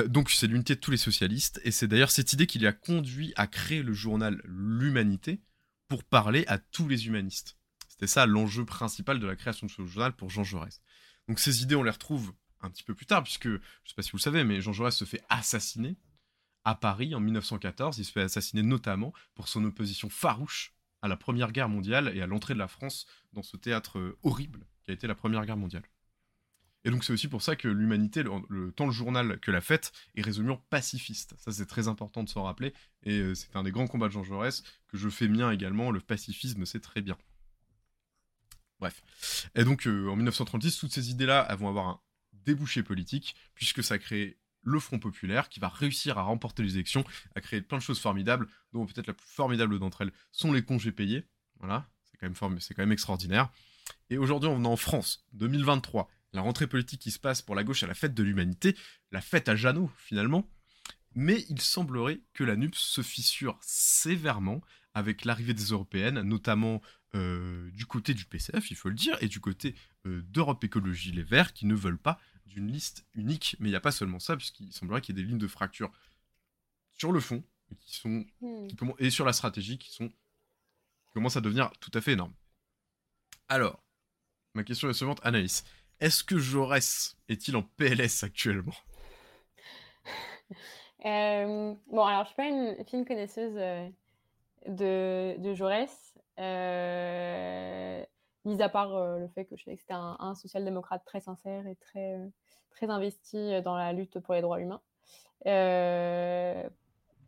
donc, 0.08 0.30
c'est 0.30 0.47
l'unité 0.47 0.76
de 0.76 0.80
tous 0.80 0.91
les 0.91 0.97
socialistes, 0.97 1.60
et 1.66 1.72
c'est 1.72 1.88
d'ailleurs 1.88 2.10
cette 2.10 2.32
idée 2.32 2.47
qui 2.47 2.58
lui 2.58 2.68
a 2.68 2.72
conduit 2.72 3.34
à 3.36 3.47
créer 3.47 3.84
le 3.84 3.91
journal 3.91 4.41
L'Humanité 4.45 5.41
pour 5.89 6.06
parler 6.06 6.45
à 6.47 6.58
tous 6.58 6.88
les 6.88 7.08
humanistes. 7.08 7.58
C'était 7.89 8.08
ça 8.08 8.26
l'enjeu 8.26 8.64
principal 8.64 9.20
de 9.20 9.28
la 9.28 9.36
création 9.36 9.68
de 9.68 9.72
ce 9.72 9.86
journal 9.86 10.14
pour 10.14 10.30
Jean 10.30 10.45
Jaurès. 10.45 10.82
Donc, 11.28 11.39
ces 11.39 11.64
idées, 11.64 11.76
on 11.76 11.84
les 11.84 11.91
retrouve 11.91 12.34
un 12.62 12.70
petit 12.70 12.84
peu 12.84 12.95
plus 12.95 13.06
tard, 13.06 13.24
puisque, 13.24 13.47
je 13.47 13.53
ne 13.53 13.60
sais 13.86 13.95
pas 13.95 14.01
si 14.01 14.12
vous 14.12 14.18
le 14.18 14.24
savez, 14.24 14.43
mais 14.43 14.62
Jean 14.62 14.74
Jaurès 14.74 14.95
se 14.95 15.06
fait 15.06 15.22
assassiner 15.28 15.97
à 16.66 16.76
Paris 16.76 17.16
en 17.16 17.20
1914. 17.20 17.97
Il 17.99 18.05
se 18.05 18.11
fait 18.11 18.24
assassiner 18.24 18.63
notamment 18.63 19.13
pour 19.36 19.47
son 19.47 19.63
opposition 19.63 20.09
farouche 20.09 20.74
à 21.01 21.07
la 21.07 21.16
Première 21.16 21.51
Guerre 21.51 21.70
mondiale 21.70 22.11
et 22.16 22.22
à 22.22 22.28
l'entrée 22.28 22.55
de 22.55 22.59
la 22.59 22.68
France 22.68 23.05
dans 23.34 23.43
ce 23.43 23.57
théâtre 23.57 23.99
euh, 23.99 24.18
horrible 24.24 24.66
qui 24.84 24.91
a 24.91 24.93
été 24.93 25.07
la 25.07 25.16
Première 25.16 25.45
Guerre 25.45 25.57
mondiale. 25.57 25.84
Et 26.84 26.91
donc 26.91 27.03
c'est 27.03 27.13
aussi 27.13 27.28
pour 27.28 27.41
ça 27.41 27.55
que 27.55 27.68
l'humanité, 27.68 28.24
tant 28.76 28.86
le 28.86 28.91
journal 28.91 29.39
que 29.39 29.49
la 29.49 29.61
fête, 29.61 29.91
est 30.16 30.22
résolument 30.22 30.57
pacifiste. 30.70 31.34
Ça 31.39 31.51
c'est 31.51 31.66
très 31.66 31.88
important 31.88 32.24
de 32.24 32.30
s'en 32.30 32.43
rappeler, 32.43 32.74
et 33.03 33.18
euh, 33.18 33.34
c'est 33.34 33.55
un 33.55 33.63
des 33.63 33.72
grands 33.72 33.88
combats 33.88 34.07
de 34.07 34.13
Jean 34.13 34.24
Jaurès 34.24 34.63
que 34.88 34.97
je 34.97 35.09
fais 35.09 35.28
mien 35.28 35.51
également, 35.51 35.89
le 35.89 35.99
pacifisme 35.99 36.63
c'est 36.66 36.82
très 36.82 37.01
bien. 37.01 37.18
Bref. 38.80 39.49
Et 39.55 39.63
donc 39.63 39.88
euh, 39.88 40.09
en 40.09 40.16
1936, 40.16 40.78
toutes 40.78 40.91
ces 40.91 41.09
idées-là 41.09 41.55
vont 41.55 41.70
avoir 41.70 41.88
un 41.88 42.01
débouché 42.34 42.84
politique, 42.84 43.36
puisque 43.55 43.84
ça 43.84 43.97
crée 43.97 44.38
le 44.66 44.80
Front 44.80 44.99
Populaire, 44.99 45.47
qui 45.47 45.61
va 45.61 45.70
réussir 45.70 46.18
à 46.18 46.24
remporter 46.24 46.63
les 46.63 46.74
élections, 46.74 47.05
à 47.36 47.41
créer 47.41 47.61
plein 47.61 47.78
de 47.78 47.84
choses 47.84 47.99
formidables, 47.99 48.47
dont 48.74 48.86
peut-être 48.86 49.07
la 49.07 49.13
plus 49.13 49.28
formidable 49.28 49.80
d'entre 49.80 50.01
elles 50.01 50.11
sont 50.32 50.51
les 50.51 50.63
congés 50.63 50.91
payés. 50.91 51.24
Voilà, 51.59 51.88
C'est 52.11 52.18
quand, 52.18 52.28
même 52.28 52.59
quand 52.59 52.78
même 52.78 52.91
extraordinaire. 52.91 53.49
Et 54.09 54.18
aujourd'hui, 54.18 54.49
on 54.49 54.63
est 54.63 54.68
en 54.68 54.76
France, 54.76 55.26
2023. 55.34 56.09
La 56.34 56.41
rentrée 56.41 56.68
politique 56.68 56.99
qui 56.99 57.11
se 57.11 57.20
passe 57.20 57.41
pour 57.41 57.55
la 57.55 57.63
gauche 57.63 57.84
à 57.84 57.88
la 57.88 57.93
fête 57.93 58.13
de 58.13 58.24
l'humanité, 58.24 58.76
la 59.11 59.22
fête 59.22 59.47
à 59.47 59.55
Jeannot, 59.55 59.89
finalement. 59.97 60.49
Mais 61.13 61.45
il 61.49 61.61
semblerait 61.61 62.20
que 62.34 62.43
la 62.43 62.57
NUPS 62.57 62.78
se 62.78 63.01
fissure 63.01 63.57
sévèrement 63.61 64.61
avec 64.93 65.24
l'arrivée 65.24 65.53
des 65.53 65.66
européennes, 65.66 66.22
notamment 66.22 66.82
euh, 67.16 67.70
du 67.72 67.86
côté 67.86 68.13
du 68.13 68.26
PCF, 68.26 68.70
il 68.72 68.76
faut 68.76 68.89
le 68.89 68.95
dire, 68.95 69.18
et 69.22 69.28
du 69.28 69.39
côté 69.39 69.76
euh, 70.05 70.22
d'Europe 70.24 70.63
Écologie 70.63 71.11
Les 71.11 71.24
Verts, 71.24 71.53
qui 71.53 71.66
ne 71.66 71.76
veulent 71.76 71.97
pas 71.97 72.20
d'une 72.46 72.72
liste 72.72 73.06
unique. 73.14 73.56
Mais 73.60 73.70
il 73.70 73.72
n'y 73.72 73.78
a 73.78 73.82
pas 73.82 73.91
seulement 73.91 74.20
ça, 74.20 74.36
puisqu'il 74.38 74.72
semblerait 74.74 75.02
qu'il 75.02 75.16
y 75.16 75.20
ait 75.20 75.24
des 75.24 75.30
lignes 75.30 75.39
de 75.39 75.48
fracture 75.48 75.91
sur 76.93 77.12
le 77.12 77.20
fond, 77.20 77.43
qui 77.80 77.96
sont, 77.96 78.26
hmm. 78.41 78.68
et 79.00 79.10
sur 79.10 79.26
la 79.26 79.34
stratégie, 79.34 79.78
qui 79.78 79.91
sont 79.91 80.10
qui 80.10 81.14
commencent 81.14 81.38
à 81.38 81.41
devenir 81.41 81.72
tout 81.80 81.91
à 81.93 82.02
fait 82.02 82.14
énormes. 82.14 82.34
Alors, 83.48 83.84
ma 84.54 84.64
question 84.64 84.88
est 84.88 84.91
la 84.91 84.96
suivante, 84.96 85.20
Anaïs. 85.24 85.64
Est-ce 86.00 86.24
que 86.24 86.38
Jaurès 86.38 87.18
est-il 87.30 87.56
en 87.56 87.64
PLS 87.64 88.24
actuellement? 88.24 88.76
Euh, 91.06 91.76
Bon, 91.91 92.04
alors 92.04 92.24
je 92.24 92.30
suis 92.30 92.36
pas 92.36 92.48
une 92.48 92.84
fine 92.86 93.06
connaisseuse 93.06 93.54
de, 94.68 95.38
de 95.38 95.54
Jaurès. 95.54 96.16
Euh, 96.39 98.04
mis 98.46 98.62
à 98.62 98.70
part 98.70 98.96
euh, 98.96 99.20
le 99.20 99.28
fait 99.28 99.46
que 99.46 99.56
je 99.58 99.64
c'était 99.64 99.93
un, 99.93 100.36
social-démocrate 100.36 101.04
très 101.06 101.20
sincère 101.20 101.68
et 101.68 101.76
très, 101.76 102.16
euh, 102.16 102.28
très 102.70 102.89
investi 102.89 103.62
dans 103.64 103.76
la 103.76 103.93
lutte 103.93 104.20
pour 104.20 104.34
les 104.34 104.41
droits 104.41 104.60
humains. 104.60 104.82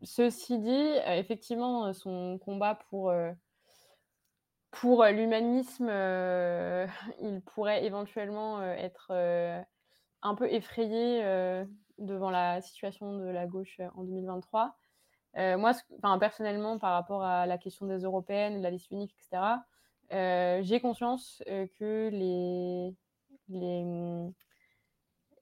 ceci 0.04 0.60
dit, 0.60 0.94
effectivement, 1.08 1.92
son 1.94 2.38
combat 2.40 2.76
pour, 2.90 3.14
pour 4.72 5.06
l'humanisme, 5.06 5.90
il 7.22 7.42
pourrait 7.46 7.86
éventuellement 7.86 8.64
être 8.64 9.12
un 10.22 10.36
peu 10.36 10.52
effrayé 10.52 11.24
devant 11.98 12.30
la 12.30 12.62
situation 12.62 13.18
de 13.18 13.26
la 13.26 13.48
gauche 13.48 13.80
en 13.96 14.04
2023. 14.04 14.78
Euh, 15.38 15.58
moi, 15.58 15.74
personnellement, 16.20 16.80
par 16.80 16.94
rapport 16.94 17.24
à 17.24 17.46
la 17.46 17.58
question 17.58 17.86
des 17.86 18.00
européennes, 18.00 18.58
de 18.58 18.64
la 18.64 18.72
liste 18.72 18.90
unique, 18.92 19.14
etc., 19.14 19.44
euh, 19.44 19.56
j'ai 20.12 20.80
conscience 20.80 21.42
euh, 21.48 21.68
que 21.80 22.10
les, 22.12 22.96
les, 23.50 23.86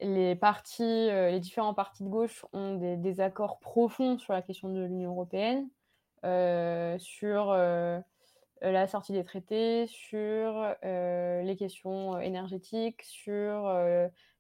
les 0.02 0.36
partis, 0.36 0.84
les 0.84 1.40
différents 1.40 1.74
partis 1.74 2.04
de 2.04 2.10
gauche 2.10 2.46
ont 2.54 2.76
des 2.76 2.98
désaccords 2.98 3.60
profonds 3.60 4.18
sur 4.18 4.34
la 4.34 4.42
question 4.42 4.70
de 4.70 4.84
l'Union 4.84 5.12
européenne, 5.12 5.70
sur 7.00 7.54
la 8.62 8.88
sortie 8.88 9.14
des 9.14 9.24
traités, 9.24 9.86
sur 9.88 10.76
les 10.84 11.56
questions 11.58 12.20
énergétiques, 12.20 13.04
sur 13.04 13.70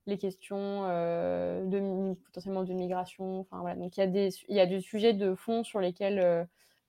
les 0.07 0.17
questions 0.17 0.83
euh, 0.85 2.13
potentiellement 2.25 2.63
de 2.63 2.73
migration. 2.73 3.39
Enfin, 3.41 3.59
voilà. 3.61 3.75
Donc 3.75 3.97
il 3.97 3.99
y, 3.99 4.03
a 4.03 4.07
des, 4.07 4.29
il 4.49 4.55
y 4.55 4.59
a 4.59 4.65
des 4.65 4.81
sujets 4.81 5.13
de 5.13 5.35
fond 5.35 5.63
sur 5.63 5.79
lesquels 5.79 6.19
euh, 6.19 6.43
euh, 6.43 6.45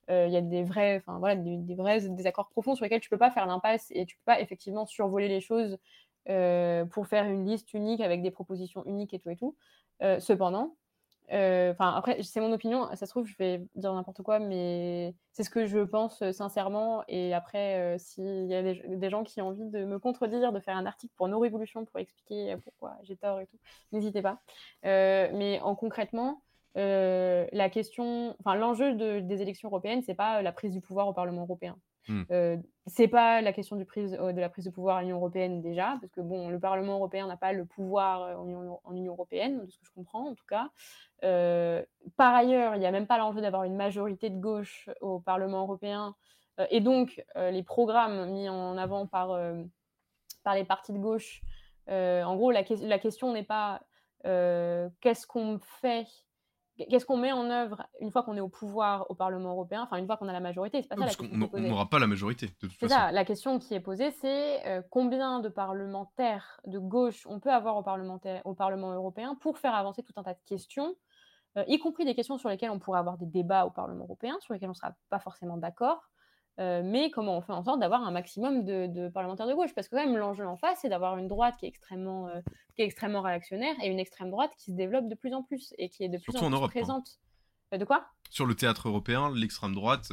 il 0.09 0.31
y 0.31 0.37
a 0.37 0.41
des 0.41 0.63
vrais, 0.63 0.97
enfin, 0.99 1.19
voilà, 1.19 1.37
des, 1.37 1.75
vrais 1.75 2.01
désaccords 2.09 2.49
profonds 2.49 2.75
sur 2.75 2.85
lesquels 2.85 3.01
tu 3.01 3.11
peux 3.11 3.19
pas 3.19 3.31
faire 3.31 3.47
l'impasse 3.47 3.87
et 3.91 4.07
tu 4.07 4.17
peux 4.17 4.25
pas 4.25 4.41
effectivement 4.41 4.87
survoler 4.87 5.29
les 5.29 5.41
choses 5.41 5.79
pour 6.27 7.07
faire 7.07 7.25
une 7.25 7.47
liste 7.47 7.75
unique 7.75 8.01
avec 8.01 8.23
des 8.23 8.31
propositions 8.31 8.85
uniques 8.87 9.15
et 9.15 9.19
tout 9.19 9.31
et 9.31 9.37
tout. 9.37 9.57
cependant, 10.21 10.77
euh, 11.33 11.73
enfin, 11.73 11.93
après, 11.95 12.23
c'est 12.23 12.41
mon 12.41 12.53
opinion. 12.53 12.89
Ça 12.95 13.07
se 13.07 13.11
trouve, 13.11 13.27
je 13.27 13.37
vais 13.39 13.67
dire 13.75 13.93
n'importe 13.93 14.23
quoi, 14.23 14.39
mais 14.39 15.15
c'est 15.33 15.43
ce 15.43 15.51
que 15.51 15.67
je 15.67 15.81
pense 15.81 16.23
euh, 16.23 16.33
sincèrement. 16.33 17.03
Et 17.09 17.35
après, 17.35 17.97
euh, 17.97 17.99
s'il 17.99 18.47
y 18.47 18.55
a 18.55 18.63
des, 18.63 19.11
gens 19.11 19.25
qui 19.25 19.41
ont 19.43 19.49
envie 19.49 19.65
de 19.65 19.85
me 19.85 19.99
contredire, 19.99 20.53
de 20.53 20.61
faire 20.61 20.77
un 20.77 20.87
article 20.87 21.15
pour 21.17 21.29
nos 21.29 21.39
révolutions 21.41 21.85
pour 21.85 21.99
expliquer 21.99 22.57
pourquoi 22.65 22.97
j'ai 23.03 23.17
tort 23.17 23.41
et 23.41 23.47
tout, 23.47 23.59
n'hésitez 23.93 24.23
pas. 24.23 24.41
mais 24.83 25.61
en 25.63 25.75
concrètement, 25.75 26.43
la 26.77 27.71
question, 27.71 28.37
enfin, 28.41 28.55
l'enjeu 28.55 28.95
des 29.23 29.43
élections 29.43 29.69
européennes, 29.69 30.03
c'est 30.03 30.15
pas 30.15 30.43
la 30.43 30.53
prise 30.53 30.73
du 30.73 30.81
pouvoir 30.81 31.09
au 31.09 31.13
Parlement 31.13 31.43
européen. 31.43 31.77
Hmm. 32.09 32.23
Euh, 32.31 32.57
c'est 32.87 33.09
pas 33.09 33.41
la 33.43 33.53
question 33.53 33.75
du 33.75 33.85
prise, 33.85 34.17
euh, 34.21 34.33
de 34.33 34.41
la 34.41 34.49
prise 34.49 34.65
de 34.65 34.71
pouvoir 34.71 34.99
à 34.99 35.03
l'Union 35.03 35.17
européenne 35.17 35.61
déjà, 35.61 35.99
parce 36.01 36.13
que 36.13 36.21
bon, 36.21 36.49
le 36.49 36.61
Parlement 36.61 36.95
européen 36.95 37.27
n'a 37.27 37.37
pas 37.37 37.53
le 37.53 37.65
pouvoir 37.65 38.23
euh, 38.23 38.35
en 38.37 38.47
Union, 38.47 38.81
en 38.85 38.95
Union, 38.95 39.13
européenne, 39.15 39.65
de 39.65 39.71
ce 39.71 39.79
que 39.79 39.87
je 39.87 39.93
comprends 39.93 40.29
en 40.29 40.35
tout 40.35 40.45
cas. 40.49 40.71
par 42.17 42.35
ailleurs, 42.35 42.77
il 42.77 42.79
n'y 42.79 42.87
a 42.87 42.93
même 42.93 43.09
pas 43.09 43.19
l'enjeu 43.19 43.41
d'avoir 43.41 43.65
une 43.65 43.75
majorité 43.75 44.31
de 44.31 44.39
gauche 44.39 44.89
au 45.01 45.19
Parlement 45.19 45.63
européen, 45.63 46.15
et 46.71 46.81
donc 46.81 47.23
les 47.35 47.63
programmes 47.63 48.31
mis 48.31 48.49
en 48.49 48.79
avant 48.79 49.07
par, 49.07 49.39
par 50.43 50.55
les 50.55 50.65
partis 50.65 50.93
de 50.93 50.99
gauche, 50.99 51.43
en 51.89 52.37
gros, 52.37 52.51
la, 52.51 52.63
la 52.83 52.99
question 52.99 53.33
n'est 53.33 53.43
pas 53.43 53.83
qu'est-ce 54.23 55.27
qu'on 55.27 55.59
fait 55.59 56.07
Qu'est-ce 56.77 57.07
qu'on 57.07 57.17
met 57.17 57.33
en 57.33 57.49
œuvre 57.51 57.87
une 58.01 58.11
fois 58.11 58.23
qu'on 58.23 58.37
est 58.37 58.41
au 58.41 58.49
pouvoir 58.49 59.11
au 59.11 59.15
Parlement 59.15 59.51
européen, 59.51 59.83
enfin 59.83 59.97
une 59.97 60.07
fois 60.07 60.17
qu'on 60.19 60.29
a 60.29 60.33
la 60.33 60.41
majorité 60.41 60.83
C'est 60.83 60.89
pas 60.89 60.97
ça 60.97 61.01
la 61.01 61.07
question. 61.07 61.49
On 61.53 61.61
n'aura 61.61 61.89
pas 61.89 61.99
la 61.99 62.07
majorité. 62.07 62.51
C'est 62.79 62.89
ça. 62.89 63.11
La 63.13 63.25
question 63.25 63.59
qui 63.59 63.75
est 63.75 63.81
posée, 63.81 64.11
c'est 64.11 64.67
euh, 64.67 64.83
combien 64.91 65.41
de 65.41 65.49
parlementaires 65.49 66.61
de 66.67 66.79
gauche 66.79 67.27
on 67.27 67.41
peut 67.41 67.53
avoir 67.53 67.77
au, 67.77 67.81
au 68.45 68.55
Parlement 68.55 68.93
européen 68.93 69.37
pour 69.41 69.59
faire 69.59 69.75
avancer 69.75 70.03
tout 70.03 70.13
un 70.17 70.23
tas 70.23 70.35
de 70.35 70.45
questions, 70.45 70.95
euh, 71.57 71.65
y 71.67 71.79
compris 71.79 72.05
des 72.05 72.15
questions 72.15 72.37
sur 72.37 72.51
lesquelles 72.51 72.71
on 72.71 72.79
pourrait 72.79 72.99
avoir 72.99 73.17
des 73.17 73.27
débats 73.27 73.65
au 73.65 73.71
Parlement 73.71 74.05
européen, 74.05 74.37
sur 74.41 74.53
lesquelles 74.53 74.69
on 74.69 74.73
ne 74.73 74.77
sera 74.77 74.93
pas 75.09 75.19
forcément 75.19 75.57
d'accord, 75.57 76.03
euh, 76.59 76.83
mais 76.85 77.11
comment 77.11 77.37
on 77.37 77.41
fait 77.43 77.53
en 77.53 77.63
sorte 77.63 77.81
d'avoir 77.81 78.03
un 78.03 78.11
maximum 78.11 78.65
de, 78.65 79.09
parlementaires 79.09 79.47
de 79.47 79.55
gauche? 79.55 79.75
Parce 79.75 79.89
que 79.89 79.97
quand 79.97 80.05
même, 80.05 80.17
l'enjeu 80.17 80.47
en 80.47 80.57
face, 80.57 80.79
c'est 80.83 80.89
d'avoir 80.89 81.19
une 81.19 81.29
droite 81.29 81.55
qui 81.59 81.67
est, 81.67 81.69
extrêmement, 81.69 82.29
euh, 82.29 82.41
qui 82.75 82.83
est 82.83 82.87
extrêmement 82.87 83.21
réactionnaire 83.21 83.75
et 83.83 83.89
une 83.89 83.99
extrême 83.99 84.31
droite 84.31 84.53
qui 84.57 84.73
se 84.73 84.77
développe 84.77 85.09
de 85.09 85.15
plus 85.15 85.35
en 85.35 85.43
plus 85.43 85.75
et 85.79 85.89
qui 85.89 86.05
est 86.05 86.09
de 86.09 86.19
plus 86.19 86.35
en, 86.37 86.49
plus 86.49 86.57
hein. 86.57 86.69
présente. 86.69 87.19
Euh, 87.75 87.79
de 87.79 87.85
quoi? 87.85 88.07
Sur 88.31 88.47
le 88.47 88.55
théâtre 88.55 88.89
européen, 88.89 89.31
l'extrême 89.35 89.75
droite 89.75 90.09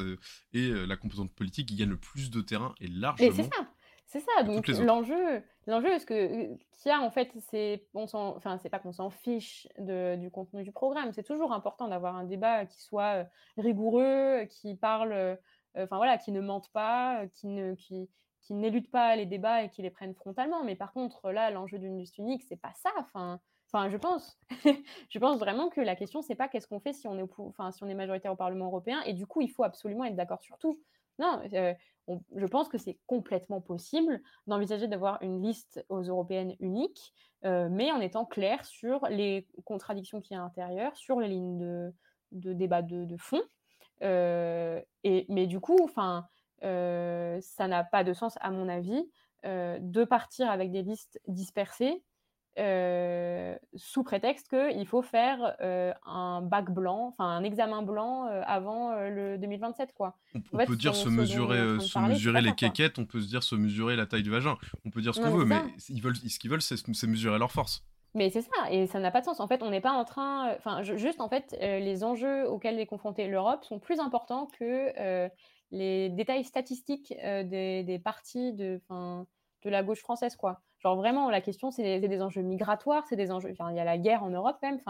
et 0.52 0.70
la 0.70 0.96
composante 0.96 1.32
politique 1.32 1.68
qui 1.68 1.76
gagne 1.76 1.90
le 1.90 1.96
plus 1.96 2.30
de 2.30 2.40
terrain 2.40 2.74
et 2.80 2.88
largement. 2.88 3.28
Et 3.28 3.32
c'est 3.32 3.42
ça 3.42 3.66
c'est 4.14 4.20
ça, 4.20 4.44
donc 4.44 4.68
l'enjeu, 4.68 5.42
l'enjeu, 5.66 5.98
ce 5.98 6.06
qu'il 6.06 6.58
y 6.86 6.90
a 6.90 7.00
en 7.00 7.10
fait, 7.10 7.32
c'est, 7.50 7.84
enfin, 7.94 8.58
c'est 8.58 8.68
pas 8.68 8.78
qu'on 8.78 8.92
s'en 8.92 9.10
fiche 9.10 9.66
de, 9.78 10.14
du 10.14 10.30
contenu 10.30 10.62
du 10.62 10.70
programme. 10.70 11.12
C'est 11.12 11.24
toujours 11.24 11.52
important 11.52 11.88
d'avoir 11.88 12.14
un 12.14 12.22
débat 12.22 12.64
qui 12.64 12.80
soit 12.80 13.26
rigoureux, 13.56 14.44
qui 14.48 14.76
parle 14.76 15.36
enfin 15.76 15.96
voilà, 15.96 16.18
qui 16.18 16.32
ne 16.32 16.40
mentent 16.40 16.70
pas, 16.70 17.22
euh, 17.22 17.28
qui 17.28 17.48
ne, 17.48 17.74
qui, 17.74 18.08
qui 18.40 18.54
n'éludent 18.54 18.90
pas 18.90 19.16
les 19.16 19.26
débats 19.26 19.62
et 19.62 19.70
qui 19.70 19.82
les 19.82 19.90
prennent 19.90 20.14
frontalement. 20.14 20.64
Mais 20.64 20.76
par 20.76 20.92
contre, 20.92 21.30
là, 21.30 21.50
l'enjeu 21.50 21.78
d'une 21.78 21.98
liste 21.98 22.18
unique, 22.18 22.42
c'est 22.42 22.60
pas 22.60 22.72
ça. 22.74 22.90
Enfin, 22.98 23.40
enfin, 23.72 23.88
je 23.88 23.96
pense, 23.96 24.38
je 25.10 25.18
pense 25.18 25.38
vraiment 25.38 25.68
que 25.68 25.80
la 25.80 25.96
question, 25.96 26.22
c'est 26.22 26.34
pas 26.34 26.48
qu'est-ce 26.48 26.66
qu'on 26.66 26.80
fait 26.80 26.92
si 26.92 27.08
on 27.08 27.18
est, 27.18 27.24
enfin, 27.38 27.70
si 27.72 27.82
on 27.82 27.88
est 27.88 27.94
majoritaire 27.94 28.32
au 28.32 28.36
Parlement 28.36 28.66
européen. 28.66 29.02
Et 29.02 29.14
du 29.14 29.26
coup, 29.26 29.40
il 29.40 29.48
faut 29.48 29.64
absolument 29.64 30.04
être 30.04 30.16
d'accord 30.16 30.42
sur 30.42 30.58
tout. 30.58 30.80
Non, 31.18 31.40
euh, 31.52 31.74
je 32.34 32.46
pense 32.46 32.68
que 32.68 32.78
c'est 32.78 32.98
complètement 33.06 33.60
possible 33.60 34.20
d'envisager 34.46 34.88
d'avoir 34.88 35.22
une 35.22 35.42
liste 35.42 35.84
aux 35.88 36.02
européennes 36.02 36.56
unique, 36.60 37.14
euh, 37.44 37.68
mais 37.70 37.92
en 37.92 38.00
étant 38.00 38.24
clair 38.24 38.64
sur 38.64 39.06
les 39.08 39.46
contradictions 39.64 40.20
qu'il 40.20 40.34
y 40.34 40.38
a 40.38 40.42
à 40.42 40.44
l'intérieur, 40.44 40.96
sur 40.96 41.20
les 41.20 41.28
lignes 41.28 41.58
de, 41.58 41.92
de 42.32 42.52
débat 42.52 42.82
de, 42.82 43.04
de 43.04 43.16
fond, 43.16 43.42
et, 44.00 45.26
mais 45.28 45.46
du 45.46 45.60
coup, 45.60 45.78
enfin, 45.82 46.26
ça 46.60 47.68
n'a 47.68 47.84
pas 47.84 48.04
de 48.04 48.12
sens, 48.12 48.36
à 48.40 48.50
mon 48.50 48.68
avis, 48.68 49.04
de 49.44 50.04
partir 50.04 50.50
avec 50.50 50.70
des 50.70 50.82
listes 50.82 51.20
dispersées 51.28 52.02
sous 53.76 54.04
prétexte 54.04 54.48
qu'il 54.48 54.86
faut 54.86 55.02
faire 55.02 55.56
un 56.06 56.40
bac 56.42 56.70
blanc, 56.70 57.08
enfin 57.08 57.28
un 57.28 57.44
examen 57.44 57.82
blanc 57.82 58.24
avant 58.46 58.94
le 58.94 59.36
2027. 59.38 59.92
Quoi. 59.92 60.16
On, 60.52 60.64
peut 60.64 60.76
dire 60.76 60.94
se 60.94 61.08
mesurer, 61.08 61.80
se 61.80 61.98
mesurer 61.98 62.40
les 62.40 62.54
quéquettes, 62.54 62.98
on 62.98 63.06
peut 63.06 63.20
se 63.20 63.28
dire 63.28 63.42
se 63.42 63.54
mesurer 63.54 63.96
la 63.96 64.06
taille 64.06 64.22
du 64.22 64.30
vagin, 64.30 64.56
on 64.84 64.90
peut 64.90 65.02
dire 65.02 65.14
ce 65.14 65.20
qu'on 65.20 65.36
veut, 65.36 65.44
mais 65.44 65.60
ils 65.88 66.00
veulent, 66.00 66.16
ce 66.16 66.38
qu'ils 66.38 66.50
veulent, 66.50 66.62
c'est 66.62 67.06
mesurer 67.06 67.38
leur 67.38 67.52
force. 67.52 67.84
Mais 68.14 68.30
c'est 68.30 68.42
ça, 68.42 68.70
et 68.70 68.86
ça 68.86 69.00
n'a 69.00 69.10
pas 69.10 69.20
de 69.20 69.24
sens. 69.24 69.40
En 69.40 69.48
fait, 69.48 69.62
on 69.62 69.70
n'est 69.70 69.80
pas 69.80 69.92
en 69.92 70.04
train. 70.04 70.50
Euh, 70.50 70.54
enfin, 70.56 70.82
juste, 70.82 71.20
en 71.20 71.28
fait, 71.28 71.56
euh, 71.60 71.80
les 71.80 72.04
enjeux 72.04 72.48
auxquels 72.48 72.78
est 72.78 72.86
confrontée 72.86 73.26
l'Europe 73.26 73.64
sont 73.64 73.80
plus 73.80 73.98
importants 73.98 74.46
que 74.58 74.92
euh, 75.00 75.28
les 75.72 76.10
détails 76.10 76.44
statistiques 76.44 77.12
des, 77.12 77.82
des, 77.82 77.98
partis 77.98 78.52
de, 78.52 78.80
la 79.64 79.82
gauche 79.82 80.00
française, 80.00 80.36
quoi. 80.36 80.60
Genre, 80.78 80.94
vraiment, 80.94 81.28
la 81.28 81.40
question, 81.40 81.72
c'est 81.72 81.98
des, 81.98 82.22
enjeux 82.22 82.42
migratoires, 82.42 83.04
c'est 83.08 83.16
des 83.16 83.32
enjeux. 83.32 83.52
Il 83.70 83.76
y 83.76 83.80
a 83.80 83.84
la 83.84 83.98
guerre 83.98 84.22
en 84.22 84.30
Europe, 84.30 84.58
même. 84.62 84.80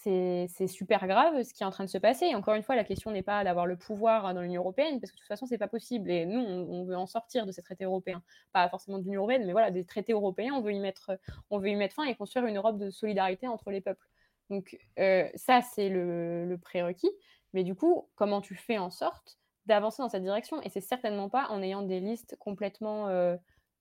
C'est 0.00 0.68
super 0.68 1.08
grave 1.08 1.42
ce 1.42 1.52
qui 1.52 1.64
est 1.64 1.66
en 1.66 1.70
train 1.70 1.84
de 1.84 1.90
se 1.90 1.98
passer. 1.98 2.26
Et 2.26 2.34
encore 2.36 2.54
une 2.54 2.62
fois, 2.62 2.76
la 2.76 2.84
question 2.84 3.10
n'est 3.10 3.22
pas 3.22 3.42
d'avoir 3.42 3.66
le 3.66 3.76
pouvoir 3.76 4.32
dans 4.32 4.40
l'Union 4.40 4.62
européenne, 4.62 5.00
parce 5.00 5.10
que 5.10 5.16
de 5.16 5.20
toute 5.20 5.28
façon, 5.28 5.46
c'est 5.46 5.58
pas 5.58 5.68
possible. 5.68 6.10
Et 6.10 6.24
nous, 6.24 6.40
on, 6.40 6.84
veut 6.84 6.96
en 6.96 7.06
sortir 7.06 7.46
de 7.46 7.52
ces 7.52 7.62
traités 7.62 7.84
européens. 7.84 8.22
Pas 8.52 8.68
forcément 8.68 8.98
de 8.98 9.04
l'Union 9.04 9.22
européenne, 9.22 9.44
mais 9.44 9.52
voilà, 9.52 9.72
des 9.72 9.84
traités 9.84 10.12
européens, 10.12 10.54
on 10.54 10.60
veut, 10.60 10.72
y 10.72 10.78
mettre, 10.78 11.18
on 11.50 11.58
veut 11.58 11.68
y 11.68 11.74
mettre 11.74 11.96
fin 11.96 12.04
et 12.04 12.14
construire 12.14 12.46
une 12.46 12.56
Europe 12.56 12.78
de 12.78 12.90
solidarité 12.90 13.48
entre 13.48 13.70
les 13.70 13.80
peuples. 13.80 14.06
Donc, 14.50 14.78
euh, 15.00 15.28
ça, 15.34 15.62
c'est 15.62 15.88
le, 15.88 16.56
prérequis. 16.62 17.10
Mais 17.52 17.64
du 17.64 17.74
coup, 17.74 18.08
comment 18.14 18.40
tu 18.40 18.54
fais 18.54 18.78
en 18.78 18.90
sorte 18.90 19.38
d'avancer 19.66 20.00
dans 20.00 20.08
cette 20.08 20.22
direction? 20.22 20.62
Et 20.62 20.68
c'est 20.68 20.80
certainement 20.80 21.28
pas 21.28 21.48
en 21.50 21.60
ayant 21.60 21.82
des 21.82 21.98
listes 21.98 22.36
complètement 22.38 23.08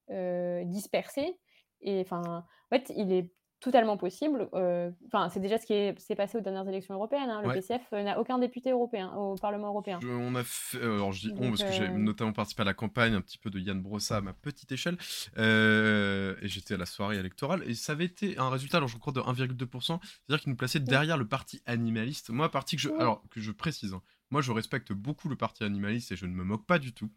dispersées. 0.10 1.38
Et 1.82 2.02
enfin, 2.02 2.44
en 2.72 2.76
fait, 2.76 2.92
il 2.96 3.12
est 3.12 3.32
totalement 3.60 3.98
possible. 3.98 4.50
Euh, 4.54 4.92
enfin, 5.08 5.30
c'est 5.30 5.40
déjà 5.40 5.58
ce 5.58 5.66
qui 5.66 6.02
s'est 6.02 6.16
passé 6.16 6.38
aux 6.38 6.42
dernières 6.42 6.68
élections 6.68 6.94
européennes. 6.94 7.30
Hein. 7.30 7.42
Le 7.44 7.54
PCF 7.54 7.82
euh, 7.94 8.04
n'a 8.04 8.20
aucun 8.20 8.38
député 8.38 8.72
européen 8.72 9.12
au 9.14 9.36
Parlement 9.36 9.68
européen. 9.68 10.00
on 10.04 10.36
a 10.36 10.44
fait, 10.44 10.78
euh, 10.78 10.96
alors 10.96 11.12
je 11.12 11.28
dis 11.28 11.34
on 11.38 11.50
parce 11.50 11.64
que 11.64 11.72
j'ai 11.72 11.90
notamment 11.90 12.34
participé 12.34 12.62
à 12.62 12.66
la 12.66 12.74
campagne 12.74 13.16
un 13.16 13.22
petit 13.22 13.38
peu 13.38 13.50
de 13.50 13.60
Yann 13.60 13.82
Brossa 13.82 14.18
à 14.18 14.22
ma 14.22 14.34
petite 14.34 14.72
échelle, 14.72 14.98
et 15.38 16.48
j'étais 16.48 16.76
à 16.76 16.78
la 16.78 16.86
soirée 16.86 17.18
électorale 17.18 17.64
et 17.66 17.74
ça 17.74 17.94
avait 17.94 18.06
été 18.06 18.38
un 18.38 18.50
résultat, 18.50 18.78
alors 18.78 18.90
je 18.90 18.98
crois 18.98 19.14
de 19.14 19.22
1,2%, 19.22 19.82
c'est-à-dire 19.82 20.42
qu'il 20.42 20.52
nous 20.52 20.58
plaçait 20.58 20.80
derrière 20.80 21.18
le 21.18 21.28
parti 21.28 21.62
animaliste. 21.66 22.30
Moi, 22.30 22.50
parti 22.52 22.76
que 22.76 22.82
je, 22.82 22.90
alors 22.90 23.24
que 23.30 23.42
je 23.42 23.52
précise, 23.52 23.94
hein, 23.94 24.02
moi 24.30 24.42
je 24.42 24.52
respecte 24.52 24.94
beaucoup 24.94 25.30
le 25.30 25.36
parti 25.36 25.64
animaliste 25.64 26.12
et 26.12 26.16
je 26.16 26.26
ne 26.26 26.34
me 26.34 26.44
moque 26.44 26.66
pas 26.66 26.80
du 26.80 26.94
tout. 26.94 27.10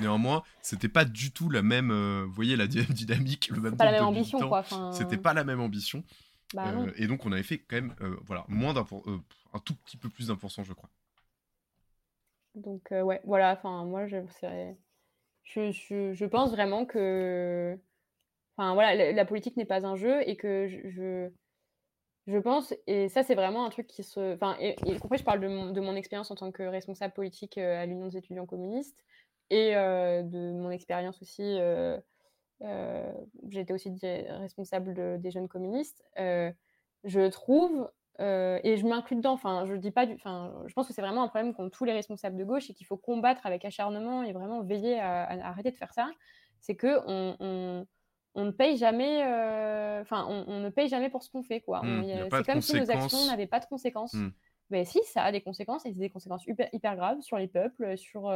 Néanmoins, 0.00 0.42
c'était 0.62 0.88
pas 0.88 1.04
du 1.04 1.32
tout 1.32 1.50
la 1.50 1.62
même, 1.62 1.90
euh, 1.90 2.24
vous 2.26 2.32
voyez, 2.32 2.56
la 2.56 2.66
dynamique, 2.66 3.50
le 3.50 3.60
même. 3.60 3.76
Pas 3.76 3.84
la 3.84 3.92
même 3.92 4.04
ambition, 4.04 4.38
quoi. 4.48 4.64
C'était 4.92 5.18
pas 5.18 5.34
la 5.34 5.44
même 5.44 5.60
ambition. 5.60 6.02
Bah, 6.54 6.68
euh, 6.68 6.90
et 6.96 7.06
donc, 7.06 7.24
on 7.24 7.32
avait 7.32 7.42
fait 7.42 7.58
quand 7.58 7.76
même, 7.76 7.94
euh, 8.02 8.16
voilà, 8.24 8.44
moins 8.48 8.74
d'un, 8.74 8.86
un 9.52 9.58
tout 9.58 9.74
petit 9.74 9.96
peu 9.96 10.08
plus 10.08 10.28
d'un 10.28 10.36
pour 10.36 10.50
cent, 10.50 10.64
je 10.64 10.72
crois. 10.72 10.90
Donc, 12.54 12.88
ouais, 12.90 13.20
voilà. 13.24 13.52
Enfin, 13.52 13.84
moi, 13.84 14.06
je, 14.06 14.16
je, 15.44 15.72
je, 15.72 16.12
je, 16.12 16.24
pense 16.26 16.50
vraiment 16.50 16.84
que, 16.84 17.78
enfin, 18.56 18.74
voilà, 18.74 19.12
la, 19.12 19.24
politique 19.24 19.56
n'est 19.56 19.64
pas 19.64 19.86
un 19.86 19.96
jeu 19.96 20.26
et 20.28 20.36
que 20.36 20.68
je, 20.68 21.30
je, 22.26 22.38
pense, 22.38 22.74
et 22.86 23.08
ça, 23.08 23.22
c'est 23.22 23.34
vraiment 23.34 23.64
un 23.64 23.70
truc 23.70 23.86
qui 23.86 24.02
se, 24.02 24.34
enfin, 24.34 24.56
et, 24.60 24.76
compris, 25.00 25.18
je 25.18 25.24
parle 25.24 25.40
de 25.40 25.48
mon, 25.48 25.70
de 25.70 25.80
mon 25.80 25.96
expérience 25.96 26.30
en 26.30 26.34
tant 26.34 26.52
que 26.52 26.62
responsable 26.62 27.14
politique 27.14 27.56
à 27.56 27.86
l'Union 27.86 28.08
des 28.08 28.18
étudiants 28.18 28.46
communistes 28.46 29.02
et 29.52 29.76
euh, 29.76 30.22
de 30.22 30.52
mon 30.52 30.70
expérience 30.70 31.20
aussi. 31.20 31.42
Euh, 31.42 31.98
euh, 32.62 33.12
j'étais 33.50 33.74
aussi 33.74 33.94
responsable 34.00 35.20
des 35.20 35.30
jeunes 35.30 35.48
communistes. 35.48 36.02
je 36.16 37.28
trouve 37.28 37.90
et 38.18 38.76
je 38.76 38.86
m'inclus 38.86 39.16
dedans. 39.16 39.32
Enfin, 39.32 39.66
je 39.66 39.74
dis 39.74 39.90
pas 39.90 40.06
du. 40.06 40.14
Enfin, 40.14 40.54
je 40.66 40.72
pense 40.72 40.88
que 40.88 40.94
c'est 40.94 41.02
vraiment 41.02 41.22
un 41.22 41.28
problème 41.28 41.54
qu'ont 41.54 41.68
tous 41.68 41.84
les 41.84 41.92
responsables 41.92 42.36
de 42.36 42.44
gauche 42.44 42.70
et 42.70 42.74
qu'il 42.74 42.86
faut 42.86 42.96
combattre 42.96 43.44
avec 43.46 43.64
acharnement 43.64 44.22
et 44.22 44.32
vraiment 44.32 44.62
veiller 44.62 44.98
à, 44.98 45.28
arrêter 45.46 45.70
de 45.70 45.76
faire 45.76 45.92
ça. 45.92 46.08
C'est 46.60 46.76
que 46.76 47.00
on, 47.06 47.84
on, 48.34 48.44
ne 48.44 48.52
paye 48.52 48.78
jamais. 48.78 49.22
Enfin, 50.00 50.24
on, 50.28 50.60
ne 50.60 50.70
paye 50.70 50.88
jamais 50.88 51.10
pour 51.10 51.22
ce 51.22 51.30
qu'on 51.30 51.42
fait, 51.42 51.60
quoi. 51.60 51.82
Mmh, 51.82 52.28
c'est 52.30 52.46
comme 52.46 52.62
si 52.62 52.76
nos 52.76 52.90
actions 52.90 53.26
n'avaient 53.26 53.46
pas 53.46 53.60
de 53.60 53.66
conséquences. 53.66 54.14
Mmh. 54.14 54.30
Ben 54.70 54.86
si, 54.86 55.00
ça 55.04 55.24
a 55.24 55.32
des 55.32 55.42
conséquences 55.42 55.84
et 55.84 55.92
c'est 55.92 55.98
des 55.98 56.08
conséquences 56.08 56.46
hyper, 56.46 56.68
hyper 56.72 56.96
graves 56.96 57.20
sur 57.20 57.36
les 57.36 57.48
peuples, 57.48 57.98
sur 57.98 58.30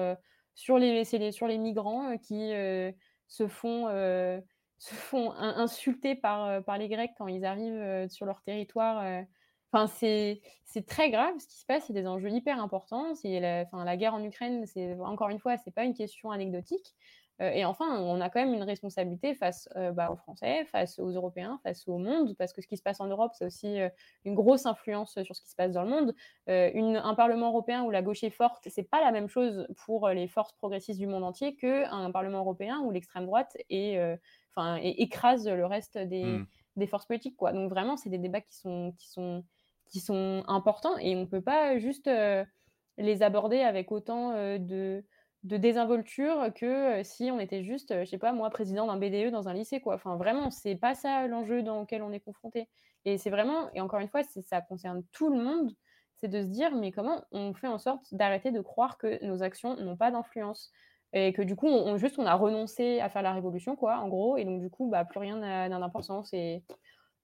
sur 0.56 0.78
les, 0.78 1.04
les, 1.04 1.32
sur 1.32 1.46
les 1.46 1.58
migrants 1.58 2.10
euh, 2.10 2.16
qui 2.16 2.52
euh, 2.52 2.90
se 3.28 3.46
font, 3.46 3.86
euh, 3.88 4.40
se 4.78 4.94
font 4.94 5.30
insulter 5.32 6.16
par, 6.16 6.62
par 6.64 6.78
les 6.78 6.88
Grecs 6.88 7.12
quand 7.16 7.28
ils 7.28 7.44
arrivent 7.44 8.08
sur 8.10 8.26
leur 8.26 8.42
territoire. 8.42 9.24
Enfin, 9.72 9.86
c'est 9.86 10.86
très 10.86 11.10
grave 11.10 11.32
ce 11.38 11.46
qui 11.46 11.58
se 11.58 11.64
passe, 11.64 11.84
c'est 11.86 11.94
des 11.94 12.06
enjeux 12.06 12.28
hyper 12.28 12.60
importants. 12.60 13.14
La, 13.24 13.62
enfin, 13.62 13.86
la 13.86 13.96
guerre 13.96 14.12
en 14.12 14.22
Ukraine, 14.22 14.66
c'est 14.66 14.92
encore 15.00 15.30
une 15.30 15.38
fois, 15.38 15.56
c'est 15.56 15.70
pas 15.70 15.84
une 15.84 15.94
question 15.94 16.30
anecdotique. 16.30 16.94
Euh, 17.42 17.50
et 17.50 17.64
enfin, 17.64 18.00
on 18.00 18.20
a 18.20 18.30
quand 18.30 18.40
même 18.40 18.54
une 18.54 18.62
responsabilité 18.62 19.34
face 19.34 19.68
euh, 19.76 19.92
bah, 19.92 20.10
aux 20.10 20.16
Français, 20.16 20.64
face 20.66 20.98
aux 20.98 21.10
Européens, 21.10 21.60
face 21.62 21.86
au 21.86 21.98
monde, 21.98 22.34
parce 22.38 22.52
que 22.52 22.62
ce 22.62 22.66
qui 22.66 22.76
se 22.76 22.82
passe 22.82 23.00
en 23.00 23.06
Europe, 23.06 23.32
c'est 23.34 23.44
aussi 23.44 23.80
euh, 23.80 23.88
une 24.24 24.34
grosse 24.34 24.64
influence 24.64 25.22
sur 25.22 25.36
ce 25.36 25.42
qui 25.42 25.50
se 25.50 25.56
passe 25.56 25.72
dans 25.72 25.82
le 25.82 25.90
monde. 25.90 26.14
Une, 26.46 26.96
un 26.96 27.14
Parlement 27.14 27.48
européen 27.48 27.82
où 27.82 27.90
la 27.90 28.02
gauche 28.02 28.24
est 28.24 28.30
forte, 28.30 28.68
c'est 28.68 28.88
pas 28.88 29.00
la 29.00 29.12
même 29.12 29.28
chose 29.28 29.66
pour 29.84 30.08
les 30.08 30.28
forces 30.28 30.52
progressistes 30.54 30.98
du 30.98 31.06
monde 31.06 31.24
entier 31.24 31.56
qu'un 31.56 32.10
Parlement 32.10 32.38
européen 32.38 32.80
où 32.80 32.90
l'extrême 32.90 33.26
droite 33.26 33.56
est, 33.68 34.00
enfin, 34.54 34.76
écrase 34.82 35.46
le 35.48 35.66
reste 35.66 35.98
des, 35.98 36.24
hmm. 36.24 36.46
des, 36.76 36.86
forces 36.86 37.06
politiques. 37.06 37.36
Quoi. 37.36 37.52
Donc 37.52 37.68
vraiment, 37.70 37.96
c'est 37.96 38.10
des 38.10 38.18
débats 38.18 38.40
qui 38.40 38.54
sont, 38.54 38.94
qui 38.98 39.08
sont, 39.08 39.44
qui 39.88 40.00
sont 40.00 40.44
importants 40.46 40.96
et 40.98 41.16
on 41.16 41.26
peut 41.26 41.42
pas 41.42 41.78
juste 41.78 42.08
les 42.98 43.22
aborder 43.22 43.60
avec 43.60 43.92
autant 43.92 44.32
de 44.58 45.04
de 45.46 45.56
désinvolture 45.56 46.52
que 46.54 47.00
euh, 47.00 47.04
si 47.04 47.30
on 47.30 47.38
était 47.38 47.62
juste, 47.62 47.92
euh, 47.92 48.04
je 48.04 48.10
sais 48.10 48.18
pas, 48.18 48.32
moi, 48.32 48.50
président 48.50 48.86
d'un 48.86 48.96
BDE 48.96 49.30
dans 49.30 49.48
un 49.48 49.54
lycée, 49.54 49.80
quoi. 49.80 49.94
Enfin, 49.94 50.16
vraiment, 50.16 50.50
c'est 50.50 50.74
pas 50.74 50.94
ça 50.94 51.26
l'enjeu 51.28 51.62
dans 51.62 51.80
lequel 51.80 52.02
on 52.02 52.12
est 52.12 52.20
confronté. 52.20 52.68
Et 53.04 53.16
c'est 53.18 53.30
vraiment, 53.30 53.72
et 53.72 53.80
encore 53.80 54.00
une 54.00 54.08
fois, 54.08 54.22
ça 54.24 54.60
concerne 54.60 55.04
tout 55.12 55.30
le 55.32 55.40
monde, 55.42 55.72
c'est 56.16 56.28
de 56.28 56.42
se 56.42 56.48
dire, 56.48 56.74
mais 56.74 56.90
comment 56.90 57.22
on 57.30 57.54
fait 57.54 57.68
en 57.68 57.78
sorte 57.78 58.12
d'arrêter 58.12 58.50
de 58.50 58.60
croire 58.60 58.98
que 58.98 59.24
nos 59.24 59.42
actions 59.42 59.76
n'ont 59.76 59.96
pas 59.96 60.10
d'influence? 60.10 60.72
Et 61.12 61.32
que 61.32 61.42
du 61.42 61.54
coup, 61.54 61.68
on, 61.68 61.96
juste, 61.96 62.18
on 62.18 62.26
a 62.26 62.34
renoncé 62.34 63.00
à 63.00 63.08
faire 63.08 63.22
la 63.22 63.32
révolution, 63.32 63.76
quoi, 63.76 63.98
en 63.98 64.08
gros, 64.08 64.36
et 64.36 64.44
donc 64.44 64.60
du 64.60 64.68
coup, 64.70 64.88
bah, 64.90 65.04
plus 65.04 65.20
rien 65.20 65.36
n'a 65.38 65.68
d'importance. 65.68 66.32
Et 66.32 66.64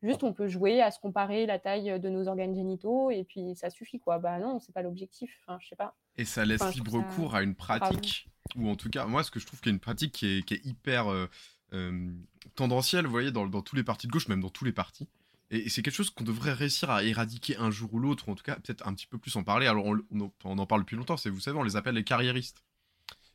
juste, 0.02 0.22
on 0.24 0.32
peut 0.32 0.48
jouer 0.48 0.80
à 0.82 0.90
se 0.92 1.00
comparer 1.00 1.46
la 1.46 1.58
taille 1.58 1.98
de 2.00 2.08
nos 2.08 2.28
organes 2.28 2.54
génitaux, 2.54 3.10
et 3.10 3.24
puis 3.24 3.56
ça 3.56 3.70
suffit, 3.70 3.98
quoi. 4.00 4.18
Bah 4.18 4.38
non, 4.38 4.60
c'est 4.60 4.72
pas 4.72 4.82
l'objectif. 4.82 5.36
Enfin, 5.46 5.58
je 5.60 5.68
sais 5.68 5.76
pas. 5.76 5.96
Et 6.16 6.24
ça 6.24 6.44
laisse 6.44 6.74
libre 6.74 7.02
cours 7.14 7.34
à 7.34 7.42
une 7.42 7.54
pratique, 7.54 8.28
ou 8.56 8.68
en 8.68 8.76
tout 8.76 8.90
cas, 8.90 9.06
moi, 9.06 9.24
ce 9.24 9.30
que 9.30 9.40
je 9.40 9.46
trouve 9.46 9.60
qu'il 9.60 9.70
y 9.70 9.72
a 9.72 9.74
une 9.74 9.80
pratique 9.80 10.12
qui 10.12 10.26
est, 10.26 10.66
hyper 10.66 11.10
euh, 11.10 11.26
euh, 11.72 12.12
tendancielle, 12.54 13.06
vous 13.06 13.10
voyez, 13.10 13.30
dans, 13.30 13.48
tous 13.62 13.76
les 13.76 13.84
partis 13.84 14.06
de 14.06 14.12
gauche, 14.12 14.28
même 14.28 14.40
dans 14.40 14.50
tous 14.50 14.64
les 14.64 14.72
partis. 14.72 15.08
Et, 15.50 15.68
c'est 15.68 15.82
quelque 15.82 15.94
chose 15.94 16.10
qu'on 16.10 16.24
devrait 16.24 16.52
réussir 16.52 16.90
à 16.90 17.02
éradiquer 17.02 17.56
un 17.56 17.70
jour 17.70 17.94
ou 17.94 17.98
l'autre, 17.98 18.28
ou 18.28 18.32
en 18.32 18.34
tout 18.34 18.44
cas, 18.44 18.56
peut-être 18.56 18.86
un 18.86 18.94
petit 18.94 19.06
peu 19.06 19.18
plus 19.18 19.34
en 19.36 19.42
parler. 19.42 19.66
Alors, 19.66 19.86
on, 19.86 20.58
en 20.58 20.66
parle 20.66 20.82
depuis 20.82 20.96
longtemps, 20.96 21.16
c'est, 21.16 21.30
vous 21.30 21.40
savez, 21.40 21.58
on 21.58 21.62
les 21.62 21.76
appelle 21.76 21.94
les 21.94 22.04
carriéristes. 22.04 22.62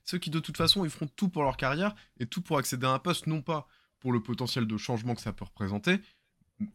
Ceux 0.03 0.19
qui, 0.19 0.29
de 0.29 0.39
toute 0.39 0.57
façon, 0.57 0.85
ils 0.85 0.91
feront 0.91 1.07
tout 1.07 1.29
pour 1.29 1.43
leur 1.43 1.57
carrière 1.57 1.95
et 2.19 2.27
tout 2.27 2.41
pour 2.41 2.57
accéder 2.57 2.85
à 2.85 2.91
un 2.91 2.99
poste, 2.99 3.27
non 3.27 3.41
pas 3.41 3.67
pour 3.99 4.11
le 4.11 4.21
potentiel 4.21 4.67
de 4.67 4.77
changement 4.77 5.15
que 5.15 5.21
ça 5.21 5.33
peut 5.33 5.45
représenter, 5.45 5.99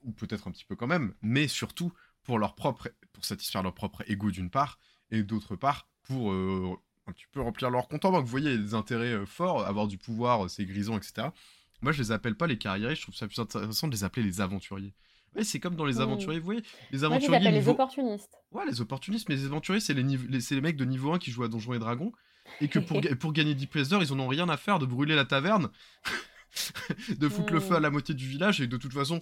ou 0.02 0.12
peut-être 0.12 0.48
un 0.48 0.50
petit 0.50 0.64
peu 0.64 0.76
quand 0.76 0.86
même, 0.86 1.14
mais 1.22 1.48
surtout 1.48 1.92
pour 2.24 2.38
leur 2.38 2.54
propre, 2.54 2.90
pour 3.12 3.24
satisfaire 3.24 3.62
leur 3.62 3.74
propre 3.74 4.02
ego 4.08 4.30
d'une 4.30 4.50
part, 4.50 4.78
et 5.10 5.22
d'autre 5.22 5.56
part 5.56 5.88
pour 6.12 6.32
euh, 6.32 6.76
un 7.06 7.12
petit 7.12 7.26
peu 7.32 7.40
remplir 7.40 7.70
leur 7.70 7.88
compte 7.88 8.04
en 8.04 8.12
banque. 8.12 8.24
Vous 8.24 8.30
voyez, 8.30 8.56
des 8.56 8.74
intérêts 8.74 9.12
euh, 9.12 9.26
forts, 9.26 9.66
avoir 9.66 9.86
du 9.86 9.98
pouvoir, 9.98 10.44
euh, 10.44 10.48
c'est 10.48 10.64
grisant, 10.64 10.96
etc. 10.96 11.28
Moi, 11.80 11.92
je 11.92 12.02
les 12.02 12.12
appelle 12.12 12.36
pas 12.36 12.46
les 12.46 12.58
carrières, 12.58 12.94
je 12.94 13.02
trouve 13.02 13.14
ça 13.14 13.26
plus 13.26 13.38
intéressant 13.38 13.88
de 13.88 13.92
les 13.92 14.04
appeler 14.04 14.24
les 14.24 14.40
aventuriers. 14.40 14.94
Ouais, 15.34 15.44
c'est 15.44 15.60
comme 15.60 15.76
dans 15.76 15.86
les 15.86 15.94
mmh. 15.94 16.02
aventuriers, 16.02 16.38
vous 16.38 16.44
voyez, 16.44 16.62
les 16.90 17.04
aventuriers. 17.04 17.40
Moi, 17.40 17.50
je 17.50 17.54
les 17.56 17.68
opportunistes. 17.68 18.36
Ouais, 18.50 18.66
les 18.66 18.80
opportunistes, 18.80 19.28
mais 19.28 19.36
les 19.36 19.46
aventuriers, 19.46 19.80
c'est 19.80 19.94
les, 19.94 20.02
les, 20.02 20.60
mecs 20.60 20.76
de 20.76 20.84
niveau 20.84 21.12
1 21.12 21.18
qui 21.18 21.30
jouent 21.30 21.44
à 21.44 21.48
Donjons 21.48 21.72
et 21.72 21.78
Dragons, 21.78 22.12
et 22.60 22.68
que 22.68 22.78
pour, 22.78 23.00
pour 23.18 23.32
gagner 23.32 23.54
10 23.54 23.66
pièces 23.66 23.88
d'or, 23.88 24.02
ils 24.02 24.12
en 24.12 24.20
ont 24.20 24.28
rien 24.28 24.48
à 24.50 24.58
faire 24.58 24.78
de 24.78 24.86
brûler 24.86 25.16
la 25.16 25.24
taverne, 25.24 25.70
de 27.08 27.28
foutre 27.28 27.54
le 27.54 27.60
feu 27.60 27.76
à 27.76 27.80
la 27.80 27.90
moitié 27.90 28.14
du 28.14 28.28
village, 28.28 28.60
et 28.60 28.66
de 28.66 28.76
toute 28.76 28.92
façon, 28.92 29.18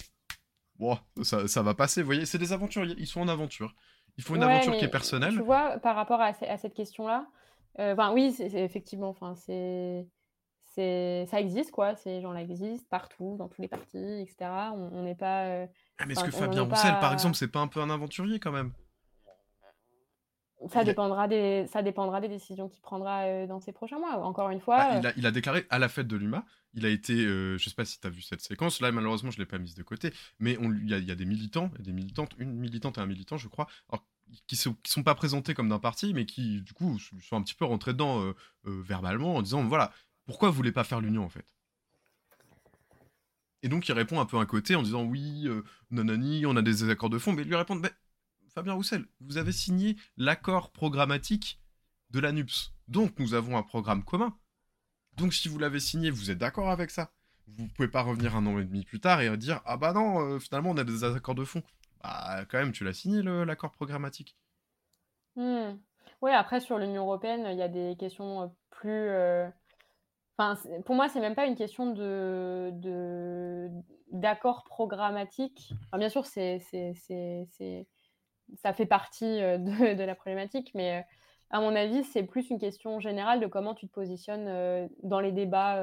bon, 0.78 0.98
ça, 1.22 1.46
ça 1.46 1.62
va 1.62 1.74
passer, 1.74 2.02
vous 2.02 2.06
voyez, 2.06 2.26
c'est 2.26 2.38
des 2.38 2.52
aventuriers, 2.52 2.96
ils 2.98 3.06
sont 3.06 3.20
en 3.20 3.28
aventure. 3.28 3.74
Il 4.16 4.24
faut 4.24 4.36
une 4.36 4.42
aventure 4.42 4.76
qui 4.76 4.84
est 4.84 4.88
personnelle. 4.88 5.34
Tu 5.34 5.42
vois, 5.42 5.78
par 5.78 5.96
rapport 5.96 6.20
à, 6.20 6.32
cette 6.32 6.74
question-là, 6.74 7.26
euh, 7.78 7.94
oui, 8.12 8.32
c'est 8.32 8.52
effectivement, 8.52 9.08
enfin 9.08 9.34
c'est 9.34 10.06
ça 10.74 11.40
existe 11.40 11.70
quoi, 11.72 11.94
ces 11.96 12.20
gens-là 12.20 12.42
existent 12.42 12.86
partout, 12.90 13.36
dans 13.38 13.48
tous 13.48 13.60
les 13.60 13.68
partis, 13.68 14.20
etc. 14.22 14.50
On 14.72 15.02
n'est 15.02 15.14
pas. 15.14 15.44
Euh, 15.44 15.66
ah, 15.98 16.04
mais 16.06 16.14
est-ce 16.14 16.24
que 16.24 16.30
Fabien 16.30 16.62
Roussel, 16.62 16.98
par 17.00 17.12
exemple, 17.12 17.36
c'est 17.36 17.50
pas 17.50 17.60
un 17.60 17.68
peu 17.68 17.80
un 17.80 17.90
aventurier 17.90 18.38
quand 18.38 18.52
même? 18.52 18.72
Ça 20.68 20.84
dépendra, 20.84 21.26
des, 21.26 21.66
ça 21.68 21.82
dépendra 21.82 22.20
des 22.20 22.28
décisions 22.28 22.68
qu'il 22.68 22.82
prendra 22.82 23.22
euh, 23.22 23.46
dans 23.46 23.60
ces 23.60 23.72
prochains 23.72 23.98
mois. 23.98 24.16
Encore 24.24 24.50
une 24.50 24.60
fois. 24.60 24.76
Ah, 24.78 24.98
il, 24.98 25.06
a, 25.06 25.12
il, 25.16 25.26
a, 25.26 25.30
déclaré 25.30 25.66
à 25.70 25.78
la 25.78 25.88
fête 25.88 26.06
de 26.06 26.16
l'UMA, 26.16 26.44
il 26.74 26.84
a 26.84 26.90
été. 26.90 27.14
Euh, 27.14 27.56
je 27.56 27.68
sais 27.68 27.74
pas 27.74 27.84
si 27.84 27.98
tu 27.98 28.06
as 28.06 28.10
vu 28.10 28.20
cette 28.20 28.42
séquence, 28.42 28.80
là 28.80 28.92
malheureusement 28.92 29.30
je 29.30 29.38
l'ai 29.38 29.46
pas 29.46 29.58
mise 29.58 29.74
de 29.74 29.82
côté, 29.82 30.12
mais 30.38 30.58
il 30.60 30.84
y, 30.84 31.06
y, 31.06 31.10
a 31.10 31.14
des 31.14 31.24
militants, 31.24 31.70
et 31.78 31.82
des 31.82 31.92
militantes, 31.92 32.32
une 32.38 32.52
militante 32.52 32.98
et 32.98 33.00
un 33.00 33.06
militant, 33.06 33.38
je 33.38 33.48
crois, 33.48 33.68
alors, 33.88 34.04
qui, 34.46 34.56
sont, 34.56 34.74
qui 34.82 34.92
sont 34.92 35.02
pas 35.02 35.14
présentés 35.14 35.54
comme 35.54 35.68
d'un 35.68 35.78
parti, 35.78 36.12
mais 36.12 36.26
qui 36.26 36.60
du 36.60 36.72
coup 36.74 36.98
sont 36.98 37.36
un 37.36 37.42
petit 37.42 37.54
peu 37.54 37.64
rentrés 37.64 37.92
dedans 37.92 38.22
euh, 38.22 38.34
verbalement 38.64 39.36
en 39.36 39.42
disant 39.42 39.64
voilà, 39.64 39.92
pourquoi 40.26 40.50
vous 40.50 40.56
voulez 40.56 40.72
pas 40.72 40.84
faire 40.84 41.00
l'union 41.00 41.24
en 41.24 41.30
fait? 41.30 41.46
Et 43.62 43.68
donc 43.68 43.88
il 43.88 43.92
répond 43.92 44.20
un 44.20 44.26
peu 44.26 44.38
à 44.38 44.46
côté 44.46 44.74
en 44.74 44.82
disant 44.82 45.04
oui, 45.04 45.48
nanani, 45.90 46.44
on 46.44 46.56
a 46.56 46.62
des 46.62 46.88
accords 46.90 47.10
de 47.10 47.18
fond, 47.18 47.32
mais 47.32 47.44
lui 47.44 47.56
répondre 47.56 47.80
mais 47.82 47.90
Fabien 48.50 48.74
Roussel, 48.74 49.06
vous 49.20 49.38
avez 49.38 49.52
signé 49.52 49.96
l'accord 50.16 50.70
programmatique 50.72 51.60
de 52.10 52.20
l'ANUPS. 52.20 52.72
Donc 52.88 53.18
nous 53.18 53.34
avons 53.34 53.56
un 53.56 53.62
programme 53.62 54.04
commun. 54.04 54.36
Donc 55.16 55.32
si 55.32 55.48
vous 55.48 55.58
l'avez 55.58 55.80
signé, 55.80 56.10
vous 56.10 56.30
êtes 56.30 56.38
d'accord 56.38 56.70
avec 56.70 56.90
ça. 56.90 57.12
Vous 57.46 57.68
pouvez 57.68 57.88
pas 57.88 58.02
revenir 58.02 58.36
un 58.36 58.46
an 58.46 58.58
et 58.58 58.64
demi 58.64 58.84
plus 58.84 59.00
tard 59.00 59.20
et 59.20 59.36
dire 59.36 59.60
ah 59.64 59.76
bah 59.76 59.92
non, 59.92 60.20
euh, 60.20 60.38
finalement 60.38 60.70
on 60.70 60.76
a 60.76 60.84
des 60.84 61.04
accords 61.04 61.34
de 61.34 61.44
fond. 61.44 61.62
Bah 62.02 62.44
quand 62.48 62.58
même, 62.58 62.72
tu 62.72 62.84
l'as 62.84 62.92
signé 62.92 63.22
l'accord 63.22 63.70
programmatique. 63.70 64.36
Hmm. 65.36 65.76
Oui, 66.22 66.32
après 66.32 66.60
sur 66.60 66.78
l'Union 66.78 67.02
européenne, 67.04 67.46
il 67.50 67.58
y 67.58 67.62
a 67.62 67.68
des 67.68 67.96
questions 67.98 68.42
euh, 68.42 68.46
plus. 68.70 68.90
Euh, 68.90 69.48
enfin, 70.36 70.60
pour 70.84 70.96
moi, 70.96 71.08
c'est 71.08 71.20
même 71.20 71.34
pas 71.34 71.46
une 71.46 71.56
question 71.56 71.92
de 71.92 73.70
d'accord 74.12 74.64
programmatique. 74.64 75.72
bien 75.96 76.08
sûr, 76.08 76.26
c'est 76.26 76.60
ça 78.62 78.72
fait 78.72 78.86
partie 78.86 79.42
euh, 79.42 79.58
de, 79.58 80.02
la 80.04 80.14
problématique, 80.14 80.70
mais 80.74 81.04
à 81.50 81.60
mon 81.60 81.74
avis, 81.74 82.04
c'est 82.04 82.22
plus 82.22 82.50
une 82.50 82.58
question 82.58 83.00
générale 83.00 83.40
de 83.40 83.46
comment 83.46 83.74
tu 83.74 83.88
te 83.88 83.92
positionnes 83.92 84.88
dans 85.02 85.18
les 85.18 85.32
débats 85.32 85.82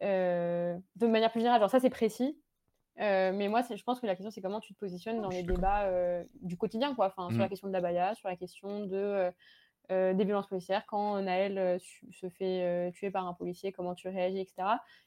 de 0.00 1.06
manière 1.06 1.30
plus 1.30 1.40
générale. 1.40 1.60
Genre, 1.60 1.68
ça, 1.68 1.80
c'est 1.80 1.90
précis. 1.90 2.38
mais 2.96 3.48
moi, 3.48 3.60
je 3.60 3.82
pense 3.82 4.00
que 4.00 4.06
la 4.06 4.14
question, 4.14 4.30
c'est 4.30 4.40
comment 4.40 4.60
tu 4.60 4.72
te 4.72 4.78
positionnes 4.78 5.20
dans 5.20 5.28
les 5.28 5.42
débats 5.42 5.86
du 6.40 6.56
quotidien, 6.56 6.94
quoi. 6.94 7.08
Enfin, 7.08 7.28
sur 7.28 7.40
la 7.40 7.44
mmh. 7.44 7.48
question 7.50 7.68
de 7.68 7.74
la 7.74 7.82
baya, 7.82 8.14
sur 8.14 8.30
la 8.30 8.36
question 8.36 8.86
de 8.86 9.30
euh, 9.90 10.14
des 10.14 10.24
violences 10.24 10.46
policières, 10.46 10.84
quand 10.86 11.20
Naël 11.20 11.58
euh, 11.58 11.78
se 12.12 12.28
fait 12.28 12.62
euh, 12.62 12.90
tuer 12.92 13.10
par 13.10 13.26
un 13.26 13.32
policier, 13.32 13.72
comment 13.72 13.94
tu 13.94 14.08
réagis, 14.08 14.38
etc. 14.38 14.62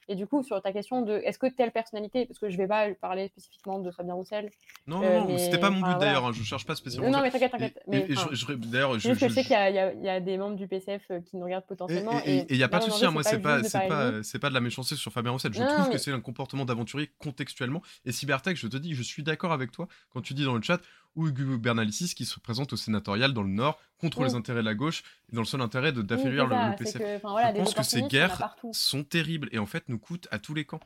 Et 0.09 0.15
du 0.15 0.27
coup, 0.27 0.43
sur 0.43 0.61
ta 0.61 0.73
question 0.73 1.03
de 1.03 1.13
est-ce 1.23 1.39
que 1.39 1.47
telle 1.47 1.71
personnalité, 1.71 2.25
parce 2.25 2.37
que 2.37 2.49
je 2.49 2.57
vais 2.57 2.67
pas 2.67 2.93
parler 2.95 3.29
spécifiquement 3.29 3.79
de 3.79 3.89
Fabien 3.91 4.13
Roussel. 4.13 4.49
Non, 4.85 4.99
non, 4.99 5.29
non 5.29 5.37
c'était 5.37 5.57
pas 5.57 5.69
mon 5.69 5.79
but 5.79 5.97
d'ailleurs, 5.99 6.25
hein, 6.25 6.31
je 6.33 6.43
cherche 6.43 6.65
pas 6.65 6.75
spécialement. 6.75 7.09
Non, 7.09 7.21
mais 7.21 7.31
t'inquiète, 7.31 7.51
t'inquiète. 7.51 7.81
D'ailleurs, 7.87 8.99
je, 8.99 9.13
je, 9.13 9.27
sais 9.29 9.43
qu'il 9.43 9.51
y, 9.51 10.09
a 10.09 10.19
des 10.19 10.37
membres 10.37 10.57
du 10.57 10.67
PCF 10.67 11.11
qui 11.25 11.37
nous 11.37 11.45
regardent 11.45 11.65
potentiellement. 11.65 12.19
Et 12.25 12.45
il 12.49 12.57
n'y 12.57 12.63
a 12.63 12.67
pas 12.67 12.79
de 12.79 12.83
souci, 12.83 13.05
hein, 13.05 13.11
moi, 13.11 13.23
c'est 13.23 13.39
pas, 13.39 13.61
pas, 13.61 14.23
c'est 14.23 14.39
pas 14.39 14.49
de 14.49 14.53
la 14.53 14.61
méchanceté 14.61 14.95
sur 14.95 15.13
Fabien 15.13 15.31
Roussel. 15.31 15.53
Je 15.53 15.63
trouve 15.63 15.89
que 15.89 15.97
c'est 15.97 16.11
un 16.11 16.21
comportement 16.21 16.65
d'aventurier 16.65 17.09
contextuellement. 17.19 17.81
Et 18.05 18.11
Cybertech, 18.11 18.57
je 18.57 18.67
te 18.67 18.75
dis, 18.75 18.95
je 18.95 19.03
suis 19.03 19.23
d'accord 19.23 19.53
avec 19.53 19.71
toi 19.71 19.87
quand 20.11 20.21
tu 20.21 20.33
dis 20.33 20.43
dans 20.43 20.55
le 20.55 20.61
chat 20.61 20.81
ou 21.15 21.27
Hugo 21.27 21.57
Bernalicis 21.57 22.13
qui 22.15 22.25
se 22.25 22.39
présente 22.39 22.73
au 22.73 22.75
sénatorial 22.75 23.33
dans 23.33 23.43
le 23.43 23.49
Nord 23.49 23.79
contre 23.99 24.23
les 24.23 24.35
intérêts 24.35 24.61
de 24.61 24.65
la 24.65 24.75
gauche 24.75 25.03
et 25.31 25.35
dans 25.35 25.41
le 25.41 25.47
seul 25.47 25.61
intérêt 25.61 25.91
de 25.91 26.01
d'affaiblir 26.01 26.47
le, 26.47 26.75
PCF. 26.75 27.21
je 27.21 27.57
pense 27.57 27.73
que 27.73 27.83
ces 27.83 28.03
guerres 28.03 28.55
sont 28.71 29.03
terribles 29.03 29.49
et 29.51 29.59
en 29.59 29.65
fait 29.65 29.87
nous 29.89 29.99
coûtent 29.99 30.27
à 30.31 30.39
tous 30.39 30.53
les 30.53 30.65
camps. 30.65 30.81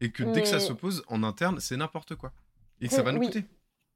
Et 0.00 0.10
que 0.10 0.24
dès 0.24 0.42
que 0.42 0.48
ça 0.48 0.58
se 0.58 0.72
pose 0.72 1.04
en 1.08 1.22
interne, 1.22 1.60
c'est 1.60 1.76
n'importe 1.76 2.16
quoi. 2.16 2.32
Et 2.80 2.88
que 2.88 2.94
ça 2.94 3.02
va 3.02 3.12
nous 3.12 3.20
coûter. 3.20 3.44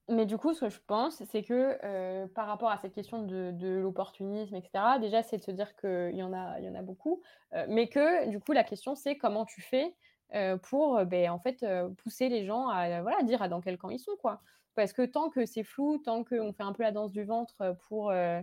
Mais 0.08 0.24
du 0.24 0.38
coup, 0.38 0.54
ce 0.54 0.60
que 0.60 0.68
je 0.68 0.78
pense, 0.86 1.20
c'est 1.24 1.42
que 1.42 1.78
euh, 1.82 2.28
par 2.28 2.46
rapport 2.46 2.70
à 2.70 2.78
cette 2.78 2.92
question 2.92 3.24
de, 3.24 3.50
de 3.50 3.80
l'opportunisme, 3.80 4.54
etc., 4.54 4.70
déjà, 5.00 5.24
c'est 5.24 5.38
de 5.38 5.42
se 5.42 5.50
dire 5.50 5.74
qu'il 5.76 6.14
y, 6.14 6.22
en 6.22 6.32
a, 6.32 6.60
y 6.60 6.68
en 6.68 6.76
a 6.76 6.82
beaucoup, 6.82 7.22
euh, 7.54 7.66
mais 7.68 7.88
que 7.88 8.28
du 8.28 8.38
coup, 8.38 8.52
la 8.52 8.62
question, 8.62 8.94
c'est 8.94 9.16
comment 9.16 9.44
tu 9.44 9.60
fais 9.60 9.96
euh, 10.34 10.56
pour 10.58 11.04
ben, 11.04 11.30
en 11.30 11.40
fait, 11.40 11.66
pousser 12.04 12.28
les 12.28 12.46
gens 12.46 12.68
à 12.68 13.02
voilà, 13.02 13.20
dire 13.24 13.48
dans 13.48 13.60
quel 13.60 13.78
camp 13.78 13.90
ils 13.90 13.98
sont. 13.98 14.16
quoi. 14.20 14.40
Parce 14.76 14.92
que 14.92 15.02
tant 15.02 15.30
que 15.30 15.46
c'est 15.46 15.64
flou, 15.64 15.98
tant 15.98 16.22
qu'on 16.22 16.52
fait 16.52 16.62
un 16.62 16.72
peu 16.72 16.82
la 16.82 16.92
danse 16.92 17.10
du 17.10 17.24
ventre 17.24 17.76
pour 17.88 18.10
euh, 18.10 18.40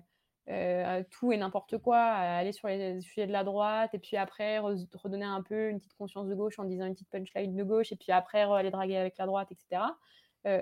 euh, 0.49 1.03
tout 1.11 1.31
et 1.31 1.37
n'importe 1.37 1.77
quoi, 1.77 1.99
aller 1.99 2.51
sur 2.51 2.67
les 2.67 2.99
sujets 3.01 3.27
de 3.27 3.31
la 3.31 3.43
droite, 3.43 3.93
et 3.93 3.99
puis 3.99 4.17
après 4.17 4.57
redonner 4.57 5.25
un 5.25 5.43
peu 5.43 5.69
une 5.69 5.77
petite 5.77 5.93
conscience 5.93 6.27
de 6.27 6.35
gauche 6.35 6.59
en 6.59 6.65
disant 6.65 6.85
une 6.85 6.95
petite 6.95 7.09
punchline 7.09 7.55
de 7.55 7.63
gauche, 7.63 7.91
et 7.91 7.95
puis 7.95 8.11
après 8.11 8.41
aller 8.41 8.71
draguer 8.71 8.97
avec 8.97 9.17
la 9.17 9.27
droite, 9.27 9.51
etc. 9.51 9.83
Euh, 10.47 10.61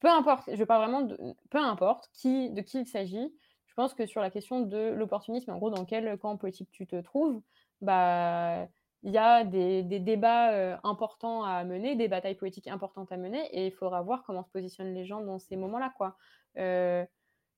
peu 0.00 0.10
importe, 0.10 0.50
je 0.52 0.64
parle 0.64 0.82
vraiment 0.82 1.02
de 1.02 1.16
peu 1.48 1.58
importe 1.58 2.10
qui, 2.12 2.50
de 2.50 2.60
qui 2.60 2.80
il 2.80 2.86
s'agit. 2.86 3.32
Je 3.66 3.74
pense 3.74 3.94
que 3.94 4.06
sur 4.06 4.20
la 4.20 4.30
question 4.30 4.60
de 4.60 4.90
l'opportunisme, 4.90 5.52
en 5.52 5.58
gros, 5.58 5.70
dans 5.70 5.84
quel 5.84 6.18
camp 6.18 6.36
politique 6.36 6.70
tu 6.70 6.86
te 6.86 7.00
trouves, 7.00 7.40
bah 7.80 8.68
il 9.04 9.12
y 9.12 9.18
a 9.18 9.44
des, 9.44 9.82
débats 9.82 10.52
euh, 10.52 10.76
importants 10.82 11.44
à 11.44 11.62
mener, 11.62 11.94
des 11.94 12.08
batailles 12.08 12.34
politiques 12.34 12.68
importantes 12.68 13.12
à 13.12 13.18
mener, 13.18 13.46
et 13.52 13.66
il 13.66 13.72
faudra 13.72 14.00
voir 14.00 14.24
comment 14.24 14.42
se 14.42 14.50
positionnent 14.50 14.94
les 14.94 15.04
gens 15.04 15.20
dans 15.20 15.38
ces 15.38 15.56
moments-là. 15.56 15.92
quoi. 15.96 16.16
Euh, 16.56 17.04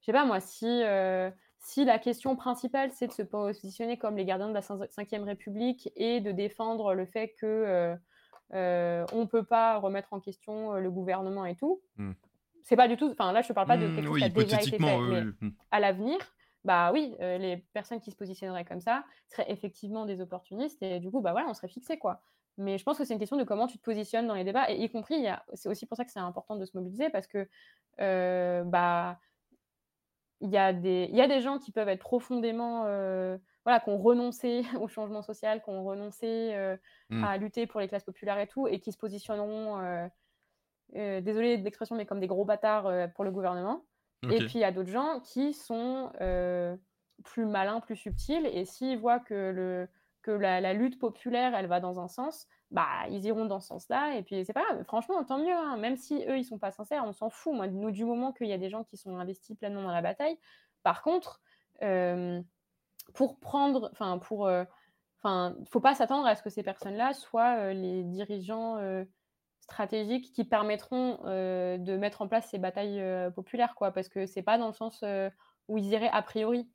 je 0.01 0.06
sais 0.06 0.12
pas 0.12 0.24
moi, 0.24 0.40
si, 0.40 0.66
euh, 0.66 1.31
si 1.59 1.85
la 1.85 1.98
question 1.98 2.35
principale 2.36 2.90
c'est 2.93 3.06
de 3.06 3.12
se 3.12 3.23
positionner 3.23 3.97
comme 3.97 4.16
les 4.16 4.24
gardiens 4.24 4.48
de 4.48 4.55
la 4.55 4.60
Ve 4.60 5.24
République 5.24 5.89
et 5.94 6.20
de 6.20 6.32
défendre 6.32 6.94
le 6.94 7.06
fait 7.06 7.35
que 7.40 7.97
euh, 8.52 9.05
on 9.12 9.27
peut 9.27 9.44
pas 9.44 9.78
remettre 9.78 10.12
en 10.12 10.20
question 10.20 10.74
le 10.74 10.90
gouvernement 10.90 11.44
et 11.47 11.56
tout, 11.56 11.81
hmm. 11.97 12.12
c'est 12.62 12.77
pas 12.77 12.89
du 12.89 12.97
tout. 12.97 13.10
Enfin 13.12 13.32
là, 13.32 13.43
je 13.43 13.48
ne 13.48 13.55
parle 13.55 13.66
pas 13.68 13.77
de 13.77 13.86
hmm, 13.86 13.94
quelque 13.94 14.06
chose 14.06 14.18
qui 14.18 14.24
a 14.24 14.28
déjà 14.28 14.60
été 14.60 14.70
fait, 14.70 14.78
mais 14.78 14.97
hmm. 14.97 15.52
à 15.70 15.81
l'avenir, 15.81 16.18
bah 16.67 16.91
oui, 16.93 17.15
euh, 17.21 17.39
les 17.39 17.59
personnes 17.73 18.01
qui 18.01 18.11
se 18.11 18.17
positionneraient 18.17 18.65
comme 18.65 18.81
ça 18.81 19.05
seraient 19.29 19.51
effectivement 19.51 20.05
des 20.05 20.21
opportunistes 20.21 20.83
et 20.83 20.99
du 20.99 21.11
coup, 21.13 21.21
bah 21.21 21.31
voilà, 21.31 21.47
on 21.49 21.55
serait 21.55 21.69
fixé 21.69 21.97
quoi. 21.97 22.21
Mais 22.59 22.77
je 22.77 22.83
pense 22.83 22.99
que 22.99 23.05
c'est 23.05 23.15
une 23.15 23.21
question 23.21 23.37
de 23.37 23.45
comment 23.45 23.69
tu 23.69 23.79
te 23.79 23.85
positionnes 23.85 24.27
dans 24.27 24.35
les 24.35 24.43
débats 24.43 24.69
et 24.69 24.83
y 24.83 24.91
compris, 24.91 25.27
c'est 25.55 25.69
aussi 25.69 25.87
pour 25.87 25.97
ça 25.97 26.05
que 26.05 26.11
c'est 26.11 26.19
important 26.19 26.57
de 26.57 26.65
se 26.65 26.77
mobiliser 26.77 27.09
parce 27.09 27.29
que 27.29 27.49
euh, 28.01 28.65
bah 28.65 29.21
il 30.41 30.51
y, 30.51 30.59
a 30.59 30.73
des, 30.73 31.09
y 31.13 31.21
a 31.23 31.29
des 31.29 31.41
gens 31.41 31.59
qui 31.59 31.73
peuvent 31.73 31.89
être 31.89 32.01
profondément, 32.01 32.83
euh, 32.87 33.39
voilà, 33.65 33.81
qui 33.81 33.89
ont 33.89 33.97
renoncé 33.97 34.65
au 34.81 34.89
changement 34.89 35.23
social, 35.23 35.63
qui 35.63 35.71
ont 35.71 35.85
renoncé 35.85 36.55
mmh. 37.11 37.25
à 37.25 37.39
lutter 37.39 37.67
pour 37.67 37.81
les 37.81 37.89
classes 37.89 38.05
populaires 38.05 38.39
et 38.39 38.49
tout, 38.49 38.67
et 38.67 38.81
qui 38.81 38.93
se 38.93 38.99
positionneront, 38.99 40.11
désolé 40.93 41.59
de 41.59 41.65
l'expression, 41.65 41.95
mais 41.95 42.07
comme 42.07 42.21
des 42.21 42.27
gros 42.27 42.45
bâtards 42.45 43.13
pour 43.15 43.25
le 43.25 43.31
gouvernement. 43.31 43.85
Et 44.23 44.39
puis 44.39 44.55
il 44.55 44.61
y 44.61 44.65
a 44.65 44.73
d'autres 44.73 44.91
gens 44.91 45.21
qui 45.21 45.53
sont 45.53 46.11
euh, 46.21 46.77
plus 47.25 47.45
malins, 47.45 47.81
plus 47.81 47.97
subtils, 47.97 48.47
et 48.47 48.65
s'ils 48.65 48.99
voient 48.99 49.21
que, 49.21 49.35
le, 49.35 49.89
que 50.23 50.31
la, 50.31 50.73
lutte 50.73 50.99
populaire, 50.99 51.55
elle 51.55 51.67
va 51.67 51.81
dans 51.81 52.01
un 52.01 52.09
sens, 52.09 52.47
bah 52.71 53.07
ils 53.11 53.25
iront 53.25 53.47
dans 53.47 53.61
ce 53.61 53.69
sens-là, 53.69 54.17
et 54.17 54.23
puis 54.23 54.45
c'est 54.45 54.53
pas 54.53 54.65
grave, 54.65 54.85
franchement, 54.85 55.23
tant 55.25 55.39
mieux, 55.39 55.55
hein. 55.55 55.77
même 55.77 55.97
si 55.97 56.25
eux, 56.29 56.39
ils 56.39 56.45
sont 56.45 56.59
pas 56.59 56.73
sincères, 56.73 57.05
on 57.05 57.13
s'en 57.13 57.31
fout, 57.31 57.55
moi, 57.55 57.69
nous, 57.69 57.91
du 57.91 58.05
moment 58.05 58.33
qu'il 58.33 58.49
y 58.49 58.53
a 58.53 58.59
des 58.59 58.71
gens 58.71 58.85
qui 58.85 58.97
sont 58.97 59.17
investis 59.17 59.57
pleinement 59.57 59.83
dans 59.83 59.93
la 59.93 60.03
bataille. 60.03 60.39
Par 60.83 61.03
contre, 61.03 61.41
euh, 61.83 62.41
pour 63.15 63.39
prendre, 63.39 63.91
enfin, 63.93 64.19
pour... 64.19 64.47
Euh, 64.47 64.65
enfin, 65.19 65.57
faut 65.71 65.81
pas 65.81 65.95
s'attendre 65.95 66.27
à 66.27 66.35
ce 66.35 66.43
que 66.43 66.51
ces 66.51 66.63
personnes-là 66.63 67.13
soient 67.13 67.73
les 67.73 68.03
dirigeants 68.05 68.77
stratégiques 69.67 70.33
qui 70.33 70.45
permettront 70.45 71.19
euh, 71.25 71.77
de 71.77 71.97
mettre 71.97 72.23
en 72.23 72.29
place 72.29 72.49
ces 72.49 72.59
batailles 72.59 73.01
euh, 73.01 73.31
populaires, 73.31 73.75
quoi, 73.75 73.91
parce 73.91 74.09
que 74.09 74.27
c'est 74.27 74.43
pas 74.43 74.59
dans 74.59 74.69
le 74.69 74.73
sens 74.73 75.01
euh, 75.03 75.29
où 75.69 75.77
ils 75.77 75.87
iraient 75.87 76.11
a 76.13 76.23
priori. 76.23 76.69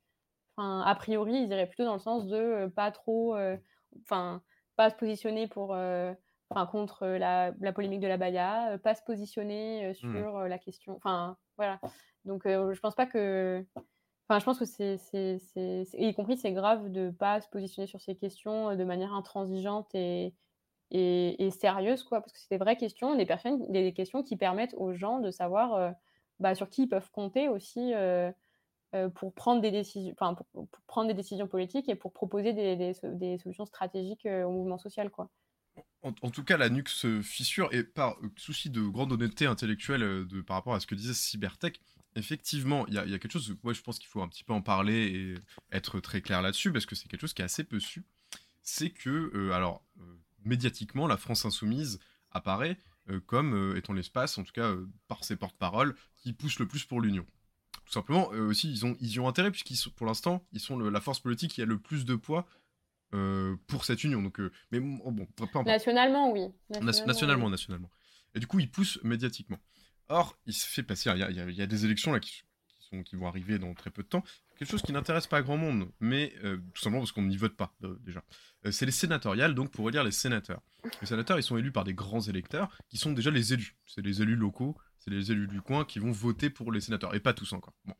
Enfin, 0.56 0.82
a 0.82 0.94
priori, 0.94 1.32
ils 1.32 1.50
iraient 1.50 1.66
plutôt 1.66 1.84
dans 1.84 1.94
le 1.94 2.00
sens 2.00 2.26
de 2.26 2.70
pas 2.76 2.90
trop, 2.90 3.34
enfin, 4.02 4.42
pas 4.76 4.90
se 4.90 4.96
positionner 4.96 5.48
pour, 5.48 5.70
enfin, 5.70 6.66
contre 6.66 7.06
la, 7.06 7.52
la, 7.58 7.72
polémique 7.72 8.00
de 8.00 8.06
la 8.06 8.18
Baïa, 8.18 8.78
pas 8.84 8.94
se 8.94 9.02
positionner 9.02 9.90
mmh. 9.90 9.94
sur 9.94 10.40
la 10.40 10.58
question, 10.58 10.94
enfin, 10.96 11.38
voilà. 11.56 11.80
Donc, 12.26 12.42
je 12.44 12.78
pense 12.80 12.94
pas 12.94 13.06
que, 13.06 13.64
enfin, 14.28 14.40
je 14.40 14.44
pense 14.44 14.58
que 14.58 14.66
c'est, 14.66 15.88
y 15.94 16.14
compris, 16.14 16.36
c'est 16.36 16.52
grave 16.52 16.92
de 16.92 17.08
pas 17.08 17.40
se 17.40 17.48
positionner 17.48 17.86
sur 17.86 18.02
ces 18.02 18.14
questions 18.14 18.76
de 18.76 18.84
manière 18.84 19.14
intransigeante 19.14 19.88
et, 19.94 20.34
et, 20.92 21.50
sérieuse, 21.50 22.02
quoi, 22.02 22.20
parce 22.20 22.32
que 22.32 22.38
c'est 22.38 22.50
des 22.50 22.58
vraies 22.58 22.76
questions, 22.76 23.14
des, 23.14 23.24
personnes, 23.24 23.64
des 23.70 23.92
questions 23.94 24.22
qui 24.22 24.36
permettent 24.36 24.74
aux 24.76 24.92
gens 24.92 25.20
de 25.20 25.30
savoir 25.30 25.74
euh, 25.74 25.90
bah, 26.38 26.54
sur 26.54 26.68
qui 26.68 26.82
ils 26.82 26.88
peuvent 26.88 27.10
compter 27.10 27.48
aussi 27.48 27.94
euh, 27.94 28.30
euh, 28.94 29.08
pour, 29.08 29.32
prendre 29.32 29.62
des 29.62 29.70
décisions, 29.70 30.14
pour, 30.14 30.68
prendre 30.86 31.08
des 31.08 31.14
décisions 31.14 31.48
politiques 31.48 31.88
et 31.88 31.94
pour 31.94 32.12
proposer 32.12 32.52
des, 32.52 33.38
solutions 33.38 33.64
stratégiques 33.64 34.26
au 34.26 34.50
mouvement 34.50 34.76
social. 34.76 35.10
Quoi. 35.10 35.30
En, 36.02 36.12
tout 36.12 36.44
cas, 36.44 36.58
la 36.58 36.68
nuque 36.68 36.90
se 36.90 37.22
fissure 37.22 37.72
et 37.72 37.84
par 37.84 38.18
souci 38.36 38.68
de 38.68 38.82
grande 38.82 39.12
honnêteté 39.12 39.46
intellectuelle 39.46 40.26
de, 40.26 40.42
par 40.42 40.56
rapport 40.56 40.74
à 40.74 40.80
ce 40.80 40.86
que 40.86 40.94
disait 40.94 41.14
Cybertech, 41.14 41.80
effectivement, 42.16 42.86
il 42.88 42.92
y, 42.92 42.96
y, 42.96 43.14
a 43.14 43.18
quelque 43.18 43.32
chose, 43.32 43.56
moi 43.62 43.72
je 43.72 43.80
pense 43.80 43.98
qu'il 43.98 44.08
faut 44.08 44.20
un 44.20 44.28
petit 44.28 44.44
peu 44.44 44.52
en 44.52 44.60
parler 44.60 45.06
et 45.06 45.74
être 45.74 46.00
très 46.00 46.20
clair 46.20 46.42
là-dessus 46.42 46.70
parce 46.70 46.84
que 46.84 46.94
c'est 46.94 47.08
quelque 47.08 47.22
chose 47.22 47.32
qui 47.32 47.40
est 47.40 47.46
assez 47.46 47.64
peu 47.64 47.80
su. 47.80 48.04
C'est 48.60 48.90
que, 48.90 49.50
alors, 49.52 49.82
médiatiquement, 50.44 51.06
la 51.06 51.16
France 51.16 51.44
insoumise 51.44 51.98
apparaît 52.30 52.78
euh, 53.10 53.20
comme 53.20 53.54
euh, 53.54 53.76
étant 53.76 53.92
l'espace, 53.92 54.38
en 54.38 54.44
tout 54.44 54.52
cas 54.52 54.70
euh, 54.70 54.86
par 55.08 55.24
ses 55.24 55.36
porte-paroles, 55.36 55.96
qui 56.16 56.32
pousse 56.32 56.58
le 56.58 56.68
plus 56.68 56.84
pour 56.84 57.00
l'union. 57.00 57.26
Tout 57.84 57.92
simplement, 57.92 58.28
aussi, 58.28 58.70
ils, 58.70 58.86
ont, 58.86 58.96
ils 59.00 59.12
y 59.12 59.20
ont 59.20 59.26
intérêt, 59.26 59.50
puisqu'ils 59.50 59.76
pour 59.96 60.06
l'instant, 60.06 60.46
ils 60.52 60.60
sont 60.60 60.78
la 60.78 61.00
force 61.00 61.18
politique 61.18 61.52
qui 61.52 61.62
a 61.62 61.64
le 61.64 61.78
plus 61.78 62.04
de 62.04 62.14
poids 62.14 62.46
pour 63.66 63.84
cette 63.84 64.04
union. 64.04 64.22
Donc, 64.22 64.40
mais 64.70 64.78
bon, 64.78 65.26
Nationalement, 65.64 66.32
oui. 66.32 66.48
Nationalement, 66.80 67.50
nationalement, 67.50 67.90
Et 68.34 68.40
du 68.40 68.46
coup, 68.46 68.60
ils 68.60 68.70
poussent 68.70 68.98
médiatiquement. 69.02 69.58
Or, 70.08 70.38
il 70.46 70.54
se 70.54 70.66
fait 70.66 70.84
passer, 70.84 71.10
il 71.10 71.18
y 71.18 71.22
a, 71.22 71.30
il 71.30 71.54
y 71.54 71.60
a 71.60 71.66
des 71.66 71.84
élections 71.84 72.12
là 72.12 72.20
qui, 72.20 72.44
qui 73.04 73.16
vont 73.16 73.26
arriver 73.26 73.58
dans 73.58 73.74
très 73.74 73.90
peu 73.90 74.02
de 74.02 74.08
temps, 74.08 74.22
quelque 74.62 74.70
chose 74.70 74.82
qui 74.82 74.92
n'intéresse 74.92 75.26
pas 75.26 75.42
grand 75.42 75.56
monde, 75.56 75.90
mais 75.98 76.32
euh, 76.44 76.56
tout 76.72 76.80
simplement 76.80 77.00
parce 77.00 77.10
qu'on 77.10 77.22
n'y 77.22 77.36
vote 77.36 77.56
pas 77.56 77.74
euh, 77.82 77.98
déjà. 78.00 78.22
Euh, 78.64 78.70
c'est 78.70 78.86
les 78.86 78.92
sénatoriales, 78.92 79.56
donc 79.56 79.72
pour 79.72 79.88
élire 79.88 80.04
les 80.04 80.12
sénateurs. 80.12 80.62
Les 81.00 81.08
sénateurs, 81.08 81.36
ils 81.36 81.42
sont 81.42 81.56
élus 81.56 81.72
par 81.72 81.82
des 81.82 81.94
grands 81.94 82.20
électeurs 82.20 82.70
qui 82.88 82.96
sont 82.96 83.12
déjà 83.12 83.32
les 83.32 83.52
élus. 83.52 83.74
C'est 83.86 84.02
les 84.02 84.22
élus 84.22 84.36
locaux, 84.36 84.76
c'est 84.98 85.10
les 85.10 85.32
élus 85.32 85.48
du 85.48 85.60
coin 85.60 85.84
qui 85.84 85.98
vont 85.98 86.12
voter 86.12 86.48
pour 86.48 86.70
les 86.70 86.80
sénateurs, 86.80 87.12
et 87.14 87.20
pas 87.20 87.34
tous 87.34 87.52
encore. 87.52 87.74
Bon. 87.84 87.94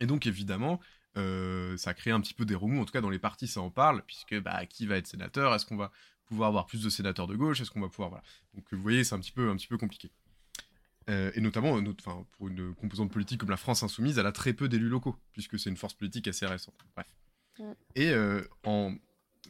Et 0.00 0.06
donc 0.06 0.26
évidemment, 0.26 0.80
ça 1.14 1.94
crée 1.94 2.10
un 2.10 2.20
petit 2.20 2.34
peu 2.34 2.44
des 2.44 2.56
remous, 2.56 2.80
en 2.80 2.84
tout 2.84 2.92
cas 2.92 3.00
dans 3.00 3.10
les 3.10 3.18
partis 3.18 3.46
ça 3.46 3.60
en 3.60 3.70
parle, 3.70 4.02
puisque 4.04 4.36
bah, 4.40 4.66
qui 4.66 4.86
va 4.86 4.96
être 4.96 5.06
sénateur? 5.06 5.54
Est-ce 5.54 5.66
qu'on 5.66 5.76
va 5.76 5.92
pouvoir 6.26 6.48
avoir 6.48 6.66
plus 6.66 6.82
de 6.82 6.90
sénateurs 6.90 7.28
de 7.28 7.36
gauche? 7.36 7.60
Est-ce 7.60 7.70
qu'on 7.70 7.80
va 7.80 7.88
pouvoir... 7.88 8.10
Voilà. 8.10 8.24
Donc 8.54 8.64
vous 8.72 8.82
voyez, 8.82 9.04
c'est 9.04 9.14
un 9.14 9.20
petit 9.20 9.32
peu, 9.32 9.48
un 9.48 9.56
petit 9.56 9.68
peu 9.68 9.78
compliqué. 9.78 10.10
Euh, 11.08 11.30
et 11.34 11.40
notamment, 11.40 11.72
enfin, 11.72 12.26
pour 12.32 12.48
une 12.48 12.74
composante 12.74 13.10
politique 13.10 13.40
comme 13.40 13.50
la 13.50 13.56
France 13.56 13.82
insoumise, 13.82 14.18
elle 14.18 14.26
a 14.26 14.32
très 14.32 14.52
peu 14.52 14.68
d'élus 14.68 14.88
locaux, 14.88 15.16
puisque 15.32 15.58
c'est 15.58 15.70
une 15.70 15.76
force 15.76 15.94
politique 15.94 16.28
assez 16.28 16.46
récente. 16.46 16.74
Bref. 16.94 17.06
Et 17.94 18.10
euh, 18.10 18.42
en 18.64 18.94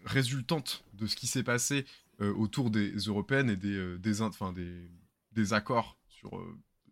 résultante 0.05 0.85
de 0.95 1.07
ce 1.07 1.17
qui 1.17 1.27
s'est 1.27 1.43
passé 1.43 1.85
euh, 2.21 2.33
autour 2.35 2.71
des 2.71 2.93
européennes 2.93 3.51
et 3.51 3.57
des, 3.57 3.99
des, 3.99 4.23
enfin, 4.23 4.53
des, 4.53 4.89
des 5.33 5.53
accords 5.53 5.99
sur 6.09 6.41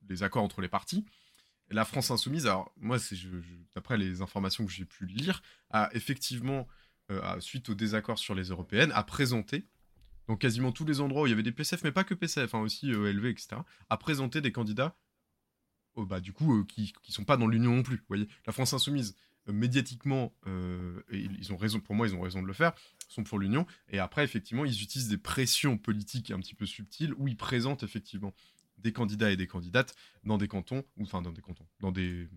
les 0.09 0.22
accords 0.22 0.43
entre 0.43 0.60
les 0.60 0.68
partis, 0.68 1.06
la 1.70 1.84
France 1.84 2.10
insoumise, 2.10 2.47
alors 2.47 2.72
moi, 2.76 2.98
c'est 2.98 3.16
d'après 3.74 3.97
les 3.97 4.20
informations 4.20 4.64
que 4.66 4.72
j'ai 4.72 4.84
pu 4.84 5.06
lire, 5.06 5.43
a 5.70 5.90
effectivement, 5.94 6.68
suite 7.40 7.68
au 7.70 7.74
désaccord 7.74 8.20
sur 8.20 8.36
les 8.36 8.44
européennes, 8.51 8.93
a 8.94 9.02
présenté, 9.02 9.66
dans 10.27 10.36
quasiment 10.36 10.73
tous 10.73 10.85
les 10.85 11.01
endroits 11.01 11.23
où 11.23 11.27
il 11.27 11.31
y 11.31 11.32
avait 11.32 11.43
des 11.43 11.53
PCF, 11.53 11.85
mais 11.85 11.93
pas 11.93 12.05
que 12.05 12.15
PCF, 12.15 12.55
hein, 12.55 12.61
aussi 12.61 12.90
ELV, 12.90 13.27
etc., 13.27 13.57
a 13.89 13.97
présenté 13.97 14.40
des 14.40 14.53
candidats, 14.53 14.97
oh, 15.94 16.07
bah, 16.07 16.20
du 16.20 16.32
coup, 16.32 16.65
qui 16.65 16.94
ne 17.09 17.12
sont 17.12 17.24
pas 17.24 17.36
dans 17.36 17.47
l'Union 17.47 17.77
non 17.77 17.82
plus. 17.82 17.97
Vous 17.97 18.05
voyez, 18.09 18.28
la 18.47 18.53
France 18.53 18.73
insoumise, 18.73 19.16
médiatiquement, 19.47 20.35
ils 21.12 21.53
ont 21.53 21.57
raison, 21.57 21.81
pour 21.81 21.94
moi, 21.94 22.09
ils 22.09 22.15
ont 22.15 22.20
raison 22.20 22.43
de 22.43 22.47
le 22.47 22.53
faire, 22.53 22.73
sont 23.09 23.24
pour 23.24 23.39
l'Union. 23.39 23.66
Et 23.89 23.98
après, 23.98 24.24
effectivement, 24.24 24.65
ils 24.65 24.82
utilisent 24.82 25.09
des 25.09 25.19
pressions 25.19 25.78
politiques 25.78 26.31
un 26.31 26.40
petit 26.40 26.55
peu 26.55 26.66
subtiles 26.66 27.15
où 27.16 27.28
ils 27.28 27.36
présentent 27.36 27.82
effectivement 27.82 28.35
des 28.78 28.93
candidats 28.93 29.31
et 29.31 29.36
des 29.36 29.47
candidates 29.47 29.94
dans 30.24 30.39
des 30.39 30.48
cantons, 30.48 30.85
ou 30.97 31.05
enfin 31.05 31.23
dans 31.23 31.32
des 31.32 31.43
cantons, 31.43 31.66
dans 31.81 31.93
des 31.93 32.28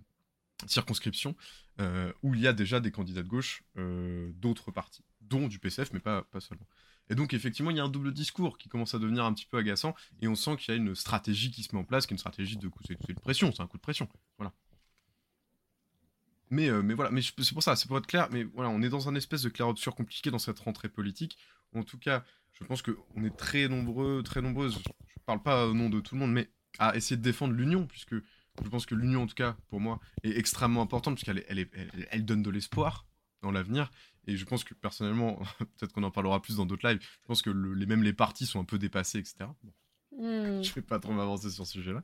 circonscriptions 0.67 1.35
euh, 1.79 2.11
où 2.21 2.33
il 2.33 2.41
y 2.41 2.47
a 2.47 2.53
déjà 2.53 2.79
des 2.79 2.91
candidats 2.91 3.23
de 3.23 3.27
gauche 3.27 3.63
euh, 3.77 4.31
d'autres 4.35 4.71
partis, 4.71 5.03
dont 5.21 5.47
du 5.47 5.59
PCF, 5.59 5.93
mais 5.93 5.99
pas 5.99 6.25
seulement. 6.39 6.67
Et 7.09 7.15
donc, 7.15 7.33
effectivement, 7.33 7.71
il 7.71 7.77
y 7.77 7.79
a 7.79 7.83
un 7.83 7.89
double 7.89 8.13
discours 8.13 8.57
qui 8.57 8.69
commence 8.69 8.93
à 8.93 8.99
devenir 8.99 9.25
un 9.25 9.33
petit 9.33 9.45
peu 9.45 9.57
agaçant, 9.57 9.95
et 10.21 10.27
on 10.27 10.35
sent 10.35 10.57
qu'il 10.57 10.73
y 10.73 10.77
a 10.77 10.79
une 10.79 10.95
stratégie 10.95 11.51
qui 11.51 11.63
se 11.63 11.75
met 11.75 11.81
en 11.81 11.83
place, 11.83 12.05
qui 12.05 12.13
est 12.13 12.15
une 12.15 12.19
stratégie 12.19 12.57
de 12.57 12.67
coup, 12.67 12.79
c'est 12.85 12.97
de 12.97 13.19
pression, 13.19 13.51
c'est 13.51 13.61
un 13.61 13.67
coup 13.67 13.77
de 13.77 13.81
pression. 13.81 14.07
Voilà. 14.37 14.53
Mais, 16.51 16.69
euh, 16.69 16.81
mais 16.81 16.93
voilà, 16.93 17.11
mais 17.11 17.21
c'est 17.21 17.53
pour 17.53 17.63
ça, 17.63 17.75
c'est 17.75 17.87
pour 17.87 17.97
être 17.97 18.07
clair, 18.07 18.27
mais 18.31 18.43
voilà, 18.43 18.69
on 18.69 18.81
est 18.81 18.89
dans 18.89 19.07
un 19.07 19.15
espèce 19.15 19.43
de 19.43 19.49
clair-obscur 19.49 19.95
compliqué 19.95 20.31
dans 20.31 20.39
cette 20.39 20.59
rentrée 20.59 20.89
politique. 20.89 21.37
En 21.75 21.83
tout 21.83 21.99
cas, 21.99 22.23
je 22.53 22.63
pense 22.63 22.81
qu'on 22.81 23.23
est 23.23 23.35
très 23.35 23.67
nombreux, 23.67 24.23
très 24.23 24.41
nombreuses, 24.41 24.79
je 24.83 25.19
parle 25.25 25.41
pas 25.43 25.67
au 25.67 25.73
nom 25.73 25.89
de 25.89 25.99
tout 25.99 26.15
le 26.15 26.21
monde, 26.21 26.31
mais 26.31 26.49
à 26.79 26.95
essayer 26.95 27.17
de 27.17 27.21
défendre 27.21 27.53
l'union, 27.53 27.85
puisque 27.85 28.15
je 28.15 28.69
pense 28.69 28.85
que 28.85 28.95
l'union, 28.95 29.23
en 29.23 29.27
tout 29.27 29.35
cas, 29.35 29.55
pour 29.69 29.79
moi, 29.79 29.99
est 30.23 30.37
extrêmement 30.37 30.81
importante, 30.81 31.15
puisqu'elle 31.15 31.43
elle, 31.47 31.69
elle, 32.11 32.25
donne 32.25 32.43
de 32.43 32.49
l'espoir 32.49 33.05
dans 33.41 33.51
l'avenir. 33.51 33.91
Et 34.27 34.37
je 34.37 34.45
pense 34.45 34.63
que 34.63 34.73
personnellement, 34.73 35.39
peut-être 35.59 35.93
qu'on 35.93 36.03
en 36.03 36.11
parlera 36.11 36.41
plus 36.41 36.57
dans 36.57 36.65
d'autres 36.65 36.87
lives, 36.87 37.01
je 37.01 37.27
pense 37.27 37.41
que 37.41 37.49
les, 37.49 37.85
même 37.85 38.03
les 38.03 38.13
partis 38.13 38.45
sont 38.45 38.59
un 38.59 38.65
peu 38.65 38.77
dépassés, 38.77 39.19
etc. 39.19 39.45
Hmm. 40.11 40.61
Je 40.63 40.73
vais 40.73 40.81
pas 40.81 40.99
trop 40.99 41.13
m'avancer 41.13 41.49
sur 41.49 41.65
ce 41.65 41.73
sujet-là. 41.73 42.03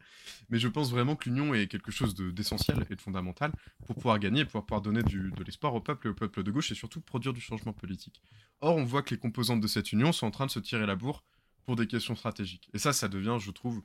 Mais 0.50 0.58
je 0.58 0.68
pense 0.68 0.90
vraiment 0.90 1.16
que 1.16 1.28
l'union 1.28 1.54
est 1.54 1.68
quelque 1.68 1.92
chose 1.92 2.16
d'essentiel 2.16 2.86
et 2.90 2.96
de 2.96 3.02
fondamental 3.02 3.52
pour 3.86 3.96
pouvoir 3.96 4.20
gagner 4.20 4.42
et 4.42 4.46
pouvoir, 4.46 4.66
pouvoir 4.66 4.82
donner 4.82 5.04
du, 5.04 5.32
de 5.32 5.44
l'espoir 5.44 5.74
au 5.76 5.82
peuple 5.82 6.08
et 6.08 6.10
au 6.12 6.14
peuple 6.14 6.44
de 6.44 6.52
gauche 6.52 6.72
et 6.72 6.76
surtout 6.76 7.02
produire 7.02 7.34
du 7.34 7.42
changement 7.42 7.74
politique. 7.74 8.22
Or, 8.62 8.78
on 8.78 8.86
voit 8.86 9.02
que 9.02 9.14
les 9.14 9.20
composantes 9.20 9.60
de 9.60 9.68
cette 9.68 9.92
union 9.92 10.14
sont 10.14 10.28
en 10.28 10.32
train 10.32 10.46
de 10.46 10.52
se 10.52 10.60
tirer 10.60 10.86
la 10.86 10.96
bourre 10.96 11.26
pour 11.66 11.76
des 11.76 11.88
questions 11.88 12.16
stratégiques. 12.16 12.70
Et 12.74 12.78
ça, 12.78 12.94
ça 12.94 13.10
devient, 13.10 13.38
je 13.40 13.52
trouve, 13.52 13.82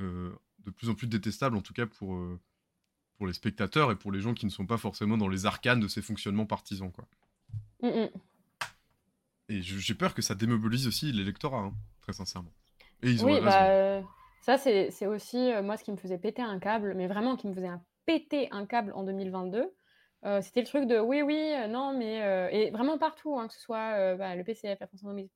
euh, 0.00 0.32
de 0.60 0.70
plus 0.70 0.88
en 0.88 0.94
plus 0.94 1.06
détestable, 1.06 1.56
en 1.56 1.62
tout 1.62 1.74
cas 1.74 1.86
pour, 1.86 2.16
euh, 2.16 2.40
pour 3.22 3.28
les 3.28 3.34
spectateurs 3.34 3.92
et 3.92 3.94
pour 3.94 4.10
les 4.10 4.20
gens 4.20 4.34
qui 4.34 4.46
ne 4.46 4.50
sont 4.50 4.66
pas 4.66 4.78
forcément 4.78 5.16
dans 5.16 5.28
les 5.28 5.46
arcanes 5.46 5.78
de 5.78 5.86
ces 5.86 6.02
fonctionnements 6.02 6.44
partisans. 6.44 6.90
Quoi. 6.90 7.04
Mm, 7.80 8.00
mm. 8.00 8.08
Et 9.48 9.62
j'ai 9.62 9.94
peur 9.94 10.12
que 10.12 10.22
ça 10.22 10.34
démobilise 10.34 10.88
aussi 10.88 11.12
l'électorat, 11.12 11.60
hein, 11.60 11.72
très 12.00 12.12
sincèrement. 12.12 12.50
Et 13.00 13.12
ils 13.12 13.24
ont 13.24 13.28
oui, 13.28 13.40
bah, 13.40 13.66
euh, 13.66 14.02
ça, 14.40 14.58
c'est 14.58 15.06
aussi 15.06 15.52
moi 15.62 15.76
ce 15.76 15.84
qui 15.84 15.92
me 15.92 15.96
faisait 15.96 16.18
péter 16.18 16.42
un 16.42 16.58
câble, 16.58 16.94
mais 16.96 17.06
vraiment 17.06 17.36
qui 17.36 17.46
me 17.46 17.54
faisait 17.54 17.68
un, 17.68 17.80
péter 18.06 18.48
un 18.50 18.66
câble 18.66 18.92
en 18.96 19.04
2022. 19.04 19.72
C'était 20.40 20.62
le 20.62 20.66
truc 20.66 20.88
de 20.88 20.98
oui, 20.98 21.22
oui, 21.22 21.52
non, 21.68 21.96
mais. 21.96 22.16
et 22.50 22.72
vraiment 22.72 22.98
partout, 22.98 23.38
hein, 23.38 23.46
que 23.46 23.54
ce 23.54 23.60
soit 23.60 24.16
bah, 24.16 24.34
le 24.34 24.42
PCF, 24.42 24.80
la 24.80 24.88
France 24.88 25.04
Insoumise, 25.04 25.30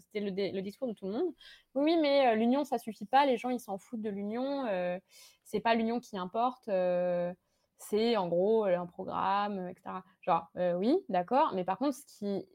c'était 0.00 0.20
le, 0.20 0.62
discours 0.62 0.88
de 0.88 0.92
tout 0.92 1.06
le 1.06 1.12
monde. 1.12 1.34
Oui, 1.74 1.96
mais 2.00 2.28
euh, 2.28 2.34
l'union, 2.34 2.64
ça 2.64 2.78
suffit 2.78 3.06
pas. 3.06 3.26
Les 3.26 3.36
gens, 3.36 3.50
ils 3.50 3.60
s'en 3.60 3.78
foutent 3.78 4.02
de 4.02 4.10
l'union. 4.10 4.66
Euh, 4.66 4.98
c'est 5.44 5.60
pas 5.60 5.74
l'union 5.74 6.00
qui 6.00 6.16
importe. 6.16 6.68
Euh, 6.68 7.32
c'est 7.78 8.16
en 8.16 8.28
gros 8.28 8.64
un 8.64 8.86
programme, 8.86 9.68
etc. 9.68 10.02
Genre, 10.20 10.46
oui, 10.76 10.98
d'accord. 11.08 11.52
Mais 11.54 11.64
par 11.64 11.78
contre, 11.78 11.96
ce 11.96 12.04
qui 12.06 12.46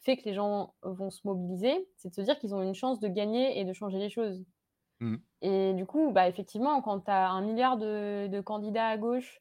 fait 0.00 0.16
que 0.16 0.24
les 0.24 0.34
gens 0.34 0.74
vont 0.82 1.10
se 1.10 1.20
mobiliser, 1.24 1.88
c'est 1.96 2.08
de 2.08 2.14
se 2.14 2.22
dire 2.22 2.36
qu'ils 2.40 2.52
ont 2.52 2.62
une 2.62 2.74
chance 2.74 2.98
de 2.98 3.06
gagner 3.06 3.60
et 3.60 3.64
de 3.64 3.72
changer 3.72 3.98
les 3.98 4.10
choses. 4.10 4.44
Mmh. 4.98 5.16
Et 5.42 5.74
du 5.74 5.86
coup, 5.86 6.10
bah, 6.10 6.28
effectivement, 6.28 6.82
quand 6.82 7.02
tu 7.02 7.10
as 7.12 7.30
un 7.30 7.40
milliard 7.42 7.76
de, 7.76 8.26
de 8.26 8.40
candidats 8.40 8.88
à 8.88 8.96
gauche 8.96 9.40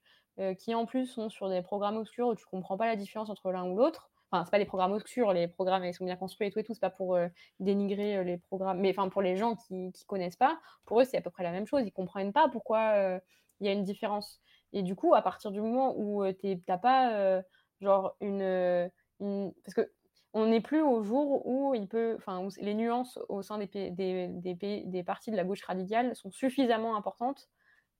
qui 0.60 0.76
en 0.76 0.86
plus 0.86 1.08
sont 1.08 1.30
sur 1.30 1.50
des 1.50 1.64
programmes 1.64 1.98
obscurs 1.98 2.28
où 2.28 2.36
tu 2.36 2.46
comprends 2.46 2.78
pas 2.78 2.86
la 2.86 2.96
différence 2.96 3.30
entre 3.30 3.52
l'un 3.52 3.66
ou 3.66 3.76
l'autre, 3.76 4.11
enfin 4.32 4.46
c'est 4.46 4.52
pas 4.52 4.60
des 4.60 4.66
programmes 4.66 4.94
obscurs, 4.94 5.34
les 5.34 5.48
programmes 5.48 5.84
ils 5.84 5.94
sont 5.94 6.06
bien 6.06 6.16
construits 6.16 6.48
et 6.48 6.52
tout 6.52 6.60
et 6.60 6.64
tout, 6.64 6.74
c'est 6.74 6.80
pas 6.80 6.90
pour 6.90 7.16
euh, 7.16 7.28
dénigrer 7.60 8.18
euh, 8.18 8.24
les 8.24 8.38
programmes, 8.38 8.80
mais 8.80 8.92
enfin 8.92 9.10
pour 9.10 9.22
les 9.22 9.38
gens 9.38 9.56
qui, 9.56 9.92
qui 9.92 10.06
connaissent 10.06 10.38
pas, 10.38 10.60
pour 10.86 11.02
eux 11.02 11.06
c'est 11.06 11.18
à 11.18 11.22
peu 11.22 11.30
près 11.30 11.44
la 11.44 11.52
même 11.52 11.68
chose, 11.68 11.84
ils 11.86 11.92
comprennent 11.92 12.34
pas 12.34 12.48
pourquoi 12.50 12.94
euh, 12.96 13.20
il 13.60 13.68
y 13.68 13.70
a 13.70 13.74
une 13.74 13.84
différence. 13.84 14.40
Et 14.74 14.84
du 14.84 14.96
coup, 14.96 15.14
à 15.14 15.22
partir 15.22 15.52
du 15.52 15.62
moment 15.62 15.94
où 15.98 16.24
tu 16.34 16.60
t'as 16.66 16.78
pas 16.78 17.44
genre 17.82 18.16
une, 18.22 18.90
parce 19.20 19.74
que 19.76 19.92
on 20.34 20.46
n'est 20.48 20.62
plus 20.62 20.82
au 20.82 21.04
jour 21.04 21.46
où 21.46 21.76
il 21.76 21.88
peut, 21.88 22.16
enfin 22.18 22.48
les 22.60 22.74
nuances 22.74 23.20
au 23.28 23.42
sein 23.42 23.58
des, 23.58 23.92
des, 23.92 24.30
des, 24.30 24.84
des 24.86 25.04
partis 25.04 25.30
de 25.30 25.36
la 25.36 25.44
gauche 25.44 25.64
radicale 25.64 26.16
sont 26.16 26.32
suffisamment 26.32 26.96
importantes 26.96 27.50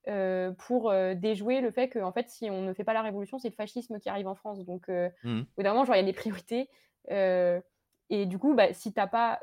euh, 0.08 0.52
pour 0.54 0.90
euh, 0.90 1.14
déjouer 1.14 1.62
le 1.62 1.70
fait 1.70 1.88
que 1.88 2.00
en 2.00 2.12
fait 2.12 2.28
si 2.28 2.50
on 2.50 2.64
ne 2.64 2.74
fait 2.74 2.84
pas 2.84 2.94
la 2.94 3.04
révolution 3.04 3.38
c'est 3.38 3.50
le 3.50 3.56
fascisme 3.56 4.00
qui 4.00 4.10
arrive 4.10 4.28
en 4.28 4.34
France 4.34 4.66
donc 4.66 4.90
euh, 4.90 5.12
mmh. 5.24 5.42
évidemment 5.60 5.86
genre 5.86 5.96
il 5.96 6.00
y 6.00 6.02
a 6.02 6.06
des 6.06 6.12
priorités 6.12 6.70
et 7.08 8.26
du 8.26 8.40
coup 8.40 8.56
bah, 8.56 8.74
si 8.74 8.94
t'as 8.94 9.06
pas 9.06 9.40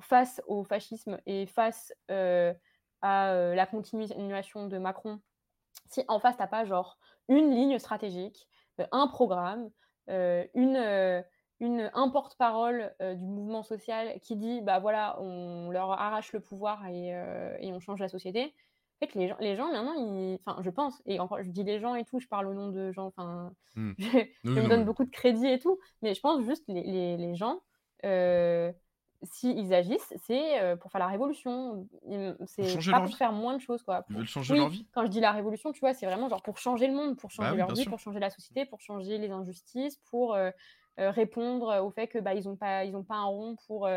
face 0.00 0.40
au 0.46 0.64
fascisme 0.64 1.18
et 1.26 1.44
face 1.44 1.92
à 2.08 2.54
la 3.02 3.66
continuation 3.66 4.66
de 4.66 4.78
Macron 4.78 5.20
si 5.90 6.02
en 6.08 6.20
face 6.20 6.38
t'as 6.38 6.46
pas 6.46 6.64
genre 6.64 6.98
une 7.28 7.50
ligne 7.50 7.78
stratégique 7.78 8.48
un 8.92 9.08
programme 9.08 9.68
une 10.08 11.22
une, 11.60 11.90
un 11.92 12.08
porte-parole 12.08 12.94
du 13.00 13.26
mouvement 13.26 13.62
social 13.62 14.18
qui 14.20 14.36
dit 14.36 14.62
bah 14.62 14.78
voilà 14.78 15.20
on 15.20 15.70
leur 15.70 15.90
arrache 15.92 16.32
le 16.32 16.40
pouvoir 16.40 16.86
et, 16.86 17.08
et 17.60 17.72
on 17.74 17.80
change 17.80 18.00
la 18.00 18.08
société 18.08 18.54
fait 18.98 19.06
que 19.06 19.18
les 19.18 19.28
gens, 19.28 19.36
les 19.40 19.56
gens 19.56 19.70
maintenant, 19.70 19.94
enfin, 20.44 20.60
je 20.62 20.70
pense, 20.70 21.00
et 21.06 21.20
encore, 21.20 21.42
je 21.42 21.50
dis 21.50 21.64
les 21.64 21.78
gens 21.78 21.94
et 21.94 22.04
tout, 22.04 22.18
je 22.18 22.26
parle 22.26 22.48
au 22.48 22.54
nom 22.54 22.68
de 22.68 22.92
gens, 22.92 23.06
enfin, 23.06 23.52
mmh. 23.76 23.92
je, 23.98 24.50
me 24.50 24.68
donne 24.68 24.84
beaucoup 24.84 25.04
de 25.04 25.10
crédit 25.10 25.46
et 25.46 25.58
tout, 25.58 25.78
mais 26.02 26.14
je 26.14 26.20
pense 26.20 26.44
juste 26.44 26.64
les, 26.68 26.82
les, 26.82 27.16
les 27.16 27.34
gens, 27.36 27.60
euh, 28.04 28.72
s'ils 29.22 29.74
agissent, 29.74 30.14
c'est 30.26 30.60
euh, 30.60 30.76
pour 30.76 30.92
faire 30.92 31.00
la 31.00 31.08
révolution. 31.08 31.88
C'est 32.46 32.90
pas 32.90 33.00
pour 33.00 33.16
faire 33.16 33.32
moins 33.32 33.56
de 33.56 33.60
choses, 33.60 33.82
quoi. 33.82 34.04
Ils 34.10 34.16
veulent 34.16 34.26
changer 34.26 34.56
leur 34.56 34.68
vie. 34.68 34.86
Quand 34.92 35.04
je 35.04 35.10
dis 35.10 35.20
la 35.20 35.32
révolution, 35.32 35.72
tu 35.72 35.80
vois, 35.80 35.94
c'est 35.94 36.06
vraiment 36.06 36.28
genre 36.28 36.42
pour 36.42 36.58
changer 36.58 36.86
le 36.86 36.94
monde, 36.94 37.16
pour 37.16 37.30
changer 37.30 37.50
bah 37.50 37.56
leur 37.56 37.74
vie, 37.74 37.84
pour 37.84 37.98
changer 37.98 38.20
la 38.20 38.30
société, 38.30 38.64
pour 38.64 38.80
changer 38.80 39.18
les 39.18 39.30
injustices, 39.30 39.96
pour 40.10 40.34
euh, 40.34 40.50
répondre 40.96 41.82
au 41.84 41.90
fait 41.90 42.06
que 42.06 42.18
bah, 42.18 42.34
ils 42.34 42.44
n'ont 42.44 42.56
pas, 42.56 42.84
ils 42.84 42.96
ont 42.96 43.04
pas 43.04 43.16
un 43.16 43.24
rond 43.24 43.56
pour, 43.66 43.88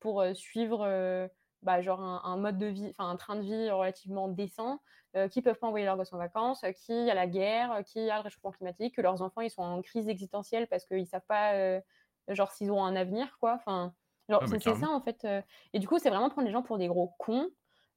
pour 0.00 0.24
suivre 0.34 1.28
bah, 1.64 1.80
genre 1.80 2.00
un, 2.00 2.36
mode 2.36 2.58
de 2.58 2.66
vie, 2.66 2.86
enfin 2.90 3.08
un 3.08 3.16
train 3.16 3.36
de 3.36 3.40
vie 3.40 3.70
relativement 3.70 4.28
décent, 4.28 4.80
euh, 5.16 5.28
qui 5.28 5.42
peuvent 5.42 5.58
pas 5.58 5.66
envoyer 5.66 5.86
leurs 5.86 5.96
gosses 5.96 6.12
en 6.12 6.18
vacances, 6.18 6.62
euh, 6.64 6.72
qui 6.72 7.10
a 7.10 7.14
la 7.14 7.26
guerre, 7.26 7.72
euh, 7.72 7.82
qui 7.82 8.10
a 8.10 8.16
le 8.16 8.22
réchauffement 8.22 8.52
climatique, 8.52 8.94
que 8.94 9.00
leurs 9.00 9.22
enfants 9.22 9.40
ils 9.40 9.50
sont 9.50 9.62
en 9.62 9.82
crise 9.82 10.08
existentielle 10.08 10.66
parce 10.68 10.84
qu'ils 10.84 11.06
savent 11.06 11.26
pas 11.26 11.80
genre 12.28 12.52
s'ils 12.52 12.70
auront 12.70 12.84
un 12.84 12.96
avenir 12.96 13.38
quoi. 13.40 13.54
Enfin, 13.54 13.94
genre 14.28 14.42
ah, 14.44 14.46
c'est 14.46 14.60
ça 14.60 14.88
en 14.88 15.00
fait. 15.00 15.26
Et 15.72 15.78
du 15.78 15.88
coup 15.88 15.98
c'est 15.98 16.10
vraiment 16.10 16.30
prendre 16.30 16.46
les 16.46 16.52
gens 16.52 16.62
pour 16.62 16.78
des 16.78 16.88
gros 16.88 17.14
cons 17.18 17.48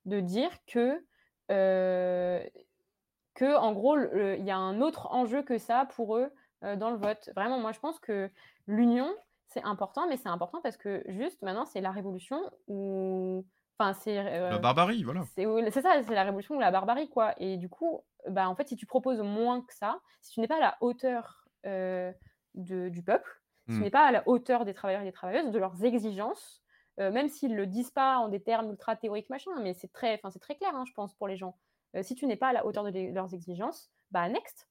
de 0.06 0.20
dire 0.20 0.52
que 0.66 1.04
que 1.50 3.58
en 3.58 3.74
gros 3.74 3.98
il 3.98 4.46
y 4.46 4.52
a 4.52 4.58
un 4.58 4.82
autre 4.82 5.08
enjeu 5.12 5.44
que 5.44 5.58
ça 5.58 5.86
pour 5.96 6.18
eux 6.18 6.32
dans 6.62 6.90
le 6.90 6.98
vote. 6.98 7.30
Vraiment 7.36 7.60
moi 7.60 7.74
je 7.74 7.80
pense 7.80 8.00
que 8.00 8.30
l'union 8.66 9.14
c'est 9.48 9.64
important, 9.64 10.08
mais 10.08 10.18
c'est 10.18 10.30
important 10.30 10.62
parce 10.62 10.78
que 10.78 11.04
juste 11.08 11.42
maintenant, 11.42 11.66
c'est 11.66 11.82
la 11.82 11.92
révolution 11.92 12.40
ou 12.68 13.46
Enfin, 13.80 13.94
c'est. 13.94 14.16
la 14.16 14.56
euh, 14.56 14.60
barbarie, 14.60 15.04
voilà. 15.04 15.24
C'est 15.36 15.82
ça, 15.82 16.02
c'est 16.04 16.16
la 16.16 16.24
révolution 16.24 16.56
ou 16.56 16.60
la 16.60 16.72
barbarie, 16.72 17.10
quoi. 17.10 17.34
Et 17.38 17.58
du 17.58 17.70
coup, 17.70 18.04
bah, 18.28 18.50
en 18.50 18.56
fait, 18.56 18.68
si 18.68 18.76
tu 18.76 18.86
proposes 18.86 19.22
moins 19.22 19.62
que 19.62 19.74
ça, 19.74 20.00
si 20.22 20.34
tu 20.34 20.40
n'es 20.40 20.48
pas 20.48 20.58
à 20.58 20.60
la 20.60 20.78
hauteur 20.82 21.48
euh, 21.66 22.12
de, 22.56 22.90
du 22.90 23.04
peuple, 23.04 23.30
si 23.68 23.76
tu 23.76 23.80
hmm. 23.80 23.84
n'es 23.84 23.90
pas 23.92 24.06
à 24.06 24.12
la 24.12 24.28
hauteur 24.28 24.66
des 24.66 24.74
travailleurs 24.74 25.02
et 25.02 25.06
des 25.06 25.12
travailleuses, 25.12 25.52
de 25.52 25.60
leurs 25.60 25.84
exigences, 25.84 26.64
euh, 27.00 27.12
même 27.12 27.30
s'ils 27.30 27.52
ne 27.52 27.58
le 27.58 27.68
disent 27.68 27.92
pas 27.92 28.18
en 28.18 28.30
des 28.30 28.42
termes 28.42 28.70
ultra 28.72 28.96
théoriques, 28.96 29.30
machin, 29.30 29.52
mais 29.62 29.74
c'est 29.74 29.92
très, 29.92 30.18
très 30.18 30.56
clair, 30.56 30.72
hein, 30.74 30.86
je 30.88 30.94
pense, 30.94 31.14
pour 31.14 31.28
les 31.28 31.38
gens. 31.38 31.56
si 32.02 32.16
tu 32.16 32.26
n'es 32.26 32.38
pas 32.38 32.48
à 32.48 32.54
la 32.54 32.66
hauteur 32.66 32.84
de 32.84 33.14
leurs 33.14 33.34
exigences, 33.34 33.92
bah, 34.12 34.28
next. 34.28 34.68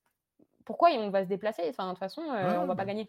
Pourquoi 0.65 0.91
on 0.95 1.11
va 1.11 1.23
se 1.23 1.28
déplacer? 1.28 1.62
Enfin, 1.69 1.85
de 1.85 1.91
toute 1.91 2.01
façon, 2.01 2.23
on 2.23 2.62
ne 2.62 2.66
va 2.66 2.74
pas 2.74 2.85
gagner. 2.85 3.09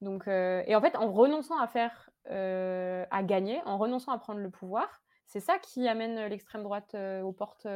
Donc, 0.00 0.28
euh, 0.28 0.62
et 0.66 0.76
en 0.76 0.80
fait, 0.80 0.96
en 0.96 1.10
renonçant 1.10 1.58
à 1.58 1.66
faire, 1.66 2.07
euh, 2.30 3.04
à 3.10 3.22
gagner, 3.22 3.60
en 3.64 3.78
renonçant 3.78 4.12
à 4.12 4.18
prendre 4.18 4.40
le 4.40 4.50
pouvoir, 4.50 4.88
c'est 5.26 5.40
ça 5.40 5.58
qui 5.58 5.86
amène 5.88 6.26
l'extrême 6.28 6.62
droite 6.62 6.94
euh, 6.94 7.22
aux 7.22 7.32
portes, 7.32 7.66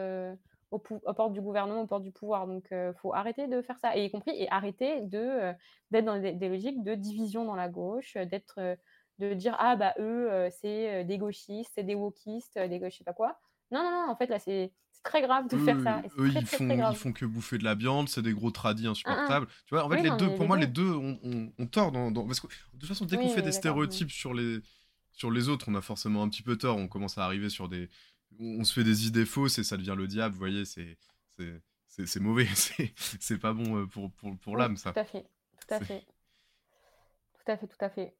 aux, 0.71 0.79
portes 0.79 1.33
du 1.33 1.41
gouvernement, 1.41 1.83
aux 1.83 1.87
portes 1.87 2.03
du 2.03 2.13
pouvoir. 2.13 2.47
Donc, 2.47 2.69
il 2.71 2.93
faut 2.97 3.15
arrêter 3.15 3.47
de 3.47 3.61
faire 3.63 3.79
ça, 3.79 3.97
et 3.97 4.05
y 4.05 4.11
compris 4.11 4.33
et 4.35 4.51
arrêter 4.51 5.03
de 5.03 5.53
d'être 5.91 6.05
dans 6.05 6.19
des, 6.19 6.49
logiques 6.49 6.83
de 6.83 6.95
division 6.95 7.45
dans 7.45 7.57
la 7.57 7.69
gauche, 7.69 8.15
d'être, 8.17 8.77
de 9.19 9.35
dire 9.35 9.57
ah 9.59 9.77
bah 9.77 9.95
eux 9.99 10.49
c'est 10.51 11.05
des 11.05 11.19
gauchistes, 11.19 11.73
c'est 11.75 11.83
des 11.83 11.95
wokistes, 11.95 12.59
des 12.59 12.79
gauches, 12.79 12.95
je 12.95 12.99
sais 12.99 13.05
pas 13.05 13.13
quoi. 13.13 13.39
Non, 13.71 13.83
non, 13.83 13.91
non, 13.91 14.11
en 14.11 14.17
fait 14.17 14.27
là 14.27 14.39
c'est 14.39 14.73
très 15.03 15.23
grave 15.23 15.49
de 15.49 15.59
faire 15.59 15.81
ça. 15.83 16.03
Eux, 16.19 16.31
ils, 16.35 16.47
font, 16.47 16.69
ils 16.69 16.97
font 16.97 17.13
que 17.13 17.25
bouffer 17.25 17.59
de 17.59 17.65
la 17.65 17.75
viande, 17.75 18.09
c'est 18.09 18.23
des 18.23 18.33
gros 18.33 18.51
tradis 18.51 18.87
insupportables. 18.87 19.47
Tu 19.67 19.75
vois, 19.75 19.85
en 19.85 19.91
fait, 19.91 20.03
les 20.03 20.17
deux, 20.17 20.35
pour 20.35 20.47
moi, 20.47 20.57
les 20.57 20.67
deux 20.67 20.91
ont, 20.91 21.67
tort. 21.71 21.93
Dans, 21.93 22.13
Parce 22.27 22.41
que, 22.41 22.47
de 22.47 22.79
toute 22.79 22.89
façon, 22.89 23.05
dès 23.05 23.17
qu'on 23.17 23.29
fait 23.29 23.43
des 23.43 23.53
stéréotypes 23.53 24.11
sur, 24.11 24.35
les, 24.35 24.61
sur 25.13 25.31
les 25.31 25.49
autres, 25.49 25.67
on 25.69 25.75
a 25.75 25.83
forcément 25.83 26.23
un 26.23 26.29
petit 26.29 26.43
peu 26.43 26.57
tort. 26.57 26.77
On 26.77 26.89
commence 26.89 27.19
à 27.19 27.25
arriver 27.25 27.49
sur 27.49 27.69
des. 27.69 27.89
On 28.39 28.65
se 28.65 28.73
fait 28.73 28.85
des 28.85 29.07
idées 29.07 29.27
fausses 29.27 29.59
et 29.59 29.65
ça 29.65 29.77
devient 29.77 29.95
le 29.97 30.07
diable, 30.07 30.33
vous 30.33 30.39
voyez, 30.39 30.65
c'est. 30.65 30.97
C'est 31.89 32.21
mauvais, 32.21 32.49
c'est 33.21 33.39
pas 33.39 33.53
bon 33.53 33.77
euh, 33.77 33.87
pour, 33.87 34.11
pour, 34.13 34.35
pour 34.39 34.57
l'âme, 34.57 34.79
ça. 34.79 34.93
Tout 34.93 35.01
à 35.01 35.05
fait, 35.05 35.27
tout 35.61 35.75
à 35.75 35.81
fait. 35.81 36.07
Tout 37.35 37.53
à 37.53 37.57
fait, 37.59 37.67
tout 37.67 37.85
à 37.85 37.91
fait. 37.91 38.15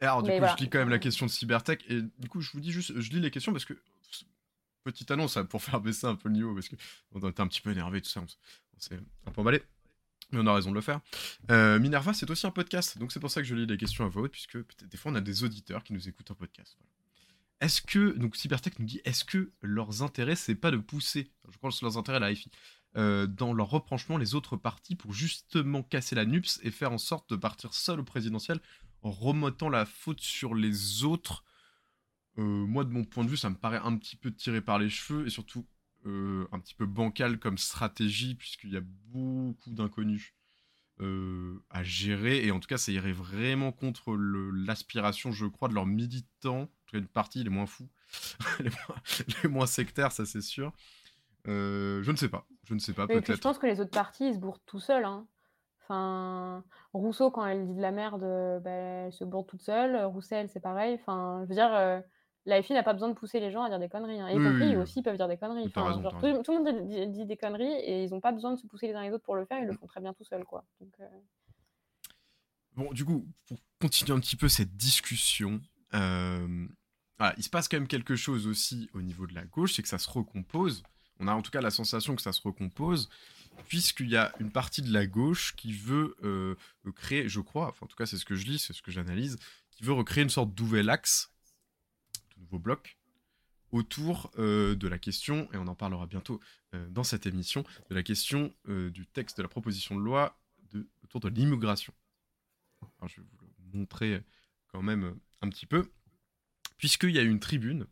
alors, 0.00 0.22
du 0.22 0.30
coup, 0.30 0.46
je 0.58 0.62
lis 0.62 0.68
quand 0.68 0.78
même 0.78 0.90
la 0.90 0.98
question 0.98 1.24
de 1.24 1.30
cybertech. 1.30 1.82
Et 1.88 2.02
du 2.02 2.28
coup, 2.28 2.42
je 2.42 2.52
vous 2.52 2.60
dis 2.60 2.72
juste, 2.72 2.98
je 3.00 3.10
lis 3.10 3.20
les 3.20 3.30
questions 3.30 3.52
parce 3.52 3.64
que 3.64 3.74
petite 4.90 5.10
annonce 5.10 5.36
hein, 5.36 5.44
pour 5.44 5.62
faire 5.62 5.80
baisser 5.80 6.06
un 6.06 6.14
peu 6.14 6.28
le 6.28 6.34
niveau 6.34 6.54
parce 6.54 6.68
qu'on 6.68 7.28
était 7.28 7.40
un 7.40 7.46
petit 7.46 7.60
peu 7.60 7.70
énervé, 7.70 8.00
tout 8.00 8.08
ça. 8.08 8.20
On, 8.20 8.26
s'est 8.78 8.98
un 9.26 9.30
peu 9.30 9.40
emballé. 9.40 9.62
Mais 10.32 10.40
on 10.40 10.46
a 10.46 10.54
raison 10.54 10.70
de 10.70 10.74
le 10.74 10.80
faire. 10.80 11.00
Euh, 11.50 11.78
Minerva, 11.78 12.12
c'est 12.12 12.28
aussi 12.30 12.46
un 12.46 12.50
podcast, 12.50 12.98
donc 12.98 13.12
c'est 13.12 13.20
pour 13.20 13.30
ça 13.30 13.40
que 13.40 13.46
je 13.46 13.54
lis 13.54 13.66
les 13.66 13.76
questions 13.76 14.04
à 14.04 14.08
voix 14.08 14.22
haute, 14.22 14.32
puisque 14.32 14.58
des 14.84 14.96
fois 14.96 15.12
on 15.12 15.14
a 15.14 15.20
des 15.20 15.44
auditeurs 15.44 15.84
qui 15.84 15.92
nous 15.92 16.08
écoutent 16.08 16.30
en 16.32 16.34
podcast. 16.34 16.76
Est-ce 17.60 17.80
que, 17.80 18.12
donc 18.18 18.36
Cybertech 18.36 18.78
nous 18.78 18.86
dit, 18.86 19.00
est-ce 19.04 19.24
que 19.24 19.52
leurs 19.62 20.02
intérêts, 20.02 20.34
c'est 20.34 20.56
pas 20.56 20.70
de 20.70 20.76
pousser, 20.78 21.30
je 21.48 21.56
crois 21.56 21.70
que 21.70 21.76
leurs 21.82 21.96
intérêts, 21.96 22.18
la 22.18 22.34
FI, 22.34 22.50
euh, 22.96 23.26
dans 23.26 23.52
leur 23.52 23.70
reprochement 23.70 24.18
les 24.18 24.34
autres 24.34 24.56
partis 24.56 24.96
pour 24.96 25.12
justement 25.12 25.82
casser 25.82 26.16
la 26.16 26.24
NUPS 26.24 26.60
et 26.62 26.70
faire 26.70 26.92
en 26.92 26.98
sorte 26.98 27.30
de 27.30 27.36
partir 27.36 27.72
seul 27.72 28.00
au 28.00 28.04
présidentiel 28.04 28.60
en 29.02 29.10
remontant 29.10 29.68
la 29.68 29.86
faute 29.86 30.20
sur 30.20 30.54
les 30.54 31.04
autres 31.04 31.44
moi, 32.36 32.84
de 32.84 32.90
mon 32.90 33.04
point 33.04 33.24
de 33.24 33.30
vue, 33.30 33.36
ça 33.36 33.50
me 33.50 33.56
paraît 33.56 33.80
un 33.82 33.96
petit 33.96 34.16
peu 34.16 34.32
tiré 34.32 34.60
par 34.60 34.78
les 34.78 34.90
cheveux 34.90 35.26
et 35.26 35.30
surtout 35.30 35.66
euh, 36.06 36.46
un 36.52 36.60
petit 36.60 36.74
peu 36.74 36.86
bancal 36.86 37.38
comme 37.38 37.58
stratégie, 37.58 38.36
puisqu'il 38.36 38.72
y 38.72 38.76
a 38.76 38.82
beaucoup 39.06 39.70
d'inconnus 39.70 40.34
euh, 41.00 41.58
à 41.68 41.82
gérer. 41.82 42.46
Et 42.46 42.52
en 42.52 42.60
tout 42.60 42.68
cas, 42.68 42.78
ça 42.78 42.92
irait 42.92 43.12
vraiment 43.12 43.72
contre 43.72 44.14
l'aspiration, 44.14 45.32
je 45.32 45.46
crois, 45.46 45.68
de 45.68 45.74
leurs 45.74 45.86
militants, 45.86 46.62
en 46.62 46.66
tout 46.66 46.92
cas 46.92 46.98
une 46.98 47.08
partie, 47.08 47.42
les 47.42 47.50
moins 47.50 47.66
fous, 47.66 47.88
les, 49.42 49.48
moins, 49.48 49.66
sectaires, 49.66 50.12
ça 50.12 50.24
c'est 50.26 50.42
sûr. 50.42 50.72
je 51.44 52.08
ne 52.08 52.16
sais 52.16 52.28
pas, 52.28 52.46
je 52.64 52.74
ne 52.74 52.78
sais 52.78 52.92
pas, 52.92 53.08
peut-être. 53.08 53.34
Je 53.34 53.40
pense 53.40 53.58
que 53.58 53.66
les 53.66 53.80
autres 53.80 53.90
partis, 53.90 54.28
ils 54.28 54.34
se 54.34 54.38
bourrent 54.38 54.60
tout 54.64 54.80
seuls. 54.80 55.04
Hein. 55.04 55.26
Enfin, 55.82 56.62
Rousseau, 56.92 57.32
quand 57.32 57.44
elle 57.46 57.66
dit 57.66 57.74
de 57.74 57.82
la 57.82 57.90
merde, 57.90 58.22
bah, 58.62 58.70
elle 58.70 59.12
se 59.12 59.24
bourre 59.24 59.46
toute 59.46 59.62
seule. 59.62 59.96
Roussel, 60.04 60.48
c'est 60.52 60.60
pareil. 60.60 60.98
Enfin, 61.00 61.40
je 61.44 61.48
veux 61.48 61.54
dire, 61.54 62.02
la 62.46 62.62
FI 62.62 62.72
n'a 62.72 62.82
pas 62.82 62.92
besoin 62.92 63.08
de 63.08 63.14
pousser 63.14 63.40
les 63.40 63.50
gens 63.50 63.64
à 63.64 63.68
dire 63.68 63.80
des 63.80 63.88
conneries. 63.88 64.20
Hein. 64.20 64.28
Et 64.28 64.36
compris, 64.36 64.76
aussi 64.76 65.02
peuvent 65.02 65.16
dire 65.16 65.28
des 65.28 65.36
conneries. 65.36 65.70
tout, 65.70 65.80
le 65.80 66.62
monde 66.62 67.12
dit, 67.12 67.26
des 67.26 67.36
conneries 67.36 67.64
et 67.64 68.04
ils 68.04 68.10
n'ont 68.10 68.20
pas 68.20 68.32
besoin 68.32 68.52
de 68.52 68.56
se 68.56 68.66
pousser 68.66 68.86
les 68.86 68.94
uns 68.94 69.02
les 69.02 69.10
autres 69.10 69.24
pour 69.24 69.36
le 69.36 69.44
faire, 69.44 69.58
ils 69.58 69.66
le 69.66 69.74
font 69.74 69.86
très 69.86 70.00
bien 70.00 70.14
tout 70.14 70.24
seuls. 70.24 70.44
Quoi. 70.44 70.64
Euh, 71.00 71.04
bon, 72.76 72.92
du 72.92 73.04
coup, 73.04 73.26
pour 73.48 73.58
continuer 73.80 74.16
un 74.16 74.20
petit 74.20 74.36
peu 74.36 74.48
cette 74.48 74.76
discussion, 74.76 75.60
euh, 75.94 76.66
il 77.36 77.42
se 77.42 77.50
passe 77.50 77.66
quand 77.66 77.78
même 77.78 77.88
quelque 77.88 78.14
chose 78.14 78.46
aussi 78.46 78.88
au 78.94 79.02
niveau 79.02 79.26
de 79.26 79.34
la 79.34 79.44
gauche, 79.44 79.74
c'est 79.74 79.82
que 79.82 79.88
ça 79.88 79.98
se 79.98 80.08
recompose. 80.08 80.84
On 81.18 81.28
a 81.28 81.32
en 81.32 81.42
tout 81.42 81.50
cas 81.50 81.60
la 81.60 81.70
sensation 81.70 82.14
que 82.14 82.22
ça 82.22 82.32
se 82.32 82.42
recompose, 82.42 83.08
puisqu'il 83.66 84.10
y 84.10 84.16
a 84.16 84.32
une 84.38 84.52
partie 84.52 84.82
de 84.82 84.92
la 84.92 85.06
gauche 85.06 85.56
qui 85.56 85.72
veut 85.72 86.14
euh, 86.22 86.54
créer, 86.94 87.28
je 87.28 87.40
crois, 87.40 87.68
enfin 87.68 87.86
en 87.86 87.88
tout 87.88 87.96
cas 87.96 88.06
c'est 88.06 88.18
ce 88.18 88.24
que 88.24 88.36
je 88.36 88.46
lis, 88.46 88.58
c'est 88.58 88.74
ce 88.74 88.82
que 88.82 88.92
j'analyse, 88.92 89.36
qui 89.70 89.82
veut 89.82 89.94
recréer 89.94 90.22
une 90.22 90.30
sorte 90.30 90.54
d'ouvel 90.54 90.90
axe 90.90 91.32
nouveau 92.56 92.58
bloc 92.58 92.98
autour 93.72 94.30
euh, 94.38 94.74
de 94.74 94.88
la 94.88 94.98
question, 94.98 95.48
et 95.52 95.56
on 95.56 95.66
en 95.66 95.74
parlera 95.74 96.06
bientôt 96.06 96.40
euh, 96.74 96.88
dans 96.88 97.04
cette 97.04 97.26
émission, 97.26 97.64
de 97.90 97.94
la 97.94 98.02
question 98.02 98.54
euh, 98.68 98.90
du 98.90 99.06
texte 99.06 99.36
de 99.38 99.42
la 99.42 99.48
proposition 99.48 99.96
de 99.96 100.00
loi 100.00 100.38
de, 100.70 100.88
autour 101.02 101.20
de 101.20 101.28
l'immigration. 101.28 101.92
je 103.06 103.20
vais 103.20 103.26
vous 103.26 103.46
le 103.72 103.78
montrer 103.78 104.22
quand 104.68 104.82
même 104.82 105.18
un 105.42 105.48
petit 105.48 105.66
peu, 105.66 105.90
puisqu'il 106.78 107.10
y 107.10 107.18
a 107.18 107.22
une 107.22 107.40
tribune 107.40 107.86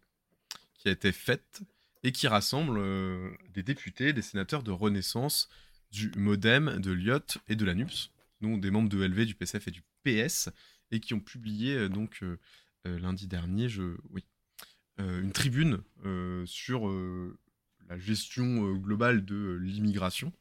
qui 0.74 0.88
a 0.88 0.92
été 0.92 1.12
faite 1.12 1.62
et 2.02 2.12
qui 2.12 2.28
rassemble 2.28 2.80
des 3.52 3.62
députés, 3.62 4.12
des 4.12 4.22
sénateurs 4.22 4.62
de 4.62 4.70
Renaissance, 4.70 5.48
du 5.90 6.10
Modem, 6.16 6.78
de 6.80 6.92
l'IOT 6.92 7.38
et 7.48 7.56
de 7.56 7.64
l'ANUPS, 7.64 8.10
dont 8.40 8.58
des 8.58 8.70
membres 8.70 8.90
de 8.90 9.02
LV, 9.02 9.24
du 9.24 9.34
PCF 9.34 9.68
et 9.68 9.70
du 9.70 9.82
PS, 10.04 10.50
et 10.90 11.00
qui 11.00 11.14
ont 11.14 11.20
publié 11.20 11.88
donc 11.88 12.22
lundi 12.84 13.26
dernier, 13.26 13.70
je, 13.70 13.96
oui, 14.10 14.24
une 14.98 15.32
tribune 15.32 15.82
euh, 16.04 16.44
sur 16.46 16.88
euh, 16.88 17.38
la 17.88 17.98
gestion 17.98 18.72
globale 18.74 19.24
de 19.24 19.58
l'immigration. 19.60 20.32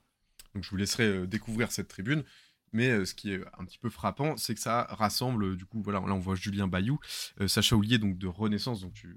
Donc 0.54 0.64
je 0.64 0.70
vous 0.70 0.78
laisserai 0.78 1.28
découvrir 1.28 1.72
cette 1.72 1.88
tribune. 1.88 2.24
Mais 2.72 3.06
ce 3.06 3.14
qui 3.14 3.32
est 3.32 3.42
un 3.60 3.66
petit 3.66 3.78
peu 3.78 3.92
frappant, 3.92 4.36
c'est 4.36 4.56
que 4.56 4.60
ça 4.60 4.88
rassemble, 4.90 5.58
du 5.58 5.66
coup, 5.66 5.84
voilà, 5.84 6.00
là 6.00 6.14
on 6.16 6.20
voit 6.20 6.34
Julien 6.34 6.68
Bayou, 6.68 7.00
Sacha 7.46 7.76
Oulier 7.76 8.00
donc 8.00 8.18
de 8.18 8.26
Renaissance, 8.26 8.82
donc 8.82 8.94
du 8.94 9.16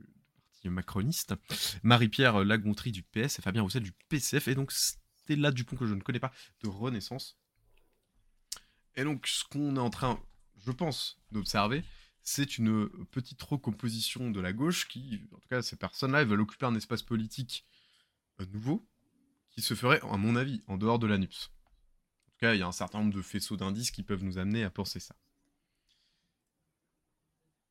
parti 0.50 0.68
macroniste, 0.68 1.34
Marie-Pierre 1.82 2.44
Lagontry 2.44 2.92
du 2.92 3.02
PS 3.02 3.38
et 3.38 3.42
Fabien 3.42 3.62
Roussel 3.62 3.82
du 3.82 3.92
PCF, 4.10 4.48
et 4.48 4.54
donc 4.54 4.72
Stella 4.72 5.52
Dupont 5.52 5.76
que 5.76 5.86
je 5.86 5.94
ne 5.94 6.00
connais 6.00 6.20
pas 6.20 6.32
de 6.62 6.68
Renaissance. 6.68 7.38
Et 8.94 9.04
donc 9.04 9.26
ce 9.26 9.44
qu'on 9.44 9.76
est 9.76 9.80
en 9.80 9.90
train, 9.90 10.20
je 10.64 10.70
pense, 10.70 11.18
d'observer, 11.32 11.82
c'est 12.26 12.58
une 12.58 12.88
petite 13.12 13.40
recomposition 13.40 14.32
de 14.32 14.40
la 14.40 14.52
gauche 14.52 14.88
qui, 14.88 15.22
en 15.32 15.38
tout 15.38 15.48
cas, 15.48 15.62
ces 15.62 15.76
personnes-là, 15.76 16.24
veulent 16.24 16.40
occuper 16.40 16.66
un 16.66 16.74
espace 16.74 17.04
politique 17.04 17.64
euh, 18.40 18.46
nouveau 18.46 18.84
qui 19.50 19.62
se 19.62 19.74
ferait, 19.74 20.00
à 20.02 20.16
mon 20.16 20.34
avis, 20.34 20.60
en 20.66 20.76
dehors 20.76 20.98
de 20.98 21.06
l'ANUPS. 21.06 21.52
En 22.26 22.30
tout 22.30 22.36
cas, 22.40 22.54
il 22.54 22.58
y 22.58 22.62
a 22.62 22.66
un 22.66 22.72
certain 22.72 22.98
nombre 22.98 23.14
de 23.14 23.22
faisceaux 23.22 23.56
d'indices 23.56 23.92
qui 23.92 24.02
peuvent 24.02 24.24
nous 24.24 24.38
amener 24.38 24.64
à 24.64 24.70
penser 24.70 24.98
ça. 24.98 25.14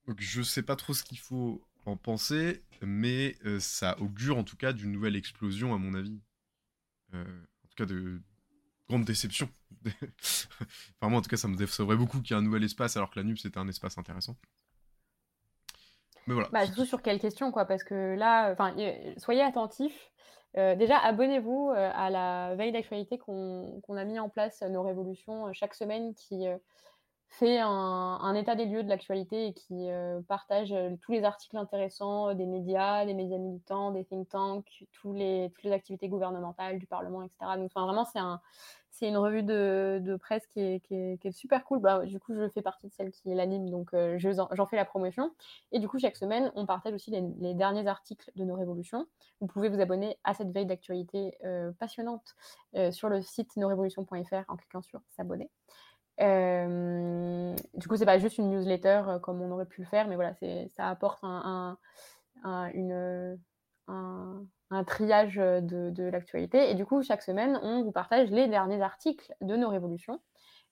Donc, 0.08 0.22
je 0.22 0.42
sais 0.42 0.64
pas 0.64 0.78
trop 0.78 0.94
ce 0.94 1.04
qu'il 1.04 1.20
faut 1.20 1.62
en 1.86 1.98
penser, 1.98 2.64
mais 2.82 3.38
euh, 3.44 3.60
ça 3.60 4.00
augure 4.00 4.38
en 4.38 4.46
tout 4.46 4.56
cas 4.56 4.72
d'une 4.72 4.94
nouvelle 4.94 5.18
explosion, 5.18 5.76
à 5.76 5.78
mon 5.78 5.94
avis. 5.96 6.22
Euh, 7.14 7.26
en 7.26 7.68
tout 7.68 7.76
cas, 7.76 7.86
de, 7.86 8.22
grande 8.90 9.06
déception. 9.06 9.50
enfin, 9.86 11.10
moi, 11.10 11.20
en 11.20 11.22
tout 11.22 11.30
cas, 11.30 11.38
ça 11.38 11.48
me 11.48 11.56
décevrait 11.56 11.96
beaucoup 11.96 12.22
qu'il 12.22 12.32
y 12.32 12.34
ait 12.34 12.42
un 12.42 12.44
nouvel 12.44 12.64
espace 12.64 12.98
alors 12.98 13.10
que 13.10 13.20
la 13.20 13.24
NUP, 13.24 13.38
c'était 13.38 13.58
un 13.58 13.68
espace 13.68 13.98
intéressant. 13.98 14.36
Mais 16.28 16.34
voilà. 16.34 16.50
Bah, 16.52 16.66
surtout 16.66 16.86
sur 16.86 17.02
quelle 17.02 17.20
question, 17.20 17.52
quoi, 17.52 17.66
parce 17.66 17.84
que 17.84 18.16
là, 18.16 18.56
soyez 19.18 19.42
attentifs. 19.42 20.12
Euh, 20.58 20.76
déjà, 20.76 20.98
abonnez-vous 20.98 21.72
euh, 21.72 21.92
à 21.94 22.10
la 22.10 22.56
veille 22.56 22.72
d'actualité 22.72 23.18
qu'on 23.18 23.82
a 23.90 24.06
mis 24.06 24.20
en 24.20 24.30
place, 24.30 24.62
nos 24.62 24.84
révolutions, 24.84 25.48
euh, 25.48 25.50
chaque 25.54 25.76
semaine, 25.76 26.14
qui 26.16 26.46
fait 27.40 27.60
un, 27.60 28.34
état 28.36 28.56
des 28.56 28.66
lieux 28.66 28.84
de 28.84 28.90
l'actualité 28.90 29.48
et 29.48 29.54
qui 29.54 29.88
partage 30.28 30.74
tous 31.02 31.12
les 31.12 31.24
articles 31.24 31.58
intéressants 31.58 32.34
des 32.34 32.46
médias, 32.46 33.06
des 33.06 33.14
médias 33.14 33.38
militants, 33.38 33.92
des 33.92 34.04
think 34.06 34.30
tanks, 34.30 34.86
tous 34.94 35.14
les, 35.14 35.52
toutes 35.54 35.64
les 35.64 35.72
activités 35.72 36.08
gouvernementales, 36.08 36.80
du 36.80 36.88
Parlement, 36.88 37.24
etc. 37.24 37.58
Donc, 37.58 37.72
vraiment, 37.74 38.06
c'est 38.06 38.20
un, 38.20 38.42
c'est 38.96 39.10
une 39.10 39.18
revue 39.18 39.44
de, 39.44 40.18
presse 40.22 40.48
qui 40.48 40.62
est, 40.62 41.32
super 41.32 41.66
cool. 41.66 41.80
Bah, 41.80 42.06
du 42.06 42.18
coup, 42.18 42.34
je 42.34 42.48
fais 42.50 42.62
partie 42.62 42.88
de 42.88 42.94
celle 42.94 43.12
qui 43.12 43.34
l'anime, 43.34 43.70
donc 43.70 43.94
euh, 43.94 44.18
j'en 44.18 44.66
fais 44.68 44.78
la 44.78 44.86
promotion. 44.86 45.32
Et 45.74 45.80
du 45.80 45.88
coup, 45.90 46.00
chaque 46.00 46.16
semaine, 46.16 46.50
on 46.56 46.66
partage 46.66 46.94
aussi 46.94 47.12
les, 47.12 47.54
derniers 47.54 47.88
articles 47.88 48.32
de 48.36 48.46
nos 48.46 48.56
révolutions. 48.56 49.06
Vous 49.42 49.48
pouvez 49.48 49.68
vous 49.68 49.82
abonner 49.82 50.18
à 50.24 50.34
cette 50.34 50.52
veille 50.52 50.66
d'actualité 50.66 51.38
euh, 51.44 51.74
passionnante 51.74 52.36
euh, 52.76 52.92
sur 52.92 53.10
le 53.10 53.22
site 53.22 53.58
nosrévolutions.fr 53.58 54.46
en 54.48 54.56
cliquant 54.56 54.82
sur 54.82 55.02
s'abonner. 55.10 55.50
Du 56.18 57.88
coup, 57.88 57.98
c'est 57.98 58.06
pas 58.06 58.20
juste 58.20 58.38
une 58.38 58.50
newsletter 58.52 59.18
comme 59.22 59.42
on 59.42 59.52
aurait 59.52 59.66
pu 59.66 59.82
le 59.82 59.88
faire, 59.88 60.08
mais 60.08 60.16
voilà, 60.16 60.34
ça 60.76 60.90
apporte 60.90 61.20
un, 61.24 61.78
un, 62.44 62.70
un 64.72 64.84
triage 64.84 65.38
euh, 65.38 65.62
de, 65.62 66.04
l'actualité. 66.04 66.70
Et 66.70 66.76
du 66.76 66.86
coup, 66.86 67.02
chaque 67.04 67.22
semaine, 67.22 67.60
on 67.62 67.84
vous 67.84 67.92
partage 67.92 68.30
les 68.32 68.48
derniers 68.48 68.82
articles 68.82 69.34
de 69.42 69.56
nos 69.56 69.70
révolutions. 69.70 70.22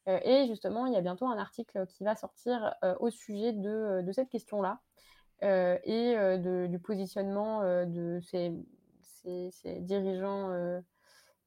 Euh, 0.07 0.19
et 0.23 0.47
justement, 0.47 0.85
il 0.85 0.93
y 0.93 0.97
a 0.97 1.01
bientôt 1.01 1.27
un 1.27 1.37
article 1.37 1.85
qui 1.87 2.03
va 2.03 2.15
sortir 2.15 2.75
euh, 2.83 2.95
au 2.99 3.09
sujet 3.09 3.53
de, 3.53 4.03
cette 4.11 4.29
question-là 4.29 4.79
et 5.41 6.15
du 6.39 6.79
positionnement 6.79 7.63
de 7.85 8.21
ces, 8.21 8.53
dirigeants 9.81 10.49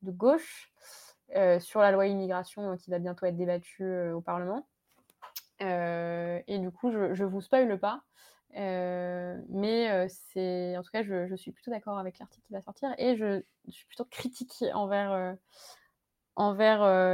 de 0.02 0.10
gauche 0.10 0.70
sur 1.60 1.80
la 1.80 1.90
loi 1.90 2.06
immigration 2.06 2.76
qui 2.76 2.90
va 2.90 2.98
bientôt 2.98 3.26
être 3.26 3.36
débattue 3.36 4.10
au 4.12 4.20
Parlement. 4.20 4.66
et 5.60 6.58
du 6.58 6.70
coup, 6.70 6.90
je 6.90 7.22
ne 7.22 7.28
vous 7.28 7.40
spoile 7.40 7.78
pas, 7.78 8.02
euh, 8.56 9.38
mais 9.50 9.90
euh, 9.90 10.78
en 10.78 10.82
tout 10.82 10.90
cas, 10.90 11.02
je, 11.02 11.34
suis 11.36 11.52
plutôt 11.52 11.70
d'accord 11.70 11.98
avec 11.98 12.18
l'article 12.18 12.46
qui 12.46 12.54
va 12.54 12.62
sortir 12.62 12.94
et 12.96 13.16
je, 13.16 13.42
suis 13.68 13.86
plutôt 13.86 14.06
critique 14.06 14.64
envers, 14.72 15.12
euh, 15.12 15.34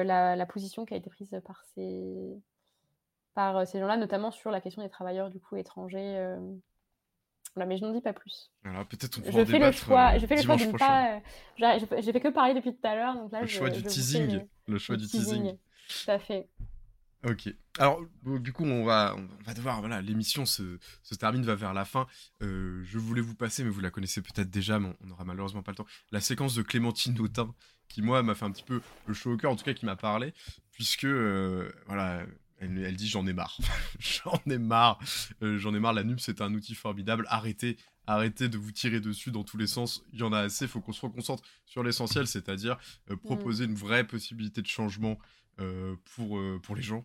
la, 0.05 0.47
position 0.47 0.85
qui 0.85 0.95
a 0.95 0.97
été 0.97 1.11
prise 1.11 1.37
par 1.45 1.65
ces, 1.75 2.41
par 3.35 3.67
ces 3.67 3.81
gens-là, 3.81 3.97
notamment 3.97 4.31
sur 4.31 4.51
la 4.51 4.61
question 4.61 4.83
des 4.83 4.89
travailleurs 4.89 5.31
du 5.31 5.41
coup 5.41 5.57
étrangers 5.57 6.37
Voilà, 7.55 7.67
mais 7.69 7.77
je 7.77 7.83
n'en 7.85 7.93
dis 7.93 8.01
pas 8.01 8.13
plus. 8.15 8.51
Alors 8.65 8.87
peut-être 8.87 9.19
on 9.21 9.31
Je 9.31 9.45
fais 9.45 9.59
le 9.59 9.73
choix, 9.73 10.13
euh, 10.15 10.19
je 10.19 10.27
fais 10.27 10.37
le 10.37 10.43
choix 10.43 10.57
de 10.57 10.65
ne 10.65 10.73
pas. 10.73 11.17
euh, 11.17 12.01
j'ai- 12.01 12.13
fait 12.13 12.21
que 12.21 12.29
parler 12.29 12.55
depuis 12.55 12.73
tout 12.75 12.87
à 12.87 12.95
l'heure, 12.95 13.15
donc 13.15 13.31
là 13.33 13.43
Le 13.43 13.47
je, 13.47 13.57
choix 13.59 13.69
je 13.69 13.75
du 13.75 13.81
fais 13.83 13.89
teasing. 13.89 14.47
le- 14.69 14.79
choix 14.79 14.97
du 14.97 15.07
teasing. 15.07 15.53
Tout 16.05 16.11
à 16.11 16.19
fait. 16.19 16.49
Ok. 17.25 17.55
Alors, 17.79 18.01
du 18.25 18.53
coup, 18.53 18.65
on 18.65 18.85
va, 18.85 19.15
on 19.17 19.29
va 19.45 19.55
devoir. 19.55 19.79
Voilà, 19.81 20.01
l'émission 20.03 20.45
se, 20.45 20.79
se 21.05 21.15
termine, 21.15 21.45
va 21.45 21.55
vers 21.55 21.73
la 21.73 21.85
fin. 21.85 22.07
Euh, 22.43 22.83
je 22.85 22.99
voulais 22.99 23.21
vous 23.21 23.37
passer, 23.37 23.63
mais 23.63 23.71
vous 23.71 23.81
la 23.81 23.91
connaissez 23.91 24.23
peut-être 24.23 24.51
déjà, 24.51 24.81
mais 24.81 24.93
on 25.03 25.07
n'aura 25.07 25.25
malheureusement 25.25 25.63
pas 25.63 25.71
le 25.71 25.77
temps. 25.77 25.87
La 26.11 26.21
séquence 26.21 26.55
de 26.57 26.63
Clémentine 26.63 27.17
Autain, 27.21 27.55
qui, 27.89 28.03
moi, 28.03 28.23
m'a 28.25 28.35
fait 28.35 28.45
un 28.45 28.51
petit 28.51 28.65
peu 28.65 28.81
le 29.07 29.15
chaud 29.15 29.33
au 29.35 29.37
cœur, 29.37 29.53
en 29.53 29.57
tout 29.57 29.65
cas, 29.65 29.73
qui 29.75 29.87
m'a 29.87 29.95
parlé, 29.95 30.35
puisque, 30.73 31.05
euh, 31.05 31.71
voilà. 31.87 32.27
Elle, 32.63 32.79
elle 32.79 32.97
dit 32.97 33.09
j'en 33.09 33.27
ai 33.27 33.33
marre, 33.33 33.59
j'en 33.99 34.41
ai 34.51 34.59
marre, 34.59 34.99
Euh, 35.43 35.59
j'en 35.59 35.75
ai 35.75 35.81
marre. 35.81 35.93
La 35.93 36.05
NUP 36.05 36.21
c'est 36.21 36.41
un 36.41 36.55
outil 36.55 36.75
formidable. 36.75 37.27
Arrêtez, 37.29 37.77
arrêtez 38.07 38.49
de 38.49 38.57
vous 38.57 38.73
tirer 38.73 39.01
dessus 39.01 39.31
dans 39.33 39.45
tous 39.45 39.57
les 39.59 39.67
sens. 39.67 40.05
Il 40.13 40.21
y 40.21 40.23
en 40.23 40.33
a 40.33 40.39
assez. 40.41 40.67
Il 40.67 40.69
faut 40.69 40.81
qu'on 40.81 40.93
se 40.93 41.05
reconcentre 41.05 41.43
sur 41.67 41.83
l'essentiel, 41.83 42.27
c'est-à-dire 42.27 42.79
euh, 43.11 43.17
proposer 43.17 43.65
une 43.65 43.75
vraie 43.75 44.07
possibilité 44.07 44.63
de 44.63 44.69
changement 44.69 45.19
euh, 45.61 45.97
pour 46.15 46.41
pour 46.63 46.77
les 46.77 46.83
gens 46.83 47.05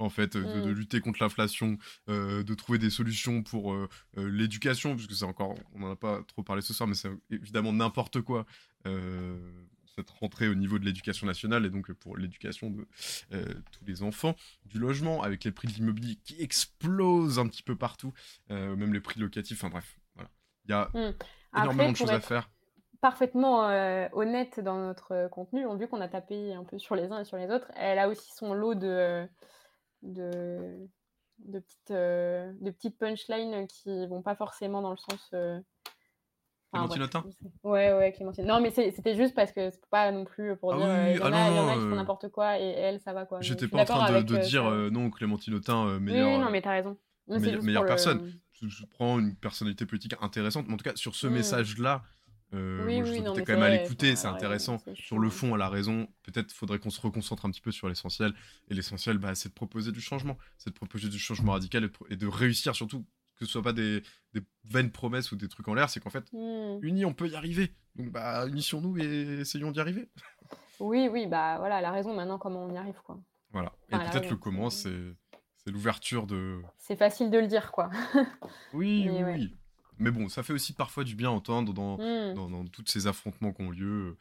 en 0.00 0.10
fait, 0.10 0.36
de, 0.36 0.42
de 0.44 0.70
Mm. 0.70 0.74
lutter 0.74 1.00
contre 1.00 1.20
l'inflation, 1.20 1.76
euh, 2.08 2.44
de 2.44 2.54
trouver 2.54 2.78
des 2.78 2.88
solutions 2.90 3.42
pour 3.42 3.72
euh, 3.72 3.88
euh, 4.16 4.28
l'éducation, 4.30 4.94
puisque 4.94 5.12
c'est 5.12 5.24
encore, 5.24 5.56
on 5.74 5.80
n'en 5.80 5.90
a 5.90 5.96
pas 5.96 6.22
trop 6.28 6.44
parlé 6.44 6.62
ce 6.62 6.72
soir, 6.72 6.88
mais 6.88 6.94
c'est 6.94 7.10
évidemment 7.30 7.72
n'importe 7.72 8.20
quoi, 8.20 8.46
cette 9.96 10.10
rentrée 10.10 10.48
au 10.48 10.54
niveau 10.54 10.78
de 10.78 10.84
l'éducation 10.84 11.26
nationale, 11.26 11.66
et 11.66 11.70
donc 11.70 11.90
euh, 11.90 11.94
pour 11.94 12.16
l'éducation 12.16 12.70
de 12.70 12.86
euh, 13.32 13.44
tous 13.72 13.84
les 13.86 14.02
enfants, 14.02 14.34
du 14.66 14.78
logement, 14.78 15.22
avec 15.22 15.44
les 15.44 15.52
prix 15.52 15.68
de 15.68 15.72
l'immobilier 15.74 16.16
qui 16.24 16.40
explosent 16.40 17.38
un 17.38 17.46
petit 17.48 17.62
peu 17.62 17.76
partout, 17.76 18.12
euh, 18.50 18.76
même 18.76 18.92
les 18.92 19.00
prix 19.00 19.20
locatifs, 19.20 19.62
enfin 19.62 19.70
bref, 19.70 19.98
voilà. 20.14 20.30
Il 20.66 20.70
y 20.70 20.74
a 20.74 20.90
Mm. 20.94 21.14
énormément 21.56 21.92
de 21.92 21.96
choses 21.96 22.10
à 22.10 22.20
faire. 22.20 22.50
parfaitement 23.00 23.68
euh, 23.68 24.08
honnête 24.12 24.60
dans 24.60 24.76
notre 24.78 25.28
contenu, 25.30 25.66
on, 25.66 25.76
vu 25.76 25.88
qu'on 25.88 26.00
a 26.00 26.08
tapé 26.08 26.52
un 26.54 26.64
peu 26.64 26.78
sur 26.78 26.94
les 26.96 27.10
uns 27.12 27.20
et 27.20 27.24
sur 27.24 27.36
les 27.36 27.50
autres, 27.50 27.70
elle 27.76 27.98
a 27.98 28.08
aussi 28.08 28.30
son 28.36 28.54
lot 28.54 28.74
de, 28.74 29.26
de, 30.02 30.88
de 31.38 31.60
petites, 31.60 31.92
de 31.92 32.70
petites 32.70 32.98
punchlines 32.98 33.66
qui 33.68 34.06
vont 34.08 34.22
pas 34.22 34.34
forcément 34.36 34.82
dans 34.82 34.90
le 34.90 34.96
sens. 34.96 35.32
Euh, 36.74 36.78
enfin, 36.78 36.88
Clémentine 36.88 37.02
Autain 37.02 37.24
c'est- 37.40 37.68
Ouais, 37.68 37.92
ouais, 37.94 38.12
Clémentine. 38.12 38.44
Non, 38.46 38.60
mais 38.60 38.70
c'était 38.70 39.16
juste 39.16 39.34
parce 39.34 39.52
que 39.52 39.70
c'est 39.70 39.86
pas 39.90 40.10
non 40.12 40.24
plus 40.24 40.56
pour 40.56 40.74
Ah 40.74 40.76
dire. 40.76 40.86
oui, 40.86 40.92
euh, 40.92 41.04
oui, 41.06 41.10
il 41.14 41.16
y 41.18 41.22
en 41.22 41.32
ah 41.32 41.48
il 41.50 41.56
y 41.56 41.58
en 41.58 41.68
a 41.68 41.74
non, 41.74 41.74
qui 41.74 41.80
font 41.86 41.92
euh, 41.92 41.96
n'importe 41.96 42.28
quoi 42.28 42.58
et 42.58 42.64
elle, 42.64 43.00
ça 43.00 43.12
va 43.12 43.24
quoi. 43.26 43.40
J'étais 43.40 43.68
pas 43.68 43.82
en 43.82 43.84
train 43.84 44.22
de, 44.22 44.34
euh, 44.34 44.38
dire 44.40 44.66
euh, 44.66 44.90
non, 44.90 45.10
Clémentine 45.10 45.54
Autain, 45.54 45.86
euh, 45.86 45.98
meilleure, 46.00 46.28
oui, 46.30 46.38
non, 46.38 46.50
mais 46.50 46.60
t'as 46.62 46.72
raison. 46.72 46.96
Non, 47.26 47.38
meilleure, 47.38 47.54
juste 47.56 47.64
meilleure 47.66 47.82
pour 47.82 47.84
le- 47.84 47.88
personne. 47.88 48.32
Je, 48.60 48.84
prends 48.86 49.18
une 49.20 49.36
personnalité 49.36 49.86
politique 49.86 50.14
intéressante, 50.20 50.66
mais 50.66 50.74
en 50.74 50.76
tout 50.76 50.84
cas, 50.84 50.96
sur 50.96 51.14
ce 51.14 51.26
Mm. 51.28 51.32
message-là, 51.34 52.02
euh, 52.54 52.84
Oui, 52.86 53.20
non, 53.20 53.34
quand 53.34 53.46
même 53.48 53.62
à 53.62 53.68
l'écouter, 53.68 54.16
c'est 54.16 54.26
ouais, 54.26 54.34
intéressant. 54.34 54.78
Sur 54.94 55.18
le 55.18 55.28
fond, 55.30 55.54
elle 55.54 55.62
a 55.62 55.68
raison. 55.68 56.08
Peut-être 56.24 56.50
faudrait 56.52 56.78
qu'on 56.78 56.90
se 56.90 57.00
reconcentre 57.00 57.44
un 57.46 57.50
petit 57.50 57.60
peu 57.60 57.70
sur 57.70 57.88
l'essentiel. 57.88 58.32
Et 58.68 58.74
l'essentiel, 58.74 59.18
bah, 59.18 59.34
c'est 59.34 59.50
de 59.50 59.54
proposer 59.54 59.92
du 59.92 60.00
changement. 60.00 60.36
C'est 60.56 60.70
de 60.70 60.74
proposer 60.74 61.08
du 61.08 61.18
changement 61.18 61.52
radical 61.52 61.84
et 61.84 61.88
de, 61.88 61.92
pro- 61.92 62.06
et 62.10 62.16
de 62.16 62.26
réussir 62.26 62.74
surtout 62.74 63.04
que 63.38 63.46
ce 63.46 63.52
soit 63.52 63.62
pas 63.62 63.72
des, 63.72 64.02
des 64.34 64.40
vaines 64.64 64.90
promesses 64.90 65.30
ou 65.32 65.36
des 65.36 65.48
trucs 65.48 65.66
en 65.68 65.74
l'air, 65.74 65.88
c'est 65.90 66.00
qu'en 66.00 66.10
fait, 66.10 66.24
Mm. 66.32 66.78
unis, 66.82 67.04
on 67.04 67.14
peut 67.14 67.28
y 67.28 67.36
arriver. 67.36 67.72
Donc, 67.96 68.10
bah, 68.10 68.46
unissons-nous 68.48 68.98
et 68.98 69.40
essayons 69.40 69.70
d'y 69.70 69.80
arriver. 69.80 70.08
Oui, 70.80 71.08
oui, 71.10 71.26
bah 71.26 71.56
voilà, 71.58 71.80
elle 71.80 71.84
a 71.86 71.90
raison 71.90 72.14
maintenant 72.14 72.38
comment 72.38 72.64
on 72.64 72.72
y 72.72 72.76
arrive 72.78 73.00
quoi. 73.02 73.18
Voilà. 73.50 73.72
Enfin, 73.92 74.06
et 74.06 74.10
peut-être 74.10 74.30
le 74.30 74.36
comment, 74.36 74.70
c'est- 74.70 75.12
l'ouverture 75.66 76.26
de, 76.26 76.62
C'est 76.78 76.94
facile 76.96 77.30
de 77.30 77.38
le 77.38 77.46
dire 77.48 77.72
quoi. 77.72 77.90
Oui, 78.72 79.04
Mais 79.06 79.10
oui, 79.10 79.22
ouais. 79.24 79.34
oui. 79.34 79.56
Mais 79.98 80.10
bon, 80.12 80.28
ça 80.28 80.42
fait 80.44 80.52
aussi 80.52 80.72
parfois 80.72 81.02
du 81.02 81.16
bien 81.16 81.30
à 81.30 81.32
entendre 81.32 81.74
dans, 81.74 81.98
Mm. 81.98 82.34
dans, 82.34 82.48
dans 82.48 82.64
tous 82.66 82.84
ces 82.86 83.08
affrontements 83.08 83.52
qui 83.52 83.62
ont 83.62 83.70
lieu. 83.70 84.16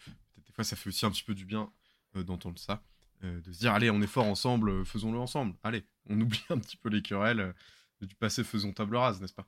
des 0.45 0.51
fois, 0.51 0.63
ça 0.63 0.75
fait 0.75 0.87
aussi 0.89 1.05
un 1.05 1.11
petit 1.11 1.23
peu 1.23 1.35
du 1.35 1.45
bien 1.45 1.71
euh, 2.15 2.23
d'entendre 2.23 2.57
ça. 2.57 2.81
euh, 3.23 3.39
de 3.41 3.51
se 3.51 3.59
dire, 3.59 3.73
allez, 3.73 3.89
on 3.91 4.01
est 4.01 4.07
fort 4.07 4.25
ensemble, 4.25 4.69
euh, 4.71 4.83
faisons-le 4.83 5.19
ensemble. 5.19 5.53
Allez, 5.63 5.83
on 6.09 6.19
oublie 6.21 6.43
un 6.49 6.57
petit 6.57 6.77
peu 6.77 6.89
les 6.89 7.01
querelles 7.03 7.53
du 8.01 8.15
passé, 8.15 8.43
faisons 8.43 8.73
table 8.73 8.95
rase, 8.95 9.21
n'est-ce 9.21 9.33
pas? 9.33 9.47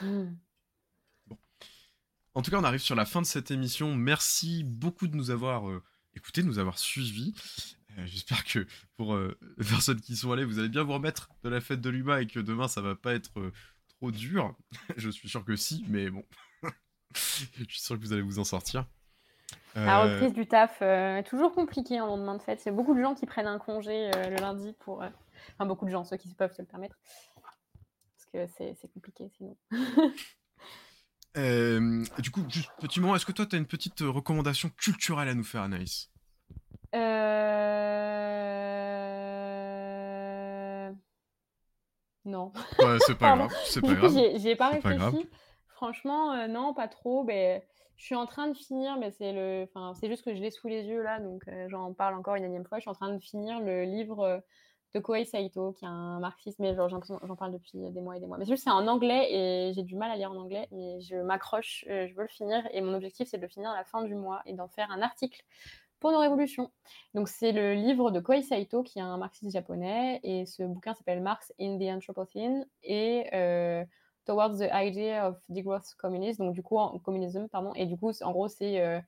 Mm. 0.00 0.34
En 2.34 2.42
tout 2.42 2.50
cas, 2.50 2.58
on 2.58 2.64
arrive 2.64 2.80
sur 2.80 2.96
la 2.96 3.04
fin 3.04 3.22
de 3.22 3.26
cette 3.26 3.50
émission. 3.52 3.94
Merci 3.94 4.64
beaucoup 4.64 5.06
de 5.06 5.16
nous 5.16 5.30
avoir 5.30 5.68
euh, 5.68 5.82
écoutés, 6.16 6.42
de 6.42 6.48
nous 6.48 6.58
avoir 6.58 6.78
suivis. 6.78 7.34
Euh, 7.98 8.02
J'espère 8.06 8.44
que 8.44 8.66
pour 8.96 9.14
euh, 9.14 9.38
les 9.56 9.64
personnes 9.64 10.00
qui 10.00 10.16
sont 10.16 10.32
allées, 10.32 10.44
vous 10.44 10.58
allez 10.58 10.68
bien 10.68 10.82
vous 10.82 10.92
remettre 10.92 11.28
de 11.42 11.48
la 11.48 11.60
fête 11.60 11.80
de 11.80 11.90
l'humain 11.90 12.18
et 12.18 12.26
que 12.26 12.40
demain, 12.40 12.68
ça 12.68 12.80
va 12.80 12.94
pas 12.94 13.14
être 13.14 13.52
trop 13.88 14.10
dur. 14.10 14.56
Je 14.96 15.10
suis 15.10 15.28
sûr 15.28 15.44
que 15.44 15.56
si, 15.56 15.84
mais 15.88 16.10
bon. 16.10 16.24
Je 17.14 17.64
suis 17.68 17.80
sûr 17.80 17.96
que 17.96 18.00
vous 18.00 18.12
allez 18.12 18.22
vous 18.22 18.38
en 18.38 18.44
sortir. 18.44 18.86
La 19.76 20.02
reprise 20.02 20.32
du 20.32 20.46
taf, 20.46 20.78
euh, 20.82 21.20
toujours 21.22 21.52
compliqué 21.52 22.00
en 22.00 22.06
lendemain 22.06 22.36
de 22.36 22.42
fête. 22.42 22.60
C'est 22.60 22.70
beaucoup 22.70 22.94
de 22.94 23.00
gens 23.00 23.14
qui 23.14 23.26
prennent 23.26 23.48
un 23.48 23.58
congé 23.58 24.10
le 24.12 24.36
lundi 24.36 24.72
pour. 24.80 25.02
Enfin, 25.54 25.66
beaucoup 25.66 25.84
de 25.84 25.90
gens, 25.90 26.04
ceux 26.04 26.16
qui 26.16 26.32
peuvent 26.32 26.52
se 26.52 26.62
le 26.62 26.68
permettre. 26.68 26.96
Que 28.34 28.46
c'est 28.48 28.92
compliqué 28.92 29.28
sinon. 29.38 29.56
euh, 31.36 32.02
du 32.18 32.32
coup, 32.32 32.40
juste 32.48 32.72
petit 32.80 32.98
moment, 32.98 33.14
est-ce 33.14 33.24
que 33.24 33.30
toi, 33.30 33.46
tu 33.46 33.54
as 33.54 33.58
une 33.60 33.66
petite 33.68 34.02
euh, 34.02 34.10
recommandation 34.10 34.70
culturelle 34.70 35.28
à 35.28 35.34
nous 35.34 35.44
faire, 35.44 35.62
Anaïs? 35.62 36.10
Euh... 39.64 40.90
Non. 42.24 42.50
Ouais, 42.80 42.98
c'est 43.06 43.16
pas 43.16 43.36
grave, 43.36 43.52
c'est 43.66 43.80
pas 43.80 43.94
grave. 43.94 44.10
j'y 44.10 44.48
ai- 44.48 44.50
ai 44.50 44.56
pas 44.56 44.70
réfléchi. 44.70 45.28
Franchement, 45.68 46.32
euh, 46.32 46.48
non, 46.48 46.74
pas 46.74 46.88
trop. 46.88 47.22
Ben, 47.22 47.62
je 47.94 48.04
suis 48.04 48.16
en 48.16 48.26
train 48.26 48.48
de 48.48 48.54
finir, 48.56 48.96
mais 48.98 49.12
c'est 49.12 49.32
le, 49.32 49.68
enfin, 49.72 49.94
c'est 49.94 50.08
juste 50.08 50.24
que 50.24 50.34
je 50.34 50.40
l'ai 50.40 50.50
sous 50.50 50.66
les 50.66 50.82
yeux 50.82 51.04
là, 51.04 51.20
donc 51.20 51.44
j'en 51.68 51.92
parle 51.94 52.16
encore 52.16 52.34
une 52.34 52.42
énième 52.44 52.64
fois. 52.64 52.78
Je 52.78 52.82
suis 52.82 52.90
en 52.90 52.94
train 52.94 53.12
de 53.14 53.20
finir 53.20 53.60
le 53.60 53.84
livre 53.84 54.42
de 54.94 55.00
Kohei 55.00 55.24
Saito, 55.24 55.72
qui 55.72 55.84
est 55.84 55.88
un 55.88 56.20
marxiste, 56.20 56.60
mais 56.60 56.74
j'en 56.76 57.36
parle 57.36 57.52
depuis 57.52 57.90
des 57.90 58.00
mois 58.00 58.16
et 58.16 58.20
des 58.20 58.26
mois. 58.26 58.38
Mais 58.38 58.44
c'est 58.56 58.70
en 58.70 58.86
anglais 58.86 59.28
et 59.32 59.72
j'ai 59.74 59.82
du 59.82 59.96
mal 59.96 60.10
à 60.10 60.16
lire 60.16 60.30
en 60.30 60.36
anglais, 60.36 60.68
mais 60.70 61.00
je 61.00 61.16
m'accroche, 61.16 61.84
euh, 61.90 62.06
je 62.06 62.14
veux 62.14 62.22
le 62.22 62.28
finir 62.28 62.62
et 62.70 62.80
mon 62.80 62.94
objectif, 62.94 63.28
c'est 63.28 63.36
de 63.36 63.42
le 63.42 63.48
finir 63.48 63.70
à 63.70 63.76
la 63.76 63.84
fin 63.84 64.02
du 64.02 64.14
mois 64.14 64.42
et 64.46 64.54
d'en 64.54 64.68
faire 64.68 64.90
un 64.92 65.02
article 65.02 65.44
pour 65.98 66.12
nos 66.12 66.20
révolutions. 66.20 66.70
Donc, 67.14 67.28
c'est 67.28 67.50
le 67.50 67.74
livre 67.74 68.12
de 68.12 68.20
Kohei 68.20 68.42
Saito, 68.42 68.82
qui 68.82 69.00
est 69.00 69.02
un 69.02 69.16
marxiste 69.16 69.52
japonais, 69.52 70.20
et 70.22 70.46
ce 70.46 70.62
bouquin 70.62 70.94
s'appelle 70.94 71.22
Marx 71.22 71.52
in 71.60 71.78
the 71.78 71.94
Anthropocene 71.94 72.66
et 72.82 73.26
euh, 73.32 73.84
Towards 74.26 74.58
the 74.58 74.68
Idea 74.72 75.28
of 75.28 75.38
Degrowth 75.48 75.94
Communism, 75.98 76.44
donc 76.44 76.54
du 76.54 76.62
coup, 76.62 76.78
en, 76.78 76.98
communism, 76.98 77.48
pardon, 77.48 77.72
et 77.74 77.86
du 77.86 77.96
coup, 77.96 78.12
en 78.22 78.32
gros, 78.32 78.48
c'est 78.48 78.80
euh, 78.80 79.00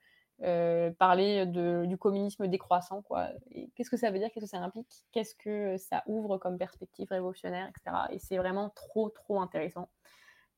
euh, 0.43 0.91
parler 0.99 1.47
du 1.47 1.97
communisme 1.97 2.47
décroissant, 2.47 3.03
quoi. 3.03 3.29
Qu'est-ce 3.75 3.91
que 3.91 3.97
ça 3.97 4.11
veut 4.11 4.19
dire? 4.19 4.29
Qu'est-ce 4.33 4.45
que 4.45 4.51
ça 4.51 4.59
implique? 4.59 5.05
Qu'est-ce 5.13 5.35
que 5.35 5.77
ça 5.79 6.03
ouvre 6.07 6.39
comme 6.39 6.59
perspective 6.59 7.09
révolutionnaire, 7.11 7.69
etc. 7.69 7.97
Et 8.11 8.19
c'est 8.19 8.37
vraiment 8.37 8.71
trop, 8.71 9.09
trop 9.09 9.41
intéressant. 9.41 9.89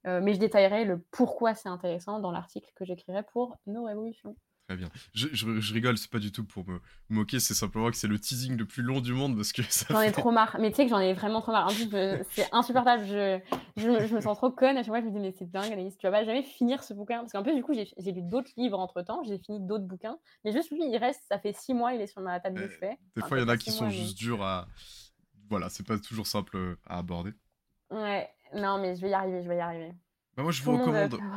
Euh, 0.07 0.21
mais 0.23 0.35
je 0.35 0.39
détaillerai 0.39 0.85
le 0.85 0.99
pourquoi 1.11 1.55
c'est 1.55 1.69
intéressant 1.69 2.21
dans 2.21 2.31
l'article 2.31 2.71
que 2.75 2.85
j'écrirai 2.85 3.23
pour 3.25 3.57
nos 3.67 3.85
révolutions. 3.85 4.37
Très 4.69 4.77
bien. 4.77 4.90
Je, 5.15 5.28
je- 5.32 5.61
je 5.61 5.73
rigole, 5.73 5.97
c'est 5.97 6.11
pas 6.11 6.19
du 6.19 6.31
tout 6.31 6.45
pour 6.45 6.69
me 6.69 6.78
moquer, 7.09 7.40
c'est 7.40 7.55
simplement 7.55 7.90
que 7.90 7.97
c'est 7.97 8.07
le 8.07 8.19
teasing 8.19 8.55
le 8.59 8.66
plus 8.66 8.82
long 8.82 9.01
du 9.01 9.15
monde 9.15 9.35
parce 9.35 9.51
que 9.53 9.62
ça 9.62 9.86
J'en 9.89 10.03
ai 10.03 10.07
fait- 10.12 10.20
trop 10.20 10.31
marre. 10.31 10.59
Mais 10.61 10.69
tu 10.70 10.77
sais 10.77 10.85
que 10.85 10.90
j'en 10.90 10.99
ai 10.99 11.15
vraiment 11.15 11.40
trop 11.40 11.53
marre. 11.53 11.69
En 11.69 11.74
plus, 11.74 11.89
c'est 12.32 12.47
insupportable. 12.53 13.07
Je, 13.07 13.40
je, 13.78 14.15
me- 14.15 14.20
sens 14.20 14.36
trop 14.36 14.51
conne. 14.51 14.77
À 14.77 14.82
chaque 14.82 14.89
fois, 14.89 15.01
je 15.01 15.07
me 15.07 15.11
dis, 15.11 15.20
mais 15.20 15.32
c'est 15.39 15.51
dingue, 15.51 15.73
Anaïs. 15.73 15.97
Tu 15.97 16.05
vas 16.07 16.12
pas 16.12 16.23
jamais 16.24 16.43
finir 16.43 16.82
ce 16.85 16.93
bouquin. 16.93 17.20
Parce 17.20 17.32
qu'en 17.32 17.43
plus, 17.43 17.55
du 17.55 17.62
coup, 17.62 17.73
j'ai 17.73 18.12
lu 18.12 18.20
d'autres 18.20 18.51
livres 18.59 18.78
entre 18.78 19.01
temps. 19.01 19.23
J'ai 19.24 19.39
fini 19.39 19.59
d'autres 19.66 19.86
bouquins. 19.86 20.19
Mais 20.45 20.53
juste 20.53 20.70
lui, 20.70 20.81
il 20.85 20.99
reste. 20.99 21.23
Ça 21.31 21.39
fait 21.39 21.55
six 21.55 21.73
mois, 21.73 21.95
il 21.95 22.03
est 22.03 22.07
sur 22.07 22.20
ma 22.20 22.39
table 22.39 22.61
de 22.61 22.69
chevet. 22.69 22.99
Des 23.16 23.23
fois, 23.23 23.39
il 23.39 23.40
y 23.40 23.45
en 23.45 23.49
a 23.49 23.57
qui 23.57 23.70
sont 23.73 23.85
mois, 23.85 23.93
mais- 23.93 23.99
juste 23.99 24.19
durs 24.19 24.43
à. 24.43 24.69
Voilà, 25.49 25.70
c'est 25.70 25.86
pas 25.86 25.99
toujours 25.99 26.27
simple 26.27 26.55
euh, 26.59 26.77
à 26.86 26.99
aborder. 26.99 27.31
Ouais. 27.90 28.28
Non, 28.55 28.78
mais 28.82 28.97
je 28.97 29.01
vais 29.01 29.09
y 29.09 29.15
arriver. 29.15 29.43
Je 29.43 29.49
vais 29.49 29.57
y 29.57 29.61
arriver. 29.61 29.93
Bah, 30.39 30.44
moi, 30.44 30.52
je 30.52 30.60
Tout 30.62 30.66
vous 30.70 30.78
recommande. 30.78 31.19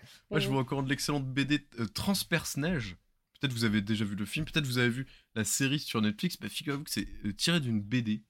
Moi, 0.30 0.38
je 0.38 0.48
vous 0.48 0.56
recommande 0.58 0.88
l'excellente 0.88 1.26
BD 1.26 1.66
euh, 1.80 1.86
Transperce-Neige. 1.86 2.96
Peut-être 3.40 3.52
vous 3.52 3.64
avez 3.64 3.82
déjà 3.82 4.04
vu 4.04 4.14
le 4.14 4.24
film, 4.24 4.44
peut-être 4.46 4.64
vous 4.64 4.78
avez 4.78 4.90
vu 4.90 5.08
la 5.34 5.42
série 5.44 5.80
sur 5.80 6.00
Netflix. 6.00 6.38
Bah, 6.38 6.48
figurez-vous 6.48 6.84
que 6.84 6.90
c'est 6.90 7.08
euh, 7.24 7.32
tiré 7.32 7.58
d'une 7.58 7.80
BD 7.80 8.22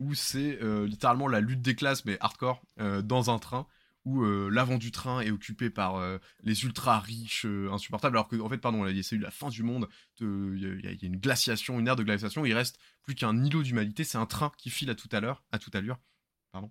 où 0.00 0.14
c'est 0.14 0.60
euh, 0.62 0.86
littéralement 0.88 1.28
la 1.28 1.40
lutte 1.40 1.62
des 1.62 1.76
classes, 1.76 2.04
mais 2.04 2.16
hardcore, 2.20 2.60
euh, 2.80 3.02
dans 3.02 3.30
un 3.30 3.38
train 3.38 3.66
où 4.04 4.24
l'avant 4.24 4.78
du 4.78 4.92
train 4.92 5.20
est 5.20 5.32
occupé 5.32 5.68
par 5.68 6.00
les 6.44 6.62
ultra 6.62 7.00
riches 7.00 7.44
insupportables, 7.44 8.16
alors 8.16 8.28
que 8.28 8.36
en 8.36 8.48
fait, 8.48 8.58
pardon, 8.58 8.86
c'est 9.02 9.16
eu 9.16 9.18
la 9.18 9.32
fin 9.32 9.48
du 9.48 9.64
monde. 9.64 9.88
de- 10.20 10.54
Il 10.56 10.84
y, 10.84 10.86
a- 10.86 10.92
y 10.92 11.06
une 11.06 11.16
glaciation, 11.16 11.80
une 11.80 11.88
ère 11.88 11.96
de 11.96 12.04
glaciation. 12.04 12.46
Il 12.46 12.54
reste 12.54 12.78
plus 13.02 13.16
qu'un 13.16 13.44
îlot 13.44 13.64
d'humanité. 13.64 14.04
C'est 14.04 14.16
un 14.16 14.26
train 14.26 14.52
qui 14.58 14.70
file 14.70 14.90
à 14.90 14.94
tout 14.94 15.08
à 15.10 15.18
l'heure, 15.18 15.42
à 15.50 15.58
toute 15.58 15.74
allure. 15.74 15.98
Pardon. 16.52 16.70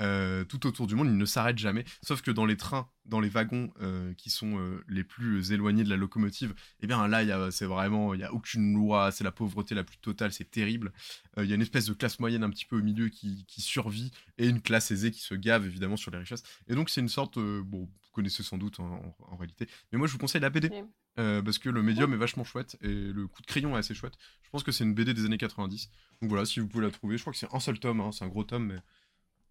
Euh, 0.00 0.44
tout 0.44 0.66
autour 0.66 0.86
du 0.86 0.94
monde, 0.94 1.08
ils 1.08 1.16
ne 1.16 1.24
s'arrêtent 1.24 1.58
jamais. 1.58 1.84
Sauf 2.02 2.22
que 2.22 2.30
dans 2.30 2.46
les 2.46 2.56
trains, 2.56 2.88
dans 3.04 3.20
les 3.20 3.28
wagons 3.28 3.72
euh, 3.80 4.14
qui 4.14 4.30
sont 4.30 4.58
euh, 4.58 4.82
les 4.88 5.04
plus 5.04 5.52
éloignés 5.52 5.84
de 5.84 5.90
la 5.90 5.96
locomotive, 5.96 6.54
eh 6.80 6.86
bien 6.86 7.06
là, 7.06 7.50
c'est 7.50 7.66
vraiment, 7.66 8.14
il 8.14 8.18
n'y 8.18 8.24
a 8.24 8.32
aucune 8.32 8.74
loi, 8.74 9.12
c'est 9.12 9.24
la 9.24 9.32
pauvreté 9.32 9.74
la 9.74 9.84
plus 9.84 9.98
totale, 9.98 10.32
c'est 10.32 10.50
terrible. 10.50 10.92
Il 11.36 11.44
y 11.44 11.52
a 11.52 11.54
une 11.54 11.62
espèce 11.62 11.86
de 11.86 11.92
classe 11.92 12.18
moyenne 12.18 12.44
un 12.44 12.50
petit 12.50 12.64
peu 12.64 12.78
au 12.78 12.82
milieu 12.82 13.08
qui, 13.08 13.44
survit 13.60 14.10
et 14.38 14.48
une 14.48 14.62
classe 14.62 14.90
aisée 14.90 15.10
qui 15.10 15.20
se 15.20 15.34
gave 15.34 15.66
évidemment 15.66 15.96
sur 15.96 16.10
les 16.10 16.18
richesses. 16.18 16.42
Et 16.66 16.74
donc 16.74 16.88
c'est 16.88 17.02
une 17.02 17.10
sorte, 17.10 17.38
bon, 17.38 17.80
vous 17.80 18.10
connaissez 18.12 18.42
sans 18.42 18.56
doute 18.56 18.80
en, 18.80 19.36
réalité, 19.36 19.68
mais 19.92 19.98
moi 19.98 20.06
je 20.06 20.12
vous 20.12 20.18
conseille 20.18 20.40
la 20.40 20.50
BD. 20.50 20.70
parce 21.16 21.58
que 21.58 21.68
le 21.68 21.82
médium 21.82 22.14
est 22.14 22.16
vachement 22.16 22.44
chouette 22.44 22.78
et 22.80 22.88
le 22.88 23.26
coup 23.26 23.42
de 23.42 23.46
crayon 23.46 23.76
est 23.76 23.80
assez 23.80 23.94
chouette. 23.94 24.14
Je 24.42 24.50
pense 24.50 24.62
que 24.62 24.72
c'est 24.72 24.84
une 24.84 24.94
BD 24.94 25.12
des 25.12 25.26
années 25.26 25.38
90. 25.38 25.90
Donc 26.22 26.30
voilà, 26.30 26.46
si 26.46 26.60
vous 26.60 26.68
pouvez 26.68 26.84
la 26.84 26.90
trouver, 26.90 27.18
je 27.18 27.22
crois 27.22 27.32
que 27.34 27.38
c'est 27.38 27.54
un 27.54 27.60
seul 27.60 27.78
tome, 27.78 28.00
hein, 28.00 28.12
c'est 28.12 28.24
un 28.24 28.28
gros 28.28 28.44
tome, 28.44 28.66
mais 28.66 28.80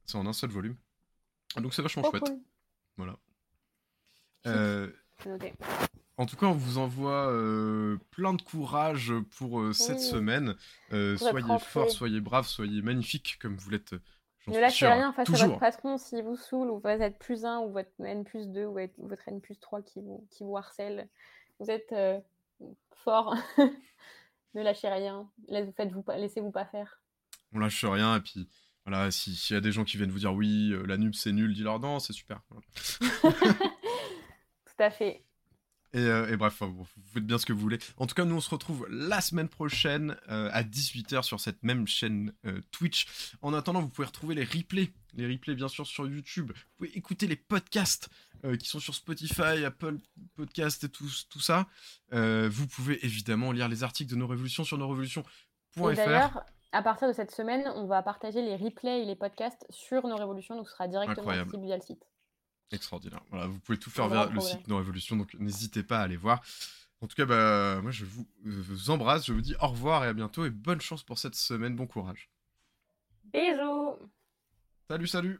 c'est 0.09 0.17
en 0.17 0.25
un 0.25 0.33
seul 0.33 0.49
volume. 0.49 0.75
Donc 1.57 1.73
c'est 1.73 1.81
vachement 1.81 2.03
chouette. 2.09 2.31
Voilà. 2.97 3.15
Euh, 4.47 4.89
en 6.17 6.25
tout 6.25 6.35
cas, 6.35 6.47
on 6.47 6.53
vous 6.53 6.77
envoie 6.77 7.29
euh, 7.31 7.97
plein 8.11 8.33
de 8.33 8.41
courage 8.41 9.13
pour 9.37 9.59
euh, 9.59 9.73
cette 9.73 10.01
semaine. 10.01 10.55
soyez 10.89 11.59
forts, 11.59 11.91
soyez 11.91 12.19
braves, 12.21 12.47
soyez 12.47 12.81
magnifiques 12.81 13.37
comme 13.41 13.55
vous 13.55 13.69
l'êtes. 13.69 13.95
Ne 14.47 14.59
lâchez 14.59 14.87
rien 14.87 15.13
face 15.13 15.29
à 15.29 15.47
votre 15.47 15.59
patron 15.59 15.97
s'il 15.97 16.23
vous 16.23 16.35
saoule, 16.35 16.71
ou 16.71 16.79
vous 16.79 16.87
êtes 16.87 17.19
plus 17.19 17.45
1, 17.45 17.59
ou 17.59 17.71
votre 17.71 17.91
N 18.03 18.23
plus 18.23 18.47
2, 18.47 18.65
ou 18.65 18.73
votre 18.97 19.27
N 19.27 19.41
plus 19.41 19.59
3 19.59 19.83
qui 19.83 20.01
vous, 20.01 20.25
qui 20.31 20.43
vous 20.43 20.57
harcèle. 20.57 21.07
Vous 21.59 21.69
êtes 21.69 21.93
fort. 23.03 23.35
ne 24.55 24.63
lâchez 24.63 24.89
rien. 24.89 25.29
Laissez-vous 25.47 26.51
pas 26.51 26.65
faire. 26.65 26.99
On 27.53 27.59
lâche 27.59 27.85
rien, 27.85 28.15
et 28.15 28.21
puis 28.21 28.49
voilà, 28.89 29.11
s'il 29.11 29.35
y 29.51 29.57
a 29.57 29.61
des 29.61 29.71
gens 29.71 29.83
qui 29.83 29.97
viennent 29.97 30.09
vous 30.09 30.19
dire 30.19 30.33
oui, 30.33 30.71
euh, 30.71 30.83
la 30.87 30.97
nupe 30.97 31.13
c'est 31.13 31.31
nul, 31.31 31.53
dis-leur 31.53 31.79
non, 31.79 31.99
c'est 31.99 32.13
super. 32.13 32.41
Tout 33.21 33.29
à 34.79 34.89
fait. 34.89 35.23
Et, 35.93 35.99
euh, 35.99 36.35
bref, 36.37 36.61
vous 36.61 36.87
faites 37.13 37.25
bien 37.25 37.37
ce 37.37 37.45
que 37.45 37.53
vous 37.53 37.59
voulez. 37.59 37.77
En 37.97 38.07
tout 38.07 38.15
cas, 38.15 38.25
nous 38.25 38.35
on 38.35 38.41
se 38.41 38.49
retrouve 38.49 38.87
la 38.89 39.21
semaine 39.21 39.47
prochaine 39.47 40.17
euh, 40.29 40.49
à 40.53 40.63
18h 40.63 41.21
sur 41.21 41.39
cette 41.39 41.61
même 41.61 41.87
chaîne 41.87 42.33
Twitch. 42.71 43.05
En 43.43 43.53
attendant, 43.53 43.81
vous 43.81 43.89
pouvez 43.89 44.07
retrouver 44.07 44.33
les 44.33 44.43
replays. 44.43 44.91
Les 45.13 45.31
replays, 45.31 45.55
bien 45.55 45.67
sûr, 45.67 45.85
sur 45.85 46.07
YouTube. 46.07 46.51
Vous 46.51 46.85
pouvez 46.85 46.97
écouter 46.97 47.27
les 47.27 47.35
podcasts 47.35 48.09
qui 48.59 48.69
sont 48.69 48.79
sur 48.79 48.95
Spotify, 48.95 49.65
Apple 49.65 49.97
Podcast 50.35 50.83
et 50.83 50.89
tout, 50.89 51.09
tout 51.29 51.41
ça. 51.41 51.67
vous 52.11 52.67
pouvez 52.67 53.03
évidemment 53.05 53.51
lire 53.51 53.67
les 53.67 53.83
articles 53.83 54.09
de 54.09 54.15
nos 54.15 54.27
révolutions 54.27 54.63
sur 54.63 54.77
nosrévolutions.fr 54.77 56.39
à 56.71 56.81
partir 56.83 57.07
de 57.07 57.13
cette 57.13 57.31
semaine, 57.31 57.71
on 57.75 57.85
va 57.85 58.01
partager 58.03 58.41
les 58.41 58.55
replays 58.55 59.01
et 59.01 59.05
les 59.05 59.15
podcasts 59.15 59.65
sur 59.69 60.05
nos 60.07 60.15
révolutions, 60.15 60.55
donc 60.55 60.67
ce 60.67 60.73
sera 60.73 60.87
directement 60.87 61.29
accessible 61.29 61.65
via 61.65 61.75
le 61.75 61.81
site. 61.81 62.05
Extraordinaire. 62.71 63.21
Voilà, 63.31 63.47
vous 63.47 63.59
pouvez 63.59 63.79
tout 63.79 63.89
faire 63.89 64.07
via 64.07 64.27
le 64.27 64.39
site 64.39 64.67
Nos 64.67 64.77
Révolutions, 64.77 65.15
donc 65.15 65.33
n'hésitez 65.35 65.81
pas 65.81 65.99
à 65.99 66.03
aller 66.03 66.17
voir. 66.17 66.41
En 67.01 67.07
tout 67.07 67.15
cas, 67.15 67.25
bah, 67.25 67.79
moi 67.81 67.91
je 67.91 68.05
vous, 68.05 68.25
vous, 68.43 68.89
embrasse, 68.91 69.25
je 69.25 69.33
vous 69.33 69.41
dis 69.41 69.55
au 69.61 69.67
revoir 69.67 70.03
et 70.03 70.07
à 70.07 70.13
bientôt 70.13 70.45
et 70.45 70.49
bonne 70.49 70.81
chance 70.81 71.01
pour 71.01 71.17
cette 71.17 71.35
semaine, 71.35 71.75
bon 71.75 71.87
courage. 71.87 72.29
Bisous. 73.33 73.95
Salut, 74.87 75.07
salut. 75.07 75.39